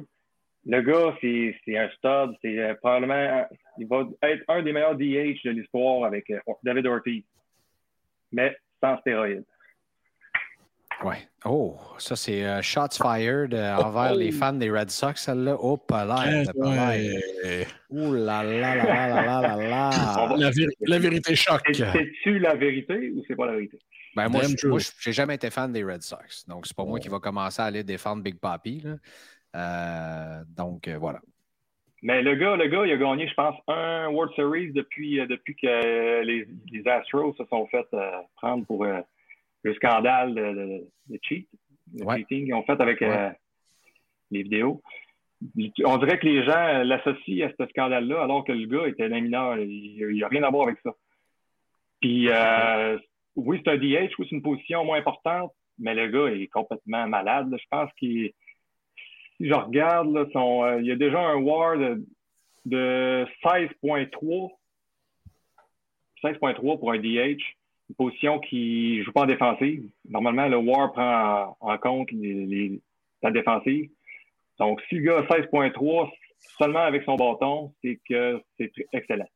Le 0.67 0.83
gars, 0.83 1.17
c'est 1.21 1.77
un 1.77 1.89
stud. 1.91 2.37
C'est 2.43 2.75
probablement 2.81 3.47
il 3.79 3.87
va 3.87 4.07
être 4.23 4.45
un 4.49 4.63
des 4.63 4.73
meilleurs 4.73 4.95
DH 4.95 5.43
de 5.45 5.51
l'histoire 5.51 6.05
avec 6.05 6.29
euh, 6.31 6.39
David 6.63 6.87
Ortiz, 6.87 7.25
mais 8.31 8.55
sans 8.81 8.99
stéroïdes. 8.99 9.45
Ouais. 11.03 11.17
Oh, 11.45 11.77
ça, 11.99 12.15
c'est 12.17 12.41
uh, 12.41 12.63
shots 12.63 13.03
fired 13.03 13.55
euh, 13.55 13.77
envers 13.77 14.15
les 14.15 14.31
fans 14.33 14.53
des 14.53 14.71
Red 14.71 14.91
Sox, 14.91 15.15
celle-là. 15.17 15.57
Oh, 15.59 15.77
pas 15.77 16.05
l'air. 16.05 16.47
Ouh 17.91 18.13
là 18.13 18.43
là 18.45 18.75
là 18.75 18.85
là 18.85 19.25
là 19.25 19.41
là 19.41 19.57
là. 19.57 20.37
La, 20.37 20.51
la 20.81 20.99
vérité 20.99 21.35
choque. 21.35 21.63
C'est-tu 21.73 22.39
la 22.39 22.55
vérité 22.55 23.13
ou 23.17 23.23
c'est 23.27 23.37
pas 23.37 23.47
la 23.47 23.53
vérité? 23.53 23.79
Ben, 24.15 24.29
moi, 24.29 24.43
je 24.43 24.69
n'ai 24.69 25.13
jamais 25.13 25.37
été 25.37 25.51
fan 25.51 25.73
des 25.73 25.85
Red 25.85 26.03
Sox. 26.03 26.47
Donc, 26.47 26.67
c'est 26.67 26.77
pas 26.77 26.85
moi 26.85 26.99
qui 26.99 27.09
va 27.09 27.19
commencer 27.19 27.63
à 27.63 27.67
aller 27.67 27.85
défendre 27.85 28.23
Big 28.23 28.39
Papi. 28.39 28.83
Là. 28.85 28.97
Euh, 29.57 30.45
donc, 30.57 30.89
voilà. 30.89 31.21
Mais 32.03 32.23
le 32.23 32.35
gars, 32.35 32.57
le 32.57 32.67
gars, 32.69 32.87
il 32.87 32.93
a 32.93 32.97
gagné, 32.97 33.29
je 33.29 33.35
pense, 33.35 33.57
un 33.69 34.09
World 34.09 34.33
Series 34.35 34.73
depuis, 34.73 35.21
euh, 35.21 35.27
depuis 35.27 35.55
que 35.55 36.23
les, 36.23 36.47
Astros 36.87 37.35
se 37.37 37.45
sont 37.45 37.67
fait 37.67 37.87
euh, 37.93 38.11
prendre 38.37 38.65
pour 38.65 38.85
euh, 38.85 39.01
le 39.63 39.75
scandale 39.75 40.35
de, 40.35 41.19
cheat, 41.23 41.49
de 41.93 42.05
cheating 42.17 42.45
qu'ils 42.45 42.55
ont 42.55 42.63
fait 42.63 42.81
avec 42.81 43.01
les 43.01 44.43
vidéos. 44.43 44.83
On 45.85 45.97
dirait 45.97 46.19
que 46.19 46.27
les 46.27 46.45
gens 46.45 46.83
l'associent 46.85 47.49
à 47.49 47.51
ce 47.59 47.71
scandale-là, 47.71 48.23
alors 48.23 48.45
que 48.45 48.53
le 48.53 48.67
gars 48.67 48.87
était 48.87 49.05
un 49.05 49.21
mineur. 49.21 49.59
Il 49.59 50.07
n'y 50.09 50.23
a 50.23 50.29
rien 50.29 50.43
à 50.43 50.51
voir 50.51 50.69
avec 50.69 50.79
ça. 50.83 50.91
Puis, 52.01 52.29
oui, 53.37 53.61
c'est 53.65 53.71
un 53.71 53.77
DH, 53.77 54.15
oui, 54.19 54.27
c'est 54.29 54.37
une 54.37 54.43
position 54.43 54.85
moins 54.85 54.99
importante, 54.99 55.53
mais 55.79 55.95
le 55.95 56.09
gars 56.09 56.33
est 56.33 56.47
complètement 56.49 57.07
malade. 57.07 57.55
Je 57.59 57.67
pense 57.71 57.91
qu'il 57.99 58.33
si 59.41 59.49
je 59.49 59.55
regarde, 59.55 60.13
là, 60.13 60.27
son, 60.35 60.65
euh, 60.65 60.81
il 60.81 60.87
y 60.87 60.93
a 60.93 60.97
déjà 60.97 61.19
un 61.19 61.37
WAR 61.37 61.79
de, 61.79 62.05
de 62.67 63.27
16.3. 63.43 64.51
16.3 66.23 66.79
pour 66.79 66.93
un 66.93 66.99
DH. 66.99 67.41
Une 67.91 67.97
position 67.97 68.39
qui 68.39 68.99
ne 69.01 69.03
joue 69.03 69.11
pas 69.11 69.23
en 69.23 69.27
défensive. 69.27 69.91
Normalement, 70.09 70.47
le 70.47 70.59
WAR 70.59 70.93
prend 70.93 71.57
en, 71.59 71.77
compte 71.79 72.13
les, 72.13 72.81
la 73.21 73.33
défensive. 73.33 73.91
Donc, 74.61 74.81
si 74.89 74.95
le 74.95 75.03
gars 75.03 75.19
a 75.19 75.23
16.3 75.23 76.09
seulement 76.57 76.85
avec 76.85 77.03
son 77.03 77.17
bâton, 77.17 77.75
c'est 77.83 77.99
que 78.09 78.41
c'est 78.57 78.71
excellent. 78.93 79.29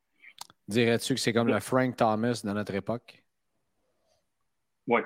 Dirais-tu 0.69 1.15
que 1.15 1.21
c'est 1.21 1.33
comme 1.33 1.49
le 1.49 1.59
Frank 1.59 1.97
Thomas 1.97 2.41
de 2.45 2.53
notre 2.53 2.75
époque? 2.77 3.25
Oui. 4.87 5.01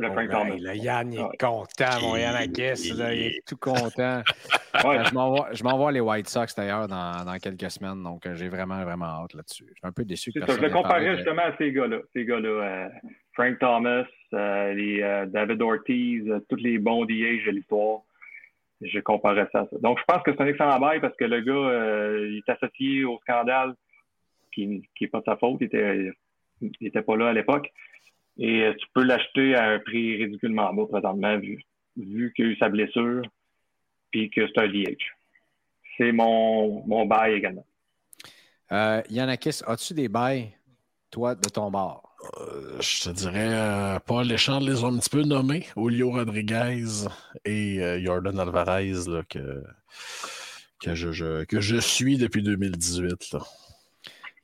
Le 0.00 0.76
Yann 0.76 1.12
est 1.12 1.38
content, 1.38 2.00
mon 2.00 2.16
Yann 2.16 2.34
Akis, 2.34 2.88
il 2.88 3.00
est 3.00 3.46
tout 3.46 3.56
content. 3.56 4.22
Je 4.74 5.62
m'envoie 5.62 5.92
les 5.92 6.00
White 6.00 6.28
Sox 6.28 6.54
d'ailleurs 6.56 6.88
dans, 6.88 7.36
quelques 7.42 7.70
semaines, 7.70 8.02
donc 8.02 8.24
euh, 8.26 8.34
j'ai 8.34 8.48
vraiment, 8.48 8.82
vraiment 8.82 9.06
hâte 9.06 9.34
là-dessus. 9.34 9.66
Je 9.68 9.74
suis 9.74 9.86
un 9.86 9.92
peu 9.92 10.04
déçu. 10.04 10.32
Que 10.32 10.40
ça, 10.40 10.56
je 10.56 10.60
le 10.60 10.70
comparais 10.70 11.16
justement 11.16 11.42
à 11.42 11.56
ces 11.58 11.72
gars-là. 11.72 11.98
Ces 12.14 12.24
gars-là, 12.24 12.48
euh, 12.48 12.88
Frank 13.34 13.58
Thomas, 13.58 14.04
euh, 14.32 14.72
les, 14.72 15.26
David 15.28 15.60
Ortiz, 15.60 16.24
tous 16.48 16.56
les 16.56 16.78
bons 16.78 17.04
DH 17.04 17.46
de 17.46 17.50
l'histoire. 17.50 18.00
Je 18.80 18.98
comparais 19.00 19.46
ça 19.52 19.60
à 19.60 19.66
ça. 19.66 19.76
Donc, 19.82 19.98
je 19.98 20.04
pense 20.04 20.22
que 20.22 20.32
c'est 20.32 20.40
un 20.40 20.46
excellent 20.46 20.78
bail 20.78 21.00
parce 21.00 21.16
que 21.16 21.24
le 21.24 21.40
gars, 21.40 22.26
il 22.26 22.38
est 22.38 22.50
associé 22.50 23.04
au 23.04 23.18
scandale 23.18 23.74
qui 24.52 24.66
n'est 25.00 25.08
pas 25.08 25.20
de 25.20 25.24
sa 25.24 25.36
faute. 25.36 25.60
Il 25.60 26.12
n'était 26.80 27.02
pas 27.02 27.16
là 27.16 27.28
à 27.28 27.32
l'époque. 27.32 27.70
Et 28.40 28.62
euh, 28.62 28.74
tu 28.74 28.86
peux 28.94 29.04
l'acheter 29.04 29.54
à 29.54 29.68
un 29.68 29.78
prix 29.78 30.16
ridiculement 30.16 30.72
bas 30.72 30.86
présentement, 30.90 31.38
vu, 31.38 31.62
vu 31.96 32.32
qu'il 32.34 32.46
a 32.46 32.48
eu 32.48 32.56
sa 32.56 32.70
blessure, 32.70 33.22
puis 34.10 34.30
que 34.30 34.46
c'est 34.46 34.62
un 34.62 34.68
DH. 34.68 34.96
C'est 35.98 36.12
mon, 36.12 36.82
mon 36.86 37.04
bail 37.04 37.34
également. 37.34 37.66
Euh, 38.72 39.02
Yannakis, 39.10 39.60
as-tu 39.66 39.92
des 39.92 40.08
bails, 40.08 40.52
toi, 41.10 41.34
de 41.34 41.48
ton 41.50 41.70
bord? 41.70 42.16
Euh, 42.40 42.80
je 42.80 43.04
te 43.04 43.10
dirais, 43.10 43.48
euh, 43.50 43.98
Paul 44.06 44.26
Léchard 44.26 44.60
les 44.60 44.84
a 44.84 44.86
un 44.86 44.98
petit 44.98 45.10
peu 45.10 45.22
nommés, 45.22 45.66
Julio 45.76 46.10
Rodriguez 46.10 46.86
et 47.44 48.02
Jordan 48.02 48.38
Alvarez, 48.38 48.92
que, 49.28 49.62
que, 50.80 50.94
je, 50.94 51.44
que 51.44 51.60
je 51.60 51.76
suis 51.76 52.16
depuis 52.16 52.42
2018. 52.42 53.32
Là. 53.32 53.40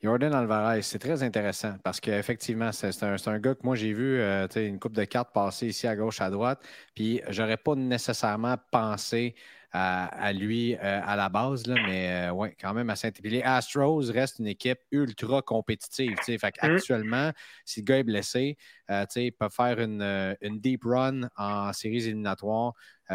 Jordan 0.03 0.31
Alvarez, 0.31 0.83
c'est 0.83 0.99
très 0.99 1.23
intéressant 1.23 1.75
parce 1.83 1.99
qu'effectivement, 1.99 2.71
c'est 2.71 3.03
un, 3.03 3.15
un, 3.25 3.39
gars 3.39 3.55
que 3.55 3.63
moi 3.63 3.75
j'ai 3.75 3.93
vu 3.93 4.19
euh, 4.19 4.47
une 4.55 4.79
coupe 4.79 4.93
de 4.93 5.03
cartes 5.05 5.33
passer 5.33 5.67
ici 5.67 5.87
à 5.87 5.95
gauche, 5.95 6.21
à 6.21 6.29
droite, 6.29 6.61
puis 6.93 7.21
j'aurais 7.29 7.57
pas 7.57 7.73
nécessairement 7.73 8.57
pensé 8.71 9.33
à, 9.71 10.33
lui 10.33 10.75
euh, 10.75 11.01
à 11.03 11.15
la 11.15 11.29
base, 11.29 11.67
là, 11.67 11.75
mais 11.85 12.29
euh, 12.29 12.31
ouais, 12.31 12.55
quand 12.59 12.73
même 12.73 12.89
intelligent. 12.89 13.35
Les 13.37 13.43
Astros 13.43 14.11
reste 14.11 14.39
une 14.39 14.47
équipe 14.47 14.79
ultra 14.91 15.41
compétitive. 15.43 16.15
Fait 16.25 16.37
mm. 16.37 16.51
actuellement, 16.61 17.31
si 17.65 17.81
le 17.81 17.85
gars 17.85 17.97
est 17.99 18.03
blessé, 18.03 18.57
il 18.89 19.31
peut 19.33 19.49
faire 19.49 19.79
une, 19.79 20.35
une, 20.41 20.59
deep 20.59 20.83
run 20.83 21.29
en 21.37 21.73
séries 21.73 22.07
éliminatoires. 22.07 22.73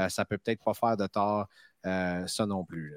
ça 0.09 0.25
peut 0.25 0.39
peut-être 0.39 0.63
pas 0.63 0.75
faire 0.75 0.97
de 0.97 1.07
tort, 1.07 1.49
ça 1.83 2.47
non 2.47 2.65
plus. 2.65 2.95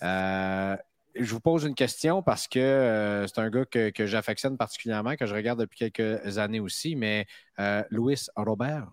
Là, 0.00 0.78
je 1.18 1.30
vous 1.32 1.40
pose 1.40 1.64
une 1.64 1.74
question 1.74 2.22
parce 2.22 2.46
que 2.48 2.58
euh, 2.58 3.26
c'est 3.26 3.38
un 3.38 3.50
gars 3.50 3.64
que, 3.64 3.92
j'affectionne 4.06 4.56
particulièrement, 4.56 5.16
que 5.16 5.26
je 5.26 5.34
regarde 5.34 5.60
depuis 5.60 5.90
quelques 5.90 6.38
années 6.38 6.60
aussi, 6.60 6.96
mais 6.96 7.26
euh, 7.58 7.82
Louis 7.90 8.16
Robert? 8.36 8.86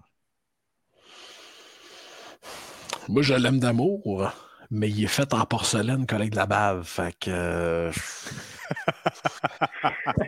Moi, 3.07 3.21
je 3.21 3.35
l'aime 3.35 3.59
d'amour. 3.59 4.31
mais 4.71 4.89
il 4.89 5.03
est 5.03 5.07
fait 5.07 5.31
en 5.33 5.45
porcelaine 5.45 6.07
collé 6.07 6.29
de 6.29 6.35
la 6.35 6.47
bave. 6.47 6.83
Fait 6.83 7.15
que. 7.19 7.29
euh, 7.29 7.91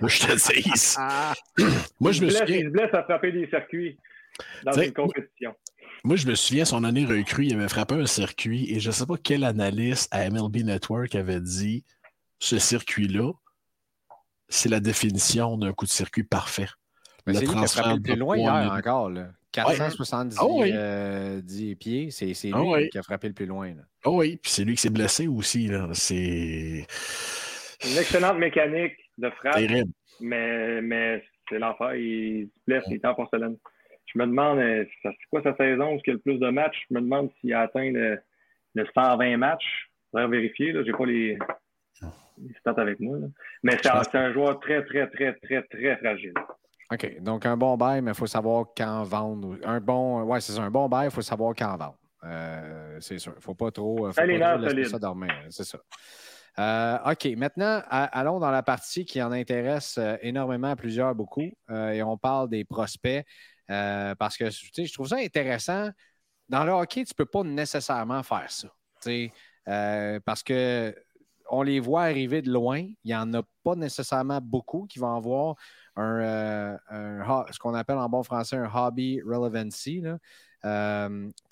je 0.04 0.28
te 0.28 0.54
dis. 0.54 0.96
Moi, 2.00 2.12
je 2.12 2.22
me 2.22 2.28
il, 2.28 2.32
se 2.32 2.38
blesse, 2.38 2.40
souviens. 2.40 2.58
il 2.58 2.66
se 2.66 2.70
blesse 2.70 2.94
à 2.94 3.04
frapper 3.04 3.32
des 3.32 3.48
circuits 3.50 3.98
dans 4.64 4.72
T'sais, 4.72 4.88
une 4.88 4.94
compétition. 4.94 5.56
Moi, 6.04 6.16
je 6.16 6.28
me 6.28 6.36
souviens, 6.36 6.66
son 6.66 6.84
année 6.84 7.06
recrue, 7.06 7.46
il 7.46 7.54
avait 7.56 7.68
frappé 7.68 7.96
un 7.96 8.06
circuit 8.06 8.72
et 8.74 8.80
je 8.80 8.88
ne 8.90 8.94
sais 8.94 9.06
pas 9.06 9.16
quel 9.22 9.44
analyste 9.44 10.08
à 10.14 10.30
MLB 10.30 10.58
Network 10.64 11.14
avait 11.16 11.42
dit 11.42 11.84
ce 12.40 12.60
circuit-là, 12.60 13.32
c'est 14.48 14.70
la 14.70 14.80
définition 14.80 15.58
d'un 15.58 15.74
coup 15.74 15.86
de 15.86 15.90
circuit 15.92 16.24
parfait. 16.24 16.68
Mais 17.26 17.34
Le 17.34 17.40
c'est 17.40 17.46
lui 17.46 17.48
qui 17.52 17.54
a 17.54 17.58
transfert 17.58 17.84
frappé 17.84 17.96
le 17.98 18.02
de 18.02 18.12
plus 18.12 18.16
loin 18.20 18.38
hier 18.38 18.72
encore. 18.72 19.10
Là. 19.10 19.28
470 19.52 20.38
Ah 20.40 20.46
oui. 20.48 20.72
euh, 20.74 21.42
10 21.42 21.76
pieds. 21.76 22.12
C'est 22.12 22.34
c'est 22.34 22.50
lui 22.50 22.56
oui. 22.60 22.90
qui 22.90 22.98
a 22.98 23.04
frappé 23.04 23.28
le 23.28 23.34
plus 23.34 23.46
loin. 23.48 23.70
là. 23.74 23.82
Oh 24.06 24.20
oui, 24.20 24.38
puis 24.38 24.52
c'est 24.52 24.64
lui 24.64 24.76
qui 24.76 24.82
s'est 24.82 24.90
blessé 24.90 25.28
aussi. 25.28 25.68
là. 25.68 25.90
C'est 25.94 26.86
Une 27.84 27.98
excellente 27.98 28.38
mécanique 28.38 28.94
de 29.18 29.30
frappe, 29.32 29.56
terrible. 29.56 29.92
mais, 30.22 30.82
mais 30.82 31.24
c'est 31.50 31.60
l'enfer. 31.60 31.96
Il 31.96 32.46
se 32.56 32.62
blesse, 32.68 32.84
il 32.88 32.94
est 32.96 33.06
en 33.06 33.16
porcelaine. 33.16 33.58
Je 34.08 34.20
me 34.20 34.26
demande, 34.26 34.60
euh, 34.60 34.86
c'est 35.04 35.12
quoi 35.30 35.42
sa 35.44 35.56
saison? 35.56 35.96
Est-ce 35.96 36.04
qu'il 36.04 36.12
y 36.12 36.16
a 36.16 36.18
le 36.18 36.20
plus 36.22 36.40
de 36.40 36.50
matchs? 36.50 36.86
Je 36.90 36.96
me 36.96 37.02
demande 37.02 37.30
s'il 37.40 37.54
a 37.54 37.62
atteint 37.62 37.92
le, 37.92 38.20
le 38.74 38.86
120 38.94 39.38
matchs. 39.38 39.90
Je 40.14 40.20
vais 40.20 40.28
vérifier. 40.28 40.74
Je 40.74 40.80
n'ai 40.80 40.92
pas 40.92 41.06
les, 41.06 41.38
les 42.38 42.54
stats 42.60 42.76
avec 42.78 43.00
moi. 43.00 43.18
là. 43.20 43.28
Mais 43.64 43.78
c'est 43.82 44.16
un, 44.16 44.32
joueur 44.32 44.60
très, 44.60 44.84
très, 44.86 45.08
très, 45.10 45.34
très, 45.34 45.62
très 45.64 45.98
fragile. 45.98 46.34
OK. 46.92 47.20
Donc, 47.22 47.46
un 47.46 47.58
bon 47.58 47.76
bail, 47.76 48.02
mais 48.02 48.12
il 48.12 48.18
faut 48.18 48.28
savoir 48.28 48.68
quand 48.76 49.04
vendre. 49.04 49.58
Un 49.64 49.82
bon. 49.82 50.24
Ouais, 50.24 50.40
c'est. 50.40 50.58
Un 50.58 50.72
bon 50.72 50.88
bail, 50.88 51.08
il 51.08 51.12
faut 51.12 51.22
savoir 51.22 51.54
quand 51.56 51.76
vendre. 51.76 51.98
Euh, 52.24 52.98
c'est 53.02 53.20
sûr. 53.20 53.34
Il 53.34 53.40
ne 53.40 53.42
faut 53.42 53.56
pas 53.56 53.72
trop. 53.72 54.06
Faut 54.06 54.12
Ça, 54.14 54.26
pas 54.26 54.58
trop 54.58 54.74
laisser 54.74 54.90
ça 54.92 55.00
dormir. 55.00 55.34
C'est 55.50 55.66
ça. 55.66 55.80
Euh, 56.60 56.98
OK. 57.12 57.26
Maintenant, 57.38 57.82
allons 57.90 58.40
dans 58.40 58.50
la 58.50 58.64
partie 58.64 59.06
qui 59.06 59.22
en 59.22 59.32
intéresse 59.32 59.98
euh, 60.00 60.18
énormément 60.22 60.70
à 60.70 60.76
plusieurs, 60.76 61.14
beaucoup. 61.14 61.52
Euh, 61.70 61.92
et 61.92 62.02
on 62.02 62.18
parle 62.18 62.50
des 62.50 62.64
prospects. 62.64 63.26
Euh, 63.70 64.16
parce 64.16 64.38
que 64.38 64.50
je 64.50 64.94
trouve 64.94 65.08
ça 65.08 65.18
intéressant. 65.18 65.90
Dans 66.50 66.64
le 66.64 66.72
hockey, 66.72 67.04
tu 67.04 67.12
ne 67.12 67.16
peux 67.16 67.26
pas 67.26 67.44
nécessairement 67.44 68.24
faire 68.24 68.50
ça. 68.50 68.68
euh, 69.68 70.20
parce 70.26 70.44
que 70.44 70.96
on 71.50 71.62
les 71.62 71.80
voit 71.80 72.04
arriver 72.04 72.42
de 72.42 72.52
loin. 72.52 72.80
Il 72.80 72.96
n'y 73.06 73.16
en 73.16 73.34
a 73.34 73.42
pas 73.64 73.76
nécessairement 73.76 74.40
beaucoup 74.42 74.86
qui 74.86 75.00
vont 75.00 75.16
avoir 75.16 75.56
un, 75.96 76.20
euh, 76.20 76.78
ce 77.52 77.60
qu'on 77.60 77.74
appelle 77.74 77.98
en 77.98 78.10
bon 78.10 78.24
français 78.24 78.58
un 78.58 78.70
hobby 78.74 79.22
relevancy. 79.22 80.02
Là. 80.02 80.18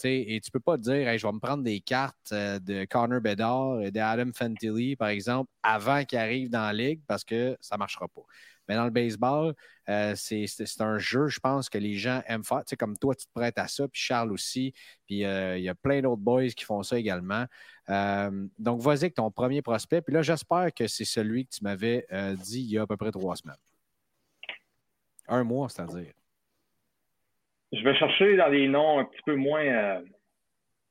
Et 0.04 0.42
tu 0.44 0.52
peux 0.52 0.60
pas 0.60 0.78
te 0.78 0.82
dire, 0.84 1.18
je 1.18 1.26
vais 1.26 1.34
me 1.34 1.40
prendre 1.40 1.64
des 1.64 1.80
cartes 1.80 2.34
de 2.34 2.86
Connor 2.86 3.22
Bedard 3.22 3.82
et 3.82 3.92
d'Adam 3.92 4.32
Fantilli, 4.34 4.96
par 4.98 5.10
exemple, 5.10 5.50
avant 5.64 6.04
qu'ils 6.04 6.20
arrivent 6.20 6.50
dans 6.50 6.66
la 6.66 6.74
ligue 6.74 7.02
parce 7.08 7.24
que 7.24 7.58
ça 7.62 7.76
ne 7.76 7.80
marchera 7.80 8.08
pas. 8.10 8.24
Mais 8.68 8.76
dans 8.76 8.86
le 8.86 8.92
baseball, 8.92 9.54
euh, 9.90 10.14
c'est 10.16 10.82
un 10.82 10.98
jeu, 10.98 11.28
je 11.28 11.40
pense, 11.40 11.70
que 11.70 11.78
les 11.78 11.94
gens 11.94 12.22
aiment 12.28 12.44
faire. 12.44 12.60
Tu 12.60 12.70
sais, 12.70 12.76
comme 12.76 12.98
toi, 12.98 13.14
tu 13.16 13.26
te 13.26 13.32
prêtes 13.34 13.58
à 13.58 13.68
ça, 13.68 13.88
puis 13.88 14.02
Charles 14.02 14.32
aussi, 14.32 14.74
puis 15.06 15.26
euh, 15.26 15.58
il 15.58 15.64
y 15.64 15.70
a 15.70 15.76
plein 15.76 16.02
d'autres 16.02 16.22
boys 16.22 16.48
qui 16.48 16.66
font 16.66 16.82
ça 16.84 16.98
également. 16.98 17.46
Euh, 17.90 18.48
donc, 18.58 18.82
vas-y 18.82 19.04
avec 19.04 19.16
ton 19.16 19.30
premier 19.30 19.62
prospect. 19.62 20.02
Puis 20.02 20.14
là, 20.14 20.22
j'espère 20.22 20.74
que 20.74 20.88
c'est 20.88 21.06
celui 21.06 21.46
que 21.46 21.56
tu 21.56 21.64
m'avais 21.64 22.08
dit 22.44 22.62
il 22.62 22.72
y 22.72 22.78
a 22.78 22.84
à 22.84 22.88
peu 22.88 22.98
près 22.98 23.12
trois 23.12 23.36
semaines. 23.36 23.56
Un 25.28 25.44
mois, 25.44 25.70
c'est-à-dire. 25.70 26.14
Je 27.72 27.84
vais 27.84 27.96
chercher 27.96 28.38
dans 28.38 28.50
des 28.50 28.68
noms 28.68 29.00
un 29.00 29.06
petit 29.06 29.22
peu 29.26 29.36
moins. 29.36 30.02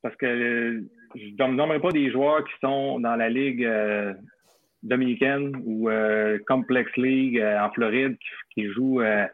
parce 0.02 0.16
que 0.16 0.84
je 1.14 1.42
ne 1.42 1.54
nommerai 1.54 1.80
pas 1.80 1.92
des 1.92 2.10
joueurs 2.10 2.44
qui 2.44 2.52
sont 2.60 3.00
dans 3.00 3.16
la 3.16 3.28
Ligue 3.28 3.66
dominicaine 4.84 5.60
ou 5.64 5.88
euh, 5.90 6.38
Complex 6.46 6.94
League 6.96 7.38
euh, 7.40 7.58
en 7.58 7.70
Floride 7.72 8.16
qui, 8.18 8.26
qui 8.62 8.70
jouent 8.72 9.00
euh, 9.00 9.26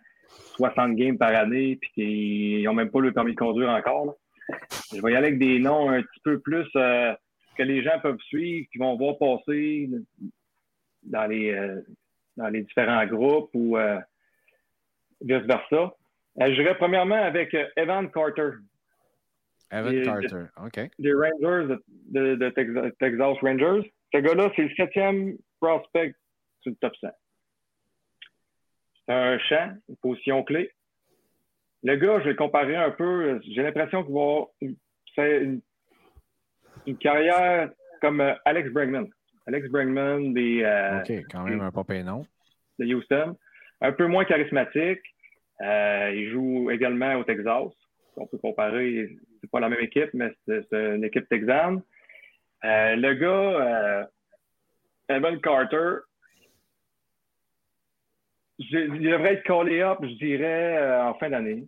60 0.56 0.94
games 0.96 1.18
par 1.18 1.34
année 1.34 1.76
puis 1.80 1.90
qui 1.94 2.62
n'ont 2.64 2.74
même 2.74 2.90
pas 2.90 3.00
le 3.00 3.12
permis 3.12 3.32
de 3.34 3.38
conduire 3.38 3.68
encore. 3.70 4.06
là. 4.06 4.12
Je 4.94 5.00
vais 5.00 5.12
y 5.12 5.16
aller 5.16 5.28
avec 5.28 5.38
des 5.38 5.58
noms 5.58 5.90
un 5.90 6.02
petit 6.02 6.20
peu 6.24 6.38
plus 6.40 6.66
euh, 6.76 7.12
que 7.56 7.62
les 7.62 7.82
gens 7.82 7.98
peuvent 8.00 8.18
suivre, 8.20 8.66
qui 8.72 8.78
vont 8.78 8.96
voir 8.96 9.18
passer 9.18 9.88
dans 11.02 11.26
les, 11.26 11.52
euh, 11.52 11.80
dans 12.36 12.48
les 12.48 12.62
différents 12.62 13.06
groupes 13.06 13.50
ou 13.54 13.76
euh, 13.76 13.98
vice-versa. 15.20 15.94
Euh, 16.40 16.46
je 16.46 16.52
dirais 16.54 16.76
premièrement 16.76 17.22
avec 17.22 17.54
euh, 17.54 17.66
Evan 17.76 18.10
Carter 18.10 18.50
Evan 19.72 20.02
Carter. 20.02 20.44
OK. 20.64 20.90
des 20.98 21.12
Rangers 21.12 21.74
de, 22.10 22.34
de- 22.34 22.48
Texas 22.98 23.36
Rangers. 23.42 23.92
Ce 24.12 24.18
gars-là, 24.18 24.50
c'est 24.56 24.62
le 24.62 24.74
septième 24.74 25.36
prospect 25.60 26.14
sur 26.60 26.72
le 26.72 26.76
top 26.76 26.94
100. 26.96 27.08
C'est 29.06 29.14
un 29.14 29.38
champ, 29.38 29.72
une 29.88 29.96
position 29.96 30.42
clé. 30.44 30.72
Le 31.82 31.96
gars, 31.96 32.18
je 32.18 32.24
vais 32.24 32.30
le 32.30 32.36
comparer 32.36 32.76
un 32.76 32.90
peu. 32.90 33.40
J'ai 33.42 33.62
l'impression 33.62 34.04
qu'il 34.04 34.14
va 34.14 34.20
avoir 34.20 34.46
une, 34.60 34.76
une, 35.16 35.60
une 36.86 36.98
carrière 36.98 37.70
comme 38.00 38.20
euh, 38.20 38.34
Alex 38.44 38.70
Bregman. 38.70 39.06
Alex 39.46 39.68
Bregman 39.68 40.32
des, 40.32 40.62
euh, 40.62 41.00
OK, 41.00 41.24
quand 41.30 41.44
même 41.44 41.60
un 41.60 41.70
pas 41.70 41.84
non. 42.02 42.26
de 42.78 42.94
Houston. 42.94 43.36
Un 43.80 43.92
peu 43.92 44.06
moins 44.06 44.24
charismatique. 44.24 45.02
Euh, 45.62 46.12
il 46.14 46.30
joue 46.30 46.70
également 46.70 47.14
au 47.16 47.24
Texas. 47.24 47.72
On 48.16 48.26
peut 48.26 48.38
comparer, 48.38 49.16
c'est 49.40 49.50
pas 49.50 49.60
la 49.60 49.68
même 49.68 49.80
équipe, 49.80 50.10
mais 50.14 50.32
c'est 50.46 50.72
une 50.72 51.04
équipe 51.04 51.28
texane. 51.28 51.82
Euh, 52.64 52.96
le 52.96 53.14
gars, 53.14 53.28
euh, 53.28 54.04
Evan 55.08 55.40
Carter, 55.40 56.00
il 58.58 59.00
devrait 59.00 59.34
être 59.34 59.44
callé 59.44 59.80
up, 59.80 59.98
je 60.02 60.14
dirais, 60.16 60.76
euh, 60.76 61.04
en 61.04 61.14
fin 61.14 61.30
d'année. 61.30 61.66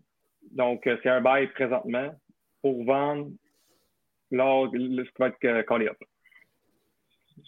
Donc, 0.51 0.83
c'est 0.85 1.09
un 1.09 1.23
bail 1.23 1.47
présentement 1.49 2.15
pour 2.61 2.85
vendre 2.85 3.31
lors 4.31 4.71
ce 4.71 4.77
qui 4.77 5.13
va 5.19 5.29
être 5.29 5.67
callé 5.67 5.89
up. 5.89 5.97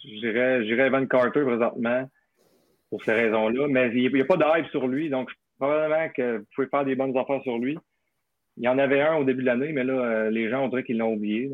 Je 0.03 0.19
dirais, 0.19 0.87
Evan 0.87 1.07
Carter 1.07 1.41
présentement 1.41 2.09
pour 2.89 3.03
ces 3.03 3.13
raisons-là. 3.13 3.67
Mais 3.67 3.91
il 3.93 4.11
n'y 4.11 4.21
a 4.21 4.25
pas 4.25 4.37
de 4.37 4.59
hype 4.59 4.71
sur 4.71 4.87
lui, 4.87 5.09
donc 5.09 5.31
probablement 5.59 6.09
que 6.09 6.37
vous 6.37 6.45
pouvez 6.55 6.67
faire 6.67 6.85
des 6.85 6.95
bonnes 6.95 7.15
affaires 7.15 7.41
sur 7.43 7.59
lui. 7.59 7.77
Il 8.57 8.63
y 8.63 8.67
en 8.67 8.79
avait 8.79 9.01
un 9.01 9.17
au 9.17 9.23
début 9.23 9.41
de 9.41 9.47
l'année, 9.47 9.71
mais 9.71 9.83
là, 9.83 10.29
les 10.31 10.49
gens, 10.49 10.65
on 10.65 10.69
dirait 10.69 10.83
qu'ils 10.83 10.97
l'ont 10.97 11.13
oublié. 11.13 11.51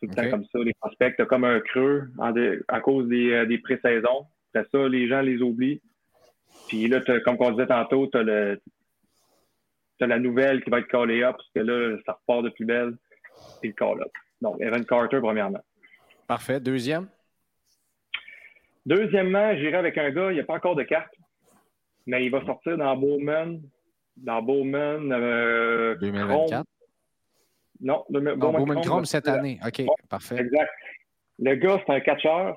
C'est 0.00 0.06
tout 0.06 0.06
le 0.08 0.14
temps 0.14 0.30
comme 0.30 0.44
ça, 0.46 0.58
les 0.60 0.72
prospects. 0.80 1.14
T'as 1.18 1.26
comme 1.26 1.44
un 1.44 1.60
creux 1.60 2.08
en 2.18 2.30
dé- 2.32 2.60
à 2.68 2.80
cause 2.80 3.08
des, 3.08 3.30
euh, 3.32 3.44
des 3.46 3.58
pré-saisons. 3.58 4.26
Après 4.54 4.66
ça, 4.72 4.88
les 4.88 5.06
gens 5.06 5.20
les 5.20 5.42
oublient. 5.42 5.82
Puis 6.68 6.88
là, 6.88 7.00
t'as- 7.02 7.20
comme 7.20 7.36
on 7.40 7.50
disait 7.50 7.66
tantôt, 7.66 8.06
tu 8.06 8.16
as, 8.18 8.56
la 10.06 10.18
nouvelle 10.18 10.64
qui 10.64 10.70
va 10.70 10.78
être 10.80 10.88
callée 10.88 11.22
up, 11.22 11.36
parce 11.36 11.50
que 11.54 11.60
là, 11.60 11.96
ça 12.06 12.12
repart 12.14 12.42
de 12.44 12.48
plus 12.50 12.64
belle, 12.64 12.94
puis 13.60 13.68
le 13.70 13.74
call-up. 13.74 14.10
Donc, 14.40 14.56
Evan 14.60 14.84
Carter, 14.84 15.18
premièrement. 15.20 15.62
Parfait. 16.26 16.58
Deuxième? 16.58 17.06
Deuxièmement, 18.84 19.54
j'irai 19.56 19.76
avec 19.76 19.96
un 19.98 20.10
gars, 20.10 20.30
il 20.30 20.34
n'y 20.34 20.40
a 20.40 20.44
pas 20.44 20.54
encore 20.54 20.74
de 20.74 20.82
carte, 20.82 21.14
mais 22.06 22.24
il 22.24 22.30
va 22.30 22.44
sortir 22.44 22.76
dans 22.76 22.96
Bowman, 22.96 23.60
dans 24.16 24.42
Bowman, 24.42 25.12
euh, 25.12 25.94
2024. 25.96 26.64
Non, 27.82 28.04
le, 28.10 28.20
Non, 28.20 28.36
Bowman 28.52 28.80
Chrome 28.80 29.04
cette 29.04 29.28
année. 29.28 29.58
OK, 29.66 29.82
parfait. 30.08 30.36
Exact. 30.38 30.70
Le 31.38 31.54
gars, 31.56 31.82
c'est 31.84 31.92
un 31.92 32.00
catcheur, 32.00 32.56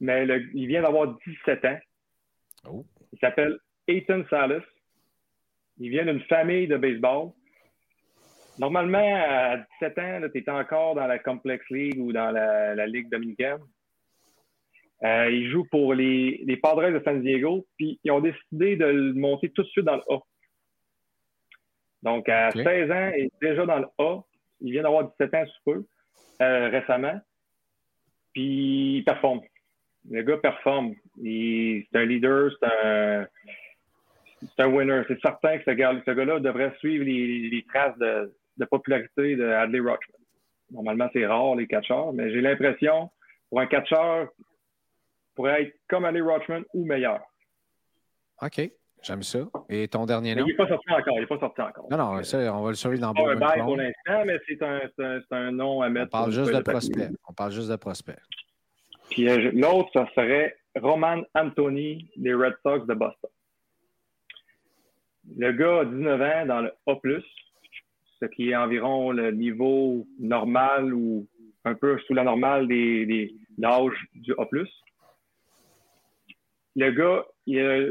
mais 0.00 0.24
le- 0.24 0.48
il 0.54 0.66
vient 0.66 0.82
d'avoir 0.82 1.16
17 1.26 1.64
ans. 1.66 1.78
Oh. 2.68 2.84
Il 3.12 3.18
s'appelle 3.18 3.58
Ethan 3.86 4.22
Salas. 4.30 4.62
Il 5.78 5.90
vient 5.90 6.06
d'une 6.06 6.22
famille 6.22 6.66
de 6.66 6.76
baseball. 6.76 7.30
Normalement, 8.58 8.98
à 8.98 9.58
17 9.80 9.98
ans, 9.98 10.20
tu 10.32 10.38
es 10.38 10.50
encore 10.50 10.94
dans 10.94 11.06
la 11.06 11.18
Complex 11.18 11.64
League 11.70 12.00
ou 12.00 12.12
dans 12.12 12.30
la, 12.30 12.74
la 12.74 12.86
Ligue 12.86 13.08
dominicaine. 13.10 13.58
Euh, 15.04 15.30
il 15.30 15.48
joue 15.50 15.64
pour 15.70 15.94
les, 15.94 16.42
les 16.44 16.56
Padres 16.56 16.90
de 16.90 17.00
San 17.04 17.22
Diego, 17.22 17.64
puis 17.76 18.00
ils 18.02 18.10
ont 18.10 18.20
décidé 18.20 18.74
de 18.76 18.86
le 18.86 19.12
monter 19.14 19.50
tout 19.50 19.62
de 19.62 19.68
suite 19.68 19.84
dans 19.84 19.96
le 19.96 20.02
A. 20.10 20.18
Donc, 22.02 22.28
à 22.28 22.48
Ok. 22.48 22.62
16 22.62 22.90
ans, 22.90 23.10
il 23.16 23.24
est 23.24 23.32
déjà 23.40 23.66
dans 23.66 23.78
le 23.78 23.86
A. 23.98 24.20
Il 24.60 24.72
vient 24.72 24.82
d'avoir 24.82 25.08
17 25.10 25.34
ans 25.34 25.46
sous 25.46 25.62
peu, 25.72 25.84
euh, 26.42 26.68
récemment. 26.68 27.20
Puis, 28.32 28.98
il 28.98 29.04
performe. 29.04 29.40
Le 30.10 30.22
gars 30.22 30.36
performe. 30.38 30.94
C'est 31.16 31.86
un 31.94 32.04
leader, 32.04 32.50
c'est 32.60 32.68
un, 32.84 33.26
c'est 34.40 34.62
un 34.62 34.68
winner. 34.68 35.02
C'est 35.08 35.20
certain 35.20 35.58
que 35.58 35.64
ce 35.64 35.70
gars- 35.72 36.00
ce 36.06 36.10
gars-là 36.12 36.38
devrait 36.40 36.72
suivre 36.78 37.04
les, 37.04 37.48
les 37.50 37.64
traces 37.64 37.98
de, 37.98 38.32
de 38.56 38.64
popularité 38.64 39.36
de 39.36 39.44
Adley 39.44 39.80
Rutschman. 39.80 40.20
Normalement, 40.70 41.08
c'est 41.12 41.26
rare, 41.26 41.56
les 41.56 41.66
catcheurs, 41.66 42.12
mais 42.12 42.30
j'ai 42.30 42.40
l'impression, 42.40 43.10
pour 43.48 43.60
un 43.60 43.66
catcheur, 43.66 44.28
pourrait 45.34 45.62
être 45.64 45.74
comme 45.88 46.04
Adley 46.04 46.20
Rutschman 46.20 46.64
ou 46.74 46.84
meilleur. 46.84 47.20
OK. 48.42 48.70
J'aime 49.02 49.22
ça. 49.22 49.38
Et 49.68 49.88
ton 49.88 50.06
dernier 50.06 50.34
nom? 50.34 50.44
il 50.44 50.50
n'est 50.50 50.56
pas 50.56 50.68
sorti 50.68 50.90
encore. 50.90 51.14
Il 51.16 51.20
n'est 51.20 51.26
pas 51.26 51.38
sorti 51.38 51.60
encore. 51.60 51.86
Non, 51.90 51.96
non, 51.96 52.22
ça, 52.22 52.38
on 52.54 52.62
va 52.62 52.70
le 52.70 52.74
surveiller 52.74 53.00
dans 53.00 53.14
Pas 53.14 53.32
un 53.32 53.36
bail 53.36 53.60
pour 53.60 53.76
l'instant, 53.76 54.24
mais 54.26 54.38
c'est 54.46 54.62
un, 54.62 54.80
un, 54.98 55.20
un, 55.30 55.52
nom 55.52 55.82
à 55.82 55.88
mettre. 55.88 56.08
On 56.08 56.18
parle 56.18 56.32
juste 56.32 56.54
de 56.54 56.60
prospect. 56.60 57.08
On 57.28 57.32
parle 57.32 57.52
juste 57.52 57.70
de 57.70 57.76
prospect. 57.76 58.18
Puis 59.10 59.28
euh, 59.28 59.50
l'autre, 59.54 59.90
ça 59.92 60.06
serait 60.14 60.56
Roman 60.76 61.22
Anthony 61.34 62.10
des 62.16 62.34
Red 62.34 62.54
Sox 62.62 62.86
de 62.86 62.94
Boston. 62.94 63.30
Le 65.36 65.52
gars 65.52 65.80
a 65.80 65.84
19 65.84 66.20
ans 66.20 66.46
dans 66.46 66.60
le 66.62 66.72
A, 66.86 67.20
ce 68.20 68.26
qui 68.26 68.50
est 68.50 68.56
environ 68.56 69.12
le 69.12 69.30
niveau 69.30 70.06
normal 70.18 70.92
ou 70.92 71.26
un 71.64 71.74
peu 71.74 71.98
sous 72.06 72.14
la 72.14 72.24
normale 72.24 72.66
des, 72.66 73.06
des 73.06 73.34
l'âge 73.58 74.08
du 74.14 74.32
A. 74.38 74.46
Le 76.76 76.90
gars, 76.92 77.24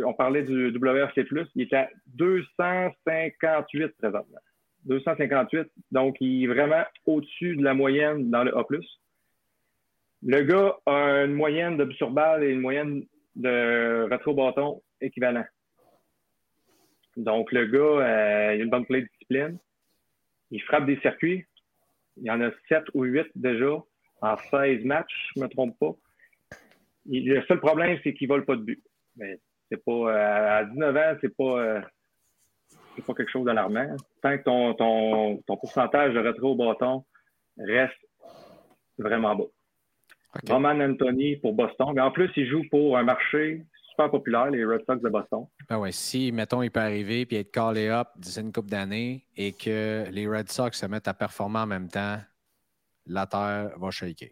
on 0.06 0.14
parlait 0.14 0.44
du 0.44 0.70
WRC, 0.70 1.26
il 1.56 1.62
est 1.62 1.74
à 1.74 1.90
258 2.08 3.88
présentement. 3.98 4.40
258, 4.86 5.68
donc 5.92 6.16
il 6.22 6.44
est 6.44 6.48
vraiment 6.48 6.84
au-dessus 7.06 7.56
de 7.56 7.64
la 7.64 7.74
moyenne 7.74 8.30
dans 8.30 8.44
le 8.44 8.58
A. 8.58 8.64
Le 10.24 10.42
gars 10.44 10.78
a 10.86 11.24
une 11.26 11.34
moyenne 11.34 11.78
de 11.78 11.92
sur 11.94 12.12
balle 12.12 12.44
et 12.44 12.52
une 12.52 12.62
moyenne 12.62 13.04
de 13.36 14.08
rétro-bâton 14.10 14.82
équivalent. 15.02 15.46
Donc, 17.18 17.52
le 17.52 17.66
gars, 17.66 17.80
euh, 17.80 18.56
il 18.56 18.62
a 18.62 18.64
une 18.64 18.70
bonne 18.70 18.86
play 18.86 19.02
de 19.02 19.08
discipline. 19.08 19.58
Il 20.52 20.62
frappe 20.64 20.86
des 20.86 21.00
circuits. 21.00 21.46
Il 22.18 22.26
y 22.26 22.32
en 22.32 22.42
a 22.42 22.52
7 22.70 22.84
ou 22.94 23.04
8 23.04 23.28
déjà 23.36 23.78
en 24.22 24.38
16 24.50 24.84
matchs, 24.86 25.32
je 25.36 25.40
ne 25.40 25.46
me 25.46 25.50
trompe 25.50 25.78
pas. 25.80 25.96
le 27.06 27.42
seul 27.44 27.60
problème, 27.60 28.00
c'est 28.04 28.14
qu'il 28.14 28.28
ne 28.28 28.34
vole 28.34 28.46
pas 28.46 28.56
de 28.56 28.62
but. 28.62 28.84
C'est 29.70 29.84
pas, 29.84 29.92
euh, 29.92 30.60
à 30.60 30.64
19 30.66 30.96
ans, 30.96 31.18
c'est 31.22 31.36
pas, 31.36 31.60
euh, 31.60 31.82
pas 33.06 33.14
quelque 33.14 33.32
chose 33.32 33.46
d'alarmant. 33.46 33.96
Tant 34.22 34.38
que 34.38 34.44
ton, 34.44 34.74
ton, 34.74 35.44
ton 35.46 35.58
pourcentage 35.58 36.14
de 36.14 36.20
rétro 36.20 36.56
bâton 36.56 37.06
reste 37.58 37.94
vraiment 38.98 39.36
bas. 39.36 39.46
Roman 40.48 40.80
Anthony 40.80 41.38
pour 41.38 41.54
Boston. 41.54 41.94
Mais 41.96 42.02
en 42.02 42.12
plus, 42.12 42.30
il 42.36 42.48
joue 42.48 42.64
pour 42.70 42.98
un 42.98 43.04
marché 43.04 43.66
super 43.90 44.12
populaire, 44.12 44.52
les 44.52 44.64
Red 44.64 44.84
Sox 44.86 45.02
de 45.02 45.10
Boston. 45.10 45.46
Ah 45.70 45.80
ouais, 45.80 45.92
si, 45.92 46.32
mettons, 46.32 46.62
il 46.62 46.70
peut 46.70 46.80
arriver 46.80 47.22
et 47.22 47.40
être 47.40 47.52
callé 47.52 47.88
up 47.88 48.10
d'ici 48.18 48.40
une 48.42 48.52
couple 48.52 48.70
d'années 48.70 49.26
et 49.36 49.54
que 49.54 50.06
les 50.12 50.28
Red 50.28 50.52
Sox 50.52 50.78
se 50.78 50.86
mettent 50.86 51.08
à 51.08 51.14
performer 51.14 51.60
en 51.60 51.68
même 51.68 51.88
temps, 51.88 52.18
la 53.08 53.26
terre 53.26 53.72
va 53.78 53.90
shaker. 53.90 54.30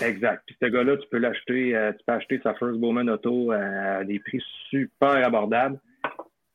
Exact. 0.00 0.42
Puis 0.46 0.56
ce 0.60 0.66
gars-là, 0.66 0.96
tu 0.96 1.08
peux 1.08 1.18
l'acheter, 1.18 1.76
euh, 1.76 1.92
tu 1.92 2.04
peux 2.06 2.12
acheter 2.12 2.40
sa 2.42 2.54
First 2.54 2.78
Bowman 2.78 3.08
Auto 3.08 3.52
à 3.52 4.04
des 4.04 4.18
prix 4.18 4.42
super 4.70 5.24
abordables. 5.24 5.80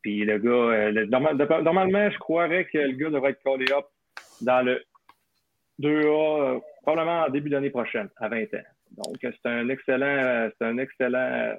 Puis 0.02 0.26
le 0.26 0.38
gars, 0.38 0.50
euh, 0.50 1.06
normalement, 1.62 2.10
je 2.10 2.18
croirais 2.18 2.66
que 2.66 2.78
le 2.78 2.94
gars 2.94 3.10
devrait 3.10 3.32
être 3.32 3.44
callé 3.44 3.66
up 3.72 3.86
dans 4.42 4.62
le 4.62 4.84
2A, 5.80 6.62
probablement 6.82 7.22
en 7.24 7.30
début 7.30 7.50
d'année 7.50 7.70
prochaine, 7.70 8.10
à 8.18 8.28
20 8.28 8.44
ans. 8.44 8.68
Donc, 8.92 9.18
c'est 9.22 9.50
un 9.50 9.70
excellent, 9.70 10.50
c'est 10.58 10.66
un 10.66 10.78
excellent. 10.78 11.58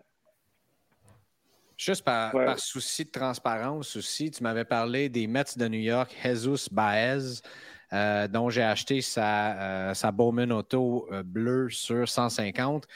Juste 1.77 2.05
par, 2.05 2.33
souci 2.59 3.05
de 3.05 3.11
transparence 3.11 3.97
aussi, 3.97 4.31
tu 4.31 4.43
m'avais 4.43 4.65
parlé 4.65 5.09
des 5.09 5.27
Mets 5.27 5.57
de 5.57 5.67
New 5.67 5.81
York, 5.81 6.15
Jesus 6.23 6.69
Baez, 6.71 7.41
euh, 7.95 8.29
dont 8.29 8.51
j'ai 8.51 8.63
acheté 8.63 9.01
sa, 9.01 9.91
euh, 9.91 9.95
sa 9.95 10.13
Bowman 10.13 10.53
Auto 10.53 11.09
euh, 11.11 11.23
bleue 11.23 11.71
sur 11.71 12.07
150. 12.09 12.87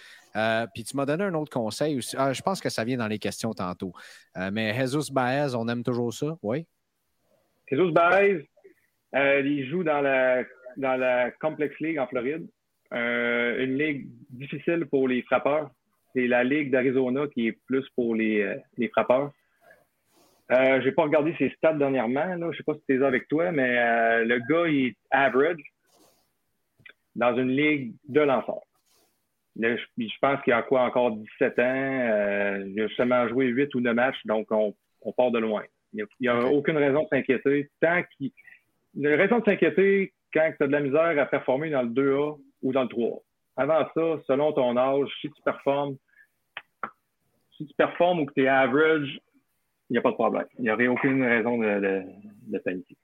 puis 0.74 0.84
tu 0.84 0.96
m'as 0.96 1.06
donné 1.06 1.24
un 1.24 1.34
autre 1.34 1.52
conseil 1.52 1.96
aussi. 1.96 2.16
Ah, 2.18 2.32
je 2.32 2.42
pense 2.42 2.60
que 2.60 2.68
ça 2.68 2.84
vient 2.84 2.98
dans 2.98 3.08
les 3.08 3.18
questions 3.18 3.54
tantôt. 3.54 3.92
mais 4.52 4.74
Jesus 4.74 5.12
Baez, 5.12 5.54
on 5.54 5.66
aime 5.68 5.82
toujours 5.82 6.12
ça, 6.12 6.36
oui? 6.42 6.66
Jesus 7.70 7.92
Baez, 7.92 8.48
il 9.14 9.68
joue 9.70 9.82
dans 9.82 10.00
la 10.00 10.44
dans 10.78 10.96
la 10.96 11.30
Complex 11.32 11.78
League 11.80 11.98
en 11.98 12.06
Floride, 12.06 12.46
euh, 12.94 13.64
une 13.64 13.76
ligue 13.76 14.08
difficile 14.30 14.86
pour 14.86 15.08
les 15.08 15.22
frappeurs. 15.22 15.70
C'est 16.14 16.26
la 16.26 16.42
Ligue 16.44 16.70
d'Arizona 16.70 17.26
qui 17.34 17.48
est 17.48 17.58
plus 17.66 17.86
pour 17.94 18.14
les, 18.14 18.40
euh, 18.40 18.56
les 18.78 18.88
frappeurs. 18.88 19.32
Euh, 20.50 20.80
j'ai 20.82 20.92
pas 20.92 21.02
regardé 21.02 21.34
ses 21.38 21.50
stats 21.50 21.74
dernièrement. 21.74 22.34
Là. 22.36 22.50
Je 22.52 22.56
sais 22.56 22.62
pas 22.62 22.74
si 22.74 22.80
tu 22.88 22.98
es 22.98 23.04
avec 23.04 23.28
toi, 23.28 23.52
mais 23.52 23.78
euh, 23.78 24.24
le 24.24 24.38
gars, 24.48 24.68
il 24.68 24.86
est 24.86 24.96
average 25.10 25.60
dans 27.14 27.36
une 27.36 27.50
ligue 27.50 27.94
de 28.08 28.20
lanceurs. 28.20 28.62
je, 29.56 30.18
pense 30.20 30.40
qu'il 30.42 30.52
a 30.52 30.62
quoi 30.62 30.82
encore 30.82 31.10
17 31.12 31.58
ans. 31.58 32.64
il 32.66 32.80
a 32.80 32.88
seulement 32.96 33.28
joué 33.28 33.46
8 33.46 33.74
ou 33.74 33.80
9 33.80 33.94
matchs, 33.94 34.20
donc 34.24 34.46
on, 34.50 34.74
on 35.02 35.12
part 35.12 35.30
de 35.30 35.38
loin. 35.38 35.64
Il 35.92 36.06
n'y 36.20 36.28
a, 36.28 36.44
aucune 36.46 36.76
raison 36.76 37.04
de 37.04 37.08
s'inquiéter. 37.08 37.70
Tant 37.80 38.02
qu'il. 38.16 38.30
La 38.94 39.16
raison 39.16 39.38
de 39.38 39.44
s'inquiéter, 39.44 40.12
quand 40.32 40.52
tu 40.56 40.64
as 40.64 40.66
de 40.66 40.72
la 40.72 40.80
misère 40.80 41.18
à 41.18 41.26
performer 41.26 41.70
dans 41.70 41.82
le 41.82 41.88
2A 41.88 42.38
ou 42.62 42.72
dans 42.72 42.82
le 42.82 42.88
3A. 42.88 43.20
Avant 43.56 43.86
ça, 43.94 44.22
selon 44.26 44.52
ton 44.52 44.76
âge, 44.76 45.08
si 45.20 45.30
tu 45.30 45.42
performes, 45.42 45.96
si 47.56 47.66
tu 47.66 47.74
performes 47.74 48.20
ou 48.20 48.26
que 48.26 48.34
tu 48.34 48.44
es 48.44 48.48
average, 48.48 49.18
il 49.90 49.94
n'y 49.94 49.98
a 49.98 50.02
pas 50.02 50.10
de 50.10 50.14
problème. 50.14 50.46
Il 50.58 50.64
n'y 50.64 50.70
aurait 50.70 50.86
aucune 50.86 51.22
raison 51.22 51.58
de, 51.58 52.02
de, 52.48 52.58
paniquer. 52.58 52.96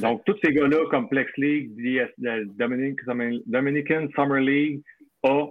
Donc, 0.00 0.24
tous 0.24 0.36
ces 0.42 0.52
gars-là, 0.52 0.86
comme 0.90 1.08
Plex 1.08 1.30
League, 1.36 1.70
Dominican 3.46 4.08
Summer 4.14 4.40
League, 4.40 4.82
A, 5.22 5.46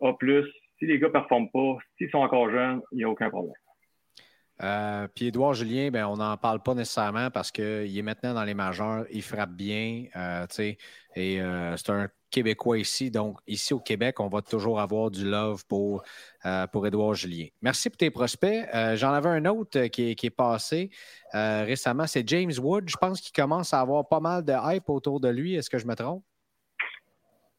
A+, 0.00 0.16
si 0.78 0.86
les 0.86 0.98
gars 0.98 1.08
ne 1.08 1.12
performent 1.12 1.50
pas, 1.50 1.78
s'ils 1.96 2.10
sont 2.10 2.18
encore 2.18 2.50
jeunes, 2.50 2.80
il 2.92 2.98
n'y 2.98 3.04
a 3.04 3.08
aucun 3.08 3.30
problème. 3.30 3.54
Euh, 4.62 5.08
puis 5.14 5.26
Édouard 5.26 5.54
Julien, 5.54 5.90
ben, 5.90 6.06
on 6.06 6.16
n'en 6.16 6.36
parle 6.36 6.62
pas 6.62 6.74
nécessairement 6.74 7.30
parce 7.30 7.50
qu'il 7.50 7.98
est 7.98 8.02
maintenant 8.02 8.32
dans 8.32 8.44
les 8.44 8.54
majeurs, 8.54 9.04
il 9.10 9.22
frappe 9.22 9.50
bien, 9.50 10.04
euh, 10.14 10.46
et 11.16 11.40
euh, 11.40 11.76
c'est 11.76 11.90
un 11.90 12.08
Québécois 12.30 12.78
ici. 12.78 13.10
Donc, 13.10 13.38
ici 13.46 13.74
au 13.74 13.80
Québec, 13.80 14.20
on 14.20 14.28
va 14.28 14.40
toujours 14.40 14.80
avoir 14.80 15.10
du 15.10 15.28
love 15.28 15.66
pour, 15.66 16.02
pour 16.72 16.86
Édouard 16.86 17.12
Julien. 17.12 17.48
Merci 17.60 17.90
pour 17.90 17.98
tes 17.98 18.10
prospects. 18.10 18.64
J'en 18.94 19.12
avais 19.12 19.28
un 19.28 19.44
autre 19.44 19.88
qui 19.88 20.16
est, 20.18 20.30
passé 20.30 20.88
récemment, 21.34 22.06
c'est 22.06 22.26
James 22.26 22.52
Wood. 22.58 22.88
Je 22.88 22.96
pense 22.96 23.20
qu'il 23.20 23.34
commence 23.34 23.74
à 23.74 23.80
avoir 23.80 24.08
pas 24.08 24.20
mal 24.20 24.42
de 24.42 24.54
hype 24.54 24.88
autour 24.88 25.20
de 25.20 25.28
lui. 25.28 25.56
Est-ce 25.56 25.68
que 25.68 25.76
je 25.76 25.86
me 25.86 25.94
trompe? 25.94 26.24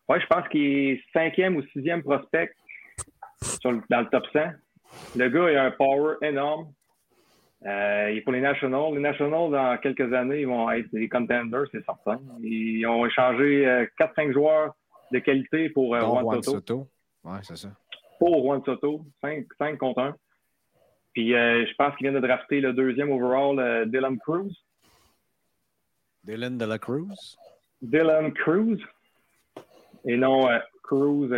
Oui, 0.10 0.18
je 0.20 0.26
pense 0.26 0.48
qu'il 0.50 0.62
est 0.62 1.04
cinquième 1.14 1.56
ou 1.56 1.62
sixième 1.68 2.02
prospect 2.02 2.52
dans 3.64 4.02
le 4.02 4.10
top 4.10 4.26
100. 4.34 4.40
Le 5.16 5.30
gars 5.30 5.62
a 5.62 5.66
un 5.66 5.72
power 5.72 6.16
énorme. 6.24 6.74
Euh, 7.66 8.08
est 8.08 8.22
pour 8.22 8.34
les 8.34 8.42
Nationals. 8.42 8.94
Les 8.94 9.00
Nationals, 9.00 9.52
dans 9.52 9.78
quelques 9.78 10.12
années, 10.14 10.42
ils 10.42 10.48
vont 10.48 10.70
être 10.72 10.90
des 10.92 11.08
contenders, 11.08 11.66
c'est 11.72 11.84
certain. 11.86 12.20
Ils 12.42 12.86
ont 12.86 13.06
échangé 13.06 13.88
4-5 13.98 14.30
euh, 14.30 14.34
joueurs 14.34 14.76
de 15.12 15.20
qualité 15.20 15.70
pour 15.70 15.96
euh, 15.96 16.02
Juan, 16.02 16.44
Soto. 16.44 16.88
Oui, 17.24 17.38
c'est 17.44 17.56
ça. 17.56 17.70
Pour 18.20 18.44
Juan 18.44 18.62
Soto, 18.66 19.06
5, 19.22 19.46
5 19.58 19.78
contre 19.78 20.02
1. 20.02 20.16
Puis 21.14 21.30
je 21.30 21.76
pense 21.76 21.96
qu'il 21.96 22.10
vient 22.10 22.20
de 22.20 22.26
drafter 22.26 22.60
le 22.60 22.74
deuxième 22.74 23.12
overall, 23.12 23.88
Dylan 23.88 24.18
Cruz. 24.18 24.52
Dylan 26.24 26.58
de 26.58 26.66
la 26.66 26.80
Cruz? 26.80 27.38
Dylan 27.82 28.34
Cruz. 28.34 28.80
Et 30.06 30.18
non 30.18 30.48
Cruz, 30.82 31.30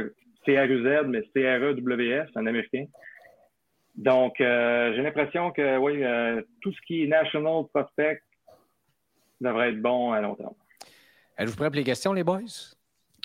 C-R-U-Z, 0.45 1.07
mais 1.07 1.23
C-R-E-W-S, 1.33 2.29
un 2.35 2.45
Américain. 2.47 2.85
Donc, 3.97 4.41
euh, 4.41 4.93
j'ai 4.95 5.01
l'impression 5.01 5.51
que 5.51 5.77
oui, 5.77 6.03
euh, 6.03 6.41
tout 6.61 6.71
ce 6.71 6.77
qui 6.85 7.03
est 7.03 7.07
National 7.07 7.63
Prospect 7.73 8.21
devrait 9.39 9.69
être 9.69 9.81
bon 9.81 10.11
à 10.11 10.21
long 10.21 10.35
terme. 10.35 10.53
Êtes-vous 11.37 11.55
prêts 11.55 11.69
pour 11.69 11.75
les 11.75 11.83
questions, 11.83 12.13
les 12.13 12.23
boys? 12.23 12.41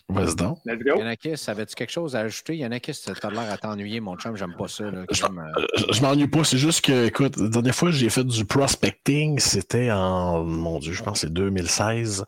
Vas-y 0.08 0.34
donc. 0.34 0.58
Let's 0.64 0.82
go. 0.82 0.98
Yanakis, 0.98 1.44
avais-tu 1.46 1.74
quelque 1.74 1.90
chose 1.90 2.16
à 2.16 2.20
ajouter? 2.20 2.56
Yanakis, 2.56 3.04
t'as 3.04 3.30
l'air 3.30 3.50
à 3.50 3.56
t'ennuyer, 3.56 4.00
mon 4.00 4.16
chum, 4.16 4.36
j'aime 4.36 4.54
pas 4.56 4.66
ça. 4.66 4.90
Là, 4.90 5.04
je, 5.10 5.24
euh, 5.24 6.02
m'ennuie 6.02 6.26
pas, 6.26 6.42
c'est 6.42 6.58
juste 6.58 6.84
que, 6.84 7.06
écoute, 7.06 7.36
la 7.36 7.48
dernière 7.48 7.74
fois 7.74 7.90
que 7.90 7.94
j'ai 7.94 8.10
fait 8.10 8.24
du 8.24 8.44
prospecting, 8.44 9.38
c'était 9.38 9.90
en, 9.90 10.42
mon 10.42 10.78
Dieu, 10.80 10.92
je 10.92 11.02
pense 11.02 11.20
que 11.20 11.26
c'est 11.28 11.32
2016. 11.32 12.26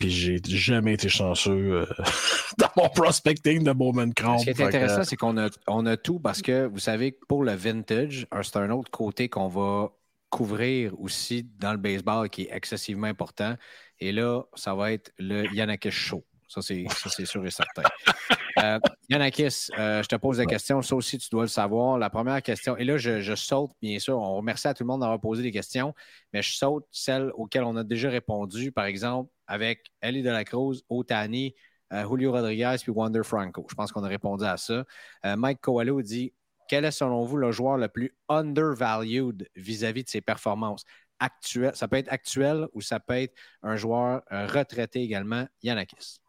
Puis 0.00 0.10
j'ai 0.10 0.40
jamais 0.46 0.94
été 0.94 1.10
chanceux 1.10 1.50
euh, 1.50 1.86
dans 2.58 2.70
mon 2.74 2.88
prospecting 2.88 3.62
de 3.62 3.72
Bowman 3.72 4.14
Crown. 4.14 4.38
Ce 4.38 4.44
qui 4.44 4.50
est 4.50 4.62
intéressant, 4.62 5.04
c'est 5.04 5.16
qu'on 5.16 5.36
a, 5.36 5.50
on 5.68 5.84
a 5.84 5.98
tout 5.98 6.18
parce 6.18 6.40
que 6.40 6.66
vous 6.66 6.78
savez 6.78 7.12
que 7.12 7.18
pour 7.28 7.44
le 7.44 7.52
vintage, 7.52 8.26
c'est 8.42 8.56
un 8.56 8.70
autre 8.70 8.90
côté 8.90 9.28
qu'on 9.28 9.48
va 9.48 9.92
couvrir 10.30 10.98
aussi 10.98 11.46
dans 11.58 11.72
le 11.72 11.76
baseball 11.76 12.30
qui 12.30 12.42
est 12.42 12.50
excessivement 12.50 13.08
important. 13.08 13.56
Et 13.98 14.10
là, 14.10 14.44
ça 14.54 14.74
va 14.74 14.92
être 14.92 15.12
le 15.18 15.44
Yanakis 15.52 15.90
Show. 15.90 16.24
Ça, 16.48 16.62
c'est 16.62 17.26
sûr 17.26 17.46
et 17.46 17.50
certain. 17.50 17.82
Euh, 18.58 18.80
Yanakis, 19.08 19.68
euh, 19.78 20.02
je 20.02 20.08
te 20.08 20.16
pose 20.16 20.38
la 20.38 20.44
question. 20.44 20.82
Ça 20.82 20.94
aussi, 20.96 21.16
tu 21.16 21.30
dois 21.30 21.44
le 21.44 21.48
savoir. 21.48 21.98
La 21.98 22.10
première 22.10 22.42
question, 22.42 22.76
et 22.76 22.84
là, 22.84 22.98
je, 22.98 23.20
je, 23.20 23.34
saute, 23.34 23.70
bien 23.80 23.98
sûr. 24.00 24.18
On 24.18 24.36
remercie 24.36 24.66
à 24.66 24.74
tout 24.74 24.82
le 24.82 24.88
monde 24.88 25.00
d'avoir 25.00 25.20
posé 25.20 25.42
des 25.42 25.52
questions, 25.52 25.94
mais 26.32 26.42
je 26.42 26.52
saute 26.52 26.84
celles 26.90 27.30
auxquelles 27.36 27.62
on 27.62 27.76
a 27.76 27.84
déjà 27.84 28.10
répondu. 28.10 28.72
Par 28.72 28.84
exemple, 28.86 29.30
avec 29.50 29.90
Ellie 30.00 30.22
de 30.22 30.30
la 30.30 30.44
Cruz, 30.44 30.82
Otani, 30.88 31.54
euh, 31.92 32.08
Julio 32.08 32.30
Rodriguez 32.32 32.76
puis 32.80 32.92
Wander 32.92 33.22
Franco. 33.24 33.66
Je 33.68 33.74
pense 33.74 33.90
qu'on 33.90 34.04
a 34.04 34.08
répondu 34.08 34.44
à 34.44 34.56
ça. 34.56 34.84
Euh, 35.26 35.36
Mike 35.36 35.60
Coelho 35.60 36.00
dit 36.00 36.32
quel 36.68 36.84
est 36.84 36.92
selon 36.92 37.24
vous 37.24 37.36
le 37.36 37.50
joueur 37.50 37.78
le 37.78 37.88
plus 37.88 38.14
undervalued 38.28 39.48
vis-à-vis 39.56 40.04
de 40.04 40.08
ses 40.08 40.20
performances? 40.20 40.84
Actuelles? 41.18 41.74
Ça 41.74 41.88
peut 41.88 41.96
être 41.96 42.12
actuel 42.12 42.68
ou 42.72 42.80
ça 42.80 43.00
peut 43.00 43.14
être 43.14 43.34
un 43.64 43.74
joueur 43.74 44.22
euh, 44.30 44.46
retraité 44.46 45.02
également, 45.02 45.48
Yanakis. 45.64 46.20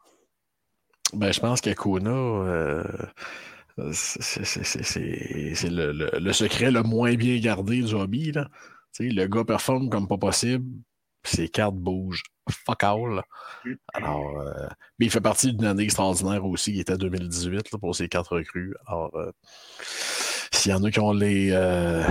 Ben, 1.13 1.31
je 1.31 1.39
pense 1.39 1.61
qu'Akuna, 1.61 2.09
euh, 2.09 2.83
c'est 3.93 5.69
le, 5.69 6.33
secret 6.33 6.71
le 6.71 6.81
moins 6.81 7.13
bien 7.13 7.37
gardé 7.39 7.83
du 7.83 7.93
hobby. 7.93 8.31
Là. 8.31 8.49
le 8.99 9.27
gars 9.27 9.45
performe 9.45 9.89
comme 9.89 10.07
pas 10.07 10.17
possible, 10.17 10.65
ses 11.23 11.49
cartes 11.49 11.75
bougent 11.75 12.23
fuck 12.49 12.83
all. 12.83 13.23
Mm. 13.65 13.73
Alors, 13.93 14.39
euh, 14.39 14.67
mais 14.99 15.07
il 15.07 15.11
fait 15.11 15.21
partie 15.21 15.53
d'une 15.53 15.65
année 15.65 15.83
extraordinaire 15.83 16.45
aussi, 16.45 16.73
qui 16.73 16.79
était 16.79 16.97
2018 16.97 17.77
pour 17.79 17.95
ses 17.95 18.07
quatre 18.07 18.37
recrues. 18.37 18.75
Alors, 18.85 19.15
euh, 19.15 19.31
s'il 20.51 20.71
y 20.71 20.75
en 20.75 20.83
a 20.83 20.91
qui 20.91 20.99
ont 20.99 21.13
les, 21.13 21.49
euh, 21.51 22.03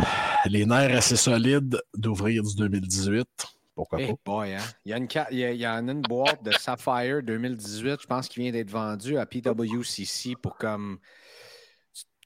les 0.46 0.66
nerfs 0.66 0.96
assez 0.96 1.16
solides 1.16 1.80
d'ouvrir 1.94 2.42
du 2.42 2.54
2018, 2.56 3.26
pourquoi 3.74 3.98
pas? 3.98 4.04
Boy, 4.24 4.54
hein? 4.54 4.58
il, 4.84 4.90
y 4.90 4.92
a 4.92 4.96
une, 4.98 5.08
il, 5.30 5.38
y 5.38 5.64
a, 5.64 5.74
une 5.74 6.02
boîte 6.02 6.42
de 6.42 6.52
Sapphire 6.52 7.22
2018, 7.22 8.02
je 8.02 8.06
pense, 8.06 8.28
qui 8.28 8.40
vient 8.40 8.52
d'être 8.52 8.70
vendue 8.70 9.16
à 9.16 9.26
PWCC 9.26 10.36
pour 10.40 10.56
comme 10.56 10.98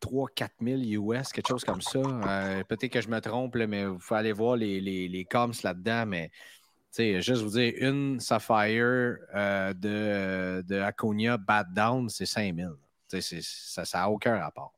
3-4 0.03 0.49
000 0.61 1.13
US, 1.13 1.29
quelque 1.29 1.49
chose 1.49 1.65
comme 1.65 1.81
ça. 1.81 2.01
Peut-être 2.69 2.93
que 2.93 3.01
je 3.01 3.09
me 3.09 3.21
trompe, 3.21 3.57
mais 3.57 3.83
il 3.83 3.97
faut 4.01 4.15
aller 4.15 4.33
voir 4.33 4.57
les, 4.57 4.81
les, 4.81 5.09
les 5.09 5.25
coms 5.25 5.53
là-dedans, 5.63 6.07
mais 6.07 6.31
sais, 6.95 7.21
juste 7.21 7.43
vous 7.43 7.51
dire, 7.51 7.73
une 7.79 8.21
Sapphire 8.21 9.17
euh, 9.35 9.73
de, 9.75 10.63
de 10.63 10.81
Aconia 10.81 11.37
Bad 11.37 11.75
Down, 11.75 12.09
c'est 12.09 12.27
5000. 12.27 12.71
Ça 13.09 13.83
n'a 13.95 14.11
aucun 14.11 14.39
rapport. 14.39 14.73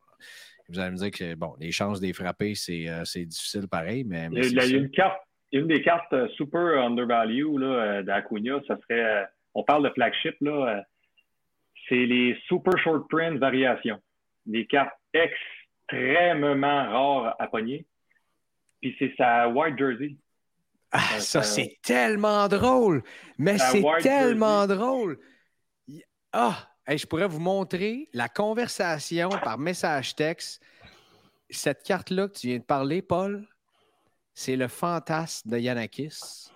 Vous 0.69 0.79
allez 0.79 0.91
me 0.91 0.97
dire 0.97 1.11
que 1.11 1.35
bon, 1.35 1.55
les 1.61 1.71
chances 1.71 2.01
de 2.01 2.07
les 2.07 2.13
frapper, 2.13 2.55
c'est 2.55 2.89
euh, 2.89 3.03
difficile 3.03 3.69
pareil, 3.69 4.05
mais. 4.05 4.29
il, 4.33 4.53
y 4.53 4.59
a, 4.59 4.67
une 4.67 4.91
carte, 4.91 5.21
une 5.53 5.69
des 5.69 5.81
cartes 5.83 6.13
euh, 6.13 6.29
super 6.37 6.83
undervalue 6.83 7.45
d'Aconia, 8.05 8.61
ça 8.67 8.77
serait. 8.83 9.27
on 9.55 9.63
parle 9.63 9.85
de 9.85 9.91
flagship, 9.91 10.35
là. 10.41 10.85
c'est 11.89 12.07
les 12.07 12.37
super 12.49 12.77
short 12.79 13.09
print 13.09 13.39
variations. 13.39 14.01
Des 14.45 14.67
cartes 14.67 14.95
extrêmement 15.13 16.91
rares 16.91 17.37
à 17.39 17.47
pogner. 17.47 17.87
Puis 18.81 18.97
c'est 18.99 19.15
sa 19.17 19.49
white 19.49 19.79
jersey. 19.79 20.17
Ah, 20.97 21.21
ça, 21.21 21.43
c'est 21.43 21.79
tellement 21.83 22.49
drôle. 22.49 23.03
Mais 23.39 23.59
c'est 23.59 23.85
tellement 24.01 24.67
drôle. 24.67 25.19
Ah, 26.33 26.57
je 26.89 27.07
pourrais 27.07 27.27
vous 27.27 27.41
montrer 27.41 28.09
la 28.15 28.29
conversation 28.29 29.29
par 29.29 29.59
message 29.59 30.15
texte. 30.15 30.63
Cette 31.51 31.83
carte-là 31.83 32.29
que 32.29 32.39
tu 32.39 32.47
viens 32.49 32.59
de 32.59 32.65
parler, 32.65 33.03
Paul, 33.03 33.47
c'est 34.35 34.57
le 34.57 34.69
fantasme 34.69 35.51
de 35.51 35.59
Yanakis 35.59 36.51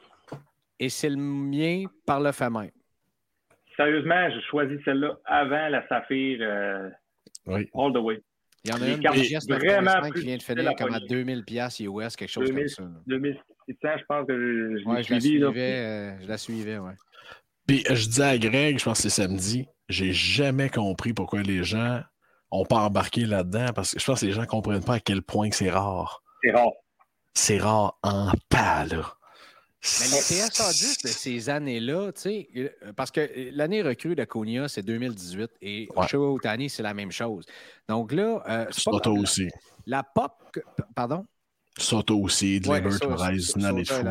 et 0.79 0.89
c'est 0.89 1.11
le 1.11 1.17
mien 1.17 1.85
par 2.07 2.21
le 2.21 2.33
fait 2.33 2.51
même. 2.51 2.71
Sérieusement, 3.77 4.31
j'ai 4.31 4.41
choisi 4.43 4.77
celle-là 4.85 5.19
avant 5.25 5.69
la 5.69 5.87
Saphir 5.89 6.39
euh, 6.41 6.91
All 7.47 7.93
the 7.93 7.99
Way. 7.99 8.23
Il 8.65 8.71
y 8.71 8.75
en 8.75 8.83
a 8.83 8.89
une 8.89 9.01
de 9.01 9.55
vraiment 9.55 10.11
qui 10.11 10.21
vient 10.21 10.37
de 10.37 10.43
finir 10.43 10.75
comme 10.77 10.93
à 10.93 11.01
2000 11.01 11.45
pièces 11.45 11.81
US, 11.81 12.17
quelque 12.17 12.29
chose 12.29 12.51
comme 12.51 12.69
ça. 12.69 12.83
2600, 13.71 13.99
je 13.99 14.05
pense 14.07 14.27
que 14.27 14.35
je, 14.37 14.89
ouais, 14.89 15.03
je, 15.03 15.15
la 15.15 15.21
suivais, 15.21 15.79
euh, 15.79 16.21
je 16.21 16.29
la 16.29 16.39
suivais, 16.39 16.79
ouais. 16.79 16.95
Puis 17.67 17.85
je 17.89 18.09
dis 18.09 18.23
à 18.23 18.37
Greg, 18.39 18.79
je 18.79 18.85
pense 18.85 18.99
que 18.99 19.09
c'est 19.09 19.23
samedi, 19.23 19.67
j'ai 19.89 20.13
jamais 20.13 20.71
compris 20.71 21.13
pourquoi 21.13 21.43
les 21.43 21.63
gens 21.63 22.01
n'ont 22.53 22.65
pas 22.65 22.79
embarqué 22.79 23.27
là-dedans, 23.27 23.69
parce 23.75 23.95
que 23.95 24.01
je 24.01 24.05
pense 24.05 24.21
que 24.21 24.27
les 24.27 24.33
gens 24.33 24.43
ne 24.43 24.47
comprennent 24.47 24.85
pas 24.85 24.95
à 24.95 25.01
quel 25.01 25.23
point 25.23 25.51
c'est 25.53 25.71
rare. 25.71 26.23
C'est 26.43 26.51
rare. 26.51 26.73
C'est 27.35 27.59
rare 27.59 27.99
en 28.03 28.33
pas, 28.49 28.85
là. 28.87 29.15
Mais 29.83 30.07
les 30.09 30.21
TSA10 30.21 31.05
de 31.05 31.09
ces 31.09 31.49
années-là, 31.49 32.13
tu 32.13 32.21
sais, 32.21 32.77
parce 32.97 33.11
que 33.11 33.31
l'année 33.55 33.81
recrue 33.81 34.15
de 34.15 34.25
Konya, 34.25 34.69
c'est 34.69 34.83
2018 34.83 35.51
et 35.63 35.89
ouais. 35.97 36.15
Otani, 36.15 36.69
c'est 36.69 36.83
la 36.83 36.93
même 36.93 37.11
chose. 37.11 37.47
Donc 37.89 38.13
là, 38.13 38.43
euh, 38.47 38.67
aussi. 39.07 39.49
La 39.87 40.03
pop, 40.03 40.33
pardon? 40.95 41.25
Soto 41.79 42.19
aussi, 42.21 42.61
Gleyber 42.61 42.89
ouais, 42.89 43.37
une 43.57 43.65
année 43.65 43.83
de 43.83 43.89
fou. 43.89 44.05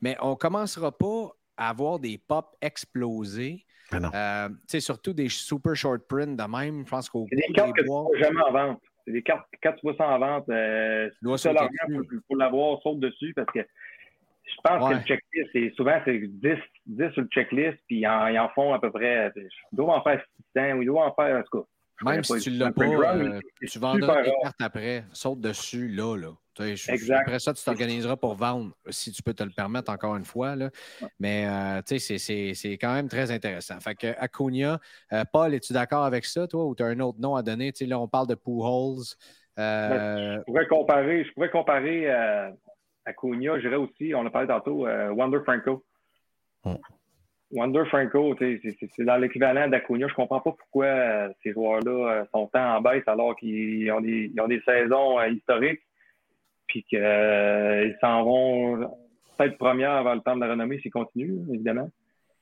Mais 0.00 0.16
on 0.20 0.30
ne 0.30 0.34
commencera 0.34 0.92
pas 0.96 1.30
à 1.56 1.70
avoir 1.70 1.98
des 1.98 2.18
pop 2.18 2.56
explosés. 2.60 3.64
Euh, 3.92 4.48
surtout 4.80 5.12
des 5.12 5.28
super 5.28 5.76
short 5.76 6.02
print 6.08 6.36
de 6.36 6.44
même. 6.44 6.84
Je 6.84 6.90
pense 6.90 7.08
qu'au 7.08 7.26
C'est 7.30 7.36
des 7.36 7.52
cartes 7.52 7.72
que 7.74 7.82
tu 7.82 7.88
ne 7.88 8.24
jamais 8.24 8.40
en 8.40 8.52
vente. 8.52 8.80
C'est 9.06 9.12
des 9.12 9.22
cartes, 9.22 9.46
quand 9.62 9.72
tu 9.72 9.80
vois 9.82 9.94
ça 9.96 10.08
en 10.08 10.18
vente, 10.18 10.48
euh, 10.48 11.10
si 11.36 11.48
tu 11.48 12.20
pour 12.26 12.36
l'avoir, 12.36 12.80
saute 12.82 13.00
dessus 13.00 13.34
parce 13.34 13.50
que 13.52 13.60
je 13.60 14.54
pense 14.62 14.88
que 14.88 14.94
le 14.94 15.00
checklist, 15.00 15.50
c'est 15.52 15.72
souvent 15.76 16.00
c'est 16.04 16.18
10, 16.18 16.54
10 16.86 17.12
sur 17.12 17.22
le 17.22 17.28
checklist, 17.28 17.78
puis 17.86 18.00
ils 18.00 18.06
en, 18.06 18.34
en, 18.36 18.48
font 18.50 18.72
à 18.72 18.78
peu 18.78 18.90
près. 18.90 19.32
Ils 19.36 19.48
doivent 19.72 19.90
en 19.90 20.02
faire 20.02 20.22
600 20.54 20.76
ou 20.76 20.82
ils 20.82 20.86
doivent 20.86 21.08
en 21.08 21.14
faire, 21.14 21.38
en 21.38 21.42
tout 21.42 21.58
cas. 21.60 21.66
Même 22.10 22.24
si 22.24 22.38
tu 22.40 22.50
ne 22.50 22.58
l'as 22.58 22.72
pas, 22.72 22.84
euh, 22.84 23.40
tu 23.66 23.78
vendras 23.78 24.22
des 24.22 24.32
cartes 24.42 24.60
après. 24.60 25.04
Saute 25.12 25.40
dessus, 25.40 25.88
là, 25.88 26.16
là. 26.16 26.32
Exact. 26.60 27.20
Après 27.22 27.38
ça, 27.38 27.52
tu 27.52 27.64
t'organiseras 27.64 28.16
pour 28.16 28.34
vendre, 28.34 28.72
si 28.90 29.12
tu 29.12 29.22
peux 29.22 29.34
te 29.34 29.42
le 29.42 29.50
permettre 29.50 29.90
encore 29.90 30.16
une 30.16 30.24
fois. 30.24 30.56
Là. 30.56 30.70
Mais 31.18 31.46
euh, 31.46 31.80
c'est 31.84 32.78
quand 32.80 32.94
même 32.94 33.08
très 33.08 33.30
intéressant. 33.30 33.80
Fait 33.80 33.94
que 33.94 34.08
Acuna, 34.18 34.80
euh, 35.12 35.24
Paul, 35.32 35.54
es-tu 35.54 35.72
d'accord 35.72 36.04
avec 36.04 36.24
ça, 36.24 36.46
toi, 36.46 36.64
ou 36.64 36.74
tu 36.74 36.82
as 36.82 36.86
un 36.86 37.00
autre 37.00 37.20
nom 37.20 37.36
à 37.36 37.42
donner? 37.42 37.72
sais, 37.74 37.86
là, 37.86 37.98
on 37.98 38.08
parle 38.08 38.28
de 38.28 38.34
Pujols. 38.34 39.04
Euh... 39.58 40.38
Je 40.38 40.42
pourrais 40.44 40.66
comparer, 40.66 41.24
je 41.24 41.32
pourrais 41.32 41.50
comparer 41.50 42.08
Acuna, 43.06 43.56
je 43.56 43.68
dirais 43.68 43.76
aussi, 43.76 44.14
on 44.14 44.24
a 44.24 44.30
parlé 44.30 44.48
tantôt, 44.48 44.86
euh, 44.86 45.10
Wander 45.10 45.40
Franco. 45.44 45.84
Hmm. 46.64 46.76
Wander 47.50 47.84
Franco, 47.86 48.34
c'est 48.38 49.04
dans 49.04 49.16
l'équivalent 49.16 49.68
d'Acuna. 49.68 50.08
Je 50.08 50.12
ne 50.12 50.16
comprends 50.16 50.40
pas 50.40 50.52
pourquoi 50.52 50.86
euh, 50.86 51.28
ces 51.42 51.52
joueurs-là 51.52 51.90
euh, 51.90 52.24
sont 52.34 52.48
tant 52.48 52.76
en 52.76 52.80
baisse 52.80 53.06
alors 53.06 53.36
qu'ils 53.36 53.90
ont, 53.92 54.00
des, 54.00 54.32
ont 54.40 54.48
des 54.48 54.60
saisons 54.62 55.22
historiques, 55.24 55.82
puis 56.74 56.82
qu'ils 56.82 57.96
s'en 58.00 58.24
vont 58.24 58.90
peut-être 59.38 59.56
première 59.58 59.92
avant 59.92 60.14
le 60.14 60.20
temps 60.22 60.34
de 60.34 60.40
la 60.40 60.50
renommée 60.50 60.80
s'ils 60.80 60.90
continuent, 60.90 61.48
évidemment. 61.52 61.88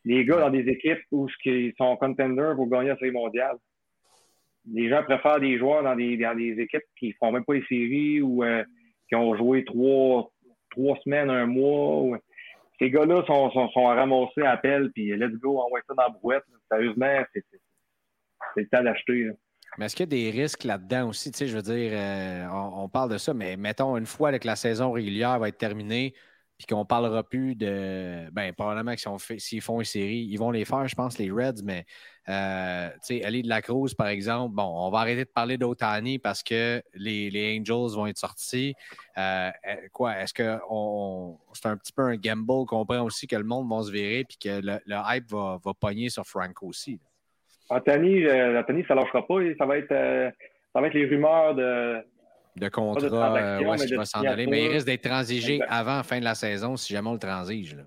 Les 0.06 0.24
gars 0.24 0.40
dans 0.40 0.48
des 0.48 0.66
équipes 0.68 1.02
où 1.10 1.28
ils 1.44 1.74
sont 1.76 1.96
contenders 1.96 2.56
pour 2.56 2.66
gagner 2.68 2.88
la 2.88 2.96
série 2.96 3.10
mondiale. 3.10 3.56
Les 4.72 4.88
gens 4.88 5.02
préfèrent 5.02 5.38
des 5.38 5.58
joueurs 5.58 5.82
dans 5.82 5.94
des, 5.94 6.16
dans 6.16 6.34
des 6.34 6.58
équipes 6.58 6.82
qui 6.98 7.08
ne 7.08 7.12
font 7.20 7.30
même 7.30 7.44
pas 7.44 7.52
les 7.52 7.64
séries 7.66 8.22
ou 8.22 8.42
qui 9.06 9.14
ont 9.16 9.36
joué 9.36 9.66
trois, 9.66 10.30
trois 10.70 10.96
semaines, 11.04 11.28
un 11.28 11.44
mois. 11.44 12.18
Ces 12.78 12.90
gars-là 12.90 13.22
sont, 13.26 13.50
sont, 13.50 13.68
sont 13.68 13.84
ramassés 13.84 14.42
à 14.42 14.52
appel, 14.52 14.90
puis 14.94 15.14
let's 15.14 15.38
go, 15.40 15.58
envoie 15.58 15.80
ça 15.86 15.94
dans 15.94 16.04
la 16.04 16.08
brouette. 16.08 16.44
Sérieusement, 16.70 17.22
c'est 17.34 17.44
le 18.56 18.68
temps 18.68 18.82
d'acheter. 18.82 19.28
Mais 19.78 19.86
est-ce 19.86 19.96
qu'il 19.96 20.04
y 20.04 20.08
a 20.08 20.30
des 20.30 20.30
risques 20.30 20.64
là-dedans 20.64 21.08
aussi? 21.08 21.30
Tu 21.30 21.38
sais, 21.38 21.46
je 21.48 21.56
veux 21.56 21.62
dire, 21.62 21.92
euh, 21.94 22.46
on, 22.50 22.88
parle 22.88 23.10
de 23.10 23.18
ça, 23.18 23.32
mais 23.32 23.56
mettons 23.56 23.96
une 23.96 24.06
fois 24.06 24.38
que 24.38 24.46
la 24.46 24.56
saison 24.56 24.92
régulière 24.92 25.38
va 25.38 25.48
être 25.48 25.58
terminée, 25.58 26.14
puis 26.58 26.66
qu'on 26.66 26.80
ne 26.80 26.86
parlera 26.86 27.24
plus 27.24 27.56
de. 27.56 28.28
Ben, 28.30 28.52
probablement 28.52 28.94
que 28.94 29.00
s'ils 29.38 29.60
font 29.60 29.80
une 29.80 29.84
série, 29.84 30.28
ils 30.30 30.36
vont 30.36 30.50
les 30.50 30.64
faire, 30.64 30.86
je 30.86 30.94
pense, 30.94 31.18
les 31.18 31.30
Reds, 31.30 31.62
mais 31.64 31.86
euh, 32.28 32.88
tu 33.04 33.18
sais, 33.18 33.24
Ali 33.24 33.42
de 33.42 33.48
la 33.48 33.62
Cruz, 33.62 33.94
par 33.96 34.06
exemple, 34.06 34.54
bon, 34.54 34.62
on 34.62 34.90
va 34.90 35.00
arrêter 35.00 35.24
de 35.24 35.30
parler 35.30 35.58
d'Otani 35.58 36.18
parce 36.18 36.42
que 36.42 36.82
les, 36.94 37.58
Angels 37.58 37.96
vont 37.96 38.06
être 38.06 38.18
sortis. 38.18 38.74
Euh, 39.18 39.50
euh, 39.68 39.76
quoi, 39.92 40.18
est-ce 40.18 40.32
que 40.32 40.58
c'est 41.54 41.66
un 41.66 41.76
petit 41.76 41.92
peu 41.92 42.02
un 42.02 42.16
gamble 42.16 42.66
qu'on 42.66 42.86
prend 42.86 43.02
aussi 43.02 43.26
que 43.26 43.36
le 43.36 43.44
monde 43.44 43.68
va 43.68 43.82
se 43.82 43.90
virer 43.90 44.24
puis 44.24 44.38
que 44.38 44.60
le, 44.62 44.78
hype 44.86 45.30
va, 45.30 45.58
va 45.64 45.74
pogner 45.74 46.10
sur 46.10 46.24
Franco 46.24 46.66
aussi? 46.66 47.00
Euh, 47.76 48.62
ça 48.66 48.74
ne 48.94 48.94
lâchera 48.94 49.26
pas. 49.26 49.34
Ça 49.58 49.66
va, 49.66 49.78
être, 49.78 50.32
ça 50.72 50.80
va 50.80 50.86
être 50.86 50.94
les 50.94 51.06
rumeurs 51.06 51.54
de. 51.54 51.98
De 52.54 52.68
contrat, 52.68 53.60
où 53.62 53.74
est-ce 53.74 53.86
qu'il 53.86 53.96
va 53.96 54.04
s'en 54.04 54.20
aller. 54.22 54.46
Mais 54.46 54.64
il 54.64 54.68
risque 54.68 54.86
d'être 54.86 55.02
transigé 55.02 55.60
avant 55.68 55.96
la 55.96 56.02
fin 56.02 56.18
de 56.18 56.24
la 56.24 56.34
saison 56.34 56.76
si 56.76 56.92
jamais 56.92 57.08
on 57.08 57.14
le 57.14 57.18
transige. 57.18 57.74
Là. 57.74 57.84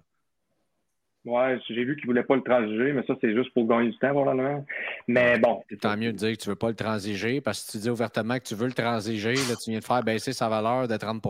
Ouais, 1.26 1.60
j'ai 1.68 1.84
vu 1.84 1.96
qu'il 1.96 2.06
ne 2.06 2.12
voulait 2.12 2.24
pas 2.24 2.36
le 2.36 2.44
transiger, 2.44 2.94
mais 2.94 3.04
ça, 3.08 3.16
c'est 3.20 3.34
juste 3.34 3.52
pour 3.54 3.68
gagner 3.68 3.90
du 3.90 3.98
temps, 3.98 4.12
probablement. 4.12 4.64
Mais 5.08 5.40
bon. 5.40 5.64
Tant 5.82 5.98
mieux 5.98 6.12
de 6.12 6.18
dire 6.18 6.32
que 6.34 6.42
tu 6.42 6.50
ne 6.50 6.52
veux 6.52 6.58
pas 6.58 6.70
le 6.70 6.76
transiger, 6.76 7.42
parce 7.42 7.62
que 7.64 7.72
si 7.72 7.78
tu 7.78 7.84
dis 7.84 7.90
ouvertement 7.90 8.38
que 8.38 8.44
tu 8.44 8.54
veux 8.54 8.68
le 8.68 8.74
transiger, 8.74 9.34
là, 9.34 9.56
tu 9.64 9.72
viens 9.72 9.80
de 9.80 9.84
faire 9.84 10.04
baisser 10.04 10.34
sa 10.34 10.50
valeur 10.50 10.88
de 10.88 10.96
30 10.96 11.26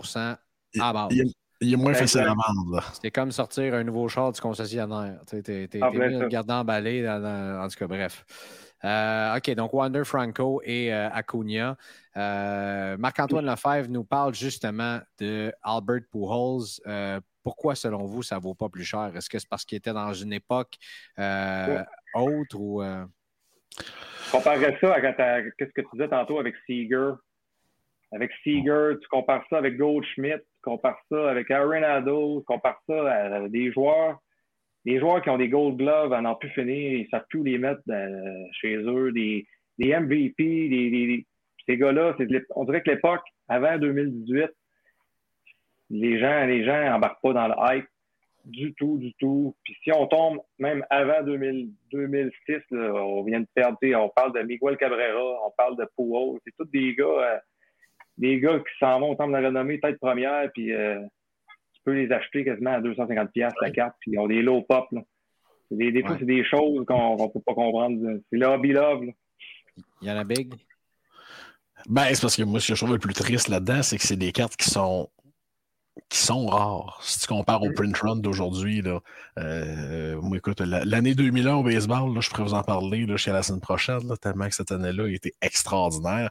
à 0.82 0.94
base. 0.94 1.08
Il, 1.12 1.32
est 1.62 1.76
moins 1.76 1.94
facile 1.94 2.22
à 2.22 2.34
vendre. 2.34 2.84
C'est 3.02 3.12
comme 3.12 3.32
sortir 3.32 3.74
un 3.74 3.84
nouveau 3.84 4.08
char 4.08 4.32
du 4.32 4.42
concessionnaire. 4.42 5.20
Tu 5.28 5.38
es, 5.38 5.64
es, 5.64 5.80
mieux 5.80 6.28
de 6.28 6.52
emballé. 6.52 7.08
en 7.08 7.68
tout 7.68 7.78
cas, 7.78 7.88
bref. 7.88 8.26
Euh, 8.84 9.38
OK, 9.38 9.50
donc 9.56 9.74
Wander 9.74 10.04
Franco 10.04 10.62
et 10.64 10.94
euh, 10.94 11.10
Acuna. 11.12 11.76
Euh, 12.18 12.98
Marc-Antoine 12.98 13.46
Lefebvre 13.46 13.90
nous 13.90 14.04
parle 14.04 14.36
justement 14.36 15.00
de 15.20 15.52
Albert 15.64 16.02
Pujols. 16.12 17.20
pourquoi, 17.44 17.76
selon 17.76 18.06
vous, 18.06 18.22
ça 18.22 18.36
ne 18.36 18.42
vaut 18.42 18.54
pas 18.54 18.70
plus 18.70 18.84
cher? 18.84 19.12
Est-ce 19.16 19.30
que 19.30 19.40
c'est 19.40 19.50
parce 19.50 19.66
qu'il 19.66 19.78
était 19.78 19.94
dans 19.94 20.14
une 20.14 20.34
époque 20.34 20.76
autre 22.14 22.60
ou. 22.60 22.84
Comparerais 24.32 24.78
ça 24.82 24.94
à 24.94 25.02
ce 25.02 25.66
que 25.66 25.82
tu 25.82 25.88
disais 25.94 26.10
tantôt 26.10 26.40
avec 26.40 26.56
Seager? 26.66 27.14
avec 28.16 28.32
Seager, 28.44 28.94
tu 29.02 29.08
compares 29.10 29.44
ça 29.50 29.58
avec 29.58 29.78
Goldschmidt, 29.78 30.42
tu 30.66 30.70
compares 30.72 31.00
ça 31.12 31.30
avec 31.30 31.52
Arenado, 31.52 32.40
tu 32.40 32.46
compares 32.46 32.82
ça 32.88 33.12
à 33.12 33.48
des 33.48 33.72
joueurs, 33.72 34.20
des 34.84 35.00
joueurs 35.00 35.22
qui 35.22 35.30
ont 35.30 35.38
des 35.38 35.48
Gold 35.48 35.78
Gloves 35.78 36.14
à 36.14 36.22
n'en 36.22 36.36
plus 36.36 36.50
finir, 36.50 36.94
ils 36.94 37.08
savent 37.10 37.26
plus 37.30 37.44
les 37.44 37.58
mettre 37.58 37.82
euh, 37.90 38.44
chez 38.52 38.76
eux, 38.76 39.12
des, 39.12 39.46
des 39.78 39.96
MVP, 39.96 40.70
des, 40.70 41.26
ces 41.68 41.78
gars-là, 41.78 42.16
on 42.56 42.64
dirait 42.66 42.82
que 42.82 42.92
l'époque, 42.92 43.24
avant 43.48 43.78
2018, 43.78 44.50
les 45.92 46.20
gens, 46.20 46.46
les 46.46 46.66
gens 46.66 46.96
embarquent 46.96 47.22
pas 47.22 47.34
dans 47.34 47.48
le 47.48 47.56
hype 47.78 47.88
du 48.46 48.74
tout, 48.76 48.98
du 48.98 49.14
tout. 49.16 49.56
Puis 49.64 49.76
si 49.84 49.92
on 49.92 50.06
tombe 50.08 50.40
même 50.60 50.86
avant 50.90 51.24
2006, 51.24 52.62
on 52.72 53.24
vient 53.24 53.42
de 53.42 53.48
perdre, 53.54 53.78
on 53.96 54.10
parle 54.10 54.34
de 54.34 54.42
Miguel 54.42 54.78
Cabrera, 54.78 55.46
on 55.46 55.52
parle 55.58 55.78
de 55.78 55.88
Pouot, 55.96 56.40
c'est 56.46 56.54
tous 56.58 56.70
des 56.72 56.96
gars, 56.96 57.06
euh, 57.06 57.38
des 58.18 58.40
gars 58.40 58.60
qui 58.60 58.78
s'en 58.80 59.00
vont 59.00 59.12
au 59.12 59.16
temps 59.16 59.28
de 59.28 59.34
la 59.34 59.42
renommée 59.42 59.80
tête 59.80 60.00
première, 60.00 60.50
puis 60.54 60.74
euh, 60.74 61.00
tu 61.74 61.82
peux 61.84 61.94
les 61.94 62.12
acheter 62.12 62.44
quasiment 62.44 62.74
à 62.74 62.82
250 62.82 63.32
pièces 63.32 63.54
la 63.62 63.72
carte, 63.72 63.96
puis 64.00 64.12
ils 64.12 64.20
ont 64.20 64.28
des 64.28 64.42
low 64.42 64.62
pop. 64.62 64.88
Des, 65.72 65.92
des 65.92 66.04
fois, 66.04 66.16
c'est 66.20 66.26
des 66.26 66.44
choses 66.44 66.86
qu'on 66.86 67.16
ne 67.16 67.28
peut 67.28 67.42
pas 67.46 67.54
comprendre. 67.54 68.20
C'est 68.30 68.38
le 68.38 68.46
hobby 68.46 68.72
love. 68.72 69.06
Il 70.02 70.08
y 70.08 70.12
en 70.12 70.18
a 70.18 70.24
big? 70.24 70.54
Ben, 71.90 72.06
c'est 72.14 72.22
parce 72.22 72.36
que 72.36 72.44
moi, 72.44 72.60
ce 72.60 72.70
que 72.70 72.76
je 72.76 72.80
trouve 72.80 72.94
le 72.94 73.00
plus 73.00 73.14
triste 73.14 73.48
là-dedans, 73.48 73.84
c'est 73.84 73.98
que 73.98 74.04
c'est 74.04 74.16
des 74.16 74.32
cartes 74.32 74.56
qui 74.56 74.70
sont 74.70 75.10
qui 76.10 76.18
sont 76.18 76.46
rares. 76.48 77.00
Si 77.02 77.20
tu 77.20 77.28
compares 77.28 77.64
au 77.64 77.72
print 77.72 77.98
run 77.98 78.18
d'aujourd'hui, 78.18 78.82
là, 78.82 79.00
euh, 79.40 80.20
moi, 80.22 80.38
écoute, 80.38 80.60
l'année 80.60 81.16
2001 81.16 81.56
au 81.56 81.64
baseball, 81.64 82.14
là, 82.14 82.20
je 82.20 82.30
pourrais 82.30 82.44
vous 82.44 82.54
en 82.54 82.64
parler 82.64 83.06
là, 83.06 83.16
chez 83.16 83.32
la 83.32 83.42
semaine 83.44 83.62
prochaine, 83.62 84.02
tellement 84.22 84.48
que 84.48 84.56
cette 84.56 84.72
année-là 84.72 85.06
a 85.06 85.08
été 85.08 85.34
extraordinaire. 85.42 86.30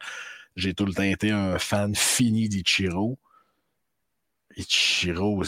J'ai 0.57 0.75
tout 0.75 0.87
le 0.87 0.95
temps 0.95 1.03
été 1.03 1.31
un 1.31 1.59
fan 1.59 1.95
fini 1.95 2.49
d'Ichiro. 2.49 3.19
Ichiro, 4.57 5.43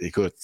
écoute, 0.00 0.34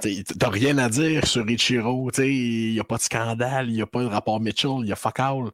t'as 0.00 0.48
rien 0.48 0.78
à 0.78 0.88
dire 0.88 1.26
sur 1.26 1.48
Ichiro. 1.48 2.10
Il 2.18 2.72
n'y 2.72 2.80
a 2.80 2.84
pas 2.84 2.96
de 2.96 3.02
scandale, 3.02 3.68
il 3.68 3.74
n'y 3.74 3.82
a 3.82 3.86
pas 3.86 4.02
de 4.02 4.06
rapport 4.06 4.40
Mitchell, 4.40 4.78
il 4.80 4.88
y 4.88 4.92
a 4.92 4.96
fuck 4.96 5.20
all 5.20 5.50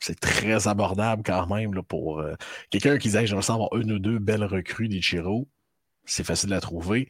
c'est 0.00 0.18
très 0.20 0.68
abordable 0.68 1.22
quand 1.24 1.46
même 1.46 1.74
là, 1.74 1.82
pour 1.82 2.20
euh, 2.20 2.34
quelqu'un 2.70 2.98
qui 2.98 3.08
disait 3.08 3.26
je 3.26 3.34
me 3.34 3.40
avoir 3.40 3.74
une 3.76 3.92
ou 3.92 3.98
deux 3.98 4.18
belles 4.18 4.44
recrues 4.44 4.88
d'Ichiro. 4.88 5.48
C'est 6.04 6.24
facile 6.24 6.52
à 6.54 6.60
trouver. 6.60 7.08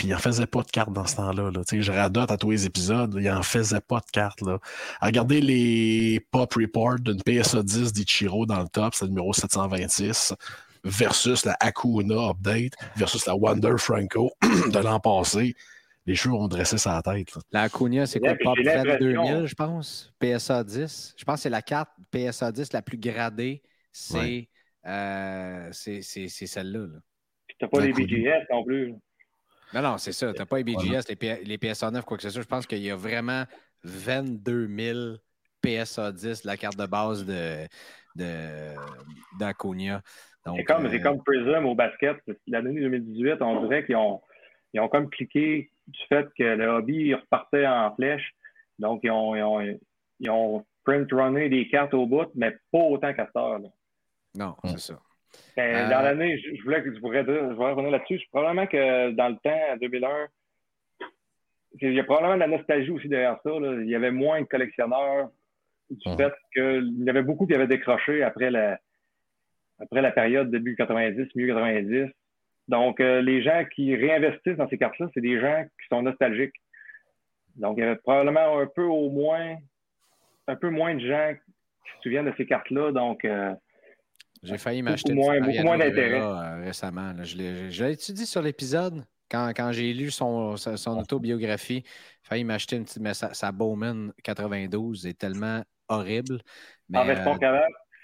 Puis 0.00 0.08
il 0.08 0.12
n'en 0.12 0.18
faisait 0.18 0.46
pas 0.46 0.62
de 0.62 0.70
cartes 0.70 0.94
dans 0.94 1.04
ce 1.04 1.16
temps-là. 1.16 1.50
Là. 1.50 1.60
Je 1.70 1.92
radote 1.92 2.30
à 2.30 2.38
tous 2.38 2.52
les 2.52 2.64
épisodes, 2.64 3.14
il 3.18 3.24
n'en 3.24 3.42
faisait 3.42 3.82
pas 3.82 3.98
de 3.98 4.10
cartes. 4.10 4.40
Là. 4.40 4.58
Regardez 5.02 5.42
les 5.42 6.26
pop 6.30 6.50
reports 6.54 6.98
d'une 7.00 7.20
PSA 7.22 7.62
10 7.62 7.92
d'Ichiro 7.92 8.46
dans 8.46 8.60
le 8.60 8.68
top, 8.68 8.94
c'est 8.94 9.04
le 9.04 9.10
numéro 9.10 9.34
726, 9.34 10.34
versus 10.84 11.44
la 11.44 11.54
Akuna 11.60 12.30
Update, 12.30 12.72
versus 12.96 13.26
la 13.26 13.36
Wonder 13.36 13.74
Franco 13.76 14.32
de 14.42 14.78
l'an 14.78 15.00
passé 15.00 15.54
les 16.06 16.14
cheveux 16.14 16.34
ont 16.34 16.48
dressé 16.48 16.78
sa 16.78 17.02
tête. 17.02 17.34
La 17.52 17.64
Acuna, 17.64 18.06
c'est 18.06 18.20
quoi? 18.20 18.34
Pop 18.42 18.56
2000, 18.56 19.44
je 19.44 19.54
pense? 19.54 20.14
PSA 20.18 20.64
10. 20.64 21.14
Je 21.14 21.24
pense 21.26 21.34
que 21.34 21.42
c'est 21.42 21.50
la 21.50 21.60
carte 21.60 21.90
PSA 22.10 22.52
10 22.52 22.72
la 22.72 22.80
plus 22.80 22.96
gradée. 22.96 23.62
C'est 23.92 24.48
euh, 24.86 25.70
celle-là. 25.72 26.86
Tu 27.48 27.56
n'as 27.60 27.68
pas 27.68 27.80
les 27.82 27.92
BGS 27.92 28.46
non 28.50 28.64
plus. 28.64 28.94
Non, 29.74 29.82
non, 29.82 29.98
c'est 29.98 30.12
ça. 30.12 30.32
Tu 30.32 30.38
n'as 30.38 30.46
pas 30.46 30.58
les 30.58 30.64
BGS, 30.64 31.08
les, 31.08 31.44
les, 31.44 31.58
PSA 31.58 31.90
9, 31.90 32.04
quoi 32.04 32.16
que 32.16 32.22
ce 32.22 32.30
soit. 32.30 32.42
Je 32.42 32.46
pense 32.46 32.66
qu'il 32.66 32.78
y 32.78 32.90
a 32.90 32.96
vraiment 32.96 33.44
22 33.84 34.68
000 34.68 35.16
PSA 35.62 36.12
10, 36.12 36.44
la 36.44 36.56
carte 36.56 36.76
de 36.76 36.86
base 36.86 37.24
de, 37.24 37.66
d'Aconia. 39.38 40.02
C'est 40.44 40.64
comme, 40.64 40.86
euh... 40.86 40.98
comme 41.00 41.22
Prism 41.22 41.66
au 41.66 41.74
basket. 41.74 42.16
L'année 42.46 42.80
2018, 42.80 43.42
on 43.42 43.66
dirait 43.66 43.84
qu'ils 43.84 43.96
ont, 43.96 44.20
ils 44.72 44.80
ont 44.80 44.88
comme 44.88 45.10
cliqué 45.10 45.70
du 45.86 46.00
fait 46.08 46.26
que 46.36 46.42
le 46.42 46.66
hobby 46.66 47.14
repartait 47.14 47.66
en 47.66 47.94
flèche. 47.94 48.34
Donc, 48.78 49.00
ils 49.02 49.10
ont, 49.10 49.60
ils 50.18 50.30
ont, 50.30 50.64
print 50.82 51.12
runné 51.12 51.50
des 51.50 51.68
cartes 51.68 51.92
au 51.92 52.06
bout, 52.06 52.30
mais 52.34 52.56
pas 52.72 52.78
autant 52.78 53.12
qu'à 53.12 53.28
Non, 54.34 54.56
c'est 54.64 54.78
ça. 54.78 54.98
Ben, 55.56 55.76
euh, 55.76 55.90
dans 55.90 56.02
l'année, 56.02 56.38
je, 56.38 56.62
voulais 56.62 56.82
que 56.82 56.94
je 56.94 57.00
pourrais, 57.00 57.24
je 57.24 57.54
revenir 57.54 57.90
là-dessus. 57.90 58.20
Probablement 58.30 58.66
que 58.66 59.10
dans 59.12 59.28
le 59.28 59.36
temps, 59.36 59.72
en 59.72 59.76
2001, 59.76 60.28
il 61.82 61.94
y 61.94 62.00
a 62.00 62.04
probablement 62.04 62.34
de 62.34 62.40
la 62.40 62.58
nostalgie 62.58 62.90
aussi 62.90 63.08
derrière 63.08 63.38
ça. 63.42 63.50
Il 63.54 63.88
y 63.88 63.94
avait 63.94 64.10
moins 64.10 64.40
de 64.40 64.46
collectionneurs 64.46 65.30
du 65.90 66.16
fait 66.16 66.32
qu'il 66.52 67.04
y 67.04 67.10
avait 67.10 67.22
beaucoup 67.22 67.46
qui 67.46 67.54
avaient 67.54 67.66
décroché 67.66 68.22
après 68.22 68.50
la, 68.50 68.78
après 69.80 70.02
la 70.02 70.12
période 70.12 70.50
début 70.50 70.76
90, 70.76 71.34
milieu 71.34 71.54
90. 71.54 72.10
Donc, 72.68 73.00
euh, 73.00 73.20
les 73.20 73.42
gens 73.42 73.64
qui 73.74 73.96
réinvestissent 73.96 74.56
dans 74.56 74.68
ces 74.68 74.78
cartes-là, 74.78 75.08
c'est 75.12 75.20
des 75.20 75.40
gens 75.40 75.64
qui 75.64 75.88
sont 75.88 76.02
nostalgiques. 76.02 76.54
Donc, 77.56 77.76
il 77.76 77.80
y 77.80 77.82
avait 77.82 77.96
probablement 77.96 78.60
un 78.60 78.66
peu 78.66 78.84
au 78.84 79.10
moins, 79.10 79.56
un 80.46 80.56
peu 80.56 80.70
moins 80.70 80.94
de 80.94 81.00
gens 81.00 81.34
qui 81.84 81.96
se 81.96 82.02
souviennent 82.02 82.26
de 82.26 82.34
ces 82.36 82.46
cartes-là. 82.46 82.92
Donc, 82.92 83.24
euh, 83.24 83.52
j'ai 84.42 84.58
failli 84.58 84.82
m'acheter 84.82 85.14
moins, 85.14 85.40
beaucoup 85.40 85.62
moins 85.62 85.78
d'intérêt 85.78 86.20
euh, 86.20 86.64
récemment. 86.64 87.14
Je 87.22 87.36
l'ai 87.84 87.92
étudié 87.92 88.26
sur 88.26 88.42
l'épisode? 88.42 89.04
Quand, 89.30 89.52
quand 89.54 89.70
j'ai 89.70 89.92
lu 89.92 90.10
son, 90.10 90.56
son, 90.56 90.98
autobiographie, 90.98 91.84
j'ai 91.84 92.28
failli 92.28 92.44
m'acheter 92.44 92.76
une 92.76 92.84
petite. 92.84 93.00
Mais 93.00 93.14
sa, 93.14 93.52
Bowman 93.52 94.12
92 94.24 95.06
est 95.06 95.18
tellement 95.18 95.62
horrible. 95.88 96.40
Mais, 96.88 97.14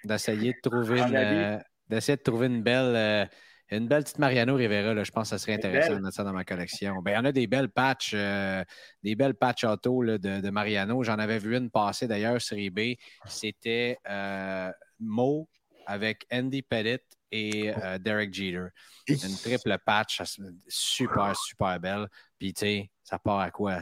d'essayer 0.05 0.53
de 0.53 0.71
trouver 0.71 1.01
une, 1.01 1.61
d'essayer 1.89 2.17
de 2.17 2.23
trouver 2.23 2.47
une 2.47 2.63
belle 2.63 3.29
une 3.71 3.89
belle 3.89 4.05
petite 4.05 4.19
Mariano 4.19 4.55
Rivera, 4.55 4.95
là, 4.95 5.03
je 5.03 5.11
pense 5.11 5.25
que 5.25 5.29
ça 5.31 5.39
serait 5.39 5.55
intéressant 5.55 5.95
de 5.95 6.01
mettre 6.01 6.15
ça 6.15 6.23
dans 6.23 6.33
ma 6.33 6.45
collection. 6.45 7.03
Ben, 7.03 7.13
il 7.13 7.15
y 7.15 7.19
en 7.19 7.25
a 7.25 7.33
des 7.33 7.49
belles 7.49 7.69
patchs, 7.69 8.13
euh, 8.15 8.63
des 9.03 9.17
belles 9.17 9.35
patchs 9.35 9.65
auto 9.65 10.05
de, 10.05 10.51
Mariano. 10.51 11.03
J'en 11.03 11.19
avais 11.19 11.39
vu 11.39 11.57
une 11.57 11.71
passer 11.71 12.07
d'ailleurs 12.07 12.41
sur 12.41 12.57
eBay. 12.57 12.97
C'était 13.27 13.99
euh, 14.09 14.71
Mo 15.01 15.49
avec 15.87 16.27
Andy 16.33 16.63
Pettit 16.63 17.03
et 17.33 17.73
euh, 17.83 17.99
Derek 17.99 18.33
Jeter. 18.33 18.69
Une 19.09 19.37
triple 19.37 19.77
patch, 19.85 20.23
super, 20.69 21.35
super 21.37 21.81
belle. 21.81 22.07
Puis, 22.39 22.53
tu 22.53 22.61
sais, 22.61 22.91
ça 23.03 23.19
part 23.19 23.41
à 23.41 23.51
quoi? 23.51 23.81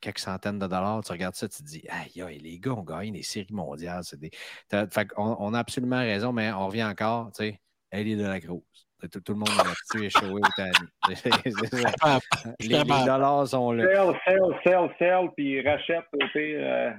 quelques 0.00 0.18
centaines 0.18 0.58
de 0.58 0.66
dollars, 0.66 1.02
tu 1.02 1.12
regardes 1.12 1.34
ça, 1.34 1.48
tu 1.48 1.62
te 1.62 1.66
dis, 1.66 1.82
aïe, 1.88 2.38
les 2.40 2.58
gars 2.58 2.72
ont 2.72 2.82
gagné 2.82 3.10
des 3.10 3.22
séries 3.22 3.52
mondiales. 3.52 4.02
Des... 4.18 4.30
Fait 4.68 5.08
on, 5.16 5.34
on, 5.38 5.54
a 5.54 5.60
absolument 5.60 6.00
raison, 6.00 6.30
mais 6.30 6.52
on 6.52 6.66
revient 6.66 6.84
encore, 6.84 7.32
tu 7.32 7.44
sais, 7.44 7.58
elle 7.90 8.08
est 8.08 8.16
de 8.16 8.26
la 8.26 8.40
grosse. 8.40 8.86
Tout, 9.10 9.32
le 9.32 9.34
monde 9.34 9.48
là-dessus 9.48 10.06
est 10.06 10.16
au 10.22 10.38
les, 12.60 12.68
les, 12.68 12.84
dollars 12.84 13.48
sont 13.48 13.72
là. 13.72 13.84
Sell, 13.84 14.14
sell, 14.24 14.40
sell, 14.64 14.88
sell, 14.98 15.28
puis 15.36 15.60
rachète 15.60 16.04
au 16.12 16.18
pire. 16.32 16.60
Euh, 16.60 16.92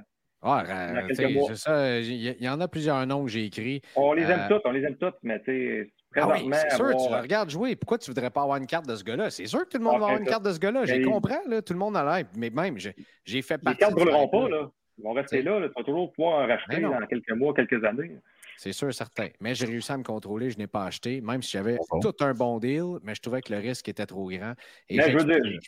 ça. 1.54 2.00
Il 2.00 2.42
y, 2.42 2.48
en 2.48 2.60
a 2.60 2.68
plusieurs 2.68 3.06
noms 3.06 3.24
que 3.24 3.30
j'ai 3.30 3.44
écrits. 3.46 3.80
On 3.96 4.12
les 4.12 4.24
aime 4.24 4.40
euh, 4.40 4.48
tous, 4.48 4.60
on 4.64 4.72
les 4.72 4.82
aime 4.82 4.96
tous, 4.96 5.12
mais 5.22 5.40
tu 5.40 5.46
sais, 5.46 5.90
ah 6.16 6.28
oui, 6.28 6.48
c'est 6.52 6.76
sûr, 6.76 6.90
tu 6.90 7.10
le 7.10 7.20
regardes 7.20 7.50
jouer. 7.50 7.76
Pourquoi 7.76 7.98
tu 7.98 8.10
ne 8.10 8.14
voudrais 8.14 8.30
pas 8.30 8.42
avoir 8.42 8.58
une 8.58 8.66
carte 8.66 8.86
de 8.86 8.94
ce 8.94 9.02
gars-là? 9.02 9.30
C'est 9.30 9.46
sûr 9.46 9.64
que 9.64 9.70
tout 9.70 9.78
le 9.78 9.84
monde 9.84 9.98
va 9.98 10.06
avoir 10.06 10.20
une 10.20 10.26
carte 10.26 10.44
de 10.44 10.52
ce 10.52 10.58
gars-là. 10.58 10.84
J'ai 10.84 11.02
compris, 11.02 11.34
là, 11.48 11.62
tout 11.62 11.72
le 11.72 11.78
monde 11.78 11.96
a 11.96 12.04
l'air. 12.04 12.26
Mais 12.36 12.50
même, 12.50 12.76
j'ai 12.78 13.42
fait 13.42 13.58
partie. 13.58 13.78
Les 13.78 13.80
cartes 13.80 13.94
ne 13.94 14.04
brûleront 14.04 14.28
pas, 14.28 14.48
là. 14.48 14.70
Ils 14.96 15.02
vont 15.02 15.12
rester 15.12 15.42
là, 15.42 15.60
Tu 15.60 15.74
vas 15.76 15.82
toujours 15.82 16.12
pouvoir 16.12 16.44
en 16.44 16.46
racheter 16.46 16.80
dans 16.80 17.06
quelques 17.06 17.32
mois, 17.32 17.52
quelques 17.52 17.82
années. 17.84 18.16
C'est 18.56 18.72
sûr, 18.72 18.94
certain. 18.94 19.28
Mais 19.40 19.54
j'ai 19.54 19.66
réussi 19.66 19.90
à 19.90 19.96
me 19.96 20.04
contrôler, 20.04 20.50
je 20.50 20.58
n'ai 20.58 20.68
pas 20.68 20.84
acheté, 20.84 21.20
même 21.20 21.42
si 21.42 21.52
j'avais 21.52 21.76
tout 22.00 22.14
un 22.20 22.32
bon 22.32 22.58
deal, 22.58 22.98
mais 23.02 23.14
je 23.14 23.20
trouvais 23.20 23.40
que 23.40 23.52
le 23.52 23.58
risque 23.58 23.88
était 23.88 24.06
trop 24.06 24.28
grand. 24.28 24.54
Et 24.88 24.96
mais 24.96 25.10
je 25.10 25.18
veux 25.18 25.24
dire, 25.24 25.60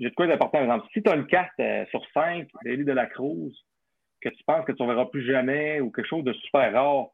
j'ai 0.00 0.08
de 0.08 0.14
quoi 0.14 0.26
d'important. 0.26 0.58
Par 0.58 0.62
exemple, 0.62 0.86
si 0.92 1.02
tu 1.02 1.10
as 1.10 1.14
une 1.14 1.26
carte 1.26 1.52
euh, 1.60 1.84
sur 1.90 2.02
5 2.14 2.48
d'Élie 2.64 2.84
de 2.84 2.92
la 2.92 3.06
Cruz 3.06 3.52
que 4.24 4.30
tu 4.30 4.44
penses 4.44 4.64
que 4.64 4.72
tu 4.72 4.82
ne 4.82 4.88
verras 4.88 5.06
plus 5.06 5.24
jamais 5.24 5.80
ou 5.80 5.90
quelque 5.90 6.08
chose 6.08 6.24
de 6.24 6.32
super 6.32 6.72
rare, 6.72 7.08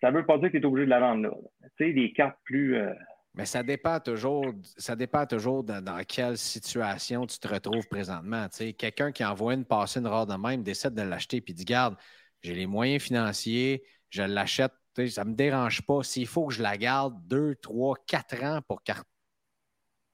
ça 0.00 0.10
ne 0.10 0.16
veut 0.16 0.26
pas 0.26 0.38
dire 0.38 0.50
que 0.50 0.56
tu 0.56 0.62
es 0.62 0.66
obligé 0.66 0.86
de 0.86 0.90
la 0.90 1.00
vendre 1.00 1.22
là. 1.22 1.30
Tu 1.76 1.86
sais, 1.86 1.92
des 1.92 2.12
cartes 2.12 2.38
plus. 2.44 2.76
Euh, 2.76 2.92
mais 3.34 3.44
ça 3.44 3.62
dépend 3.62 4.00
toujours, 4.00 4.46
ça 4.78 4.96
dépend 4.96 5.26
toujours 5.26 5.62
dans, 5.62 6.04
quelle 6.08 6.38
situation 6.38 7.26
tu 7.26 7.38
te 7.38 7.46
retrouves 7.46 7.86
présentement. 7.88 8.46
Quelqu'un 8.78 9.12
qui 9.12 9.24
envoie 9.24 9.52
une 9.52 9.66
passée 9.66 10.00
une 10.00 10.06
rare 10.06 10.26
de 10.26 10.34
même 10.34 10.62
décide 10.62 10.94
de 10.94 11.02
l'acheter 11.02 11.44
et 11.46 11.52
dit 11.52 11.64
Garde, 11.66 11.96
j'ai 12.40 12.54
les 12.54 12.66
moyens 12.66 13.02
financiers, 13.02 13.84
je 14.08 14.22
l'achète, 14.22 14.72
ça 15.08 15.24
ne 15.24 15.30
me 15.30 15.34
dérange 15.34 15.82
pas. 15.82 16.02
S'il 16.02 16.26
faut 16.26 16.46
que 16.46 16.54
je 16.54 16.62
la 16.62 16.78
garde 16.78 17.14
deux, 17.26 17.54
trois, 17.56 17.94
quatre 18.06 18.42
ans 18.42 18.60
pour 18.66 18.82
qu'elle 18.82 18.96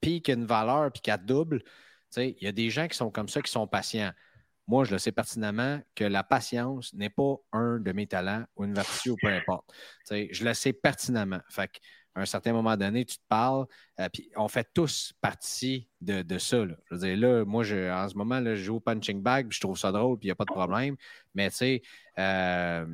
pique 0.01 0.27
une 0.27 0.45
valeur 0.45 0.91
puis 0.91 1.01
qu'elle 1.01 1.23
double, 1.23 1.63
il 2.17 2.35
y 2.41 2.47
a 2.47 2.51
des 2.51 2.69
gens 2.69 2.89
qui 2.89 2.97
sont 2.97 3.09
comme 3.09 3.29
ça, 3.29 3.41
qui 3.41 3.51
sont 3.51 3.67
patients. 3.67 4.11
Moi, 4.67 4.85
je 4.85 4.91
le 4.91 4.97
sais 4.97 5.11
pertinemment 5.11 5.81
que 5.95 6.05
la 6.05 6.23
patience 6.23 6.93
n'est 6.93 7.09
pas 7.09 7.35
un 7.51 7.79
de 7.79 7.91
mes 7.91 8.07
talents 8.07 8.45
ou 8.55 8.63
une 8.63 8.73
vertu 8.73 9.09
ou 9.09 9.15
peu 9.21 9.27
importe. 9.27 9.65
je 10.09 10.43
le 10.43 10.53
sais 10.53 10.73
pertinemment. 10.73 11.41
Fait 11.49 11.69
à 12.15 12.21
un 12.21 12.25
certain 12.25 12.53
moment 12.53 12.77
donné, 12.77 13.05
tu 13.05 13.17
te 13.17 13.23
parles, 13.27 13.65
euh, 13.99 14.07
puis 14.11 14.29
on 14.35 14.47
fait 14.47 14.67
tous 14.73 15.13
partie 15.19 15.89
de, 15.99 16.37
ça. 16.37 16.57
Là. 16.57 16.75
Je 16.85 16.95
veux 16.95 17.01
dire, 17.01 17.17
là, 17.17 17.45
moi, 17.45 17.63
je, 17.63 17.91
en 17.91 18.07
ce 18.07 18.15
moment, 18.15 18.39
là, 18.39 18.55
je 18.55 18.63
joue 18.63 18.75
au 18.75 18.79
punching 18.79 19.21
bag, 19.21 19.47
puis 19.47 19.55
je 19.55 19.61
trouve 19.61 19.77
ça 19.77 19.91
drôle, 19.91 20.19
puis 20.19 20.27
il 20.27 20.29
n'y 20.29 20.33
a 20.33 20.35
pas 20.35 20.45
de 20.45 20.51
problème. 20.51 20.95
Mais 21.33 21.49
tu 21.49 21.55
sais, 21.57 21.81
euh, 22.19 22.85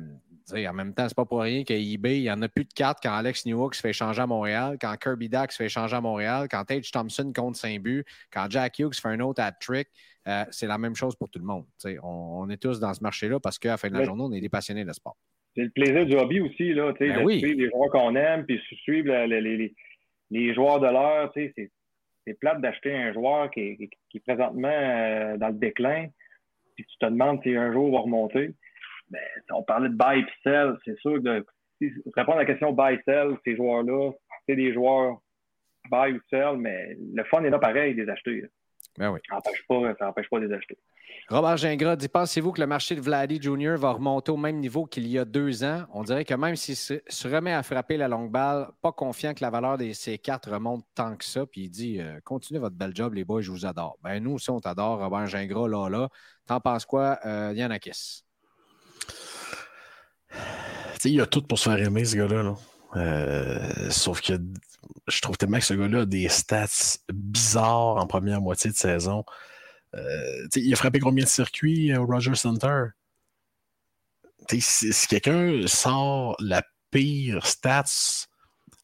en 0.52 0.72
même 0.72 0.94
temps, 0.94 1.06
c'est 1.06 1.14
pas 1.14 1.26
pour 1.26 1.42
rien 1.42 1.64
qu'eBay, 1.64 2.18
il 2.18 2.22
n'y 2.22 2.30
en 2.30 2.40
a 2.42 2.48
plus 2.48 2.64
de 2.64 2.72
cartes 2.72 2.98
quand 3.02 3.12
Alex 3.12 3.44
Newhook 3.44 3.74
se 3.74 3.80
fait 3.80 3.92
changer 3.92 4.22
à 4.22 4.26
Montréal, 4.26 4.78
quand 4.80 4.96
Kirby 4.96 5.28
Dax 5.28 5.54
se 5.54 5.62
fait 5.62 5.68
changer 5.68 5.96
à 5.96 6.00
Montréal, 6.00 6.48
quand 6.50 6.64
Tage 6.64 6.90
Thompson 6.90 7.30
compte 7.34 7.56
5 7.56 7.80
buts, 7.82 8.04
quand 8.32 8.46
Jack 8.50 8.78
Hughes 8.78 8.94
fait 8.94 9.08
un 9.08 9.20
autre 9.20 9.42
hat-trick. 9.42 9.88
Euh, 10.28 10.44
c'est 10.50 10.66
la 10.66 10.78
même 10.78 10.94
chose 10.94 11.16
pour 11.16 11.30
tout 11.30 11.38
le 11.38 11.46
monde. 11.46 11.64
On, 12.02 12.42
on, 12.42 12.50
est 12.50 12.60
tous 12.60 12.78
dans 12.78 12.92
ce 12.92 13.02
marché-là 13.02 13.40
parce 13.40 13.58
qu'à 13.58 13.70
la 13.70 13.76
fin 13.78 13.88
de 13.88 13.94
la 13.94 14.04
journée, 14.04 14.22
on 14.22 14.32
est 14.32 14.40
des 14.40 14.50
passionnés 14.50 14.84
de 14.84 14.92
sport. 14.92 15.16
C'est 15.56 15.64
le 15.64 15.70
plaisir 15.70 16.06
du 16.06 16.16
hobby 16.16 16.40
aussi, 16.40 16.74
là, 16.74 16.92
ben 16.98 17.24
de 17.24 17.30
suivre 17.30 17.58
les 17.58 17.70
joueurs 17.70 17.90
qu'on 17.90 18.14
aime, 18.14 18.44
puis 18.44 18.60
suivre 18.82 19.12
les, 19.26 19.74
les, 20.30 20.54
joueurs 20.54 20.78
de 20.78 20.86
l'heure. 20.86 21.32
C'est 21.34 22.34
plate 22.38 22.60
d'acheter 22.60 22.94
un 22.94 23.12
joueur 23.12 23.50
qui 23.50 23.60
est, 23.60 23.76
qui 24.10 24.18
est 24.18 24.20
présentement 24.20 24.68
euh, 24.68 25.36
dans 25.38 25.48
le 25.48 25.54
déclin, 25.54 26.06
puis 26.76 26.84
tu 26.86 26.98
te 26.98 27.06
demandes 27.06 27.42
si 27.42 27.56
un 27.56 27.72
jour 27.72 27.88
il 27.88 27.92
va 27.92 28.00
remonter. 28.00 28.54
Ben, 29.08 29.20
on 29.52 29.64
parlait 29.64 29.88
de 29.88 29.94
buy 29.94 30.20
et 30.20 30.26
sell, 30.44 30.76
c'est 30.84 30.96
sûr 31.00 31.20
que 31.20 31.44
si, 31.82 31.90
répondre 32.14 32.38
à 32.38 32.42
la 32.42 32.46
question 32.46 32.72
buy 32.72 32.98
sell, 33.04 33.36
ces 33.44 33.56
joueurs-là, 33.56 34.12
c'est 34.48 34.54
des 34.54 34.72
joueurs 34.72 35.20
buy 35.90 36.12
ou 36.12 36.20
sell, 36.30 36.56
mais 36.58 36.96
le 37.12 37.24
fun 37.24 37.42
est 37.42 37.50
là 37.50 37.58
pareil 37.58 37.94
des 37.96 38.08
acheter. 38.08 38.44
Ben 38.98 39.10
oui. 39.10 39.20
Ça 39.28 39.36
n'empêche 39.36 39.64
pas, 39.66 39.94
pas 39.94 40.40
de 40.40 40.46
les 40.46 40.54
acheter. 40.54 40.78
Robert 41.28 41.56
Gingras 41.56 41.96
dit 41.96 42.08
Pensez-vous 42.08 42.52
que 42.52 42.60
le 42.60 42.66
marché 42.66 42.96
de 42.96 43.00
Vladdy 43.00 43.40
Jr. 43.40 43.76
va 43.76 43.92
remonter 43.92 44.32
au 44.32 44.36
même 44.36 44.58
niveau 44.58 44.86
qu'il 44.86 45.06
y 45.06 45.18
a 45.18 45.24
deux 45.24 45.62
ans? 45.62 45.84
On 45.92 46.02
dirait 46.02 46.24
que 46.24 46.34
même 46.34 46.56
s'il 46.56 46.76
se, 46.76 47.28
remet 47.28 47.52
à 47.52 47.62
frapper 47.62 47.96
la 47.96 48.08
longue 48.08 48.30
balle, 48.30 48.68
pas 48.82 48.92
confiant 48.92 49.32
que 49.32 49.42
la 49.42 49.50
valeur 49.50 49.78
de 49.78 49.92
ces 49.92 50.18
quatre 50.18 50.50
remonte 50.50 50.84
tant 50.94 51.16
que 51.16 51.24
ça. 51.24 51.46
Puis 51.46 51.62
il 51.62 51.70
dit 51.70 52.00
euh, 52.00 52.18
Continuez 52.24 52.60
votre 52.60 52.76
bel 52.76 52.94
job, 52.94 53.14
les 53.14 53.24
boys, 53.24 53.42
je 53.42 53.50
vous 53.50 53.64
adore. 53.64 53.96
Ben 54.02 54.20
nous 54.22 54.32
aussi, 54.32 54.50
on 54.50 54.60
t'adore, 54.60 54.98
Robert 54.98 55.26
Gingras, 55.26 55.68
là, 55.68 55.88
là. 55.88 56.08
T'en 56.46 56.60
penses 56.60 56.84
quoi, 56.84 57.18
euh, 57.24 57.52
Yanakis? 57.54 58.24
Il 61.04 61.14
y 61.14 61.20
a 61.20 61.26
tout 61.26 61.42
pour 61.42 61.58
se 61.58 61.70
faire 61.70 61.78
aimer, 61.78 62.04
ce 62.04 62.16
gars-là. 62.16 62.54
Euh, 62.96 63.90
sauf 63.90 64.20
que 64.20 64.34
je 65.06 65.20
trouve 65.20 65.36
tellement 65.36 65.58
que 65.58 65.64
ce 65.64 65.74
gars-là 65.74 66.00
a 66.00 66.06
des 66.06 66.28
stats 66.28 66.98
bizarres 67.12 67.96
en 67.96 68.06
première 68.06 68.40
moitié 68.40 68.70
de 68.70 68.76
saison. 68.76 69.24
Euh, 69.94 70.46
il 70.56 70.72
a 70.72 70.76
frappé 70.76 71.00
combien 71.00 71.24
de 71.24 71.28
circuits 71.28 71.94
au 71.96 72.06
Roger 72.06 72.34
Center? 72.34 72.86
Si, 74.48 75.06
quelqu'un 75.08 75.66
sort 75.66 76.36
la 76.40 76.62
pire 76.90 77.46
stats, 77.46 78.26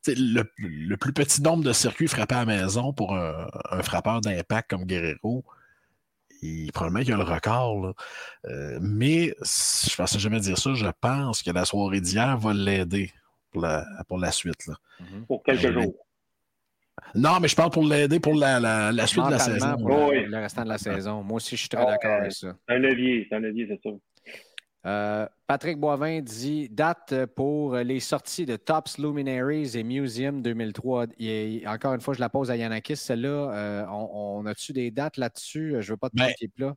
le, 0.07 0.95
plus 0.95 1.13
petit 1.13 1.43
nombre 1.43 1.65
de 1.65 1.73
circuits 1.73 2.07
frappés 2.07 2.37
à 2.37 2.45
la 2.45 2.63
maison 2.63 2.93
pour 2.93 3.17
un, 3.17 3.49
frappeur 3.83 4.21
d'impact 4.21 4.71
comme 4.71 4.85
Guerrero, 4.85 5.45
il, 6.43 6.71
probablement 6.71 7.05
qu'il 7.05 7.15
a 7.15 7.17
le 7.17 7.23
record. 7.25 7.95
Euh, 8.45 8.79
mais 8.81 9.35
je 9.41 9.91
ne 9.91 9.97
pensais 9.97 10.19
jamais 10.19 10.39
dire 10.39 10.59
ça. 10.59 10.75
Je 10.75 10.87
pense 11.01 11.43
que 11.43 11.51
la 11.51 11.65
soirée 11.65 12.01
d'hier 12.01 12.39
va 12.39 12.53
l'aider 12.53 13.13
pour 13.57 13.63
la, 13.63 13.87
pour 14.07 14.19
la 14.19 14.33
suite. 14.33 14.67
Là. 14.67 14.75
Mm-hmm. 15.01 15.27
Pour 15.27 15.43
quelques 15.43 15.73
jours. 15.73 15.95
Non, 17.15 17.41
mais 17.41 17.49
je 17.49 17.57
parle 17.57 17.71
pour 17.71 17.85
l'aider 17.85 18.21
pour 18.21 18.35
la, 18.35 18.61
la, 18.61 19.07
suite 19.07 19.25
de 19.25 19.31
la 19.31 19.39
saison. 19.39 19.77
Pour 19.77 20.13
le 20.13 20.37
restant 20.37 20.65
de 20.65 20.69
la 20.69 20.79
saison. 20.79 21.23
Moi 21.23 21.37
aussi, 21.37 21.57
je 21.57 21.61
suis 21.61 21.69
très 21.69 21.85
d'accord 21.85 22.21
avec 22.21 22.33
ça. 22.33 22.55
C'est 22.69 22.75
un 22.75 22.79
levier, 22.79 23.27
c'est 23.29 23.37
un 23.37 23.41
levier, 23.41 23.67
c'est 23.69 23.81
sûr. 23.81 23.99
Euh, 24.87 25.27
Patrick 25.47 25.79
Boivin 25.79 26.21
dit 26.21 26.69
date 26.69 27.27
pour 27.35 27.77
les 27.77 27.99
sorties 27.99 28.47
de 28.47 28.57
Tops 28.57 28.99
Luminaries 28.99 29.77
et 29.77 29.83
Museum 29.83 30.43
2003. 30.43 31.07
encore 31.67 31.95
une 31.95 32.01
fois, 32.01 32.15
je 32.15 32.21
la 32.21 32.29
pose 32.29 32.51
à 32.51 32.57
Yanakis. 32.57 32.97
Celle-là, 32.97 33.29
euh, 33.29 33.87
on, 33.89 34.45
a-tu 34.47 34.73
des 34.73 34.91
dates 34.91 35.17
là-dessus? 35.17 35.77
Je 35.81 35.89
ne 35.89 35.93
veux 35.95 35.97
pas 35.97 36.11
te 36.11 36.17
ben, 36.17 36.31
là. 36.59 36.75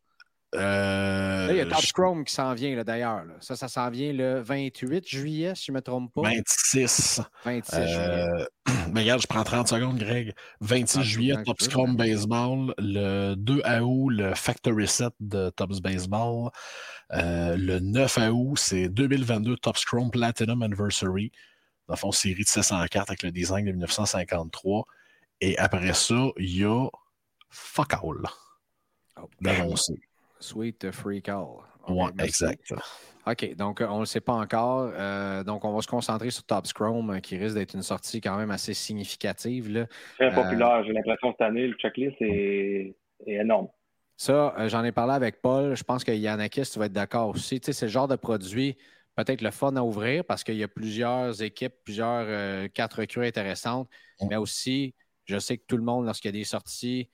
Euh, 0.55 1.47
là, 1.47 1.53
il 1.53 1.57
y 1.57 1.61
a 1.61 1.65
Top 1.65 1.85
Chrome 1.93 2.26
qui 2.26 2.34
s'en 2.34 2.53
vient 2.53 2.81
d'ailleurs. 2.84 3.23
Ça, 3.39 3.55
ça 3.55 3.67
s'en 3.67 3.89
vient 3.89 4.11
le 4.13 4.39
28 4.41 5.07
juillet, 5.07 5.53
si 5.55 5.65
je 5.67 5.71
ne 5.71 5.77
me 5.77 5.81
trompe 5.81 6.11
pas. 6.13 6.21
26. 6.23 7.21
26 7.45 7.76
juillet. 7.76 7.88
Euh, 7.97 8.45
mais 8.91 9.01
regarde, 9.01 9.21
je 9.21 9.27
prends 9.27 9.43
30 9.43 9.67
secondes, 9.67 9.99
Greg. 9.99 10.34
26 10.61 10.97
ah, 10.97 11.03
juillet, 11.03 11.43
Tops 11.43 11.67
Chrome 11.67 11.95
Baseball. 11.95 12.73
Le 12.80 13.35
2 13.35 13.61
août, 13.81 14.09
le 14.09 14.34
Factory 14.34 14.88
Set 14.88 15.13
de 15.19 15.51
Tops 15.51 15.81
Baseball. 15.81 16.49
Euh, 17.13 17.55
le 17.55 17.80
9 17.80 18.17
août, 18.31 18.57
c'est 18.57 18.89
2022 18.89 19.57
Tops 19.57 19.85
Chrome 19.85 20.09
Platinum 20.09 20.63
Anniversary. 20.63 21.31
Dans 21.88 21.93
le 21.93 21.99
fond, 21.99 22.11
série 22.11 22.43
de 22.43 22.47
704 22.47 23.09
avec 23.09 23.23
le 23.23 23.31
design 23.31 23.65
de 23.65 23.71
1953. 23.71 24.85
Et 25.41 25.57
après 25.57 25.93
ça, 25.93 26.30
il 26.38 26.57
y 26.57 26.63
a 26.65 26.88
Fuck 27.49 27.93
All. 27.93 28.27
Oh, 29.21 29.30
d'annoncer. 29.41 29.99
Sweet 30.40 30.91
Free 30.91 31.22
Call. 31.22 31.64
Oui, 31.88 32.10
exact. 32.20 32.74
OK, 33.28 33.56
donc 33.56 33.82
euh, 33.82 33.88
on 33.90 33.95
ne 33.95 33.99
le 34.02 34.06
sait 34.06 34.22
pas 34.22 34.34
encore. 34.34 34.91
Euh, 34.94 35.44
donc, 35.44 35.66
on 35.66 35.74
va 35.74 35.82
se 35.82 35.88
concentrer 35.88 36.32
sur 36.32 36.44
Top 36.44 36.66
Chrome, 36.74 37.11
euh, 37.11 37.20
qui 37.20 37.38
risque 37.38 37.56
d'être 37.56 37.76
une 37.76 37.84
sortie 37.84 38.22
quand 38.22 38.38
même 38.38 38.52
assez 38.52 38.74
significative. 38.74 39.72
Là. 39.72 39.86
Très 40.16 40.34
populaire. 40.34 40.84
J'ai 40.84 40.94
l'impression 40.94 41.32
cette 41.32 41.41
année, 41.41 41.68
le 41.68 41.76
checklist 41.76 42.16
est, 42.22 42.95
énorme. 43.28 43.68
Ça, 44.16 44.53
j'en 44.68 44.84
ai 44.84 44.91
parlé 44.91 45.14
avec 45.14 45.41
Paul. 45.41 45.76
Je 45.76 45.84
pense 45.84 46.03
que 46.03 46.11
Yannakis, 46.11 46.72
tu 46.72 46.80
vas 46.80 46.86
être 46.86 46.94
d'accord 46.94 47.30
aussi. 47.30 47.60
Tu 47.60 47.68
sais, 47.68 47.74
c'est 47.74 47.86
le 47.86 47.91
genre 47.91 48.07
de 48.07 48.16
produit 48.16 48.78
peut-être 49.16 49.41
le 49.41 49.52
fun 49.52 49.76
à 49.76 49.82
ouvrir 49.82 50.24
parce 50.24 50.44
qu'il 50.44 50.56
y 50.56 50.64
a 50.64 50.68
plusieurs 50.68 51.41
équipes, 51.41 51.74
plusieurs 51.84 52.70
quatre 52.72 52.99
recrues 52.99 53.26
intéressantes, 53.26 53.90
mais 54.30 54.38
aussi, 54.38 54.94
je 55.26 55.38
sais 55.40 55.57
que 55.57 55.64
tout 55.68 55.78
le 55.78 55.84
monde, 55.84 56.06
lorsqu'il 56.06 56.30
y 56.30 56.36
a 56.36 56.38
des 56.40 56.45
sorties, 56.45 57.10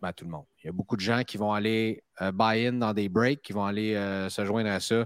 ben, 0.00 0.12
tout 0.12 0.24
le 0.24 0.30
monde. 0.30 0.46
Il 0.62 0.66
y 0.66 0.68
a 0.70 0.72
beaucoup 0.72 0.96
de 0.96 1.00
gens 1.00 1.22
qui 1.22 1.36
vont 1.36 1.52
aller 1.52 2.02
euh, 2.22 2.32
buy-in 2.32 2.74
dans 2.74 2.94
des 2.94 3.08
breaks, 3.08 3.42
qui 3.42 3.52
vont 3.52 3.64
aller 3.64 3.94
euh, 3.94 4.28
se 4.28 4.44
joindre 4.44 4.70
à 4.70 4.80
ça. 4.80 5.04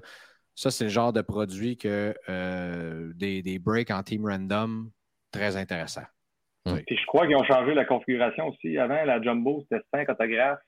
Ça, 0.54 0.70
c'est 0.70 0.84
le 0.84 0.90
genre 0.90 1.12
de 1.12 1.20
produit 1.20 1.76
que 1.76 2.14
euh, 2.28 3.12
des, 3.14 3.42
des, 3.42 3.58
breaks 3.58 3.90
en 3.90 4.02
team 4.02 4.26
random, 4.26 4.90
très 5.32 5.56
intéressant. 5.56 6.04
Hum. 6.66 6.80
je 6.88 7.06
crois 7.06 7.26
qu'ils 7.26 7.36
ont 7.36 7.44
changé 7.44 7.74
la 7.74 7.84
configuration 7.84 8.48
aussi. 8.48 8.78
Avant, 8.78 9.04
la 9.04 9.20
jumbo, 9.20 9.62
c'était 9.62 9.84
5 9.92 10.08
autographes. 10.08 10.60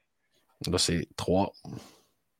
Là, 0.70 0.78
c'est 0.78 1.06
3. 1.16 1.52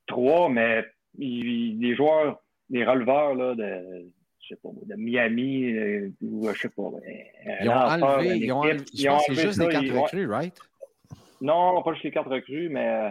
3, 0.09 0.49
mais 0.51 0.85
les 1.17 1.95
joueurs, 1.95 2.43
les 2.69 2.85
releveurs 2.85 3.35
là, 3.35 3.55
de, 3.55 4.11
je 4.43 4.49
sais 4.49 4.61
pas, 4.63 4.69
de 4.83 4.95
Miami, 4.97 6.13
ou 6.21 6.53
je 6.53 6.59
sais 6.59 6.69
pas. 6.69 6.91
Ils 7.63 7.69
ont 7.69 7.73
enlevé, 7.73 8.39
ils 8.39 8.53
ont 8.53 8.59
enlevé, 8.59 8.85
c'est 9.27 9.35
juste 9.35 9.59
des 9.59 9.69
cartes 9.69 9.89
recrues, 9.91 10.27
right? 10.27 10.59
Non, 11.41 11.83
pas 11.83 11.93
juste 11.93 12.05
les 12.05 12.11
quatre 12.11 12.31
recrues, 12.31 12.69
mais 12.69 12.89
euh, 12.89 13.11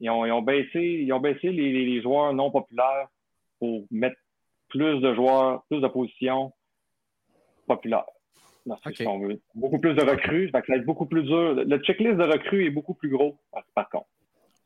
ils, 0.00 0.10
ont, 0.10 0.42
baissé, 0.42 0.80
ils 0.80 1.12
ont 1.12 1.20
baissé 1.20 1.50
les, 1.50 2.00
joueurs 2.02 2.32
non 2.32 2.50
populaires 2.50 3.08
pour 3.58 3.84
mettre 3.90 4.16
plus 4.68 5.00
de 5.00 5.14
joueurs, 5.14 5.64
plus 5.68 5.80
de 5.80 5.88
positions 5.88 6.52
populaires. 7.66 8.06
Beaucoup 9.54 9.78
plus 9.78 9.94
de 9.94 10.02
recrues, 10.02 10.50
ça 10.52 10.60
va 10.66 10.76
être 10.76 10.84
beaucoup 10.84 11.06
plus 11.06 11.22
dur. 11.24 11.54
Le 11.54 11.78
checklist 11.78 12.16
de 12.16 12.24
recrues 12.24 12.66
est 12.66 12.70
beaucoup 12.70 12.94
plus 12.94 13.08
gros, 13.08 13.36
par, 13.74 13.88
contre. 13.88 14.06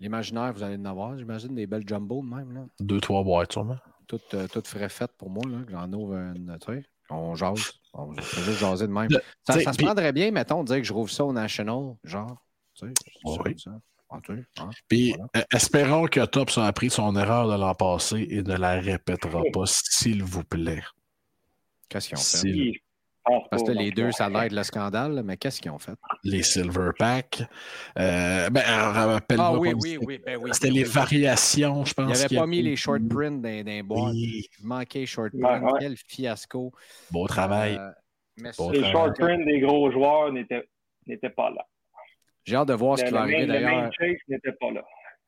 L'imaginaire, 0.01 0.53
vous 0.53 0.63
allez 0.63 0.77
en 0.77 0.85
avoir, 0.85 1.17
j'imagine, 1.17 1.55
des 1.55 1.67
belles 1.67 1.87
jumbo 1.87 2.21
même. 2.21 2.53
Là. 2.53 2.67
Deux, 2.81 3.01
trois 3.01 3.23
boîtes, 3.23 3.53
sûrement. 3.53 3.79
Tout, 4.07 4.21
euh, 4.35 4.47
tout 4.53 4.63
frais 4.65 4.89
fait 4.89 5.11
pour 5.17 5.31
moi. 5.31 5.43
J'en 5.71 5.91
ouvre 5.93 6.15
une. 6.15 6.59
On 7.11 7.35
jase. 7.35 7.73
On 7.93 8.07
va 8.07 8.21
juste 8.21 8.59
jaser 8.59 8.87
de 8.87 8.93
même. 8.93 9.09
Ça, 9.45 9.73
se 9.73 9.83
prendrait 9.83 10.13
bien, 10.13 10.31
mettons, 10.31 10.63
de 10.63 10.69
dire 10.69 10.79
que 10.79 10.85
je 10.85 10.93
rouvre 10.93 11.11
ça 11.11 11.25
au 11.25 11.33
National, 11.33 11.95
genre. 12.03 12.44
Oui. 12.83 13.55
Hein, 14.11 14.71
Puis 14.89 15.15
euh, 15.37 15.41
espérons 15.53 16.07
que 16.07 16.25
Tops 16.25 16.59
a 16.59 16.67
appris 16.67 16.91
son 16.91 17.17
erreur 17.17 17.49
de 17.49 17.59
l'an 17.59 17.75
passé 17.75 18.27
et 18.31 18.43
ne 18.43 18.57
la 18.57 18.81
répétera 18.81 19.43
pas, 19.53 19.65
s'il 19.67 20.23
vous 20.23 20.45
plaît. 20.45 20.83
Qu'est-ce 21.89 22.09
qu'ils 22.09 22.19
ont 22.19 22.21
fait? 22.21 22.81
Parce 23.51 23.63
que 23.63 23.73
les 23.73 23.91
deux, 23.91 24.13
ça 24.13 24.29
l'aide 24.29 24.53
le 24.53 24.63
scandale, 24.63 25.23
mais 25.25 25.39
qu'est-ce 25.39 25.61
qu'ils 25.61 25.71
ont 25.71 25.79
fait? 25.79 25.95
Les 26.25 26.43
Silver 26.43 26.91
Pack. 26.99 27.43
Euh, 27.99 28.51
ben, 28.51 28.63
rappelle-moi. 28.63 29.47
Ah 29.47 29.59
oui, 29.59 29.73
oui, 29.81 29.99
oui, 30.01 30.21
ben 30.25 30.39
oui. 30.43 30.51
C'était 30.53 30.71
les 30.71 30.85
variations, 30.85 31.85
je 31.87 31.95
pense. 31.95 32.19
Il 32.19 32.23
n'avait 32.23 32.37
pas 32.37 32.47
mis 32.47 32.61
les 32.61 32.77
short 32.77 33.01
prints 33.09 33.41
dans, 33.41 33.65
les 33.65 33.83
boîtes. 33.83 34.15
Il 34.15 34.45
manquait 34.63 35.07
short 35.07 35.33
print. 35.33 35.65
Quel 35.81 35.97
fiasco. 35.97 36.73
Beau 37.11 37.27
travail. 37.27 37.79
Euh, 37.79 37.91
les 38.73 38.93
short 38.93 39.17
prints 39.19 39.45
des 39.45 39.61
gros 39.61 39.91
joueurs 39.91 40.31
n'étaient 40.31 41.31
pas 41.31 41.51
là. 41.51 41.67
J'ai 42.45 42.57
hâte 42.57 42.69
de 42.69 42.75
voir 42.75 42.99
ce 42.99 43.05
qui 43.05 43.11
va 43.11 43.23
arriver 43.23 43.47
d'ailleurs. 43.47 43.91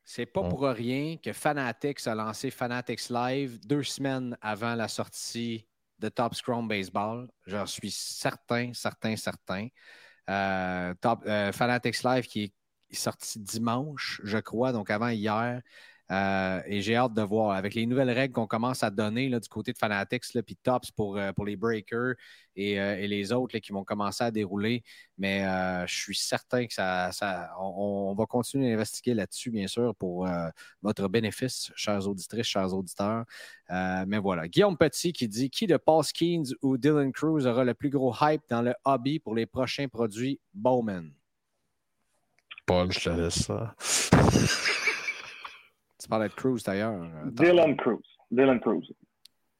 C'est 0.04 0.26
pas 0.26 0.44
pour 0.44 0.62
rien 0.62 1.16
que 1.16 1.32
Fanatics 1.32 2.06
a 2.06 2.14
lancé 2.14 2.50
Fanatics 2.50 3.08
Live 3.10 3.58
deux 3.66 3.82
semaines 3.82 4.36
avant 4.40 4.74
la 4.74 4.86
sortie 4.86 5.66
de 5.98 6.08
Top 6.08 6.34
Scrum 6.34 6.68
Baseball. 6.68 7.28
J'en 7.46 7.66
suis 7.66 7.90
certain, 7.90 8.72
certain, 8.72 9.16
certain. 9.16 9.68
Euh, 10.28 10.94
Top, 11.00 11.24
euh, 11.26 11.50
Fanatics 11.52 12.02
Live 12.04 12.26
qui 12.26 12.44
est 12.44 12.94
sorti 12.94 13.40
dimanche, 13.40 14.20
je 14.22 14.38
crois, 14.38 14.72
donc 14.72 14.90
avant 14.90 15.08
hier. 15.08 15.60
Euh, 16.10 16.60
et 16.66 16.80
j'ai 16.82 16.96
hâte 16.96 17.14
de 17.14 17.22
voir. 17.22 17.56
Avec 17.56 17.74
les 17.74 17.86
nouvelles 17.86 18.10
règles 18.10 18.34
qu'on 18.34 18.46
commence 18.46 18.82
à 18.82 18.90
donner 18.90 19.28
du 19.28 19.48
côté 19.48 19.72
de 19.72 19.78
Fanatics, 19.78 20.24
puis 20.44 20.56
Tops 20.56 20.90
pour, 20.92 21.18
pour 21.34 21.44
les 21.44 21.56
Breakers 21.56 22.14
et, 22.54 23.06
les 23.08 23.32
autres 23.32 23.58
qui 23.58 23.72
vont 23.72 23.84
commencer 23.84 24.24
à 24.24 24.30
dérouler. 24.30 24.82
Mais 25.18 25.42
je 25.86 25.94
suis 25.94 26.14
certain 26.14 26.66
que 26.66 26.72
ça, 26.72 27.10
on, 27.60 28.14
va 28.16 28.26
continuer 28.26 28.70
à 28.70 28.74
investiguer 28.74 29.14
là-dessus, 29.14 29.50
bien 29.50 29.66
sûr, 29.66 29.94
pour 29.96 30.28
votre 30.82 31.08
bénéfice, 31.08 31.72
chers 31.74 32.06
auditrices, 32.06 32.46
chers 32.46 32.72
auditeurs. 32.72 33.24
mais 33.70 34.18
voilà. 34.18 34.48
Guillaume 34.48 34.76
Petit 34.76 35.12
qui 35.12 35.28
dit 35.28 35.50
Qui 35.50 35.66
de 35.66 35.76
Paul 35.76 36.04
Skeens 36.04 36.54
ou 36.62 36.76
Dylan 36.76 37.12
Cruz 37.12 37.46
aura 37.46 37.64
le 37.64 37.74
plus 37.74 37.90
gros 37.90 38.14
hype 38.20 38.42
dans 38.48 38.62
le 38.62 38.74
hobby 38.84 39.18
pour 39.18 39.34
les 39.34 39.46
prochains 39.46 39.88
produits 39.88 40.40
Bowman? 40.54 41.10
Paul, 42.66 42.90
je 42.90 43.00
te 43.00 43.10
laisse 43.10 43.44
ça. 43.44 43.74
tu 46.06 46.10
parlais 46.10 46.28
de 46.28 46.34
Cruz 46.34 46.62
d'ailleurs. 46.64 47.02
Euh, 47.02 47.30
Dylan 47.32 47.76
Cruz. 47.76 47.98
Dylan 48.30 48.60
Cruz. 48.60 48.92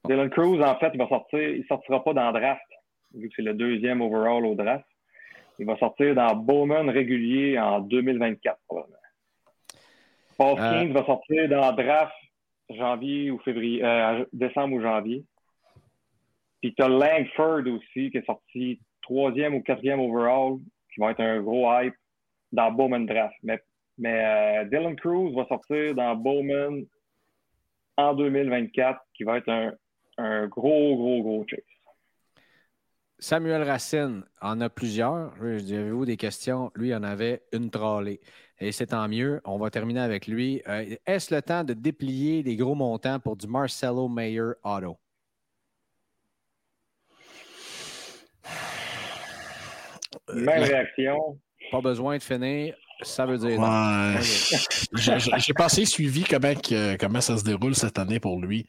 Dylan 0.05 0.29
Cruz, 0.29 0.63
en 0.63 0.75
fait, 0.77 0.91
il 0.93 0.97
va 0.97 1.09
sortir, 1.09 1.41
il 1.41 1.65
sortira 1.65 2.01
pas 2.01 2.13
dans 2.13 2.31
le 2.31 2.39
draft, 2.39 2.61
vu 3.13 3.27
que 3.27 3.33
c'est 3.35 3.41
le 3.41 3.53
deuxième 3.53 4.01
overall 4.01 4.45
au 4.45 4.55
draft. 4.55 4.85
Il 5.59 5.65
va 5.65 5.75
sortir 5.77 6.15
dans 6.15 6.33
Bowman 6.35 6.89
régulier 6.89 7.59
en 7.59 7.81
2024, 7.81 8.59
probablement. 8.65 8.95
Paul 10.37 10.57
euh... 10.57 10.93
va 10.93 11.05
sortir 11.05 11.49
dans 11.49 11.73
draft 11.73 12.13
janvier 12.69 13.29
ou 13.29 13.39
février, 13.39 13.83
euh, 13.83 14.23
décembre 14.31 14.75
ou 14.75 14.81
janvier. 14.81 15.25
Puis 16.61 16.73
tu 16.75 16.81
as 16.81 16.87
Langford 16.87 17.67
aussi, 17.67 18.09
qui 18.09 18.17
est 18.19 18.25
sorti 18.25 18.79
troisième 19.01 19.53
ou 19.53 19.61
quatrième 19.61 19.99
overall, 19.99 20.59
qui 20.93 21.01
va 21.01 21.11
être 21.11 21.19
un 21.19 21.41
gros 21.41 21.69
hype 21.73 21.95
dans 22.53 22.71
Bowman 22.71 23.05
Draft. 23.05 23.35
Mais, 23.43 23.59
mais 23.97 24.23
euh, 24.23 24.65
Dylan 24.65 24.95
Cruz 24.95 25.33
va 25.35 25.45
sortir 25.47 25.95
dans 25.95 26.15
Bowman 26.15 26.85
en 27.97 28.13
2024, 28.13 28.99
qui 29.13 29.23
va 29.23 29.37
être 29.37 29.49
un, 29.49 29.73
un 30.17 30.47
gros, 30.47 30.95
gros, 30.95 31.21
gros 31.21 31.45
chase. 31.47 31.59
Samuel 33.19 33.63
Racine 33.63 34.23
en 34.41 34.61
a 34.61 34.69
plusieurs. 34.69 35.33
Avez-vous 35.41 36.05
des 36.05 36.17
questions? 36.17 36.71
Lui, 36.75 36.89
il 36.89 36.95
en 36.95 37.01
avait 37.01 37.41
une 37.51 37.71
trollée. 37.71 38.19
Et 38.59 38.71
c'est 38.71 38.87
tant 38.87 39.07
mieux. 39.07 39.41
On 39.43 39.57
va 39.57 39.71
terminer 39.71 40.01
avec 40.01 40.27
lui. 40.27 40.61
Euh, 40.67 40.95
est-ce 41.05 41.33
le 41.33 41.41
temps 41.41 41.63
de 41.63 41.73
déplier 41.73 42.43
les 42.43 42.55
gros 42.55 42.75
montants 42.75 43.19
pour 43.19 43.35
du 43.35 43.47
Marcelo 43.47 44.07
Mayer 44.07 44.51
Auto? 44.63 44.97
Même 50.33 50.63
réaction. 50.63 51.39
Pas 51.71 51.81
besoin 51.81 52.17
de 52.17 52.23
finir. 52.23 52.75
Ça 53.01 53.25
veut 53.25 53.37
dire 53.37 53.59
ouais. 53.59 54.15
J'ai 55.37 55.53
passé 55.53 55.85
suivi 55.85 56.23
comment, 56.23 56.53
comment 56.99 57.21
ça 57.21 57.37
se 57.37 57.43
déroule 57.43 57.75
cette 57.75 57.99
année 57.99 58.19
pour 58.19 58.39
lui. 58.39 58.65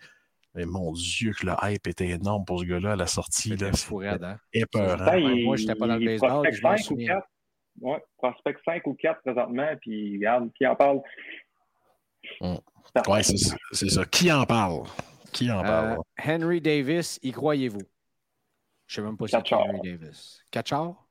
Mais 0.54 0.66
mon 0.66 0.92
Dieu, 0.92 1.32
que 1.32 1.46
le 1.46 1.52
hype 1.62 1.86
était 1.86 2.08
énorme 2.08 2.44
pour 2.44 2.60
ce 2.60 2.64
gars-là 2.64 2.92
à 2.92 2.96
la 2.96 3.06
sortie. 3.06 3.56
Là. 3.56 3.72
Fourrade, 3.72 4.24
hein? 4.24 4.38
Moi, 4.74 5.56
je 5.56 5.62
n'étais 5.62 5.74
pas 5.74 5.86
dans 5.86 5.96
le 5.96 6.04
baseball. 6.04 6.46
Je 6.50 6.60
5 6.60 6.90
ou 6.90 6.96
4. 6.96 7.28
Ouais, 7.80 8.04
prospect 8.16 8.56
5 8.64 8.86
ou 8.86 8.94
4 8.94 9.20
présentement, 9.22 9.68
puis 9.80 10.16
regarde, 10.16 10.50
qui 10.54 10.66
en 10.66 10.74
parle? 10.74 11.00
Mm. 12.40 12.56
Oui, 13.06 13.20
c'est 13.72 13.88
ça. 13.88 14.04
Qui 14.06 14.32
en 14.32 14.44
parle? 14.44 14.82
Qui 15.32 15.50
en 15.50 15.62
parle? 15.62 15.98
Euh, 15.98 16.02
Henry 16.26 16.60
Davis, 16.60 17.20
y 17.22 17.30
croyez-vous? 17.30 17.82
Je 18.86 19.00
ne 19.00 19.04
sais 19.04 19.08
même 19.08 19.16
pas 19.16 19.28
si 19.28 19.36
c'est 19.36 19.54
Henry 19.54 19.80
Davis. 19.84 20.42
Catchor? 20.50 21.06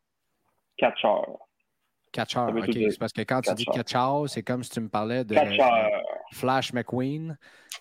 Catchor. 0.78 1.47
Catcheur, 2.12 2.56
OK. 2.56 2.72
C'est 2.74 3.00
parce 3.00 3.14
que 3.14 3.22
quand 3.22 3.42
tu 3.42 3.54
dis 3.54 3.66
catcheur, 3.66 4.30
c'est 4.30 4.44
comme 4.44 4.64
si 4.64 4.70
tu 4.70 4.80
me 4.80 4.90
parlais 4.90 5.24
de 5.24 5.36
Flash 6.32 6.74
McQueen, 6.74 7.38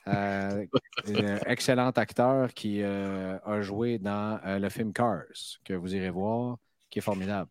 euh, 0.08 0.66
excellent 1.46 1.90
acteur 1.90 2.52
qui 2.54 2.82
euh, 2.82 3.38
a 3.44 3.60
joué 3.60 3.98
dans 3.98 4.38
euh, 4.44 4.58
le 4.58 4.68
film 4.68 4.92
Cars, 4.92 5.24
que 5.64 5.74
vous 5.74 5.94
irez 5.94 6.10
voir, 6.10 6.58
qui 6.90 6.98
est 7.00 7.02
formidable. 7.02 7.50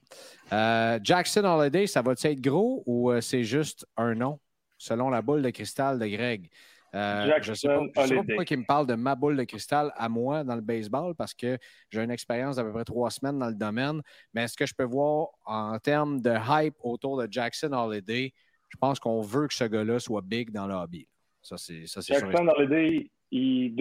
Jackson 1.04 1.44
Holiday, 1.44 1.88
ça 1.88 2.02
va-tu 2.02 2.28
être 2.28 2.42
gros 2.42 2.84
ou 2.86 3.12
c'est 3.22 3.44
juste 3.44 3.86
un 3.98 4.16
nom, 4.16 4.40
selon 4.78 5.10
la 5.10 5.22
boule 5.22 5.42
de 5.42 5.50
cristal 5.50 6.00
de 6.00 6.08
Greg? 6.08 6.50
Euh, 6.96 7.40
je 7.42 7.52
ne 7.52 7.56
sais, 7.56 7.68
pas, 7.68 8.08
pourquoi 8.08 8.46
il 8.50 8.58
me 8.58 8.66
parle 8.66 8.88
de 8.88 8.96
ma 8.96 9.16
boule 9.16 9.36
de 9.36 9.44
cristal 9.44 9.92
à 9.96 10.08
moi 10.08 10.46
dans 10.46 10.56
le 10.56 10.62
baseball 10.62 11.14
parce 11.14 11.34
que 11.34 11.58
j'ai 11.90 12.02
une 12.02 12.12
expérience 12.12 12.56
d'à 12.56 12.64
peu 12.64 12.72
près 12.72 12.86
trois 12.86 13.10
semaines 13.10 13.38
dans 13.38 13.50
le 13.50 13.56
domaine. 13.56 14.02
Mais 14.34 14.44
est-ce 14.44 14.56
que 14.56 14.66
je 14.66 14.74
peux 14.74 14.86
voir 14.86 15.28
en 15.46 15.78
termes 15.78 16.22
de 16.22 16.32
hype 16.32 16.76
autour 16.82 17.22
de 17.22 17.28
Jackson 17.30 17.74
Holiday? 17.74 18.34
Je 18.70 18.78
pense 18.78 19.00
qu'on 19.00 19.22
veut 19.22 19.48
que 19.48 19.54
ce 19.54 19.66
gars-là 19.66 20.00
soit 20.00 20.22
big 20.22 20.52
dans 20.52 20.68
le 20.68 20.74
hobby. 20.74 21.06
Ça, 21.42 21.58
c'est, 21.58 21.86
Jackson 21.86 22.48
Holiday, 22.48 23.10
il, 23.30 23.76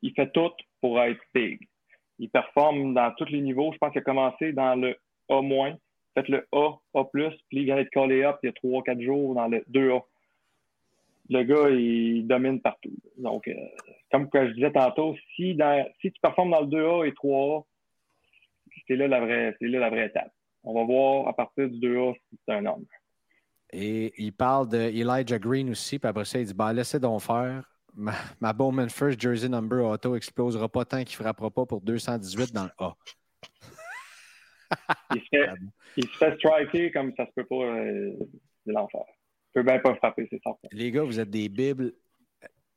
il, 0.00 0.12
fait 0.14 0.30
tout 0.32 0.52
pour 0.80 1.00
être 1.02 1.20
big. 1.34 1.66
Il 2.20 2.30
performe 2.30 2.94
dans 2.94 3.12
tous 3.18 3.26
les 3.26 3.40
niveaux. 3.40 3.72
Je 3.72 3.78
pense 3.78 3.90
qu'il 3.90 4.00
a 4.00 4.04
commencé 4.04 4.52
dans 4.52 4.76
le 4.76 4.96
A-, 5.28 5.76
fait 6.14 6.28
le 6.28 6.46
A, 6.52 6.74
A+, 6.94 7.04
puis 7.04 7.38
il 7.52 7.64
vient 7.64 7.76
d'être 7.76 7.90
callé 7.90 8.22
up 8.22 8.38
il 8.42 8.46
y 8.46 8.50
a 8.50 8.52
trois, 8.52 8.82
quatre 8.82 9.00
jours 9.00 9.34
dans 9.34 9.48
le 9.48 9.64
2A 9.70 10.02
le 11.30 11.44
gars, 11.44 11.70
il 11.70 12.26
domine 12.26 12.60
partout. 12.60 12.92
Donc, 13.16 13.46
euh, 13.46 13.54
comme 14.10 14.28
je 14.34 14.52
disais 14.52 14.72
tantôt, 14.72 15.14
si, 15.36 15.56
si 16.00 16.12
tu 16.12 16.20
performes 16.20 16.50
dans 16.50 16.60
le 16.60 16.66
2A 16.66 17.06
et 17.06 17.12
3A, 17.12 17.64
c'est 18.86 18.96
là 18.96 19.06
la 19.06 19.20
vraie, 19.20 19.56
là 19.60 19.78
la 19.78 19.90
vraie 19.90 20.06
étape. 20.06 20.32
On 20.64 20.74
va 20.74 20.84
voir 20.84 21.28
à 21.28 21.32
partir 21.32 21.68
du 21.68 21.78
2A 21.78 22.14
si 22.14 22.38
c'est 22.44 22.54
un 22.54 22.66
homme. 22.66 22.84
Et 23.72 24.12
il 24.18 24.32
parle 24.32 24.68
de 24.68 24.78
Elijah 24.78 25.38
Green 25.38 25.70
aussi, 25.70 26.00
puis 26.00 26.08
après 26.08 26.24
ça, 26.24 26.40
il 26.40 26.46
dit 26.46 26.54
ben, 26.54 26.72
laissez 26.72 26.98
donc 26.98 27.20
faire. 27.20 27.64
Ma, 27.94 28.52
Bowman 28.52 28.88
First 28.88 29.20
Jersey 29.20 29.48
Number 29.48 29.84
Auto 29.84 30.16
explosera 30.16 30.68
pas 30.68 30.84
tant 30.84 31.04
qu'il 31.04 31.18
ne 31.18 31.24
frappera 31.24 31.50
pas 31.50 31.66
pour 31.66 31.80
218 31.80 32.52
dans 32.52 32.64
le 32.64 32.70
A. 32.78 32.94
il, 35.14 35.20
se 35.20 35.26
fait, 35.28 35.50
il 35.96 36.04
se 36.04 36.16
fait 36.16 36.36
striker 36.36 36.90
comme 36.92 37.12
ça 37.16 37.26
se 37.26 37.32
peut 37.34 37.44
pas 37.44 37.56
euh, 37.56 38.12
de 38.66 38.72
l'enfer 38.72 39.04
peut 39.52 39.62
bien 39.62 39.78
pas 39.78 39.94
frapper, 39.96 40.26
c'est 40.30 40.40
ça. 40.42 40.50
Les 40.72 40.90
gars, 40.90 41.02
vous 41.02 41.18
êtes 41.20 41.30
des 41.30 41.48
bibles 41.48 41.92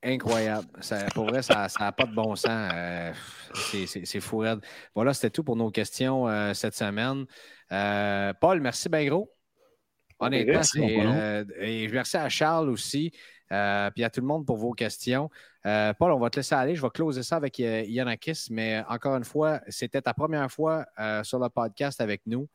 incroyables. 0.03 0.67
pour 1.13 1.25
vrai, 1.25 1.41
ça 1.41 1.67
n'a 1.79 1.91
pas 1.91 2.05
de 2.05 2.13
bon 2.13 2.35
sens. 2.35 2.71
Euh, 2.75 3.11
c'est 3.53 4.19
fou 4.19 4.39
raide. 4.39 4.59
Voilà, 4.93 5.13
c'était 5.13 5.29
tout 5.29 5.43
pour 5.43 5.55
nos 5.55 5.71
questions 5.71 6.27
euh, 6.27 6.53
cette 6.53 6.75
semaine. 6.75 7.25
Euh, 7.71 8.33
Paul, 8.39 8.61
merci 8.61 8.89
bien 8.89 9.05
gros. 9.05 9.31
Honnêtement, 10.19 10.61
et 11.59 11.87
merci 11.89 12.15
à 12.15 12.29
Charles 12.29 12.69
aussi, 12.69 13.11
puis 13.49 14.03
à 14.03 14.09
tout 14.13 14.21
le 14.21 14.27
monde 14.27 14.45
pour 14.45 14.55
vos 14.55 14.71
questions. 14.71 15.29
Paul, 15.63 16.11
on 16.11 16.19
va 16.19 16.29
te 16.29 16.37
laisser 16.37 16.55
aller. 16.55 16.75
Je 16.75 16.81
vais 16.81 16.89
closer 16.91 17.23
ça 17.23 17.35
avec 17.37 17.59
Yanakis, 17.59 18.47
mais 18.51 18.83
encore 18.87 19.17
une 19.17 19.25
fois, 19.25 19.59
c'était 19.67 20.01
ta 20.01 20.13
première 20.13 20.49
fois 20.49 20.85
sur 21.23 21.39
le 21.39 21.49
podcast 21.49 21.99
avec 21.99 22.21
nous. 22.25 22.47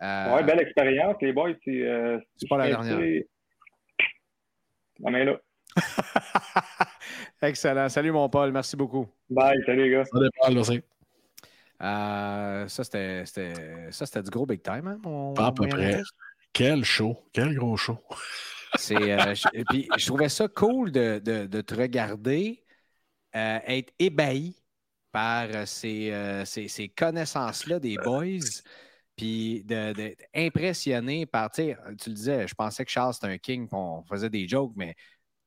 oui, 0.00 0.44
belle 0.44 0.60
expérience, 0.60 1.16
les 1.20 1.32
boys. 1.32 1.54
C'est 1.64 2.48
pas 2.48 2.58
la 2.58 2.68
dernière. 2.68 3.24
On 5.02 5.14
est 5.14 5.24
là. 5.24 5.40
Excellent. 7.42 7.88
Salut, 7.88 8.12
mon 8.12 8.28
Paul. 8.28 8.52
Merci 8.52 8.76
beaucoup. 8.76 9.06
Bye. 9.28 9.62
Salut, 9.66 9.84
les 9.84 9.90
gars. 9.90 10.04
Salut, 10.04 10.30
Paul. 10.40 10.54
Merci. 10.54 10.82
Euh, 11.82 12.66
ça, 12.68 12.84
c'était 12.84 14.22
du 14.22 14.30
gros 14.30 14.46
big 14.46 14.62
time, 14.62 14.86
hein, 14.86 14.98
mon, 15.02 15.34
Pas 15.34 15.46
à 15.46 15.52
peu 15.52 15.66
près. 15.68 16.00
Quel 16.52 16.84
show. 16.84 17.16
Quel 17.32 17.54
gros 17.54 17.76
show. 17.76 17.98
Euh, 18.90 19.34
je, 19.34 19.62
puis, 19.70 19.88
je 19.96 20.06
trouvais 20.06 20.28
ça 20.28 20.48
cool 20.48 20.92
de, 20.92 21.18
de, 21.18 21.46
de 21.46 21.60
te 21.62 21.74
regarder 21.74 22.62
euh, 23.34 23.58
être 23.66 23.90
ébahi 23.98 24.54
par 25.12 25.66
ces, 25.66 26.42
ces 26.44 26.88
connaissances-là 26.90 27.78
des 27.78 27.96
boys. 28.04 28.60
Puis 29.16 29.64
d'être 29.64 30.24
impressionné 30.34 31.26
par, 31.26 31.50
tu 31.50 31.64
le 31.64 32.14
disais, 32.14 32.46
je 32.46 32.54
pensais 32.54 32.84
que 32.84 32.90
Charles 32.90 33.14
c'était 33.14 33.28
un 33.28 33.38
king, 33.38 33.66
on 33.72 34.02
faisait 34.04 34.30
des 34.30 34.46
jokes, 34.46 34.72
mais 34.76 34.94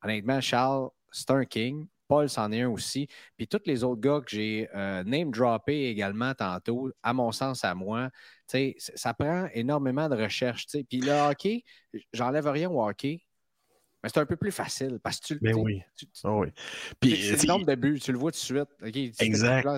honnêtement, 0.02 0.40
Charles, 0.40 0.90
c'est 1.12 1.30
un 1.30 1.44
king. 1.44 1.86
Paul, 2.08 2.28
c'en 2.28 2.50
est 2.50 2.62
un 2.62 2.68
aussi. 2.68 3.06
Puis 3.36 3.46
tous 3.46 3.60
les 3.66 3.84
autres 3.84 4.00
gars 4.00 4.20
que 4.20 4.30
j'ai 4.30 4.68
euh, 4.74 5.04
name 5.04 5.30
droppé 5.30 5.84
également 5.84 6.34
tantôt, 6.34 6.90
à 7.04 7.12
mon 7.12 7.30
sens, 7.30 7.64
à 7.64 7.76
moi, 7.76 8.10
tu 8.48 8.74
sais, 8.78 8.92
ça 8.96 9.14
prend 9.14 9.46
énormément 9.54 10.08
de 10.08 10.16
recherche. 10.16 10.66
sais. 10.66 10.82
Puis 10.82 11.00
le 11.00 11.12
hockey, 11.12 11.62
j'enlève 12.12 12.48
rien 12.48 12.68
au 12.68 12.84
hockey, 12.84 13.22
mais 14.02 14.08
c'est 14.08 14.18
un 14.18 14.26
peu 14.26 14.36
plus 14.36 14.50
facile 14.50 14.98
parce 15.00 15.20
que 15.20 15.26
tu, 15.26 15.38
mais 15.40 15.54
oui. 15.54 15.82
Tu, 15.96 16.06
oh 16.24 16.42
oui. 16.42 16.48
Puis, 16.98 17.16
c'est 17.16 17.42
le 17.42 17.46
nombre 17.46 17.66
de 17.66 17.74
buts, 17.76 18.00
tu 18.00 18.10
le 18.10 18.18
vois 18.18 18.32
tout 18.32 18.38
de 18.38 18.42
suite. 18.42 18.68
exact. 19.20 19.68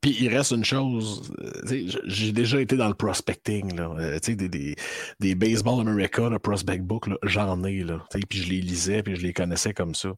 Puis 0.00 0.16
il 0.20 0.28
reste 0.28 0.52
une 0.52 0.64
chose, 0.64 1.32
euh, 1.40 1.88
j'ai 2.04 2.32
déjà 2.32 2.60
été 2.60 2.76
dans 2.76 2.88
le 2.88 2.94
prospecting, 2.94 3.74
là, 3.74 3.90
euh, 3.98 4.18
des, 4.20 4.48
des, 4.48 4.76
des, 5.18 5.34
Baseball 5.34 5.80
America, 5.80 6.28
le 6.28 6.38
Prospect 6.38 6.78
Book, 6.78 7.08
j'en 7.24 7.64
ai, 7.64 7.82
là, 7.82 8.04
puis 8.28 8.38
je 8.38 8.48
les 8.48 8.60
lisais, 8.60 9.02
puis 9.02 9.16
je 9.16 9.22
les 9.22 9.32
connaissais 9.32 9.74
comme 9.74 9.94
ça. 9.94 10.10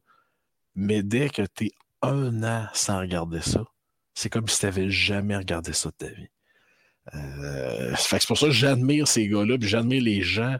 Mais 0.75 1.01
dès 1.01 1.29
que 1.29 1.41
tu 1.55 1.67
es 1.67 1.71
un 2.01 2.43
an 2.43 2.67
sans 2.73 2.99
regarder 2.99 3.41
ça, 3.41 3.63
c'est 4.13 4.29
comme 4.29 4.47
si 4.47 4.59
tu 4.59 4.65
n'avais 4.65 4.89
jamais 4.91 5.35
regardé 5.35 5.73
ça 5.73 5.89
de 5.89 5.95
ta 5.95 6.13
vie. 6.13 6.29
Euh, 7.15 7.95
c'est 7.97 8.27
pour 8.27 8.37
ça 8.37 8.47
que 8.47 8.51
j'admire 8.51 9.07
ces 9.07 9.27
gars-là, 9.27 9.57
puis 9.57 9.67
j'admire 9.67 10.03
les 10.03 10.21
gens 10.21 10.57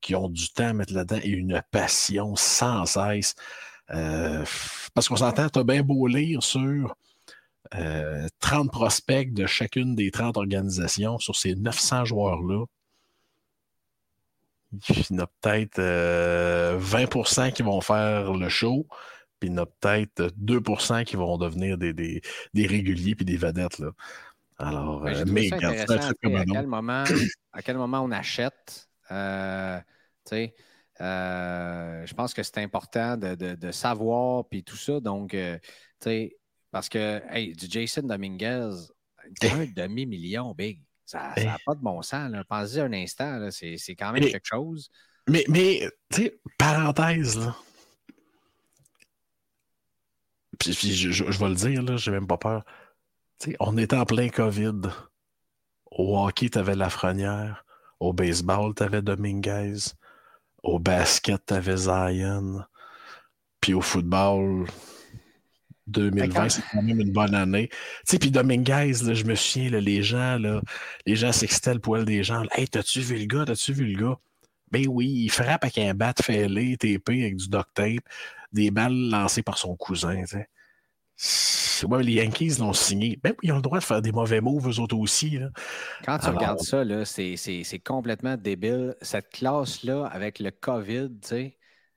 qui 0.00 0.16
ont 0.16 0.28
du 0.28 0.48
temps 0.48 0.68
à 0.68 0.72
mettre 0.72 0.92
là-dedans 0.92 1.20
et 1.22 1.30
une 1.30 1.62
passion 1.70 2.34
sans 2.34 2.86
cesse 2.86 3.34
parce 4.94 5.08
qu'on 5.08 5.16
s'entend, 5.16 5.48
tu 5.50 5.58
as 5.58 5.64
bien 5.64 5.82
beau 5.82 6.06
lire 6.06 6.42
sur 6.42 6.96
30 7.70 8.66
euh, 8.66 8.70
prospects 8.70 9.32
de 9.32 9.46
chacune 9.46 9.94
des 9.94 10.10
30 10.10 10.36
organisations, 10.36 11.18
sur 11.18 11.36
ces 11.36 11.54
900 11.54 12.04
joueurs-là. 12.04 12.64
Il 14.88 14.96
y 15.10 15.14
en 15.14 15.18
a 15.20 15.26
peut-être 15.40 15.80
20% 15.80 17.52
qui 17.52 17.62
vont 17.62 17.80
faire 17.80 18.32
le 18.32 18.48
show, 18.48 18.86
puis 19.38 19.48
il 19.48 19.52
y 19.52 19.54
en 19.54 19.62
a 19.62 19.66
peut-être 19.66 20.32
2% 20.42 21.04
qui 21.04 21.14
vont 21.16 21.38
devenir 21.38 21.78
des, 21.78 21.92
des, 21.92 22.22
des 22.54 22.66
réguliers 22.66 23.14
puis 23.14 23.24
des 23.24 23.36
vedettes. 23.36 23.78
Là. 23.78 23.90
Alors, 24.58 25.00
ben, 25.00 25.24
mais 25.30 25.52
à, 25.52 25.58
quel 26.20 26.66
moment, 26.66 27.04
à 27.52 27.62
quel 27.62 27.76
moment 27.76 28.00
on 28.00 28.10
achète? 28.10 28.88
Euh, 29.10 29.80
euh, 31.00 32.06
je 32.06 32.14
pense 32.14 32.34
que 32.34 32.42
c'est 32.42 32.58
important 32.58 33.16
de, 33.16 33.34
de, 33.34 33.70
savoir 33.72 34.44
puis 34.48 34.62
tout 34.62 34.76
ça. 34.76 35.00
Donc, 35.00 35.34
euh, 35.34 35.58
parce 36.74 36.88
que 36.88 37.22
hey, 37.30 37.52
du 37.52 37.66
Jason 37.70 38.02
Dominguez, 38.02 38.70
un 39.44 39.66
demi-million, 39.76 40.52
big. 40.54 40.82
Ça 41.06 41.32
n'a 41.36 41.56
pas 41.64 41.74
de 41.76 41.80
bon 41.80 42.02
sens. 42.02 42.32
Pensez 42.48 42.80
un 42.80 42.92
instant, 42.92 43.48
c'est 43.52 43.94
quand 43.96 44.10
même 44.10 44.24
quelque 44.24 44.44
chose. 44.44 44.90
Mais, 45.28 45.44
mais 45.48 45.88
tu 46.10 46.24
sais, 46.24 46.40
parenthèse, 46.58 47.38
là. 47.38 47.54
Puis, 50.58 50.72
je, 50.72 51.10
je, 51.10 51.24
vais 51.24 51.48
le 51.48 51.54
dire, 51.54 51.82
là, 51.82 51.96
j'ai 51.96 52.10
même 52.10 52.26
pas 52.26 52.38
peur 52.38 52.64
on 53.60 53.76
était 53.78 53.96
en 53.96 54.04
plein 54.04 54.28
COVID. 54.28 54.80
Au 55.90 56.18
hockey, 56.18 56.48
tu 56.48 56.58
avais 56.58 56.74
Lafrenière. 56.74 57.64
Au 58.00 58.12
baseball, 58.12 58.74
tu 58.74 58.82
avais 58.82 59.02
Dominguez. 59.02 59.76
Au 60.62 60.78
basket, 60.78 61.46
tu 61.46 61.54
avais 61.54 61.76
Zion. 61.76 62.64
Puis 63.60 63.74
au 63.74 63.80
football, 63.80 64.66
2020, 65.86 66.48
c'est 66.48 66.62
quand 66.72 66.82
même 66.82 67.00
une 67.00 67.12
bonne 67.12 67.34
année. 67.34 67.68
Tu 68.08 68.18
puis 68.18 68.30
Dominguez, 68.30 68.94
je 68.94 69.24
me 69.24 69.34
souviens, 69.34 69.70
les 69.70 70.02
gens, 70.02 70.38
là, 70.38 70.60
les 71.06 71.16
gens 71.16 71.32
s'excitaient 71.32 71.74
le 71.74 71.80
poil 71.80 72.04
des 72.04 72.22
gens. 72.22 72.44
Hey, 72.52 72.68
t'as-tu 72.68 73.00
vu 73.00 73.18
le 73.18 73.26
gars? 73.26 73.44
T'as-tu 73.44 73.72
vu 73.72 73.84
le 73.84 74.00
gars? 74.00 74.16
Ben 74.70 74.86
oui, 74.88 75.08
il 75.08 75.30
frappe 75.30 75.64
avec 75.64 75.78
un 75.78 75.94
bat 75.94 76.14
fêlé, 76.20 76.76
TP 76.76 77.08
avec 77.10 77.36
du 77.36 77.48
duct 77.48 77.68
tape, 77.74 78.04
des 78.52 78.70
balles 78.70 79.10
lancées 79.10 79.42
par 79.42 79.58
son 79.58 79.76
cousin. 79.76 80.22
Ouais, 81.88 82.02
les 82.02 82.12
Yankees 82.14 82.56
l'ont 82.58 82.72
signé. 82.72 83.18
Ben, 83.22 83.34
ils 83.42 83.52
ont 83.52 83.56
le 83.56 83.62
droit 83.62 83.78
de 83.78 83.84
faire 83.84 84.02
des 84.02 84.12
mauvais 84.12 84.40
moves, 84.40 84.68
eux 84.68 84.80
autres 84.80 84.96
aussi. 84.96 85.38
Quand 86.04 86.18
tu 86.18 86.28
regardes 86.28 86.60
ça, 86.60 86.82
c'est, 87.04 87.82
complètement 87.84 88.36
débile. 88.36 88.96
Cette 89.02 89.30
classe-là, 89.30 90.06
avec 90.06 90.38
le 90.38 90.50
COVID, 90.50 91.10
tu 91.22 91.28
sais, 91.28 91.56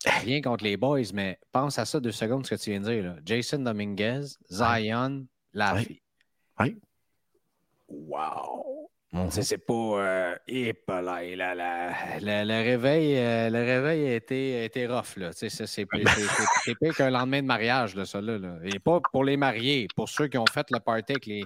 rien 0.09 0.41
contre 0.41 0.63
les 0.63 0.77
boys, 0.77 1.11
mais 1.13 1.39
pense 1.51 1.79
à 1.79 1.85
ça 1.85 1.99
deux 1.99 2.11
secondes, 2.11 2.45
ce 2.45 2.55
que 2.55 2.61
tu 2.61 2.71
viens 2.71 2.79
de 2.79 2.89
dire. 2.89 3.15
Jason 3.25 3.59
Dominguez, 3.59 4.21
Zion, 4.49 5.25
Laffy. 5.53 6.01
Oui. 6.59 6.77
Wow! 7.87 8.89
Mhm. 9.13 9.29
C'est 9.31 9.57
pas. 9.57 9.73
Euh, 9.73 10.35
là, 10.47 12.43
le, 12.43 12.63
réveil, 12.63 13.17
euh, 13.17 13.49
le 13.49 13.59
réveil 13.59 14.07
a 14.07 14.15
été, 14.15 14.59
a 14.59 14.63
été 14.65 14.85
rough. 14.85 15.17
C'est 15.31 15.85
pire 15.85 16.95
qu'un 16.95 17.09
lendemain 17.09 17.41
de 17.41 17.47
mariage, 17.47 17.95
là, 17.95 18.05
ça. 18.05 18.19
Là, 18.19 18.37
Et 18.63 18.79
pas 18.79 18.99
pour 19.11 19.23
les 19.23 19.37
mariés, 19.37 19.87
pour 19.95 20.09
ceux 20.09 20.27
qui 20.27 20.37
ont 20.37 20.45
fait 20.51 20.67
le 20.71 20.79
party 20.79 21.13
avec 21.13 21.25
les. 21.25 21.43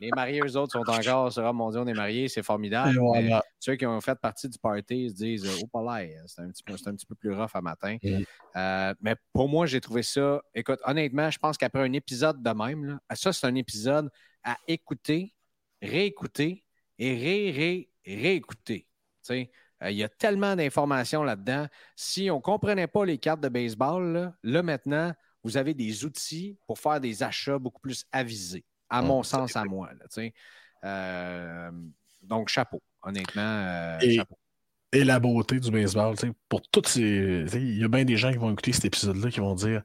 Les 0.00 0.10
mariés, 0.10 0.40
eux 0.44 0.56
autres, 0.56 0.72
sont 0.72 0.90
encore 0.90 1.32
sur 1.32 1.54
mon 1.54 1.70
Dieu, 1.70 1.80
on 1.80 1.86
est 1.86 1.94
mariés, 1.94 2.28
c'est 2.28 2.42
formidable. 2.42 2.98
Ceux 3.58 3.76
qui 3.76 3.86
ont 3.86 4.00
fait 4.00 4.18
partie 4.18 4.48
du 4.48 4.58
party 4.58 5.10
se 5.10 5.14
disent 5.14 5.46
Oh, 5.62 5.66
pas 5.66 6.00
c'est 6.26 6.42
un, 6.42 6.50
petit 6.50 6.62
peu, 6.62 6.74
un 6.74 6.94
petit 6.94 7.06
peu 7.06 7.14
plus 7.14 7.32
rough 7.32 7.54
à 7.54 7.60
matin. 7.60 7.96
Mm. 8.02 8.22
Euh, 8.56 8.94
mais 9.00 9.16
pour 9.32 9.48
moi, 9.48 9.66
j'ai 9.66 9.80
trouvé 9.80 10.02
ça. 10.02 10.42
Écoute, 10.54 10.80
honnêtement, 10.84 11.30
je 11.30 11.38
pense 11.38 11.56
qu'après 11.56 11.82
un 11.82 11.92
épisode 11.92 12.42
de 12.42 12.50
même, 12.50 12.84
là, 12.84 13.00
ça, 13.14 13.32
c'est 13.32 13.46
un 13.46 13.54
épisode 13.54 14.10
à 14.42 14.56
écouter, 14.68 15.34
réécouter 15.82 16.64
et 16.98 17.14
ré, 17.14 17.50
ré, 17.50 17.90
réécouter. 18.06 18.86
Euh, 19.30 19.90
il 19.90 19.96
y 19.96 20.04
a 20.04 20.08
tellement 20.08 20.56
d'informations 20.56 21.22
là-dedans. 21.22 21.66
Si 21.96 22.30
on 22.30 22.36
ne 22.36 22.40
comprenait 22.40 22.86
pas 22.86 23.04
les 23.04 23.18
cartes 23.18 23.40
de 23.40 23.48
baseball, 23.48 24.34
là, 24.42 24.62
maintenant, 24.62 25.12
vous 25.42 25.56
avez 25.56 25.74
des 25.74 26.04
outils 26.04 26.58
pour 26.66 26.78
faire 26.78 27.00
des 27.00 27.22
achats 27.22 27.58
beaucoup 27.58 27.80
plus 27.80 28.04
avisés, 28.12 28.64
à 28.90 29.02
mon 29.02 29.22
sens, 29.22 29.56
à 29.56 29.64
moi. 29.64 29.90
Euh, 30.84 31.70
donc, 32.22 32.48
chapeau, 32.48 32.82
honnêtement, 33.02 33.42
euh, 33.42 33.98
et, 34.00 34.16
chapeau. 34.16 34.38
Et 34.92 35.04
la 35.04 35.18
beauté 35.18 35.60
du 35.60 35.70
baseball, 35.70 36.14
pour 36.48 36.62
toutes 36.68 36.88
ces. 36.88 37.46
Il 37.54 37.78
y 37.78 37.84
a 37.84 37.88
bien 37.88 38.04
des 38.04 38.16
gens 38.16 38.30
qui 38.30 38.38
vont 38.38 38.50
écouter 38.50 38.72
cet 38.72 38.84
épisode-là 38.86 39.30
qui 39.30 39.40
vont 39.40 39.54
dire 39.54 39.82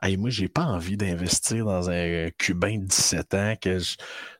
Hey, 0.00 0.16
moi, 0.16 0.30
j'ai 0.30 0.48
pas 0.48 0.62
envie 0.62 0.96
d'investir 0.96 1.64
dans 1.64 1.90
un 1.90 2.30
Cubain 2.38 2.78
de 2.78 2.84
17 2.84 3.34
ans 3.34 3.54
que 3.60 3.78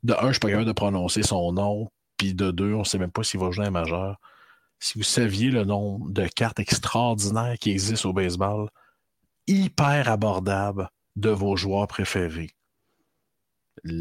de 0.04 0.14
un, 0.14 0.28
je 0.28 0.32
suis 0.32 0.40
pas 0.40 0.48
capable 0.48 0.66
de 0.66 0.72
prononcer 0.72 1.22
son 1.24 1.52
nom, 1.52 1.90
puis 2.16 2.32
de 2.32 2.52
deux, 2.52 2.74
on 2.74 2.80
ne 2.80 2.84
sait 2.84 2.98
même 2.98 3.10
pas 3.10 3.24
s'il 3.24 3.40
va 3.40 3.50
jouer 3.50 3.66
un 3.66 3.72
majeur. 3.72 4.20
Si 4.78 4.98
vous 4.98 5.04
saviez 5.04 5.50
le 5.50 5.64
nombre 5.64 6.10
de 6.10 6.26
cartes 6.28 6.60
extraordinaires 6.60 7.56
qui 7.58 7.72
existent 7.72 8.10
au 8.10 8.12
baseball, 8.12 8.68
hyper 9.48 10.08
abordable 10.08 10.88
de 11.16 11.30
vos 11.30 11.56
joueurs 11.56 11.88
préférés. 11.88 12.50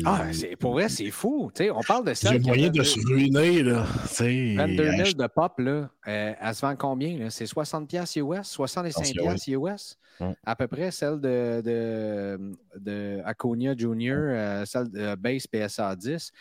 Ah, 0.06 0.26
pour 0.60 0.74
vrai, 0.74 0.90
c'est 0.90 1.12
fou. 1.12 1.52
on 1.60 1.82
parle 1.82 2.06
de 2.06 2.14
ça. 2.14 2.32
J'ai 2.32 2.40
moyen 2.40 2.70
de 2.70 2.84
se 2.84 3.00
ruiner. 3.08 3.64
Là. 3.64 3.86
22 4.20 4.92
000 4.92 5.10
de 5.14 5.28
pop, 5.28 5.54
là, 5.60 5.90
euh, 6.08 6.34
elle 6.40 6.56
se 6.56 6.62
vend 6.62 6.76
combien? 6.76 7.30
C'est 7.30 7.46
60 7.46 7.92
US, 7.94 8.48
65 8.48 9.48
US? 9.48 9.98
À 10.46 10.56
peu 10.56 10.68
près 10.68 10.90
celle 10.92 11.20
de, 11.20 11.62
de, 11.64 12.54
de 12.80 13.22
Aconia 13.24 13.76
Junior, 13.78 14.18
euh, 14.18 14.66
celle 14.66 14.90
de 14.90 15.16
base 15.16 15.46
PSA 15.46 15.96
10. 15.96 16.32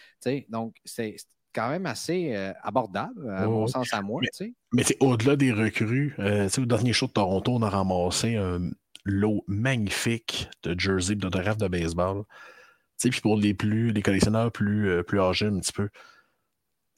Donc, 0.49 0.75
c'est 0.85 1.17
quand 1.55 1.69
même 1.69 1.87
assez 1.87 2.33
euh, 2.35 2.53
abordable, 2.63 3.31
à 3.31 3.47
mon 3.47 3.67
sens, 3.67 3.93
à 3.93 4.03
moi. 4.03 4.21
Mais, 4.73 4.85
au-delà 5.01 5.37
des 5.37 5.53
recrues, 5.53 6.15
au 6.19 6.67
dernier 6.67 6.93
show 6.93 7.07
de 7.07 7.13
Toronto, 7.13 7.53
on 7.55 7.63
a 7.63 7.69
ramassé 7.69 8.37
un 8.37 8.71
lot 9.07 9.45
magnifique 9.47 10.51
de 10.63 10.79
jersey 10.79 11.15
de 11.15 11.21
d'autographes 11.21 11.59
de 11.59 11.69
baseball. 11.69 12.25
Puis 12.99 13.21
pour 13.21 13.37
les 13.37 13.55
plus 13.55 13.93
les 13.93 14.03
collectionneurs 14.03 14.51
plus, 14.51 14.89
euh, 14.89 15.03
plus 15.03 15.21
âgés 15.21 15.47
un 15.47 15.59
petit 15.59 15.73
peu. 15.73 15.89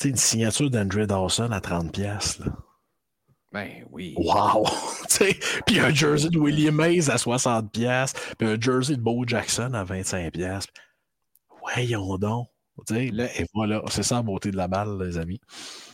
une 0.05 0.17
signature 0.17 0.71
d'Andre 0.71 1.05
Dawson 1.05 1.51
à 1.51 1.61
30$. 1.61 2.41
Là. 2.41 2.53
Ben 3.53 3.85
oui. 3.91 4.15
Wow! 4.19 4.67
puis 5.67 5.81
un 5.81 5.93
jersey 5.93 6.29
de 6.29 6.39
William 6.39 6.75
Mays 6.75 7.09
à 7.11 7.17
60$, 7.17 8.15
puis 8.37 8.49
un 8.49 8.61
jersey 8.61 8.97
de 8.97 9.01
Bo 9.01 9.25
Jackson 9.27 9.73
à 9.75 9.85
25$. 9.85 10.67
Voyons 11.61 12.19
donc. 12.19 12.49
Et 12.91 13.45
voilà, 13.55 13.83
c'est 13.91 14.03
ça 14.03 14.17
la 14.17 14.23
beauté 14.23 14.51
de 14.51 14.57
la 14.57 14.69
balle, 14.69 15.03
les 15.03 15.19
amis. 15.19 15.41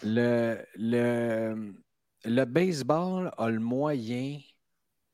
Le, 0.02 0.58
le, 0.76 1.74
le 2.24 2.44
baseball 2.44 3.32
a 3.38 3.48
le 3.48 3.60
moyen, 3.60 4.38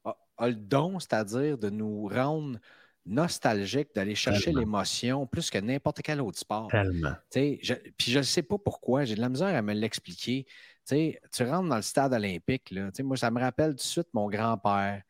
a, 0.04 0.48
le 0.48 0.54
don, 0.54 0.98
c'est-à-dire 0.98 1.58
de 1.58 1.70
nous 1.70 2.08
rendre 2.08 2.58
nostalgiques, 3.06 3.94
d'aller 3.94 4.14
chercher 4.14 4.52
l'émotion 4.52 5.26
plus 5.26 5.50
que 5.50 5.58
n'importe 5.58 6.02
quel 6.02 6.20
autre 6.20 6.38
sport. 6.38 6.68
Tellement. 6.68 7.14
puis 7.30 8.10
je 8.10 8.18
ne 8.18 8.22
sais 8.22 8.42
pas 8.42 8.58
pourquoi, 8.58 9.04
j'ai 9.04 9.14
de 9.14 9.20
la 9.20 9.28
misère 9.28 9.54
à 9.54 9.62
me 9.62 9.72
l'expliquer. 9.72 10.46
tu 10.88 11.18
rentres 11.40 11.68
dans 11.68 11.76
le 11.76 11.82
stade 11.82 12.12
olympique, 12.12 12.70
là, 12.70 12.90
moi, 13.02 13.16
ça 13.16 13.30
me 13.30 13.40
rappelle 13.40 13.70
tout 13.70 13.76
de 13.76 13.80
suite 13.80 14.08
mon 14.12 14.28
grand-père. 14.28 15.02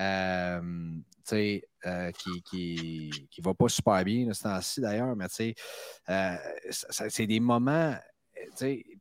Euh, 0.00 0.60
euh, 1.86 2.10
qui, 2.12 2.42
qui, 2.42 3.28
qui, 3.30 3.40
va 3.40 3.54
pas 3.54 3.68
super 3.68 4.02
bien 4.04 4.32
ce 4.32 4.42
temps-ci 4.42 4.80
d'ailleurs, 4.80 5.14
mais 5.14 5.26
euh, 6.08 6.36
c'est 6.80 7.26
des 7.26 7.40
moments. 7.40 7.94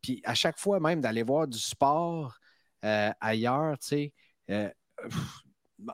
Puis 0.01 0.22
à 0.23 0.34
chaque 0.34 0.59
fois, 0.59 0.80
même 0.80 1.01
d'aller 1.01 1.23
voir 1.23 1.47
du 1.47 1.57
sport 1.57 2.38
ailleurs, 2.81 3.77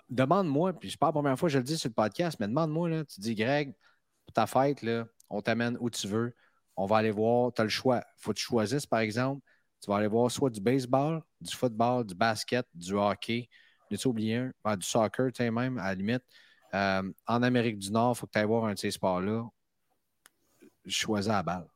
demande-moi, 0.09 0.73
puis 0.73 0.89
je 0.89 0.97
pas 0.97 1.07
la 1.07 1.13
première 1.13 1.37
fois, 1.37 1.49
je 1.49 1.57
le 1.57 1.63
dis 1.63 1.77
sur 1.77 1.89
le 1.89 1.93
podcast, 1.93 2.37
mais 2.39 2.47
demande-moi, 2.47 3.05
tu 3.05 3.19
dis, 3.19 3.35
Greg, 3.35 3.73
pour 4.25 4.33
ta 4.33 4.45
fête, 4.45 4.81
là, 4.81 5.05
on 5.29 5.41
t'amène 5.41 5.77
où 5.79 5.89
tu 5.89 6.07
veux, 6.07 6.35
on 6.75 6.85
va 6.85 6.97
aller 6.97 7.11
voir, 7.11 7.51
tu 7.53 7.61
as 7.61 7.63
le 7.63 7.69
choix. 7.69 8.03
faut 8.17 8.31
que 8.31 8.37
tu 8.37 8.45
choisisses, 8.45 8.85
par 8.85 8.99
exemple, 8.99 9.41
tu 9.81 9.89
vas 9.89 9.97
aller 9.97 10.07
voir 10.07 10.31
soit 10.31 10.49
du 10.49 10.61
baseball, 10.61 11.21
du 11.39 11.55
football, 11.55 12.05
du 12.05 12.15
basket, 12.15 12.65
du 12.73 12.93
hockey, 12.93 13.49
n'as-tu 13.89 14.07
oublié 14.07 14.35
un? 14.35 14.75
du 14.75 14.85
soccer, 14.85 15.31
tu 15.31 15.43
sais, 15.43 15.51
même, 15.51 15.77
à 15.77 15.89
la 15.89 15.95
limite. 15.95 16.23
Euh, 16.73 17.11
en 17.25 17.43
Amérique 17.43 17.79
du 17.79 17.91
Nord, 17.91 18.13
il 18.15 18.19
faut 18.19 18.27
que 18.27 18.31
tu 18.31 18.39
ailles 18.39 18.45
voir 18.45 18.65
un 18.65 18.73
de 18.73 18.79
ces 18.79 18.91
sports-là. 18.91 19.45
Choisis 20.85 21.31
à 21.31 21.43
balle. 21.43 21.67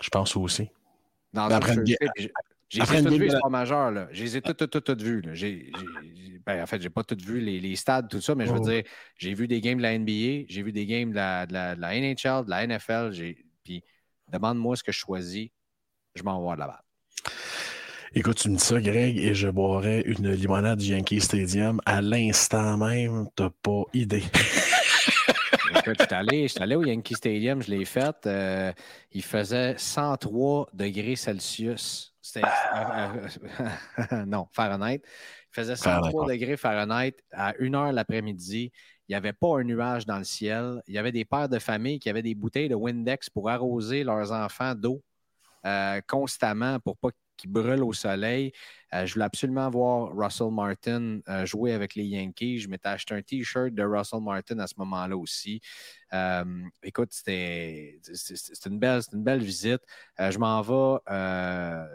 Je 0.00 0.08
pense 0.08 0.36
aussi. 0.36 0.68
Dans 1.32 1.48
après 1.48 1.76
j'ai 2.68 2.80
toutes 2.80 3.08
vu 3.08 3.18
les 3.18 3.30
sports 3.30 3.50
majeurs. 3.50 3.90
Là. 3.90 4.08
Je 4.12 4.22
les 4.22 4.36
ai 4.36 4.42
toutes, 4.42 4.68
toutes, 4.68 4.84
toutes, 4.84 5.02
vues. 5.02 5.22
Ben, 6.46 6.62
en 6.62 6.66
fait, 6.66 6.80
j'ai 6.80 6.90
pas 6.90 7.04
toutes 7.04 7.22
vu 7.22 7.40
les, 7.40 7.60
les, 7.60 7.76
stades, 7.76 8.08
tout 8.08 8.20
ça, 8.20 8.34
mais 8.34 8.46
je 8.46 8.52
veux 8.52 8.60
oh. 8.60 8.68
dire, 8.68 8.82
j'ai 9.16 9.32
vu 9.32 9.48
des 9.48 9.60
games 9.60 9.78
de 9.78 9.82
la 9.82 9.98
NBA, 9.98 10.46
j'ai 10.48 10.62
vu 10.62 10.72
des 10.72 10.84
games 10.84 11.10
de 11.10 11.16
la, 11.16 11.46
de 11.46 11.52
la, 11.54 12.00
NHL, 12.00 12.44
de 12.44 12.50
la 12.50 12.66
NFL. 12.66 13.12
Puis 13.62 13.82
demande-moi 14.30 14.76
ce 14.76 14.82
que 14.82 14.92
je 14.92 14.98
choisis, 14.98 15.48
je 16.14 16.22
m'envoie 16.22 16.54
de 16.54 16.60
la 16.60 16.66
balle. 16.66 16.82
Écoute, 18.16 18.36
tu 18.36 18.48
me 18.48 18.56
dis 18.56 18.62
ça, 18.62 18.80
Greg, 18.80 19.18
et 19.18 19.34
je 19.34 19.48
boirais 19.48 20.02
une 20.06 20.30
limonade 20.30 20.78
du 20.78 20.92
Yankee 20.92 21.20
Stadium 21.20 21.80
à 21.84 22.00
l'instant 22.00 22.76
même. 22.76 23.26
T'as 23.34 23.50
pas 23.50 23.82
idée. 23.92 24.22
Écoute, 25.86 25.96
je 26.00 26.04
suis 26.06 26.14
allé, 26.14 26.46
allé, 26.60 26.76
au 26.76 26.82
Yankee 26.82 27.14
Stadium, 27.14 27.60
je 27.60 27.70
l'ai 27.70 27.84
fait. 27.84 28.26
Euh, 28.26 28.72
il 29.12 29.22
faisait 29.22 29.76
103 29.76 30.70
degrés 30.72 31.14
Celsius. 31.14 32.14
C'était. 32.22 32.46
Euh, 32.74 33.28
euh, 34.12 34.24
non, 34.26 34.48
Fahrenheit. 34.50 35.02
Il 35.04 35.54
faisait 35.54 35.76
103 35.76 36.26
degrés 36.26 36.56
Fahrenheit 36.56 37.16
à 37.32 37.52
1 37.60 37.74
heure 37.74 37.92
l'après-midi. 37.92 38.72
Il 39.08 39.12
n'y 39.12 39.14
avait 39.14 39.34
pas 39.34 39.58
un 39.58 39.64
nuage 39.64 40.06
dans 40.06 40.16
le 40.16 40.24
ciel. 40.24 40.80
Il 40.86 40.94
y 40.94 40.98
avait 40.98 41.12
des 41.12 41.26
pères 41.26 41.50
de 41.50 41.58
famille 41.58 41.98
qui 41.98 42.08
avaient 42.08 42.22
des 42.22 42.34
bouteilles 42.34 42.70
de 42.70 42.74
Windex 42.74 43.28
pour 43.28 43.50
arroser 43.50 44.04
leurs 44.04 44.32
enfants 44.32 44.74
d'eau 44.74 45.02
constamment 46.06 46.78
pour 46.80 46.96
pas 46.96 47.10
qui 47.36 47.48
brûle 47.48 47.82
au 47.82 47.92
soleil. 47.92 48.52
Euh, 48.94 49.06
je 49.06 49.14
voulais 49.14 49.24
absolument 49.24 49.68
voir 49.70 50.14
Russell 50.14 50.50
Martin 50.50 51.18
euh, 51.28 51.44
jouer 51.46 51.72
avec 51.72 51.94
les 51.94 52.04
Yankees. 52.04 52.60
Je 52.60 52.68
m'étais 52.68 52.88
acheté 52.88 53.14
un 53.14 53.22
T-shirt 53.22 53.72
de 53.74 53.82
Russell 53.82 54.20
Martin 54.20 54.58
à 54.60 54.66
ce 54.66 54.74
moment-là 54.78 55.16
aussi. 55.16 55.60
Euh, 56.12 56.44
écoute, 56.82 57.08
c'était 57.10 57.98
une 58.66 58.78
belle, 58.78 59.00
une 59.12 59.24
belle 59.24 59.42
visite. 59.42 59.82
je 60.18 60.38
m'en 60.38 60.62
vais, 60.62 60.98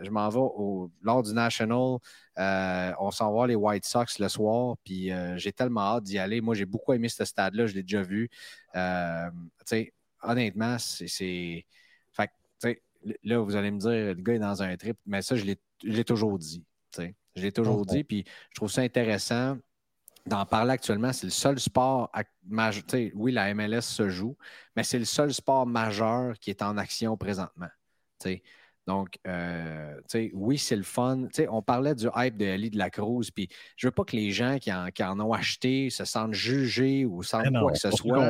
vais 0.02 0.40
au, 0.40 0.92
lors 1.02 1.24
du 1.24 1.34
National. 1.34 2.00
on 2.38 3.12
s'en 3.12 3.34
va 3.34 3.48
les 3.48 3.56
White 3.56 3.86
Sox 3.86 4.20
le 4.20 4.28
soir. 4.28 4.76
Puis 4.84 5.12
j'ai 5.38 5.54
tellement 5.54 5.96
hâte 5.96 6.04
d'y 6.04 6.18
aller. 6.18 6.42
Moi, 6.42 6.56
j'ai 6.56 6.66
beaucoup 6.66 6.94
aimé 6.94 7.08
ce 7.08 7.24
stade-là. 7.24 7.66
Je 7.68 7.76
l'ai 7.76 7.84
déjà 7.84 8.02
vu. 8.02 8.30
honnêtement, 10.22 10.78
c'est 10.80 11.66
là, 13.24 13.40
vous 13.40 13.56
allez 13.56 13.72
me 13.72 13.80
dire, 13.80 13.90
le 13.90 14.14
gars 14.16 14.34
est 14.34 14.40
dans 14.40 14.64
un 14.64 14.76
trip, 14.78 14.98
mais 15.06 15.22
ça, 15.22 15.36
je 15.36 15.46
l'ai 15.84 16.04
toujours 16.04 16.38
dit. 16.38 16.64
Je 17.36 17.42
l'ai 17.42 17.52
toujours 17.52 17.86
dit, 17.86 18.04
puis 18.04 18.26
je 18.50 18.56
trouve 18.56 18.72
ça 18.72 18.82
intéressant 18.82 19.58
d'en 20.26 20.46
parler 20.46 20.72
actuellement. 20.72 21.14
C'est 21.14 21.28
le 21.28 21.32
seul 21.32 21.60
sport 21.60 22.12
majeur. 22.46 22.84
Oui, 23.16 23.32
la 23.32 23.54
MLS 23.54 23.82
se 23.82 24.10
joue, 24.10 24.38
mais 24.76 24.84
c'est 24.84 25.00
le 25.00 25.06
seul 25.06 25.34
sport 25.34 25.66
majeur 25.66 26.38
qui 26.40 26.50
est 26.50 26.62
en 26.62 26.78
action 26.78 27.16
présentement. 27.18 27.70
Donc, 28.88 29.20
euh, 29.28 30.02
oui, 30.34 30.58
c'est 30.58 30.76
le 30.76 30.84
fun. 30.84 31.28
on 31.50 31.62
parlait 31.62 31.94
du 31.94 32.08
hype 32.16 32.38
de 32.38 32.46
Ali 32.48 32.72
de 32.72 32.78
la 32.80 32.90
Cruz, 32.90 33.30
puis 33.34 33.48
je 33.76 33.86
veux 33.86 33.92
pas 33.92 34.04
que 34.04 34.16
les 34.16 34.32
gens 34.32 34.58
qui 34.58 34.72
en, 34.74 35.20
ont 35.20 35.32
acheté 35.32 35.92
se 35.92 36.06
sentent 36.06 36.34
jugés 36.34 37.06
ou 37.06 37.22
sentent 37.22 37.54
quoi 37.60 37.72
que 37.72 37.78
ce 37.78 37.92
soit. 37.92 38.30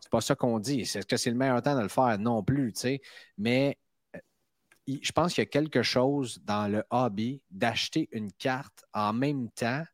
C'est 0.00 0.10
pas 0.10 0.22
ça 0.22 0.34
qu'on 0.34 0.58
dit. 0.58 0.80
Est-ce 0.80 1.04
que 1.04 1.18
c'est 1.18 1.30
le 1.30 1.36
meilleur 1.36 1.60
temps 1.60 1.76
de 1.76 1.82
le 1.82 1.88
faire? 1.88 2.18
Non 2.18 2.42
plus, 2.42 2.72
mais 3.36 3.76
je 4.86 5.12
pense 5.12 5.34
qu'il 5.34 5.42
y 5.42 5.46
a 5.46 5.50
quelque 5.50 5.82
chose 5.82 6.40
dans 6.44 6.70
le 6.70 6.84
hobby 6.90 7.40
d'acheter 7.50 8.08
une 8.12 8.32
carte 8.32 8.84
en 8.92 9.12
même 9.12 9.50
temps 9.50 9.84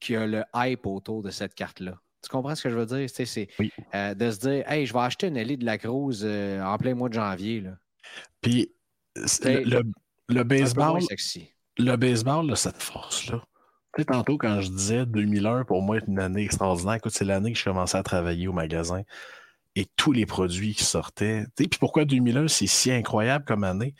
qu'il 0.00 0.14
y 0.14 0.18
a 0.18 0.26
le 0.26 0.44
hype 0.54 0.86
autour 0.86 1.22
de 1.22 1.30
cette 1.30 1.54
carte-là. 1.54 1.98
Tu 2.22 2.30
comprends 2.30 2.54
ce 2.54 2.62
que 2.62 2.70
je 2.70 2.76
veux 2.76 2.86
dire? 2.86 3.08
C'est 3.10 3.48
euh, 3.94 4.14
de 4.14 4.30
se 4.30 4.38
dire 4.40 4.70
Hey, 4.70 4.86
je 4.86 4.92
vais 4.92 5.00
acheter 5.00 5.26
une 5.26 5.36
Elite 5.36 5.60
de 5.60 5.66
la 5.66 5.78
Cruz 5.78 6.22
euh, 6.22 6.62
en 6.62 6.78
plein 6.78 6.94
mois 6.94 7.08
de 7.08 7.14
janvier. 7.14 7.60
Là. 7.60 7.72
Puis 8.40 8.72
le, 9.44 9.82
le, 10.28 10.42
baseball. 10.42 11.00
Le 11.78 11.96
baseball, 11.96 12.56
cette 12.56 12.82
force-là. 12.82 13.42
Tu 13.94 14.02
sais, 14.02 14.06
tantôt, 14.06 14.38
quand 14.38 14.60
je 14.60 14.70
disais 14.70 15.06
2001 15.06 15.64
pour 15.64 15.82
moi 15.82 15.98
est 15.98 16.08
une 16.08 16.18
année 16.18 16.44
extraordinaire, 16.44 16.94
écoute, 16.94 17.12
c'est 17.12 17.24
l'année 17.24 17.52
que 17.52 17.58
je 17.58 17.64
commençais 17.64 17.98
à 17.98 18.02
travailler 18.02 18.48
au 18.48 18.52
magasin 18.52 19.02
et 19.76 19.86
tous 19.96 20.12
les 20.12 20.26
produits 20.26 20.74
qui 20.74 20.84
sortaient. 20.84 21.44
Puis 21.56 21.68
pourquoi 21.78 22.04
2001, 22.04 22.48
c'est 22.48 22.66
si 22.66 22.90
incroyable 22.90 23.44
comme 23.44 23.64
année? 23.64 23.94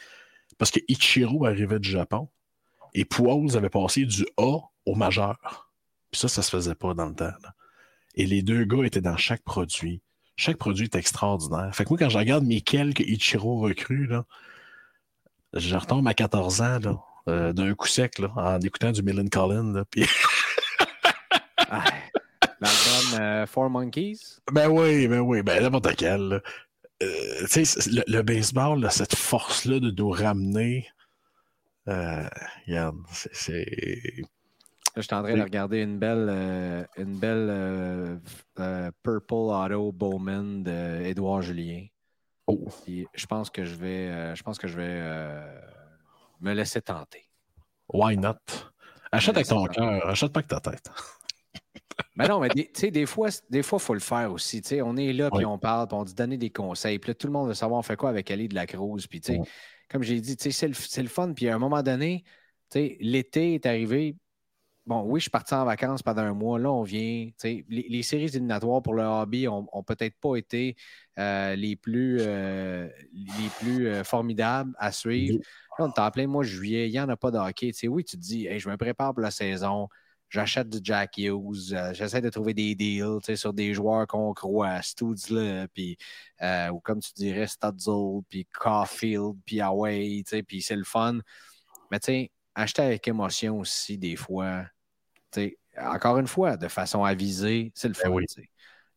Parce 0.59 0.71
que 0.71 0.81
Ichiro 0.89 1.47
arrivait 1.47 1.81
du 1.81 1.89
Japon 1.91 2.29
et 2.93 3.05
Pouls 3.05 3.57
avait 3.57 3.71
passé 3.71 4.05
du 4.05 4.25
A 4.37 4.59
au 4.87 4.95
majeur. 4.95 5.71
Puis 6.11 6.21
ça, 6.21 6.29
ça 6.29 6.43
se 6.43 6.51
faisait 6.51 6.77
pas 6.77 6.95
dans 6.95 7.07
le 7.07 7.15
temps. 7.15 7.33
Et 8.15 8.27
les 8.27 8.43
deux 8.43 8.65
gars 8.65 8.85
étaient 8.85 9.01
dans 9.01 9.17
chaque 9.17 9.43
produit. 9.43 10.01
Chaque 10.37 10.59
produit 10.59 10.85
est 10.85 10.95
extraordinaire. 10.97 11.75
Fait 11.75 11.85
que 11.85 11.91
moi, 11.91 11.99
quand 11.99 12.09
je 12.09 12.19
regarde 12.19 12.45
mes 12.45 12.61
quelques 12.61 13.01
Ichiro 13.01 13.61
recrues, 13.61 14.07
là, 14.07 14.25
je 15.53 15.77
retombe 15.77 16.07
à 16.07 16.15
14 16.15 16.61
ans 16.61 16.79
euh, 17.29 17.53
d'un 17.53 17.75
coup 17.75 17.89
sec 17.89 18.21
en 18.37 18.61
écoutant 18.61 18.93
du 18.93 19.03
Millen 19.03 19.29
Collin. 19.29 19.85
Puis... 19.91 20.07
L'album 22.65 23.21
euh, 23.21 23.47
Four 23.47 23.69
Monkeys? 23.69 24.41
Ben 24.51 24.69
oui, 24.69 25.07
ben 25.07 25.21
oui, 25.21 25.43
ben 25.43 25.63
n'importe 25.63 25.97
quel. 25.97 26.33
Euh, 26.33 26.41
le, 27.03 28.03
le, 28.07 28.23
baseball, 28.23 28.91
cette 28.91 29.15
force-là 29.15 29.81
de 29.81 29.91
nous 29.91 30.09
ramener. 30.09 30.89
Euh, 31.89 32.27
regarde, 32.67 32.97
c'est. 33.11 33.67
je 34.97 35.01
suis 35.03 35.15
en 35.15 35.23
train 35.23 35.37
de 35.37 35.43
regarder 35.43 35.83
une 35.83 35.99
belle, 35.99 36.87
une 36.97 37.19
belle 37.19 38.21
Purple 39.03 39.35
Auto 39.35 39.93
Bowman 39.93 40.63
d'Edouard 40.63 41.43
Julien. 41.43 41.85
Oh. 42.47 42.69
je 42.87 43.27
pense 43.27 43.51
que 43.51 43.65
je 43.65 43.75
vais, 43.75 44.35
je 44.35 44.43
pense 44.43 44.57
que 44.57 44.69
je 44.69 44.77
vais 44.77 45.03
me 46.41 46.55
laisser 46.55 46.81
tenter. 46.81 47.29
Why 47.93 48.17
not? 48.17 48.37
Achète 49.13 49.37
avec 49.37 49.49
ton 49.49 49.67
cœur, 49.67 50.09
achète 50.09 50.33
pas 50.33 50.41
avec 50.41 50.49
ta 50.49 50.61
tête. 50.61 50.91
Mais 52.17 52.29
non, 52.29 52.39
mais 52.39 52.49
tu 52.49 52.69
sais, 52.75 52.91
des 52.91 53.07
fois, 53.07 53.29
des 53.51 53.63
fois, 53.63 53.79
il 53.81 53.85
faut 53.85 53.95
le 53.95 54.01
faire 54.01 54.33
aussi. 54.33 54.63
on 54.83 54.97
est 54.97 55.13
là, 55.13 55.31
puis 55.31 55.45
on 55.45 55.59
parle, 55.59 55.89
puis 55.89 55.97
on 55.97 56.05
dit 56.05 56.15
donner 56.15 56.37
des 56.37 56.51
conseils. 56.51 56.99
Puis 56.99 57.11
là, 57.11 57.15
tout 57.15 57.27
le 57.27 57.33
monde 57.33 57.49
veut 57.49 57.55
savoir 57.55 57.81
on 57.81 57.83
fait 57.83 57.97
quoi 57.97 58.11
avec 58.11 58.31
Ali 58.31 58.49
de 58.49 58.55
la 58.55 58.67
Cruz. 58.67 59.07
Puis, 59.09 59.21
tu 59.21 59.35
sais, 59.35 59.41
comme 59.91 60.03
j'ai 60.03 60.21
dit, 60.21 60.37
c'est 60.39 60.69
le, 60.69 60.75
le, 61.03 61.09
fun. 61.09 61.33
Puis 61.33 61.49
à 61.49 61.57
un 61.57 61.59
moment 61.59 61.83
donné, 61.83 62.25
l'été 62.75 63.55
est 63.55 63.67
arrivé. 63.67 64.17
Bon, 64.87 65.03
oui, 65.03 65.19
je 65.19 65.25
suis 65.25 65.31
parti 65.31 65.55
en 65.55 65.65
vacances 65.65 66.03
pendant 66.03 66.23
un 66.23 66.35
mois. 66.35 66.59
Là, 66.59 66.71
on 66.71 66.83
vient. 66.83 67.31
Les, 67.43 67.65
les, 67.69 68.03
séries 68.03 68.25
éliminatoires 68.27 68.83
pour 68.83 68.95
le 68.95 69.03
hobby 69.03 69.49
ont, 69.49 69.83
peut-être 69.85 70.17
pas 70.21 70.37
été 70.37 70.77
euh, 71.19 71.57
les 71.57 71.75
plus, 71.75 72.19
euh, 72.21 72.87
les 73.13 73.49
plus 73.59 73.89
euh, 73.89 74.05
formidables 74.05 74.73
à 74.79 74.93
suivre. 74.93 75.39
Là, 75.79 75.87
on 75.87 75.89
est 75.91 75.99
en 75.99 76.11
plein 76.11 76.27
mois 76.27 76.45
juillet, 76.45 76.89
il 76.89 76.93
n'y 76.93 77.01
en 77.01 77.09
a 77.09 77.17
pas 77.17 77.31
de 77.31 77.39
hockey. 77.39 77.73
oui, 77.89 78.05
tu 78.05 78.17
te 78.17 78.21
dis, 78.21 78.47
je 78.57 78.69
me 78.69 78.77
prépare 78.77 79.15
pour 79.15 79.23
la 79.23 79.31
saison 79.31 79.89
j'achète 80.35 80.69
du 80.69 80.79
Jack 80.83 81.17
Hughes, 81.17 81.73
euh, 81.73 81.95
j'essaie 81.95 82.21
de 82.21 82.29
trouver 82.29 82.55
des 82.55 82.75
deals 82.75 83.37
sur 83.37 83.53
des 83.53 83.73
joueurs 83.73 84.07
qu'on 84.07 84.35
croit, 84.35 84.83
Studs, 84.83 85.69
puis, 85.73 85.97
euh, 86.43 86.71
ou 86.71 86.81
comme 86.81 87.01
tu 87.01 87.13
dirais, 87.15 87.47
Stutzel, 87.47 88.23
puis 88.29 88.47
Caulfield, 88.53 89.37
puis 89.47 89.61
Away, 89.61 90.25
puis 90.47 90.61
c'est 90.61 90.77
le 90.77 90.85
fun. 90.85 91.19
Mais 91.91 92.01
tu 92.01 92.07
sais, 92.07 92.31
acheter 92.55 92.83
avec 92.83 93.07
émotion 93.07 93.61
aussi, 93.61 93.97
des 93.97 94.17
fois, 94.17 94.65
encore 95.79 96.19
une 96.19 96.27
fois, 96.27 96.57
de 96.57 96.69
façon 96.69 97.05
avisée, 97.05 97.71
c'est 97.75 97.89
le 97.89 97.95
ben 97.95 98.13
fun. 98.13 98.21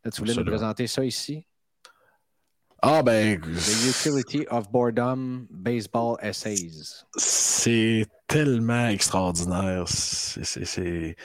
Là, 0.04 0.12
tu 0.12 0.22
voulais 0.22 0.34
nous 0.34 0.46
présenter 0.46 0.88
ça 0.88 1.06
ici? 1.06 1.47
Ah 2.82 3.02
ben. 3.02 3.40
The 3.42 3.88
Utility 3.88 4.48
of 4.50 4.72
Boredom 4.72 5.48
Baseball 5.50 6.18
Essays. 6.22 7.04
C'est 7.16 8.06
tellement 8.28 8.88
extraordinaire. 8.88 9.86
C'est. 9.88 11.16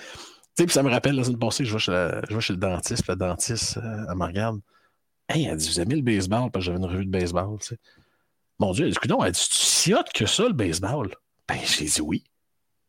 Tu 0.54 0.64
sais, 0.64 0.68
ça 0.68 0.82
me 0.82 0.90
rappelle, 0.90 1.16
la 1.16 1.24
semaine 1.24 1.38
passée, 1.38 1.64
je 1.64 1.72
vais 1.72 1.78
chez, 1.78 2.40
chez 2.40 2.52
le 2.52 2.58
dentiste, 2.58 3.08
le 3.08 3.16
dentiste, 3.16 3.78
euh, 3.78 4.04
elle 4.08 4.16
me 4.16 4.24
regarde. 4.24 4.60
Hey, 5.28 5.44
elle 5.44 5.56
dit 5.56 5.68
Vous 5.68 5.80
aimez 5.80 5.96
le 5.96 6.02
baseball 6.02 6.50
Parce 6.50 6.64
que 6.64 6.72
j'avais 6.72 6.78
une 6.78 6.90
revue 6.90 7.06
de 7.06 7.10
baseball, 7.10 7.58
tu 7.58 7.68
sais. 7.68 7.78
Mon 8.58 8.72
Dieu, 8.72 8.86
elle 8.86 8.92
dit 8.92 8.98
Non, 9.08 9.24
elle 9.24 9.32
dit 9.32 9.48
Tu 9.50 9.58
si 9.58 9.94
hot 9.94 10.04
que 10.14 10.26
ça, 10.26 10.44
le 10.44 10.52
baseball? 10.52 11.14
Ben, 11.48 11.58
j'ai 11.64 11.84
dit 11.84 12.00
oui. 12.00 12.24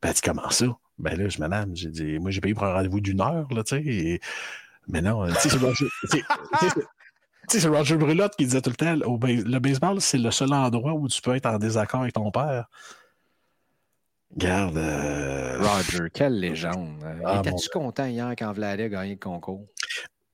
Ben, 0.02 0.10
elle 0.10 0.16
dit 0.16 0.22
Comment 0.22 0.50
ça? 0.50 0.66
Ben 0.98 1.18
là, 1.18 1.28
je 1.28 1.40
madame, 1.40 1.76
j'ai 1.76 1.90
dit 1.90 2.20
Moi, 2.20 2.32
j'ai 2.32 2.40
payé 2.40 2.54
pour 2.54 2.64
un 2.66 2.74
rendez-vous 2.74 3.02
d'une 3.02 3.22
heure, 3.22 3.48
là, 3.52 3.64
tu 3.64 3.84
sais. 3.84 4.20
Mais 4.88 5.02
non, 5.02 5.26
tu 5.42 5.50
sais, 5.50 5.58
sais, 7.50 7.60
c'est 7.60 7.68
Roger 7.68 7.98
Brulotte 7.98 8.36
qui 8.36 8.46
disait 8.46 8.62
tout 8.62 8.70
le 8.70 8.76
temps 8.76 8.96
le 8.96 9.60
baseball, 9.60 10.02
c'est 10.02 10.18
le 10.18 10.32
seul 10.32 10.54
endroit 10.54 10.94
où 10.94 11.08
tu 11.08 11.22
peux 11.22 11.36
être 11.36 11.46
en 11.46 11.58
désaccord 11.58 12.02
avec 12.02 12.14
ton 12.14 12.32
père. 12.32 12.68
Garde. 14.36 14.78
Euh, 14.78 15.60
Roger, 15.62 16.10
quelle 16.12 16.40
légende. 16.40 17.04
Ah, 17.24 17.40
Étais-tu 17.40 17.70
content 17.70 18.06
hier 18.06 18.34
quand 18.38 18.52
Vlad 18.54 18.80
a 18.80 18.90
gagné 18.90 19.12
le 19.12 19.20
concours? 19.20 19.68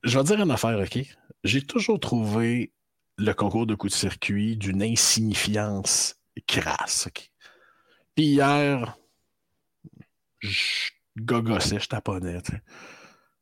Je 0.04 0.18
vais 0.18 0.24
dire 0.24 0.42
une 0.42 0.52
affaire, 0.52 0.80
OK? 0.80 1.00
J'ai 1.44 1.62
toujours 1.62 2.00
trouvé 2.00 2.72
le 3.18 3.34
concours 3.34 3.66
de 3.66 3.76
coups 3.76 3.92
de 3.92 3.98
circuit 3.98 4.56
d'une 4.56 4.82
insignifiance 4.82 6.16
crasse. 6.48 7.08
OK? 7.08 7.30
Puis 8.16 8.26
hier, 8.26 8.98
je 10.40 10.92
gogossais, 11.18 11.80
je 11.80 11.88
taponnais. 11.88 12.42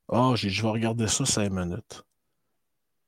Oh, 0.07 0.35
j'ai 0.35 0.49
je 0.49 0.61
vais 0.63 0.69
regarder 0.69 1.07
ça 1.07 1.25
cinq 1.25 1.51
minutes. 1.51 2.03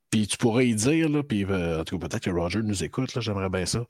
Puis 0.09 0.27
tu 0.27 0.37
pourrais 0.37 0.67
y 0.67 0.75
dire, 0.75 1.09
là, 1.09 1.23
puis 1.23 1.45
euh, 1.45 1.81
en 1.81 1.83
tout 1.83 1.99
cas, 1.99 2.07
peut-être 2.07 2.23
que 2.23 2.29
Roger 2.31 2.61
nous 2.63 2.83
écoute, 2.83 3.13
là, 3.13 3.21
j'aimerais 3.21 3.49
bien 3.49 3.65
ça. 3.65 3.85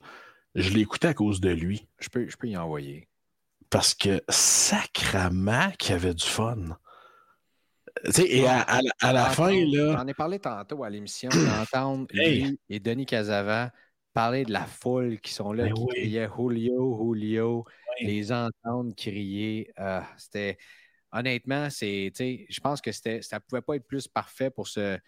Je 0.54 0.70
l'ai 0.70 0.80
écouté 0.80 1.08
à 1.08 1.14
cause 1.14 1.40
de 1.40 1.50
lui. 1.50 1.86
Je 1.98 2.08
peux, 2.08 2.28
je 2.28 2.36
peux 2.36 2.48
y 2.48 2.56
envoyer. 2.56 3.08
Parce 3.70 3.94
que 3.94 4.20
sacrament 4.28 5.70
qu'il 5.78 5.92
y 5.92 5.94
avait 5.94 6.14
du 6.14 6.26
fun. 6.26 6.76
Tu 8.04 8.12
sais, 8.12 8.30
et 8.30 8.46
à, 8.46 9.12
la 9.12 9.24
fin, 9.30 9.52
là. 9.52 9.96
J'en 9.98 10.06
ai 10.06 10.14
parlé 10.14 10.38
tantôt 10.38 10.84
à 10.84 10.90
l'émission 10.90 11.28
d'entendre 11.30 12.06
lui 12.12 12.58
et 12.68 12.80
Denis 12.80 13.06
Casava 13.06 13.70
parler 14.12 14.44
de 14.44 14.52
la 14.52 14.64
foule 14.64 15.20
qui 15.20 15.32
sont 15.32 15.52
là, 15.52 15.64
Ben 15.64 15.74
qui 15.74 15.82
oui. 15.82 15.94
criaient 15.94 16.28
Julio, 16.36 16.98
Julio, 17.00 17.64
Oui. 18.00 18.06
les 18.06 18.32
entendre 18.32 18.94
crier. 18.96 19.70
euh, 19.78 20.00
c'était 20.16 20.58
honnêtement, 21.12 21.70
c'est, 21.70 22.10
tu 22.14 22.24
sais, 22.24 22.46
je 22.48 22.60
pense 22.60 22.80
que 22.80 22.92
c'était, 22.92 23.22
ça 23.22 23.40
pouvait 23.40 23.62
pas 23.62 23.76
être 23.76 23.86
plus 23.86 24.08
parfait 24.08 24.50
pour 24.50 24.68
ce, 24.68 24.98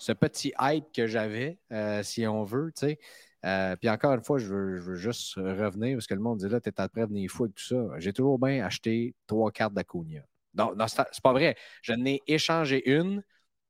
ce 0.00 0.12
petit 0.12 0.52
hype 0.60 0.86
que 0.92 1.06
j'avais, 1.06 1.58
euh, 1.72 2.02
si 2.02 2.26
on 2.26 2.42
veut, 2.42 2.72
tu 2.74 2.86
sais. 2.86 2.98
Euh, 3.44 3.76
puis 3.76 3.88
encore 3.88 4.12
une 4.14 4.22
fois, 4.24 4.38
je 4.38 4.46
veux, 4.46 4.96
juste 4.96 5.34
revenir 5.34 5.96
parce 5.96 6.06
que 6.06 6.14
le 6.14 6.20
monde 6.20 6.38
dit 6.38 6.48
là, 6.48 6.60
t'es 6.60 6.78
après 6.80 7.06
venir 7.06 7.30
fou 7.30 7.44
avec 7.44 7.54
tout 7.54 7.64
ça. 7.64 7.76
J'ai 7.98 8.12
toujours 8.12 8.38
bien 8.38 8.64
acheté 8.64 9.14
trois 9.26 9.50
cartes 9.52 9.74
d'Acuna. 9.74 10.20
Non, 10.54 10.74
non 10.74 10.86
c'est 10.88 11.22
pas 11.22 11.32
vrai. 11.32 11.56
Je 11.82 11.92
n'ai 11.92 12.22
échangé 12.26 12.90
une, 12.90 13.22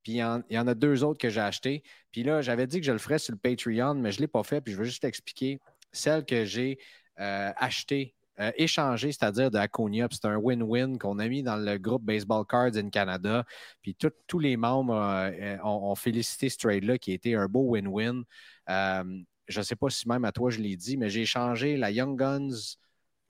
puis 0.03 0.13
il 0.13 0.17
y, 0.17 0.25
en- 0.25 0.43
il 0.49 0.57
y 0.57 0.59
en 0.59 0.67
a 0.67 0.75
deux 0.75 1.05
autres 1.05 1.19
que 1.19 1.29
j'ai 1.29 1.41
achetées. 1.41 1.83
Puis 2.13 2.23
là, 2.23 2.43
j'avais 2.43 2.67
dit 2.67 2.81
que 2.81 2.87
je 2.87 2.93
le 2.93 2.99
ferais 2.99 3.19
sur 3.19 3.33
le 3.33 3.39
Patreon, 3.39 3.95
mais 3.95 4.13
je 4.13 4.19
ne 4.19 4.23
l'ai 4.23 4.29
pas 4.29 4.43
fait. 4.45 4.61
Puis 4.61 4.73
je 4.73 4.79
veux 4.79 4.85
juste 4.85 5.03
t'expliquer. 5.03 5.61
Celle 5.93 6.25
que 6.25 6.45
j'ai 6.45 6.79
euh, 7.19 7.53
achetée, 7.57 8.15
euh, 8.41 8.53
échangée, 8.57 9.13
c'est-à-dire 9.13 9.51
de 9.51 9.59
Aconia, 9.59 10.09
puis 10.09 10.19
c'est 10.21 10.29
un 10.29 10.37
win-win 10.37 10.99
qu'on 10.99 11.19
a 11.19 11.29
mis 11.29 11.43
dans 11.43 11.57
le 11.57 11.79
groupe 11.79 12.03
Baseball 12.03 12.45
Cards 12.47 12.77
in 12.77 12.89
Canada. 12.91 13.45
Puis 13.83 13.97
tous 14.27 14.39
les 14.39 14.57
membres 14.57 14.95
euh, 14.95 15.57
ont, 15.63 15.95
félicité 15.95 16.49
ce 16.49 16.59
trade-là 16.59 16.99
qui 16.99 17.13
a 17.13 17.15
été 17.15 17.35
un 17.35 17.47
beau 17.47 17.69
win-win. 17.69 18.25
Euh, 18.71 19.23
je 19.49 19.59
ne 19.59 19.65
sais 19.65 19.77
pas 19.77 19.91
si 19.91 20.09
même 20.09 20.25
à 20.25 20.33
toi 20.33 20.51
je 20.51 20.61
l'ai 20.61 20.77
dit, 20.77 20.97
mais 20.97 21.11
j'ai 21.11 21.23
échangé 21.23 21.77
la 21.77 21.91
Young 21.91 22.19
Guns 22.19 22.77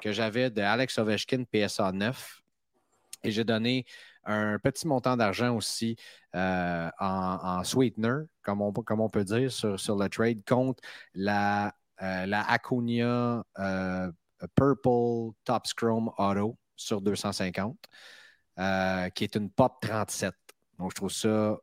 que 0.01 0.13
j'avais 0.13 0.51
de 0.51 0.63
Alex 0.63 0.99
Ovechkin 0.99 1.45
PSA 1.45 1.93
9 1.93 2.41
et 3.25 3.31
j'ai 3.31 3.45
donné 3.45 3.85
un 4.25 4.59
petit 4.59 4.87
montant 4.87 5.17
d'argent 5.17 5.57
aussi 5.57 5.97
euh, 6.35 6.89
en, 7.01 7.39
en 7.43 7.65
sweetener, 7.65 8.27
comme 8.43 8.61
on, 8.63 8.73
peut 9.09 9.25
dire, 9.25 9.51
sur, 9.51 9.97
le 9.97 10.09
trade 10.09 10.43
contre 10.47 10.83
la, 11.15 11.75
euh, 12.03 12.27
la 12.27 12.43
Acuna 12.51 13.45
Purple 14.55 15.35
Top 15.45 15.65
Chrome 15.77 16.11
Auto 16.19 16.57
sur 16.77 17.01
250, 17.01 17.77
euh, 18.59 19.09
qui 19.11 19.25
est 19.25 19.35
une 19.37 19.51
Pop 19.51 19.79
37. 19.81 20.35
Donc, 20.79 20.91
je 20.93 20.95
trouve 20.97 21.13
ça 21.13 21.57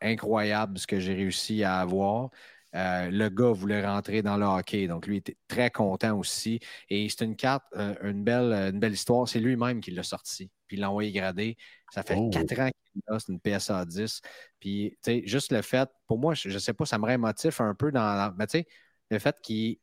incroyable 0.00 0.78
ce 0.78 0.86
que 0.86 1.00
j'ai 1.00 1.14
réussi 1.14 1.62
à 1.64 1.80
avoir. 1.80 2.30
Euh, 2.74 3.08
le 3.08 3.28
gars 3.28 3.52
voulait 3.52 3.86
rentrer 3.86 4.20
dans 4.22 4.36
le 4.36 4.44
hockey, 4.44 4.88
donc 4.88 5.06
lui 5.06 5.18
était 5.18 5.36
très 5.46 5.70
content 5.70 6.18
aussi. 6.18 6.58
Et 6.88 7.08
c'est 7.08 7.24
une 7.24 7.36
carte, 7.36 7.62
euh, 7.76 7.94
une, 8.02 8.24
belle, 8.24 8.52
une 8.52 8.80
belle 8.80 8.92
histoire. 8.94 9.28
C'est 9.28 9.38
lui-même 9.38 9.80
qui 9.80 9.92
l'a 9.92 10.02
sorti, 10.02 10.50
puis 10.66 10.76
il 10.76 10.80
l'a 10.80 10.90
envoyé 10.90 11.12
grader. 11.12 11.56
Ça 11.92 12.02
fait 12.02 12.16
Oh. 12.18 12.30
quatre 12.30 12.58
ans 12.58 12.68
qu'il 12.92 13.02
l'a, 13.08 13.18
c'est 13.20 13.30
une 13.32 13.38
PSA 13.38 13.84
10. 13.84 14.20
Puis, 14.58 14.90
tu 15.04 15.12
sais, 15.20 15.22
juste 15.24 15.52
le 15.52 15.62
fait, 15.62 15.88
pour 16.08 16.18
moi, 16.18 16.34
je 16.34 16.48
ne 16.48 16.58
sais 16.58 16.72
pas, 16.74 16.84
ça 16.84 16.98
me 16.98 17.06
rémotive 17.06 17.54
un 17.60 17.74
peu 17.76 17.92
dans. 17.92 18.34
Mais 18.36 18.46
tu 18.48 18.58
sais, 18.58 18.66
le 19.10 19.18
fait 19.20 19.36
qu'il. 19.40 19.78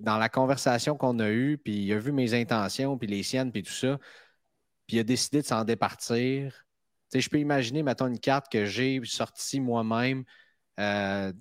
Dans 0.00 0.18
la 0.18 0.28
conversation 0.28 0.96
qu'on 0.96 1.18
a 1.18 1.30
eue, 1.30 1.58
puis 1.58 1.84
il 1.84 1.92
a 1.92 1.98
vu 1.98 2.12
mes 2.12 2.34
intentions, 2.34 2.96
puis 2.98 3.08
les 3.08 3.22
siennes, 3.22 3.52
puis 3.52 3.62
tout 3.62 3.72
ça, 3.72 3.98
puis 4.86 4.96
il 4.96 5.00
a 5.00 5.04
décidé 5.04 5.42
de 5.42 5.46
s'en 5.46 5.64
départir. 5.64 6.64
Je 7.12 7.28
peux 7.28 7.38
imaginer, 7.38 7.82
mettons, 7.82 8.08
une 8.08 8.18
carte 8.18 8.50
que 8.50 8.64
j'ai 8.64 9.00
sortie 9.04 9.60
moi-même. 9.60 10.24
Euh, 10.80 11.32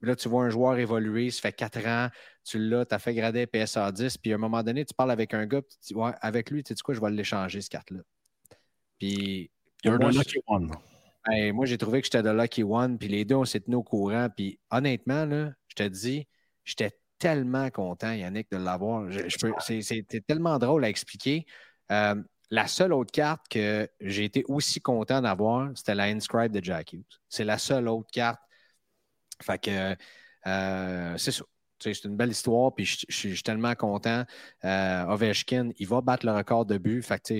là, 0.00 0.16
tu 0.16 0.28
vois 0.28 0.44
un 0.44 0.50
joueur 0.50 0.78
évoluer, 0.78 1.30
ça 1.30 1.42
fait 1.42 1.52
quatre 1.52 1.86
ans, 1.86 2.08
tu 2.44 2.58
l'as, 2.58 2.86
tu 2.86 2.94
as 2.94 2.98
fait 2.98 3.14
grader 3.14 3.46
PSA 3.46 3.92
10, 3.92 4.18
puis 4.18 4.32
à 4.32 4.36
un 4.36 4.38
moment 4.38 4.62
donné, 4.62 4.84
tu 4.84 4.94
parles 4.94 5.10
avec 5.10 5.34
un 5.34 5.46
gars, 5.46 5.60
puis 5.60 5.76
tu 5.80 5.92
dis, 5.92 5.98
ouais, 5.98 6.12
avec 6.20 6.50
lui, 6.50 6.62
tu 6.62 6.74
sais 6.74 6.80
quoi, 6.82 6.94
je 6.94 7.00
vais 7.00 7.10
l'échanger, 7.10 7.60
cette 7.60 7.72
carte-là. 7.72 8.00
Puis, 8.98 9.50
You're 9.84 9.98
moi, 9.98 10.10
the 10.10 10.16
lucky 10.16 10.38
one. 10.46 10.70
ben, 11.26 11.52
moi, 11.52 11.66
j'ai 11.66 11.78
trouvé 11.78 12.00
que 12.00 12.06
j'étais 12.06 12.22
de 12.22 12.30
Lucky 12.30 12.64
One, 12.64 12.98
puis 12.98 13.08
les 13.08 13.24
deux, 13.24 13.36
on 13.36 13.44
s'est 13.44 13.60
tenus 13.60 13.78
au 13.78 13.82
courant. 13.82 14.28
Puis 14.34 14.58
honnêtement, 14.70 15.24
là, 15.24 15.52
je 15.68 15.74
te 15.74 15.82
dis, 15.84 16.26
j'étais 16.64 16.92
tellement 17.18 17.70
content, 17.70 18.12
Yannick, 18.12 18.50
de 18.50 18.56
l'avoir. 18.56 19.10
Je- 19.10 19.28
je 19.28 19.36
peux- 19.38 19.52
c'est- 19.60 19.82
C'était 19.82 20.20
tellement 20.20 20.58
drôle 20.58 20.84
à 20.84 20.88
expliquer. 20.88 21.46
Euh, 21.90 22.14
la 22.50 22.66
seule 22.66 22.92
autre 22.92 23.12
carte 23.12 23.46
que 23.48 23.88
j'ai 24.00 24.24
été 24.24 24.44
aussi 24.48 24.80
content 24.80 25.20
d'avoir, 25.20 25.70
c'était 25.76 25.94
la 25.94 26.04
Inscribe 26.04 26.52
de 26.52 26.64
Jack 26.64 26.92
Hughes. 26.92 27.04
C'est 27.28 27.44
la 27.44 27.58
seule 27.58 27.88
autre 27.88 28.10
carte. 28.10 28.40
Fait 29.42 29.58
que 29.58 29.96
euh, 30.46 31.18
c'est 31.18 31.32
ça. 31.32 31.44
C'est 31.80 32.04
une 32.04 32.16
belle 32.16 32.30
histoire, 32.30 32.74
puis 32.74 32.84
je, 32.84 33.06
je 33.08 33.16
suis 33.16 33.28
je 33.30 33.34
suis 33.34 33.42
tellement 33.44 33.74
content. 33.76 34.24
Euh, 34.64 35.04
Ovechkin, 35.06 35.70
il 35.78 35.86
va 35.86 36.00
battre 36.00 36.26
le 36.26 36.32
record 36.32 36.66
de 36.66 36.76
but. 36.76 37.02
Fait 37.02 37.20
que, 37.20 37.38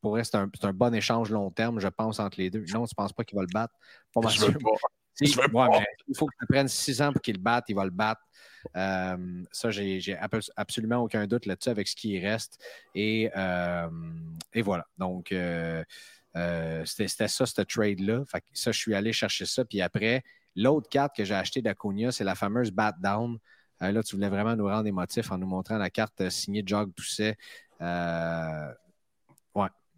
pour 0.00 0.10
vrai, 0.12 0.24
c'est 0.24 0.34
un, 0.34 0.48
bon 0.72 0.92
échange 0.92 1.30
long 1.30 1.50
terme, 1.52 1.78
je 1.78 1.86
pense, 1.86 2.18
entre 2.18 2.38
les 2.40 2.50
deux. 2.50 2.64
Non, 2.72 2.84
tu 2.84 2.92
ne 2.92 2.96
penses 2.96 3.12
pas 3.12 3.22
qu'il 3.22 3.36
va 3.36 3.42
le 3.42 3.52
battre? 3.52 3.74
Pas 4.12 4.22
mal 4.22 4.32
Je 4.32 4.40
veux 4.40 4.50
sûr. 4.50 4.58
pas. 4.58 4.88
Si, 5.18 5.26
Je 5.26 5.36
veux 5.36 5.44
ouais, 5.46 5.50
pas. 5.52 5.68
mais 5.80 5.86
il 6.08 6.16
faut 6.16 6.26
que 6.26 6.34
ça 6.38 6.46
prenne 6.46 6.68
six 6.68 7.00
ans 7.02 7.12
pour 7.12 7.22
qu'il 7.22 7.36
le 7.36 7.40
batte, 7.42 7.64
il 7.68 7.74
va 7.74 7.84
le 7.84 7.90
battre. 7.90 8.20
Euh, 8.76 9.42
ça, 9.50 9.70
j'ai 9.70 10.00
j'ai 10.00 10.14
abs- 10.16 10.50
absolument 10.56 10.96
aucun 10.98 11.26
doute 11.26 11.46
là-dessus 11.46 11.70
avec 11.70 11.88
ce 11.88 11.96
qui 11.96 12.18
reste. 12.18 12.62
Et, 12.94 13.30
euh, 13.36 13.88
et 14.52 14.62
voilà. 14.62 14.86
Donc, 14.98 15.32
euh, 15.32 15.82
c'était 16.84 17.28
ça, 17.28 17.46
ce 17.46 17.62
trade-là. 17.62 18.24
Ça, 18.52 18.72
je 18.72 18.78
suis 18.78 18.94
allé 18.94 19.12
chercher 19.12 19.46
ça. 19.46 19.64
Puis 19.64 19.80
après, 19.80 20.22
l'autre 20.54 20.88
carte 20.90 21.16
que 21.16 21.24
j'ai 21.24 21.34
achetée 21.34 21.62
d'Acuna, 21.62 22.12
c'est 22.12 22.24
la 22.24 22.34
fameuse 22.34 22.70
Bat 22.70 22.96
Down. 23.00 23.38
Là, 23.80 24.02
tu 24.02 24.16
voulais 24.16 24.28
vraiment 24.28 24.54
nous 24.56 24.66
rendre 24.66 24.86
émotifs 24.86 25.30
en 25.32 25.38
nous 25.38 25.46
montrant 25.46 25.78
la 25.78 25.88
carte 25.90 26.28
signée 26.30 26.62
de 26.62 26.68
Jacques 26.68 26.94
Doucet. 26.96 27.36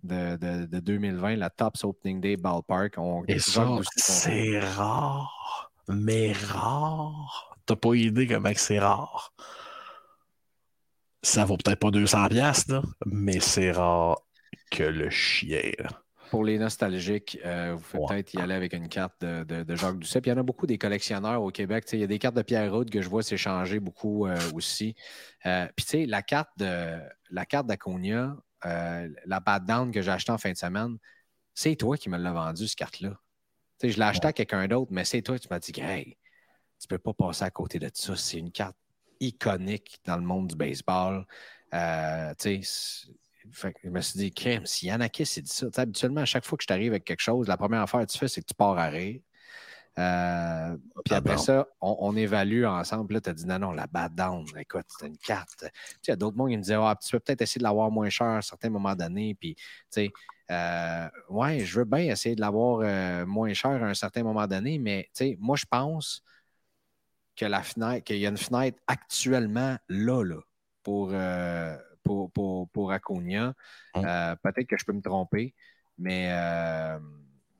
De, 0.04 0.36
de- 0.36 0.66
de 0.66 0.78
2020, 0.78 1.36
la 1.36 1.50
Tops 1.50 1.82
Opening 1.84 2.20
Day 2.20 2.36
Ballpark. 2.36 2.94
On, 2.98 3.24
Et 3.26 3.38
ça, 3.38 3.66
c'est 3.96 4.60
rare, 4.60 5.72
mais 5.88 6.32
rare. 6.32 7.56
T'as 7.66 7.76
pas 7.76 7.94
idée 7.94 8.26
comment 8.26 8.52
c'est 8.54 8.78
rare. 8.78 9.32
Ça 11.22 11.44
vaut 11.44 11.56
peut-être 11.56 11.80
pas 11.80 11.90
200 11.90 12.28
piastres, 12.28 12.72
là, 12.74 12.82
mais 13.06 13.40
c'est 13.40 13.72
rare 13.72 14.18
que 14.70 14.84
le 14.84 15.10
chien. 15.10 15.72
là. 15.78 15.88
Pour 16.30 16.44
les 16.44 16.58
nostalgiques, 16.58 17.38
euh, 17.44 17.74
vous 17.74 17.82
faites 17.82 18.00
Ouais. 18.00 18.06
peut-être 18.08 18.34
y 18.34 18.40
aller 18.40 18.54
avec 18.54 18.74
une 18.74 18.88
carte 18.88 19.14
de, 19.22 19.44
de- 19.44 19.62
de 19.62 19.76
Jacques 19.76 19.98
Doucet. 19.98 20.20
Puis 20.20 20.30
il 20.30 20.34
y 20.34 20.36
en 20.36 20.40
a 20.40 20.42
beaucoup 20.42 20.66
des 20.66 20.76
collectionneurs 20.78 21.42
au 21.42 21.50
Québec. 21.50 21.84
Il 21.92 22.00
y 22.00 22.04
a 22.04 22.06
des 22.06 22.18
cartes 22.18 22.36
de 22.36 22.42
Pierre 22.42 22.70
Route 22.72 22.90
que 22.90 23.00
je 23.00 23.08
vois 23.08 23.22
s'échanger 23.22 23.80
beaucoup 23.80 24.26
euh, 24.26 24.36
aussi. 24.54 24.94
Euh, 25.46 25.66
puis 25.74 25.86
tu 25.86 25.90
sais, 25.90 26.06
la 26.06 26.22
carte 26.22 26.50
de 26.58 26.98
la 27.30 27.46
carte 27.46 27.66
d'Aconia, 27.66 28.36
euh, 28.66 29.08
la 29.24 29.40
Bad 29.40 29.66
Down 29.66 29.92
que 29.92 30.02
j'ai 30.02 30.10
achetée 30.10 30.32
en 30.32 30.38
fin 30.38 30.52
de 30.52 30.56
semaine, 30.56 30.98
c'est 31.54 31.76
toi 31.76 31.96
qui 31.96 32.08
me 32.08 32.18
l'as 32.18 32.32
vendue, 32.32 32.66
cette 32.66 32.78
carte-là. 32.78 33.18
Je 33.82 33.88
l'ai 33.88 34.02
achetée 34.02 34.28
à 34.28 34.32
quelqu'un 34.32 34.66
d'autre, 34.66 34.92
mais 34.92 35.04
c'est 35.04 35.22
toi 35.22 35.38
qui 35.38 35.48
m'as 35.50 35.58
dit 35.60 35.72
Hey, 35.80 36.16
tu 36.80 36.88
peux 36.88 36.98
pas 36.98 37.12
passer 37.12 37.44
à 37.44 37.50
côté 37.50 37.78
de 37.78 37.90
ça. 37.92 38.16
C'est 38.16 38.38
une 38.38 38.52
carte 38.52 38.76
iconique 39.20 40.00
dans 40.04 40.16
le 40.16 40.22
monde 40.22 40.48
du 40.48 40.56
baseball. 40.56 41.26
Euh, 41.74 42.32
fait 43.52 43.74
je 43.82 43.88
me 43.88 44.00
suis 44.00 44.18
dit, 44.18 44.32
crème, 44.32 44.66
si 44.66 44.86
Yanakis 44.86 45.26
s'est 45.26 45.42
dit 45.42 45.50
ça, 45.50 45.66
habituellement, 45.76 46.20
à 46.20 46.26
chaque 46.26 46.44
fois 46.44 46.56
que 46.58 46.62
je 46.62 46.66
t'arrive 46.66 46.92
avec 46.92 47.04
quelque 47.04 47.20
chose, 47.20 47.48
la 47.48 47.56
première 47.56 47.82
affaire 47.82 48.00
que 48.00 48.12
tu 48.12 48.18
fais, 48.18 48.28
c'est 48.28 48.40
que 48.42 48.46
tu 48.46 48.54
pars 48.54 48.76
à 48.78 48.88
rire. 48.88 49.20
Euh, 49.98 50.76
puis 51.04 51.14
après 51.14 51.34
bon. 51.34 51.42
ça, 51.42 51.66
on, 51.80 51.96
on 52.00 52.16
évalue 52.16 52.64
ensemble. 52.64 53.14
Là, 53.14 53.20
tu 53.20 53.30
as 53.30 53.34
dit 53.34 53.46
non, 53.46 53.58
non, 53.58 53.72
la 53.72 53.88
bad 53.88 54.14
down, 54.14 54.44
écoute, 54.56 54.86
c'est 54.86 55.08
une 55.08 55.16
carte. 55.18 55.58
Tu 55.58 55.66
sais, 55.66 55.72
il 56.06 56.10
y 56.10 56.12
a 56.12 56.16
d'autres 56.16 56.36
mondes 56.36 56.50
qui 56.50 56.56
me 56.56 56.62
disaient, 56.62 56.76
ah, 56.76 56.96
tu 57.00 57.10
peux 57.10 57.18
peut-être 57.18 57.42
essayer 57.42 57.58
de 57.58 57.64
l'avoir 57.64 57.90
moins 57.90 58.08
cher 58.08 58.28
à 58.28 58.36
un 58.36 58.42
certain 58.42 58.70
moment 58.70 58.94
donné. 58.94 59.34
Puis, 59.34 59.56
tu 59.56 59.64
sais, 59.90 60.10
euh, 60.50 61.08
ouais, 61.30 61.60
je 61.60 61.80
veux 61.80 61.84
bien 61.84 62.12
essayer 62.12 62.36
de 62.36 62.40
l'avoir 62.40 62.80
euh, 62.84 63.26
moins 63.26 63.52
cher 63.54 63.70
à 63.82 63.86
un 63.86 63.94
certain 63.94 64.22
moment 64.22 64.46
donné, 64.46 64.78
mais, 64.78 65.04
tu 65.06 65.10
sais, 65.14 65.36
moi, 65.40 65.56
je 65.56 65.66
pense 65.68 66.22
que 67.34 67.44
la 67.44 67.62
fenêtre, 67.62 68.04
qu'il 68.04 68.18
y 68.18 68.26
a 68.26 68.28
une 68.28 68.36
fenêtre 68.36 68.78
actuellement 68.86 69.76
là, 69.88 70.22
là, 70.22 70.40
pour, 70.82 71.12
pour, 72.04 72.30
pour, 72.32 72.68
pour 72.70 72.92
Acuna. 72.92 73.54
Mm. 73.94 74.04
Euh, 74.04 74.36
Peut-être 74.42 74.66
que 74.66 74.76
je 74.78 74.84
peux 74.84 74.92
me 74.92 75.02
tromper, 75.02 75.54
mais 75.98 76.32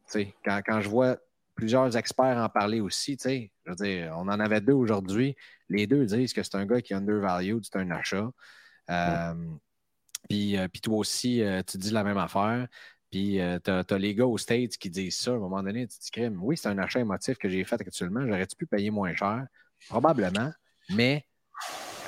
tu 0.06 0.12
sais, 0.12 0.34
quand, 0.44 0.60
quand 0.64 0.80
je 0.80 0.88
vois 0.88 1.16
plusieurs 1.58 1.96
experts 1.96 2.38
en 2.38 2.48
parler 2.48 2.80
aussi, 2.80 3.16
tu 3.16 3.22
sais, 3.24 3.50
je 3.64 3.70
veux 3.70 3.76
dire, 3.76 4.14
on 4.16 4.28
en 4.28 4.38
avait 4.38 4.60
deux 4.60 4.74
aujourd'hui. 4.74 5.34
Les 5.68 5.88
deux 5.88 6.06
disent 6.06 6.32
que 6.32 6.44
c'est 6.44 6.54
un 6.54 6.64
gars 6.64 6.80
qui 6.80 6.92
est 6.92 6.96
undervalued, 6.96 7.64
c'est 7.64 7.76
un 7.80 7.90
achat. 7.90 8.30
Euh, 8.88 9.34
puis, 10.28 10.56
euh, 10.56 10.68
puis 10.68 10.80
toi 10.80 10.98
aussi, 10.98 11.42
euh, 11.42 11.60
tu 11.66 11.76
dis 11.76 11.90
la 11.90 12.04
même 12.04 12.16
affaire. 12.16 12.68
Puis 13.10 13.40
tu 13.64 13.70
as, 13.70 13.98
les 13.98 14.14
gars 14.14 14.26
aux 14.26 14.38
States 14.38 14.76
qui 14.76 14.88
disent 14.88 15.18
ça. 15.18 15.32
À 15.32 15.34
un 15.34 15.38
moment 15.38 15.60
donné, 15.60 15.88
tu 15.88 15.98
te 15.98 16.04
dis, 16.04 16.10
crème, 16.12 16.38
oui, 16.40 16.56
c'est 16.56 16.68
un 16.68 16.78
achat 16.78 17.00
émotif 17.00 17.38
que 17.38 17.48
j'ai 17.48 17.64
fait 17.64 17.80
actuellement. 17.80 18.24
J'aurais-tu 18.24 18.54
pu 18.54 18.66
payer 18.66 18.92
moins 18.92 19.12
cher? 19.16 19.44
Probablement. 19.88 20.52
Mais 20.90 21.26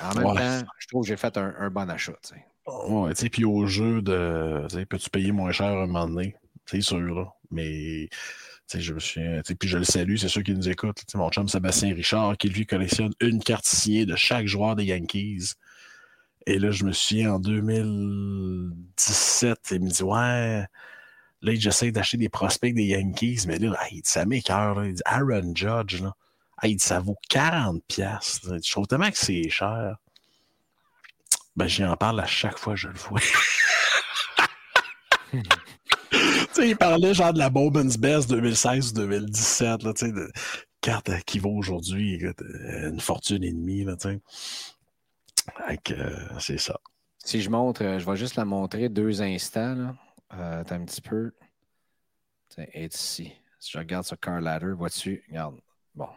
en 0.00 0.14
même 0.14 0.36
temps, 0.36 0.68
je 0.78 0.86
trouve 0.86 1.02
que 1.02 1.08
j'ai 1.08 1.16
fait 1.16 1.36
un, 1.36 1.56
un 1.58 1.70
bon 1.70 1.90
achat. 1.90 2.12
tu 2.22 2.34
sais. 2.34 2.46
Ouais, 2.86 3.10
tu 3.14 3.22
sais, 3.22 3.30
puis 3.30 3.44
au 3.44 3.66
jeu 3.66 4.00
de. 4.00 4.84
Peux-tu 4.84 5.10
payer 5.10 5.32
moins 5.32 5.50
cher 5.50 5.66
un 5.66 5.86
moment 5.86 6.06
donné? 6.06 6.36
C'est 6.66 6.82
sûr, 6.82 7.00
là. 7.00 7.34
Mais. 7.50 8.08
Je 8.78 8.92
me 8.92 9.54
puis 9.54 9.68
je 9.68 9.78
le 9.78 9.84
salue, 9.84 10.16
c'est 10.16 10.28
ceux 10.28 10.42
qui 10.42 10.54
nous 10.54 10.62
sais, 10.62 10.76
Mon 11.14 11.30
chum 11.30 11.48
Sébastien 11.48 11.94
Richard, 11.94 12.36
qui 12.36 12.48
lui 12.48 12.66
collectionne 12.66 13.12
une 13.20 13.42
carte 13.42 13.66
signée 13.66 14.06
de 14.06 14.14
chaque 14.16 14.46
joueur 14.46 14.76
des 14.76 14.84
Yankees. 14.84 15.54
Et 16.46 16.58
là, 16.58 16.70
je 16.70 16.84
me 16.84 16.92
souviens, 16.92 17.34
en 17.34 17.40
2017, 17.40 19.58
il 19.72 19.80
me 19.80 19.90
dit 19.90 20.02
Ouais, 20.02 20.66
là, 21.42 21.54
j'essaie 21.54 21.90
d'acheter 21.90 22.16
des 22.16 22.28
prospects 22.28 22.74
des 22.74 22.84
Yankees, 22.84 23.44
mais 23.46 23.58
là, 23.58 23.76
hey, 23.90 24.00
ça 24.04 24.24
m'écoeure. 24.24 24.80
là. 24.80 24.86
Il 24.86 24.94
dit 24.94 25.02
Aaron 25.04 25.52
Judge, 25.54 26.00
là. 26.00 26.14
Hey, 26.62 26.78
ça 26.78 27.00
vaut 27.00 27.16
40 27.28 27.82
pièces. 27.88 28.40
Je 28.44 28.70
trouve 28.70 28.86
tellement 28.86 29.10
que 29.10 29.18
c'est 29.18 29.48
cher. 29.48 29.96
Ben, 31.56 31.66
j'en 31.66 31.96
parle 31.96 32.20
à 32.20 32.26
chaque 32.26 32.58
fois 32.58 32.74
que 32.74 32.80
je 32.80 32.88
le 32.88 32.98
vois. 32.98 33.20
il 36.62 36.76
parlait 36.76 37.14
genre 37.14 37.32
de 37.32 37.38
la 37.38 37.50
Bowman's 37.50 37.96
Best 37.96 38.30
2016-2017, 38.30 39.84
là, 39.84 39.92
tu 39.94 40.06
sais, 40.06 40.12
de 40.12 40.30
carte 40.80 41.10
qui 41.24 41.38
vaut 41.38 41.56
aujourd'hui 41.56 42.20
une 42.82 43.00
fortune 43.00 43.44
et 43.44 43.52
demie, 43.52 43.84
là, 43.84 43.96
tu 43.96 44.08
sais. 44.08 44.20
Euh, 45.92 46.28
c'est 46.38 46.58
ça. 46.58 46.78
Si 47.18 47.40
je 47.40 47.50
montre, 47.50 47.82
euh, 47.84 47.98
je 47.98 48.06
vais 48.06 48.16
juste 48.16 48.36
la 48.36 48.44
montrer 48.44 48.88
deux 48.88 49.22
instants, 49.22 49.74
là. 49.74 49.94
Euh, 50.34 50.64
un 50.70 50.84
petit 50.84 51.00
peu. 51.00 51.32
Elle 52.56 52.68
est 52.72 52.94
ici. 52.94 53.32
Si 53.58 53.72
je 53.72 53.78
regarde 53.78 54.04
sur 54.04 54.18
Car 54.18 54.40
Ladder, 54.40 54.72
vois-tu? 54.76 55.24
Regarde. 55.28 55.56
Bon. 55.94 56.08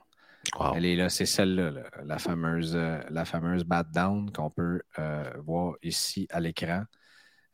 Elle 0.75 0.85
est 0.85 0.95
là, 0.95 1.09
c'est 1.09 1.25
celle-là, 1.25 1.83
la 2.03 2.19
fameuse, 2.19 2.75
euh, 2.75 3.01
la 3.09 3.25
fameuse 3.25 3.63
bat 3.63 3.83
down 3.83 4.31
qu'on 4.31 4.49
peut 4.49 4.81
euh, 4.99 5.31
voir 5.45 5.75
ici 5.81 6.27
à 6.29 6.39
l'écran, 6.39 6.83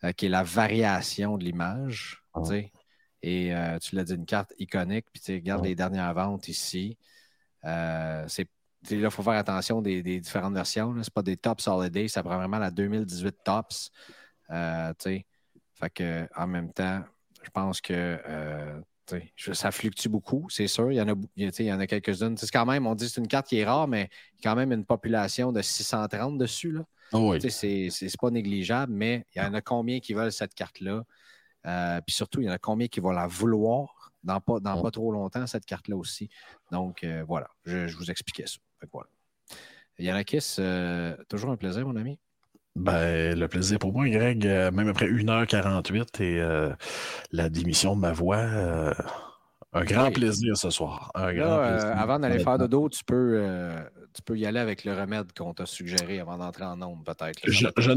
euh, 0.04 0.12
qui 0.12 0.26
est 0.26 0.30
la 0.30 0.44
variation 0.44 1.38
de 1.38 1.44
l'image. 1.44 2.24
Ah. 2.34 2.42
Et 3.22 3.54
tu 3.82 3.96
l'as 3.96 4.04
dit, 4.04 4.16
une 4.16 4.26
carte 4.26 4.54
iconique. 4.60 5.06
Puis 5.12 5.22
tu 5.22 5.34
regardes 5.34 5.66
les 5.66 5.76
dernières 5.76 6.14
ventes 6.14 6.48
ici. 6.48 6.98
c'est 7.64 8.48
Là, 8.92 8.98
il 8.98 9.12
faut 9.12 9.24
faire 9.24 9.34
attention 9.34 9.82
des, 9.82 10.02
différentes 10.02 10.54
versions. 10.54 10.96
Ce 11.04 11.12
pas 11.12 11.22
des 11.22 11.36
Tops 11.36 11.68
Holiday, 11.68 12.08
ça 12.08 12.24
prend 12.24 12.38
vraiment 12.38 12.60
la 12.60 12.72
2018 12.72 13.36
Tops. 13.44 13.92
fait 14.50 15.26
que, 15.94 16.28
en 16.36 16.48
même 16.48 16.72
temps, 16.72 17.04
je 17.44 17.50
pense 17.50 17.82
que 17.82 18.18
ça 19.54 19.72
fluctue 19.72 20.08
beaucoup, 20.08 20.48
c'est 20.50 20.68
sûr. 20.68 20.92
Il 20.92 20.96
y 20.96 21.02
en 21.02 21.10
a, 21.10 21.16
il 21.36 21.62
y 21.62 21.74
en 21.74 21.80
a 21.80 21.88
quelques-unes. 21.88 22.38
C'est 22.38 22.52
quand 22.52 22.66
même, 22.66 22.86
on 22.86 22.96
dit 22.96 23.06
que 23.06 23.12
c'est 23.12 23.22
une 23.22 23.28
carte 23.28 23.48
qui 23.48 23.60
est 23.60 23.66
rare, 23.66 23.88
mais 23.88 24.10
il 24.34 24.46
y 24.46 24.48
a 24.48 24.52
quand 24.52 24.56
même 24.56 24.72
une 24.72 24.86
population 24.86 25.52
de 25.52 25.62
630 25.62 26.38
dessus. 26.38 26.72
Là. 26.72 26.86
Oh 27.14 27.36
c'est, 27.40 27.90
pas 28.20 28.30
négligeable, 28.30 28.94
mais 28.94 29.26
il 29.36 29.42
y 29.42 29.46
en 29.46 29.54
a 29.54 29.62
combien 29.62 30.00
qui 30.00 30.14
veulent 30.14 30.32
cette 30.32 30.54
carte-là? 30.54 31.04
Euh, 31.66 32.00
puis 32.06 32.16
surtout, 32.16 32.42
il 32.42 32.46
y 32.46 32.50
en 32.50 32.54
a 32.54 32.58
combien 32.58 32.88
qui 32.88 33.00
vont 33.00 33.12
la 33.12 33.28
vouloir 33.28 34.12
dans 34.24 34.40
pas, 34.40 34.60
dans 34.60 34.82
pas 34.82 34.92
trop 34.92 35.12
longtemps, 35.12 35.46
cette 35.48 35.66
carte-là 35.66 35.96
aussi. 35.96 36.30
Donc, 36.72 37.04
euh, 37.04 37.24
voilà, 37.28 37.48
je, 37.66 37.96
vous 37.96 38.12
expliquais 38.12 38.46
ça. 38.48 38.58
voilà. 38.92 39.10
Yanakis, 39.98 40.56
euh, 40.60 41.16
toujours 41.28 41.52
un 41.52 41.58
plaisir, 41.58 41.86
mon 41.86 41.96
ami? 41.96 42.20
Ben, 42.76 43.38
le 43.38 43.48
plaisir 43.48 43.80
pour 43.80 43.92
moi, 43.92 44.08
Greg, 44.08 44.46
même 44.46 44.88
après 44.88 45.08
1h48 45.08 46.22
et 46.22 46.74
la 47.32 47.50
démission 47.50 47.96
de 47.96 48.02
ma 48.02 48.14
voix, 48.14 48.38
un 49.74 49.84
grand 49.84 50.12
plaisir 50.12 50.56
ce 50.56 50.70
soir. 50.70 51.12
avant 51.16 52.20
d'aller 52.20 52.40
faire 52.40 52.58
dodo, 52.58 52.88
tu 52.88 53.04
peux, 53.04 53.76
tu 54.14 54.22
peux 54.22 54.38
y 54.38 54.46
aller 54.46 54.60
avec 54.60 54.84
le 54.84 54.94
remède 54.94 55.32
qu'on 55.38 55.54
t'a 55.54 55.66
suggéré 55.66 56.20
avant 56.20 56.38
d'entrer 56.38 56.64
en 56.64 56.78
nombre, 56.78 57.04
peut-être. 57.04 57.40
Je, 57.46 57.92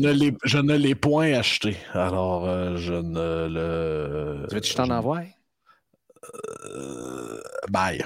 ne 0.61 0.77
l'ai 0.77 0.95
point 0.95 1.33
acheté, 1.35 1.77
alors 1.93 2.77
je 2.77 2.95
ne 2.95 3.49
le. 3.49 4.47
Tu 4.49 4.55
veux 4.55 4.61
que 4.61 4.67
je 4.67 4.75
t'en 4.75 4.91
envoie? 4.91 5.23
bye. 7.71 8.05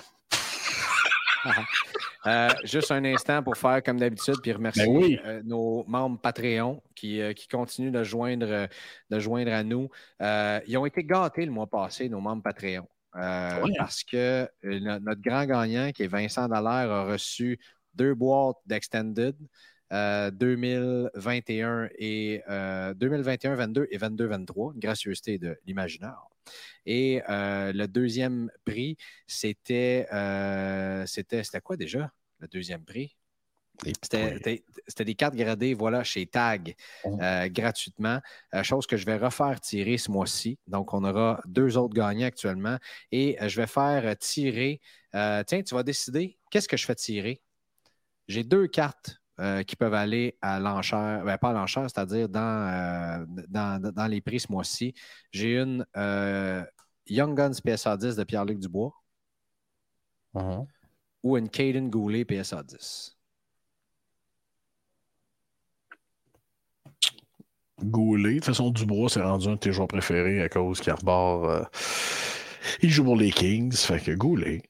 Euh, 2.26 2.48
juste 2.64 2.90
un 2.90 3.04
instant 3.04 3.40
pour 3.42 3.56
faire 3.56 3.82
comme 3.84 4.00
d'habitude, 4.00 4.34
puis 4.42 4.52
remercier 4.52 4.84
ben 4.84 5.20
euh, 5.24 5.42
nos 5.44 5.84
membres 5.86 6.18
Patreon 6.20 6.82
qui, 6.94 7.20
euh, 7.20 7.32
qui 7.32 7.46
continuent 7.46 7.92
de 7.92 8.02
joindre, 8.02 8.68
de 9.10 9.18
joindre 9.20 9.52
à 9.52 9.62
nous. 9.62 9.88
ils 10.20 10.76
ont 10.76 10.86
été 10.86 11.04
gâtés 11.04 11.46
le 11.46 11.52
mois 11.52 11.68
passé, 11.68 12.08
nos 12.08 12.20
membres 12.20 12.42
Patreon. 12.42 12.88
Parce 13.12 14.02
que 14.02 14.48
notre 14.62 15.20
grand 15.20 15.46
gagnant, 15.46 15.92
qui 15.92 16.02
est 16.02 16.08
Vincent 16.08 16.48
Dallaire, 16.48 16.90
a 16.90 17.04
reçu 17.04 17.60
deux 17.96 18.14
boîtes 18.14 18.58
d'Extended 18.66 19.36
2021 19.90 21.88
et 21.98 22.42
2021, 22.96 23.54
22 23.54 23.88
et 23.90 23.98
22, 23.98 24.26
23, 24.26 24.72
une 24.74 24.80
gracieuseté 24.80 25.38
de 25.38 25.58
l'imaginaire. 25.66 26.26
Et 26.84 27.22
euh, 27.28 27.72
le 27.72 27.86
deuxième 27.88 28.50
prix, 28.64 28.96
c'était, 29.26 30.06
euh, 30.12 31.04
c'était, 31.06 31.42
c'était 31.42 31.60
quoi 31.60 31.76
déjà, 31.76 32.10
le 32.40 32.48
deuxième 32.48 32.84
prix? 32.84 33.16
C'était, 34.02 35.04
des 35.04 35.14
cartes 35.14 35.34
gradées, 35.34 35.74
voilà, 35.74 36.02
chez 36.02 36.26
Tag, 36.26 36.74
oh. 37.04 37.18
euh, 37.20 37.46
gratuitement. 37.50 38.20
chose 38.62 38.86
que 38.86 38.96
je 38.96 39.04
vais 39.04 39.18
refaire 39.18 39.60
tirer 39.60 39.98
ce 39.98 40.10
mois-ci. 40.10 40.58
Donc, 40.66 40.94
on 40.94 41.04
aura 41.04 41.42
deux 41.44 41.76
autres 41.76 41.92
gagnants 41.92 42.26
actuellement. 42.26 42.78
Et 43.12 43.36
je 43.46 43.60
vais 43.60 43.66
faire 43.66 44.16
tirer. 44.16 44.80
tiens, 45.12 45.62
tu 45.62 45.74
vas 45.74 45.82
décider, 45.82 46.38
qu'est-ce 46.50 46.68
que 46.68 46.78
je 46.78 46.86
fais 46.86 46.94
tirer? 46.94 47.42
J'ai 48.28 48.44
deux 48.44 48.66
cartes 48.66 49.20
euh, 49.38 49.62
qui 49.62 49.76
peuvent 49.76 49.92
aller 49.92 50.38
à 50.40 50.58
l'enchère, 50.58 51.22
ben, 51.22 51.36
pas 51.36 51.50
à 51.50 51.52
l'enchère, 51.52 51.82
c'est-à-dire 51.90 52.26
dans, 52.26 52.40
euh, 52.40 53.24
dans, 53.50 54.10
les 54.10 54.22
prix 54.22 54.40
ce 54.40 54.50
mois-ci. 54.50 54.94
J'ai 55.30 55.58
une 55.58 55.84
euh, 55.94 56.64
Young 57.06 57.36
Guns 57.36 57.52
PSA 57.62 57.98
10 57.98 58.16
de 58.16 58.24
Pierre-Luc 58.24 58.58
Dubois 58.58 58.94
uh-huh. 60.34 60.66
ou 61.22 61.36
une 61.36 61.50
Caden 61.50 61.90
Goulet 61.90 62.24
PSA 62.24 62.62
10. 62.62 63.18
Goulet, 67.84 68.30
de 68.30 68.34
toute 68.36 68.46
façon, 68.46 68.70
Dubois, 68.70 69.10
c'est 69.10 69.20
rendu 69.20 69.48
un 69.48 69.52
de 69.52 69.56
tes 69.56 69.70
joueurs 69.70 69.86
préférés 69.86 70.40
à 70.40 70.48
cause 70.48 70.80
qu'il 70.80 70.92
arbore. 70.92 71.68
il 72.80 72.88
joue 72.88 73.04
pour 73.04 73.16
les 73.16 73.30
Kings, 73.30 73.76
fait 73.76 74.00
que 74.00 74.12
Goulet. 74.12 74.62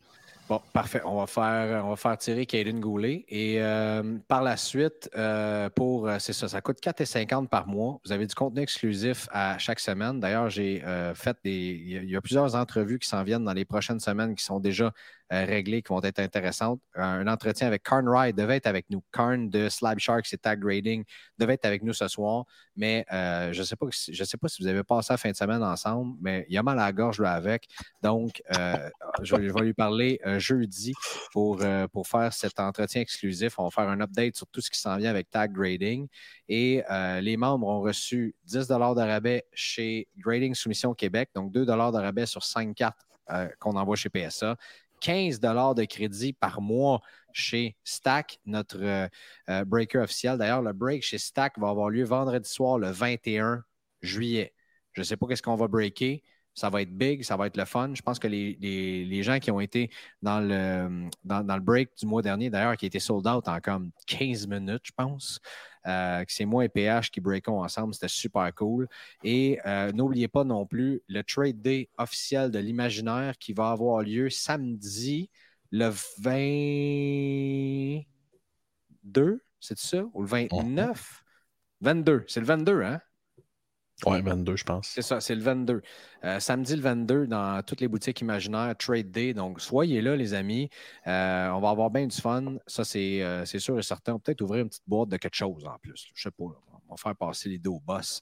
Bon, 0.48 0.60
parfait. 0.72 1.00
On 1.04 1.18
va 1.18 1.26
faire, 1.26 1.84
on 1.84 1.88
va 1.90 1.96
faire 1.96 2.16
tirer 2.18 2.46
Caden 2.46 2.78
Goulet. 2.78 3.24
Et 3.28 3.56
euh, 3.60 4.16
par 4.28 4.42
la 4.42 4.56
suite, 4.56 5.10
euh, 5.16 5.68
pour 5.70 6.06
euh, 6.06 6.18
c'est 6.20 6.32
ça, 6.32 6.46
ça 6.46 6.60
coûte 6.60 6.78
4,50 6.80 7.48
par 7.48 7.66
mois. 7.66 7.98
Vous 8.04 8.12
avez 8.12 8.26
du 8.26 8.34
contenu 8.34 8.60
exclusif 8.60 9.26
à 9.32 9.58
chaque 9.58 9.80
semaine. 9.80 10.20
D'ailleurs, 10.20 10.48
j'ai 10.48 10.84
fait 11.14 11.36
des. 11.42 11.50
Il 11.50 12.10
y, 12.10 12.16
a 12.16 12.20
plusieurs 12.20 12.54
entrevues 12.54 13.00
qui 13.00 13.08
s'en 13.08 13.24
viennent 13.24 13.44
dans 13.44 13.52
les 13.54 13.64
prochaines 13.64 13.98
semaines 13.98 14.36
qui 14.36 14.44
sont 14.44 14.60
déjà 14.60 14.92
euh, 15.25 15.25
réglées 15.30 15.82
qui 15.82 15.88
vont 15.88 16.02
être 16.02 16.20
intéressantes. 16.20 16.80
Un 16.94 17.26
entretien 17.26 17.66
avec 17.66 17.82
Karn 17.82 18.08
Wright 18.08 18.36
devait 18.36 18.56
être 18.56 18.66
avec 18.66 18.86
nous. 18.90 19.02
Karn 19.12 19.50
de 19.50 19.68
Slab 19.68 19.98
Sharks 19.98 20.32
et 20.32 20.38
Tag 20.38 20.60
Grading 20.60 21.04
devait 21.38 21.54
être 21.54 21.64
avec 21.64 21.82
nous 21.82 21.92
ce 21.92 22.08
soir, 22.08 22.44
mais 22.76 23.04
euh, 23.12 23.52
je 23.52 23.60
ne 23.60 23.64
sais, 23.64 23.76
pas, 23.76 23.86
je 23.90 24.24
sais 24.24 24.36
pas 24.36 24.48
si 24.48 24.62
vous 24.62 24.68
avez 24.68 24.84
passé 24.84 25.12
la 25.12 25.16
fin 25.16 25.30
de 25.30 25.36
semaine 25.36 25.62
ensemble, 25.62 26.16
mais 26.20 26.46
il 26.48 26.56
a 26.56 26.62
mal 26.62 26.78
à 26.78 26.86
la 26.86 26.92
gorge 26.92 27.20
là 27.20 27.32
avec. 27.32 27.66
Donc, 28.02 28.42
euh, 28.56 28.88
je, 29.22 29.34
vais 29.36 29.62
lui 29.62 29.74
parler 29.74 30.20
jeudi 30.38 30.94
pour, 31.32 31.62
pour 31.92 32.06
faire 32.06 32.32
cet 32.32 32.60
entretien 32.60 33.00
exclusif. 33.00 33.58
On 33.58 33.64
va 33.64 33.70
faire 33.70 33.88
un 33.88 34.00
update 34.00 34.36
sur 34.36 34.46
tout 34.46 34.60
ce 34.60 34.70
qui 34.70 34.78
s'en 34.78 34.96
vient 34.96 35.10
avec 35.10 35.30
Tag 35.30 35.52
Grading. 35.52 36.06
Et 36.48 36.82
les 37.20 37.36
membres 37.36 37.66
ont 37.66 37.80
reçu 37.80 38.34
10 38.44 38.68
de 38.68 38.74
rabais 38.74 39.44
chez 39.52 40.08
Grading 40.18 40.54
Soumission 40.54 40.94
Québec, 40.94 41.30
donc 41.34 41.52
2 41.52 41.66
de 41.66 41.72
rabais 41.72 42.26
sur 42.26 42.44
5 42.44 42.74
cartes 42.74 43.06
qu'on 43.58 43.76
envoie 43.76 43.96
chez 43.96 44.08
PSA. 44.08 44.56
15 45.06 45.38
de 45.38 45.84
crédit 45.84 46.32
par 46.32 46.60
mois 46.60 47.00
chez 47.32 47.76
Stack, 47.84 48.40
notre 48.44 48.82
euh, 48.82 49.06
euh, 49.48 49.64
breaker 49.64 50.00
officiel. 50.00 50.36
D'ailleurs, 50.36 50.62
le 50.62 50.72
break 50.72 51.04
chez 51.04 51.18
Stack 51.18 51.60
va 51.60 51.68
avoir 51.68 51.90
lieu 51.90 52.02
vendredi 52.02 52.48
soir, 52.48 52.76
le 52.76 52.90
21 52.90 53.62
juillet. 54.02 54.52
Je 54.94 55.02
ne 55.02 55.04
sais 55.04 55.16
pas 55.16 55.28
qu'est-ce 55.28 55.42
qu'on 55.42 55.54
va 55.54 55.68
breaker. 55.68 56.24
Ça 56.54 56.70
va 56.70 56.82
être 56.82 56.90
big, 56.90 57.22
ça 57.22 57.36
va 57.36 57.46
être 57.46 57.56
le 57.56 57.66
fun. 57.66 57.92
Je 57.94 58.02
pense 58.02 58.18
que 58.18 58.26
les, 58.26 59.22
gens 59.22 59.38
qui 59.38 59.52
ont 59.52 59.60
été 59.60 59.90
dans 60.22 60.40
le, 60.40 61.08
dans, 61.22 61.54
le 61.54 61.60
break 61.60 61.90
du 61.98 62.06
mois 62.06 62.22
dernier, 62.22 62.50
d'ailleurs, 62.50 62.76
qui 62.76 62.86
été 62.86 62.98
sold 62.98 63.28
out 63.28 63.46
en 63.46 63.60
comme 63.60 63.92
15 64.08 64.48
minutes, 64.48 64.82
je 64.84 64.92
pense, 64.96 65.38
euh, 65.86 66.24
c'est 66.28 66.44
moi 66.44 66.64
et 66.64 66.68
PH 66.68 67.10
qui 67.10 67.20
breakons 67.20 67.62
ensemble. 67.62 67.94
C'était 67.94 68.08
super 68.08 68.52
cool. 68.54 68.88
Et 69.22 69.58
euh, 69.66 69.92
n'oubliez 69.92 70.28
pas 70.28 70.44
non 70.44 70.66
plus 70.66 71.02
le 71.08 71.22
trade 71.22 71.60
day 71.62 71.88
officiel 71.98 72.50
de 72.50 72.58
l'imaginaire 72.58 73.38
qui 73.38 73.52
va 73.52 73.70
avoir 73.70 74.02
lieu 74.02 74.30
samedi 74.30 75.30
le 75.70 75.90
22, 76.18 78.04
c'est 79.60 79.78
ça? 79.78 80.04
Ou 80.14 80.22
le 80.22 80.28
29? 80.28 81.24
22, 81.80 82.24
c'est 82.28 82.40
le 82.40 82.46
22, 82.46 82.82
hein? 82.82 83.00
Oui, 84.04 84.20
22, 84.20 84.56
je 84.56 84.64
pense. 84.64 84.88
C'est 84.88 85.02
ça, 85.02 85.20
c'est 85.20 85.34
le 85.34 85.40
22. 85.40 85.80
Euh, 86.24 86.38
samedi 86.38 86.76
le 86.76 86.82
22, 86.82 87.26
dans 87.26 87.62
toutes 87.62 87.80
les 87.80 87.88
boutiques 87.88 88.20
imaginaires, 88.20 88.74
Trade 88.76 89.10
Day. 89.10 89.32
Donc, 89.32 89.60
soyez 89.60 90.02
là, 90.02 90.16
les 90.16 90.34
amis. 90.34 90.68
Euh, 91.06 91.48
on 91.48 91.60
va 91.60 91.70
avoir 91.70 91.90
bien 91.90 92.06
du 92.06 92.16
fun. 92.16 92.56
Ça, 92.66 92.82
euh, 92.94 93.44
c'est 93.46 93.58
sûr 93.58 93.78
et 93.78 93.82
certain. 93.82 94.12
On 94.12 94.16
va 94.16 94.20
peut-être 94.20 94.42
ouvrir 94.42 94.62
une 94.62 94.68
petite 94.68 94.86
boîte 94.86 95.08
de 95.08 95.16
quelque 95.16 95.34
chose 95.34 95.64
en 95.64 95.78
plus. 95.78 96.08
Je 96.14 96.22
sais 96.22 96.30
pas. 96.30 96.44
On 96.88 96.94
va 96.94 96.96
faire 96.98 97.16
passer 97.16 97.48
l'idée 97.48 97.70
au 97.70 97.80
boss 97.80 98.20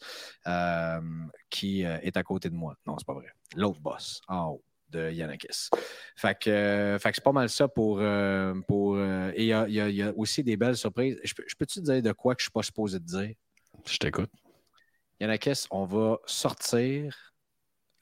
qui 1.50 1.82
est 1.82 2.16
à 2.16 2.22
côté 2.22 2.48
de 2.48 2.54
moi. 2.54 2.76
Non, 2.86 2.96
c'est 2.96 3.06
pas 3.06 3.14
vrai. 3.14 3.26
L'autre 3.56 3.80
boss, 3.80 4.22
en 4.28 4.50
haut 4.50 4.64
de 4.90 5.10
Yanakis. 5.10 5.70
Fait 6.14 6.38
que, 6.38 6.96
c'est 7.02 7.24
pas 7.24 7.32
mal 7.32 7.48
ça 7.50 7.66
pour. 7.66 8.00
pour 8.68 8.98
et 8.98 9.34
il 9.36 9.46
y 9.46 9.52
a, 9.52 9.68
y 9.68 10.02
a, 10.02 10.12
aussi 10.16 10.44
des 10.44 10.56
belles 10.56 10.76
surprises. 10.76 11.18
Je, 11.24 11.34
peux-tu 11.58 11.80
te 11.80 11.84
dire 11.84 12.00
de 12.00 12.12
quoi 12.12 12.34
que 12.36 12.40
je 12.40 12.44
suis 12.44 12.52
pas 12.52 12.62
supposé 12.62 13.00
te 13.00 13.04
dire? 13.04 13.34
Je 13.86 13.98
t'écoute. 13.98 14.30
Yanakis, 15.20 15.66
on 15.70 15.84
va 15.84 16.18
sortir. 16.26 17.34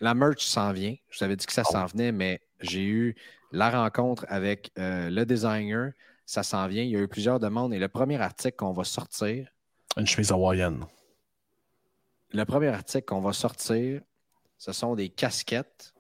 La 0.01 0.15
merch 0.15 0.45
s'en 0.45 0.73
vient. 0.73 0.97
Je 1.11 1.19
vous 1.19 1.25
avais 1.25 1.37
dit 1.37 1.47
que 1.47 1.53
ça 1.53 1.65
s'en 1.65 1.87
venait, 1.87 2.13
mais 2.13 2.41
j'ai 2.61 2.85
eu 2.85 3.15
la 3.53 3.71
rencontre 3.71 4.25
avec 4.29 4.73
le 4.77 5.25
designer. 5.25 5.93
Ça 6.27 6.43
s'en 6.43 6.67
vient. 6.67 6.83
Il 6.83 6.91
y 6.91 6.97
a 6.97 7.01
eu 7.01 7.09
plusieurs 7.09 7.39
demandes. 7.39 7.75
Et 7.75 7.79
le 7.79 7.89
premier 7.89 8.21
article 8.21 8.57
qu'on 8.57 8.73
va 8.73 8.85
sortir. 8.85 9.49
Une 9.97 10.07
chemise 10.07 10.33
hawaïenne. 10.33 10.85
Le 12.33 12.45
premier 12.45 12.69
article 12.69 13.05
qu'on 13.05 13.21
va 13.21 13.33
sortir, 13.33 14.01
ce 14.57 14.73
sont 14.73 14.95
des 14.95 15.11
casquettes. 15.11 15.93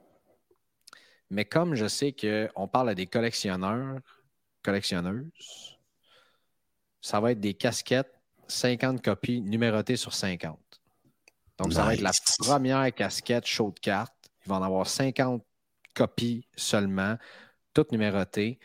Mais 1.28 1.44
comme 1.44 1.74
je 1.74 1.86
sais 1.86 2.12
qu'on 2.12 2.68
parle 2.68 2.90
à 2.90 2.94
des 2.94 3.06
collectionneurs, 3.06 3.98
collectionneuses, 4.62 5.78
ça 7.01 7.20
va 7.20 7.32
être 7.32 7.40
des 7.40 7.55
casquettes, 7.55 8.14
50 8.48 9.02
copies 9.02 9.40
numérotées 9.40 9.97
sur 9.97 10.14
50. 10.14 10.59
Donc, 11.62 11.72
ça 11.72 11.84
va 11.84 11.94
être 11.94 12.01
la 12.01 12.12
première 12.39 12.93
casquette 12.93 13.47
show 13.47 13.70
de 13.70 13.78
cartes. 13.78 14.14
Il 14.44 14.48
va 14.48 14.56
en 14.56 14.62
avoir 14.62 14.86
50 14.86 15.44
copies 15.94 16.48
seulement, 16.56 17.16
toutes 17.72 17.93
numérotées. 17.93 18.59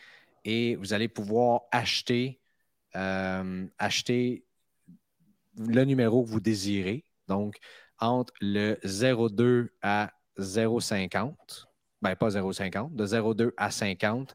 Et 0.44 0.74
vous 0.76 0.92
allez 0.92 1.08
pouvoir 1.08 1.62
acheter, 1.70 2.40
euh, 2.96 3.66
acheter 3.78 4.44
le 5.56 5.84
numéro 5.84 6.24
que 6.24 6.28
vous 6.28 6.40
désirez. 6.40 7.04
Donc, 7.28 7.56
entre 8.00 8.32
le 8.40 8.78
02 8.82 9.72
à 9.82 10.10
0,50, 10.38 11.66
ben 12.02 12.16
pas 12.16 12.30
0,50, 12.30 12.94
de 12.94 13.06
0,2 13.06 13.52
à 13.56 13.70
50. 13.70 14.34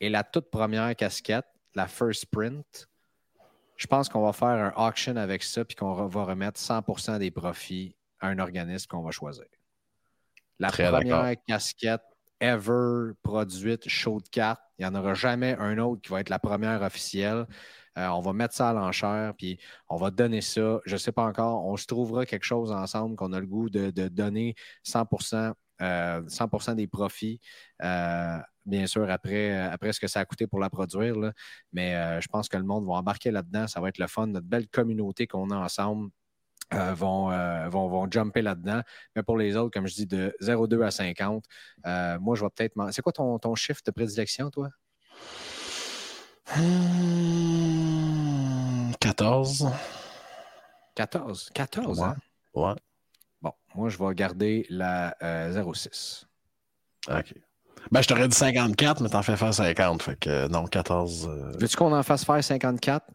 Et 0.00 0.08
la 0.08 0.24
toute 0.24 0.50
première 0.50 0.94
casquette, 0.96 1.46
la 1.74 1.86
First 1.86 2.26
Print, 2.26 2.88
je 3.76 3.86
pense 3.86 4.08
qu'on 4.08 4.24
va 4.24 4.32
faire 4.32 4.48
un 4.48 4.88
auction 4.88 5.16
avec 5.16 5.42
ça, 5.42 5.64
puis 5.64 5.74
qu'on 5.74 5.92
va 5.92 6.24
remettre 6.24 6.60
100% 6.60 7.18
des 7.18 7.30
profits 7.30 7.96
à 8.20 8.28
un 8.28 8.38
organisme 8.38 8.86
qu'on 8.88 9.02
va 9.02 9.10
choisir. 9.10 9.44
La 10.58 10.70
première 10.70 11.34
casquette 11.46 12.02
ever 12.40 13.12
produite 13.22 13.88
show 13.88 14.20
de 14.20 14.28
cartes. 14.28 14.60
Il 14.78 14.86
n'y 14.86 14.90
en 14.90 14.94
aura 14.94 15.14
jamais 15.14 15.56
un 15.58 15.78
autre 15.78 16.02
qui 16.02 16.10
va 16.10 16.20
être 16.20 16.28
la 16.28 16.38
première 16.38 16.82
officielle. 16.82 17.46
Euh, 17.96 18.08
on 18.08 18.20
va 18.20 18.32
mettre 18.32 18.54
ça 18.54 18.70
à 18.70 18.72
l'enchère, 18.72 19.34
puis 19.36 19.58
on 19.88 19.96
va 19.96 20.10
donner 20.10 20.40
ça. 20.40 20.80
Je 20.84 20.94
ne 20.94 20.98
sais 20.98 21.12
pas 21.12 21.24
encore. 21.24 21.64
On 21.64 21.76
se 21.76 21.86
trouvera 21.86 22.26
quelque 22.26 22.44
chose 22.44 22.72
ensemble 22.72 23.14
qu'on 23.16 23.32
a 23.32 23.40
le 23.40 23.46
goût 23.46 23.70
de, 23.70 23.90
donner 24.08 24.54
100 24.82 25.04
100% 25.04 25.54
euh, 25.80 26.74
des 26.74 26.86
profits. 26.86 27.40
Euh, 27.82 28.38
bien 28.66 28.86
sûr, 28.86 29.10
après, 29.10 29.56
après 29.56 29.92
ce 29.92 30.00
que 30.00 30.06
ça 30.06 30.20
a 30.20 30.24
coûté 30.24 30.46
pour 30.46 30.60
la 30.60 30.70
produire. 30.70 31.14
Mais 31.72 32.20
je 32.20 32.26
pense 32.28 32.48
que 32.48 32.56
le 32.56 32.64
monde 32.64 32.86
va 32.86 32.94
embarquer 32.94 33.30
là-dedans. 33.30 33.66
Ça 33.66 33.80
va 33.80 33.88
être 33.88 33.98
le 33.98 34.06
fun. 34.06 34.26
Notre 34.26 34.46
belle 34.46 34.68
communauté 34.68 35.26
qu'on 35.26 35.50
a 35.50 35.56
ensemble. 35.56 36.10
vont, 36.72 37.28
vont, 37.68 37.88
vont, 37.88 38.10
jumper 38.10 38.42
là-dedans. 38.42 38.82
Mais 39.14 39.22
pour 39.22 39.36
les 39.36 39.56
autres, 39.56 39.72
comme 39.72 39.86
je 39.86 39.94
dis, 39.94 40.06
de 40.06 40.34
0,2 40.40 40.82
à 40.82 40.90
50, 40.90 41.44
moi, 42.20 42.36
je 42.36 42.44
vais 42.44 42.50
peut-être. 42.54 42.74
C'est 42.92 43.02
quoi 43.02 43.12
ton, 43.12 43.38
ton 43.38 43.54
chiffre 43.54 43.82
de 43.84 43.90
prédilection, 43.90 44.50
toi? 44.50 44.70
14. 49.00 49.70
14. 50.94 51.50
14, 51.54 52.02
hein? 52.02 52.16
Ouais. 52.54 52.74
Bon, 53.42 53.52
moi, 53.74 53.88
je 53.88 53.98
vais 53.98 54.14
garder 54.14 54.66
la 54.70 55.16
06. 55.20 56.26
Euh, 57.08 57.20
OK. 57.20 57.34
Ben, 57.90 58.02
je 58.02 58.08
t'aurais 58.08 58.28
dit 58.28 58.36
54, 58.36 59.00
mais 59.00 59.08
t'en 59.08 59.22
fais 59.22 59.36
faire 59.36 59.54
50. 59.54 60.02
Fait 60.02 60.18
que 60.18 60.48
non, 60.48 60.64
14. 60.64 61.28
Euh, 61.28 61.52
Veux-tu 61.58 61.76
qu'on 61.76 61.92
en 61.92 62.02
fasse 62.02 62.24
faire 62.24 62.42
54? 62.42 63.06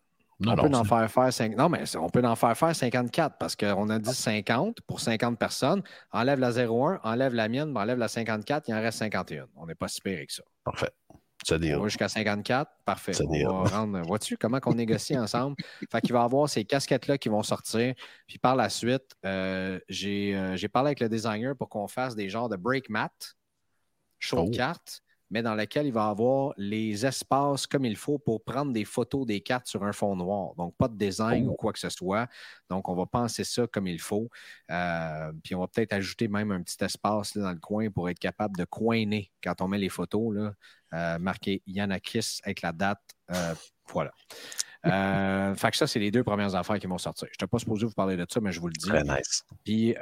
Non, 0.42 0.54
on 0.54 0.56
non, 0.56 0.70
peut 0.70 0.76
en 0.76 0.84
faire 0.86 1.12
faire 1.12 1.34
5... 1.34 1.58
Non, 1.58 1.68
mais 1.68 1.84
on 1.98 2.10
peut 2.10 2.24
en 2.24 2.36
faire 2.36 2.58
faire 2.58 2.74
54 2.74 3.38
parce 3.38 3.58
qu'on 3.58 3.90
a 3.90 4.00
dit 4.00 4.14
50 4.14 4.80
pour 4.88 5.02
50 5.02 5.38
personnes. 5.38 5.82
Enlève 6.12 6.40
la 6.40 6.52
01, 6.52 7.02
enlève 7.04 7.34
la 7.34 7.50
mienne, 7.50 7.76
enlève 7.76 7.98
la 7.98 8.08
54, 8.08 8.70
il 8.70 8.74
en 8.74 8.82
reste 8.82 9.00
51. 9.00 9.48
On 9.58 9.66
n'est 9.66 9.76
pas 9.76 9.90
si 9.90 10.00
pire 10.00 10.26
que 10.26 10.34
ça. 10.34 10.44
Parfait. 10.64 10.92
On 11.52 11.80
va 11.80 11.88
jusqu'à 11.88 12.08
54. 12.08 12.72
Parfait. 12.86 13.14
on 13.22 13.64
va 13.64 13.70
rendre... 13.70 14.02
Vois-tu 14.02 14.38
comment 14.38 14.60
on 14.66 14.74
négocie 14.74 15.18
ensemble? 15.18 15.56
Fait 15.92 16.02
qu'il 16.02 16.14
va 16.14 16.22
y 16.22 16.24
avoir 16.24 16.50
ces 16.50 16.66
casquettes-là 16.66 17.18
qui 17.18 17.30
vont 17.30 17.44
sortir. 17.44 17.94
Puis 18.28 18.38
par 18.38 18.56
la 18.56 18.70
suite, 18.70 19.16
euh, 19.26 19.80
euh, 20.06 20.56
j'ai 20.56 20.68
parlé 20.70 20.88
avec 20.88 21.00
le 21.00 21.10
designer 21.10 21.56
pour 21.56 21.70
qu'on 21.70 21.88
fasse 21.88 22.16
des 22.16 22.30
genres 22.30 22.50
de 22.50 22.56
break 22.56 22.90
mat, 22.90 23.36
show 24.20 24.44
de 24.44 24.50
oh. 24.50 24.52
cartes, 24.52 25.02
mais 25.32 25.44
dans 25.44 25.56
lequel 25.56 25.86
il 25.86 25.94
va 25.94 26.08
avoir 26.08 26.54
les 26.58 27.06
espaces 27.06 27.68
comme 27.68 27.86
il 27.86 27.96
faut 27.96 28.18
pour 28.18 28.44
prendre 28.44 28.74
des 28.74 28.86
photos 28.86 29.26
des 29.26 29.42
cartes 29.42 29.68
sur 29.68 29.84
un 29.84 29.92
fond 29.92 30.16
noir. 30.16 30.56
Donc, 30.56 30.76
pas 30.76 30.88
de 30.88 30.98
design 30.98 31.48
ou 31.48 31.52
oh. 31.52 31.56
quoi 31.56 31.74
que 31.74 31.80
ce 31.80 31.90
soit. 31.90 32.28
Donc, 32.70 32.90
on 32.90 32.96
va 32.96 33.06
penser 33.06 33.44
ça 33.44 33.68
comme 33.68 33.88
il 33.88 34.00
faut. 34.00 34.30
Euh, 34.72 35.32
puis, 35.44 35.54
on 35.56 35.60
va 35.60 35.68
peut-être 35.68 35.94
ajouter 35.94 36.28
même 36.28 36.52
un 36.52 36.62
petit 36.62 36.84
espace 36.84 37.38
dans 37.38 37.52
le 37.52 37.60
coin 37.60 37.90
pour 37.92 38.10
être 38.10 38.20
capable 38.20 38.58
de 38.58 38.66
coiner 38.66 39.32
quand 39.44 39.62
on 39.62 39.68
met 39.68 39.78
les 39.78 39.90
photos. 39.90 40.36
Là, 40.36 40.54
euh, 40.94 41.20
marqué 41.20 41.62
Yanakis 41.68 42.40
avec 42.44 42.62
la 42.62 42.72
date. 42.72 43.02
Euh, 43.32 43.54
voilà. 43.92 44.12
Euh, 44.86 45.56
fait 45.56 45.72
que 45.72 45.78
ça, 45.78 45.88
c'est 45.88 46.00
les 46.00 46.12
deux 46.12 46.24
premières 46.24 46.56
affaires 46.56 46.80
qui 46.80 46.88
vont 46.88 46.98
sortir. 46.98 47.28
Je 47.28 47.34
n'étais 47.34 47.48
pas 47.48 47.60
supposé 47.60 47.86
vous 47.86 47.92
parler 47.92 48.16
de 48.16 48.26
ça, 48.30 48.40
mais 48.40 48.52
je 48.52 48.60
vous 48.60 48.68
le 48.68 48.74
dis. 48.74 48.88
Très 48.88 49.04
nice. 49.04 49.44
Puis, 49.64 49.96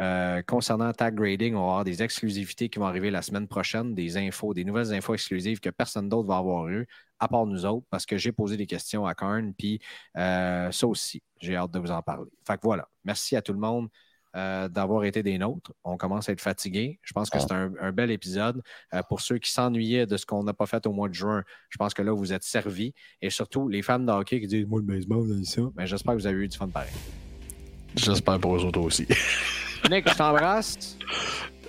concernant 0.48 0.92
Tag 0.94 1.16
Grading, 1.16 1.56
on 1.56 1.60
va 1.60 1.66
avoir 1.66 1.84
des 1.84 2.04
exclusivités 2.04 2.70
qui 2.70 2.80
vont 2.80 2.86
arriver 2.86 3.10
la 3.10 3.22
semaine 3.22 3.48
prochaine, 3.48 3.96
des 3.96 4.18
infos, 4.18 4.54
des 4.54 4.64
nouvelles 4.64 4.94
infos 4.94 5.14
exclusives 5.14 5.60
que 5.60 5.70
personne 5.70 6.10
d'autre 6.10 6.28
va 6.28 6.38
avoir 6.38 6.68
eu, 6.68 6.88
à 7.20 7.28
part 7.28 7.46
nous 7.46 7.66
autres, 7.66 7.86
parce 7.90 8.06
que 8.06 8.18
j'ai 8.18 8.32
posé 8.32 8.58
des 8.58 8.68
questions 8.68 9.06
à 9.06 9.16
Karn, 9.16 9.54
puis 9.54 9.82
ça 10.16 10.88
aussi, 10.88 11.22
j'ai 11.40 11.56
hâte 11.56 11.72
de 11.72 11.80
vous 11.80 11.92
en 11.92 12.02
parler. 12.02 12.30
Fait 12.46 12.56
que 12.56 12.62
voilà. 12.64 12.88
Merci 13.04 13.36
à 13.36 13.42
tout 13.42 13.54
le 13.54 13.60
monde. 13.60 13.90
Euh, 14.38 14.68
d'avoir 14.70 15.04
été 15.04 15.24
des 15.24 15.40
nôtres. 15.40 15.74
On 15.84 15.98
commence 15.98 16.30
à 16.30 16.32
être 16.32 16.42
fatigué. 16.42 17.00
Je 17.02 17.12
pense 17.12 17.28
que 17.32 17.40
c'est 17.40 17.52
un, 17.52 17.92
bel 17.92 18.12
épisode. 18.12 18.62
Euh, 18.94 19.02
pour 19.10 19.20
ceux 19.20 19.40
qui 19.40 19.50
s'ennuyaient 19.52 20.06
de 20.06 20.16
ce 20.16 20.28
qu'on 20.28 20.44
n'a 20.44 20.54
pas 20.54 20.68
fait 20.68 20.86
au 20.86 20.92
mois 20.92 21.10
de 21.10 21.16
juin, 21.16 21.44
je 21.70 21.78
pense 21.78 21.96
que 21.96 22.04
là, 22.04 22.12
vous 22.12 22.34
êtes 22.34 22.44
servis. 22.44 22.94
Et 23.20 23.32
surtout, 23.32 23.68
les 23.68 23.82
fans 23.82 23.98
de 23.98 24.12
hockey 24.12 24.40
qui 24.40 24.46
disent 24.46 24.68
Moi, 24.68 24.82
le 24.82 24.86
baseball, 24.86 25.44
ça. 25.44 25.62
Mais 25.62 25.68
ben, 25.76 25.86
j'espère 25.88 26.14
que 26.14 26.20
vous 26.20 26.28
avez 26.28 26.38
eu 26.38 26.48
du 26.48 26.56
fun 26.56 26.68
pareil. 26.68 26.92
J'espère 27.96 28.40
pour 28.40 28.56
eux 28.56 28.64
autres 28.64 28.80
aussi. 28.80 29.08
Nick, 29.90 30.08
je 30.08 30.16
t'embrasse. 30.16 30.98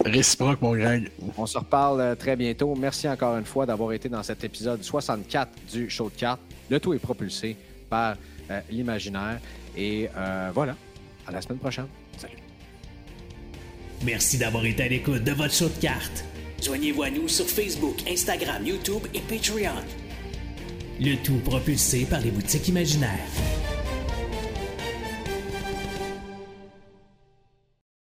Réciproque, 0.04 0.60
mon 0.60 0.76
grand. 0.76 1.04
On 1.38 1.46
se 1.46 1.56
reparle 1.56 2.00
euh, 2.02 2.14
très 2.16 2.36
bientôt. 2.36 2.74
Merci 2.74 3.08
encore 3.08 3.38
une 3.38 3.46
fois 3.46 3.64
d'avoir 3.64 3.92
été 3.92 4.10
dans 4.10 4.22
cet 4.22 4.44
épisode 4.44 4.82
64 4.82 5.50
du 5.72 5.88
Show 5.88 6.10
de 6.10 6.16
cartes. 6.16 6.42
Le 6.68 6.78
tout 6.78 6.92
est 6.92 6.98
propulsé 6.98 7.56
par 7.88 8.16
l'imaginaire. 8.70 9.40
Et 9.74 10.10
voilà, 10.52 10.74
à 11.26 11.32
la 11.32 11.40
semaine 11.40 11.58
prochaine. 11.58 11.86
Merci 14.04 14.38
d'avoir 14.38 14.64
été 14.64 14.84
à 14.84 14.88
l'écoute 14.88 15.24
de 15.24 15.32
votre 15.32 15.52
show 15.52 15.68
de 15.68 15.80
cartes. 15.80 16.24
Joignez-vous 16.62 17.02
à 17.02 17.10
nous 17.10 17.28
sur 17.28 17.46
Facebook, 17.46 17.96
Instagram, 18.08 18.64
YouTube 18.64 19.02
et 19.14 19.20
Patreon. 19.20 19.82
Le 21.00 21.16
tout 21.16 21.38
propulsé 21.44 22.04
par 22.04 22.20
les 22.20 22.30
boutiques 22.30 22.68
imaginaires. 22.68 23.28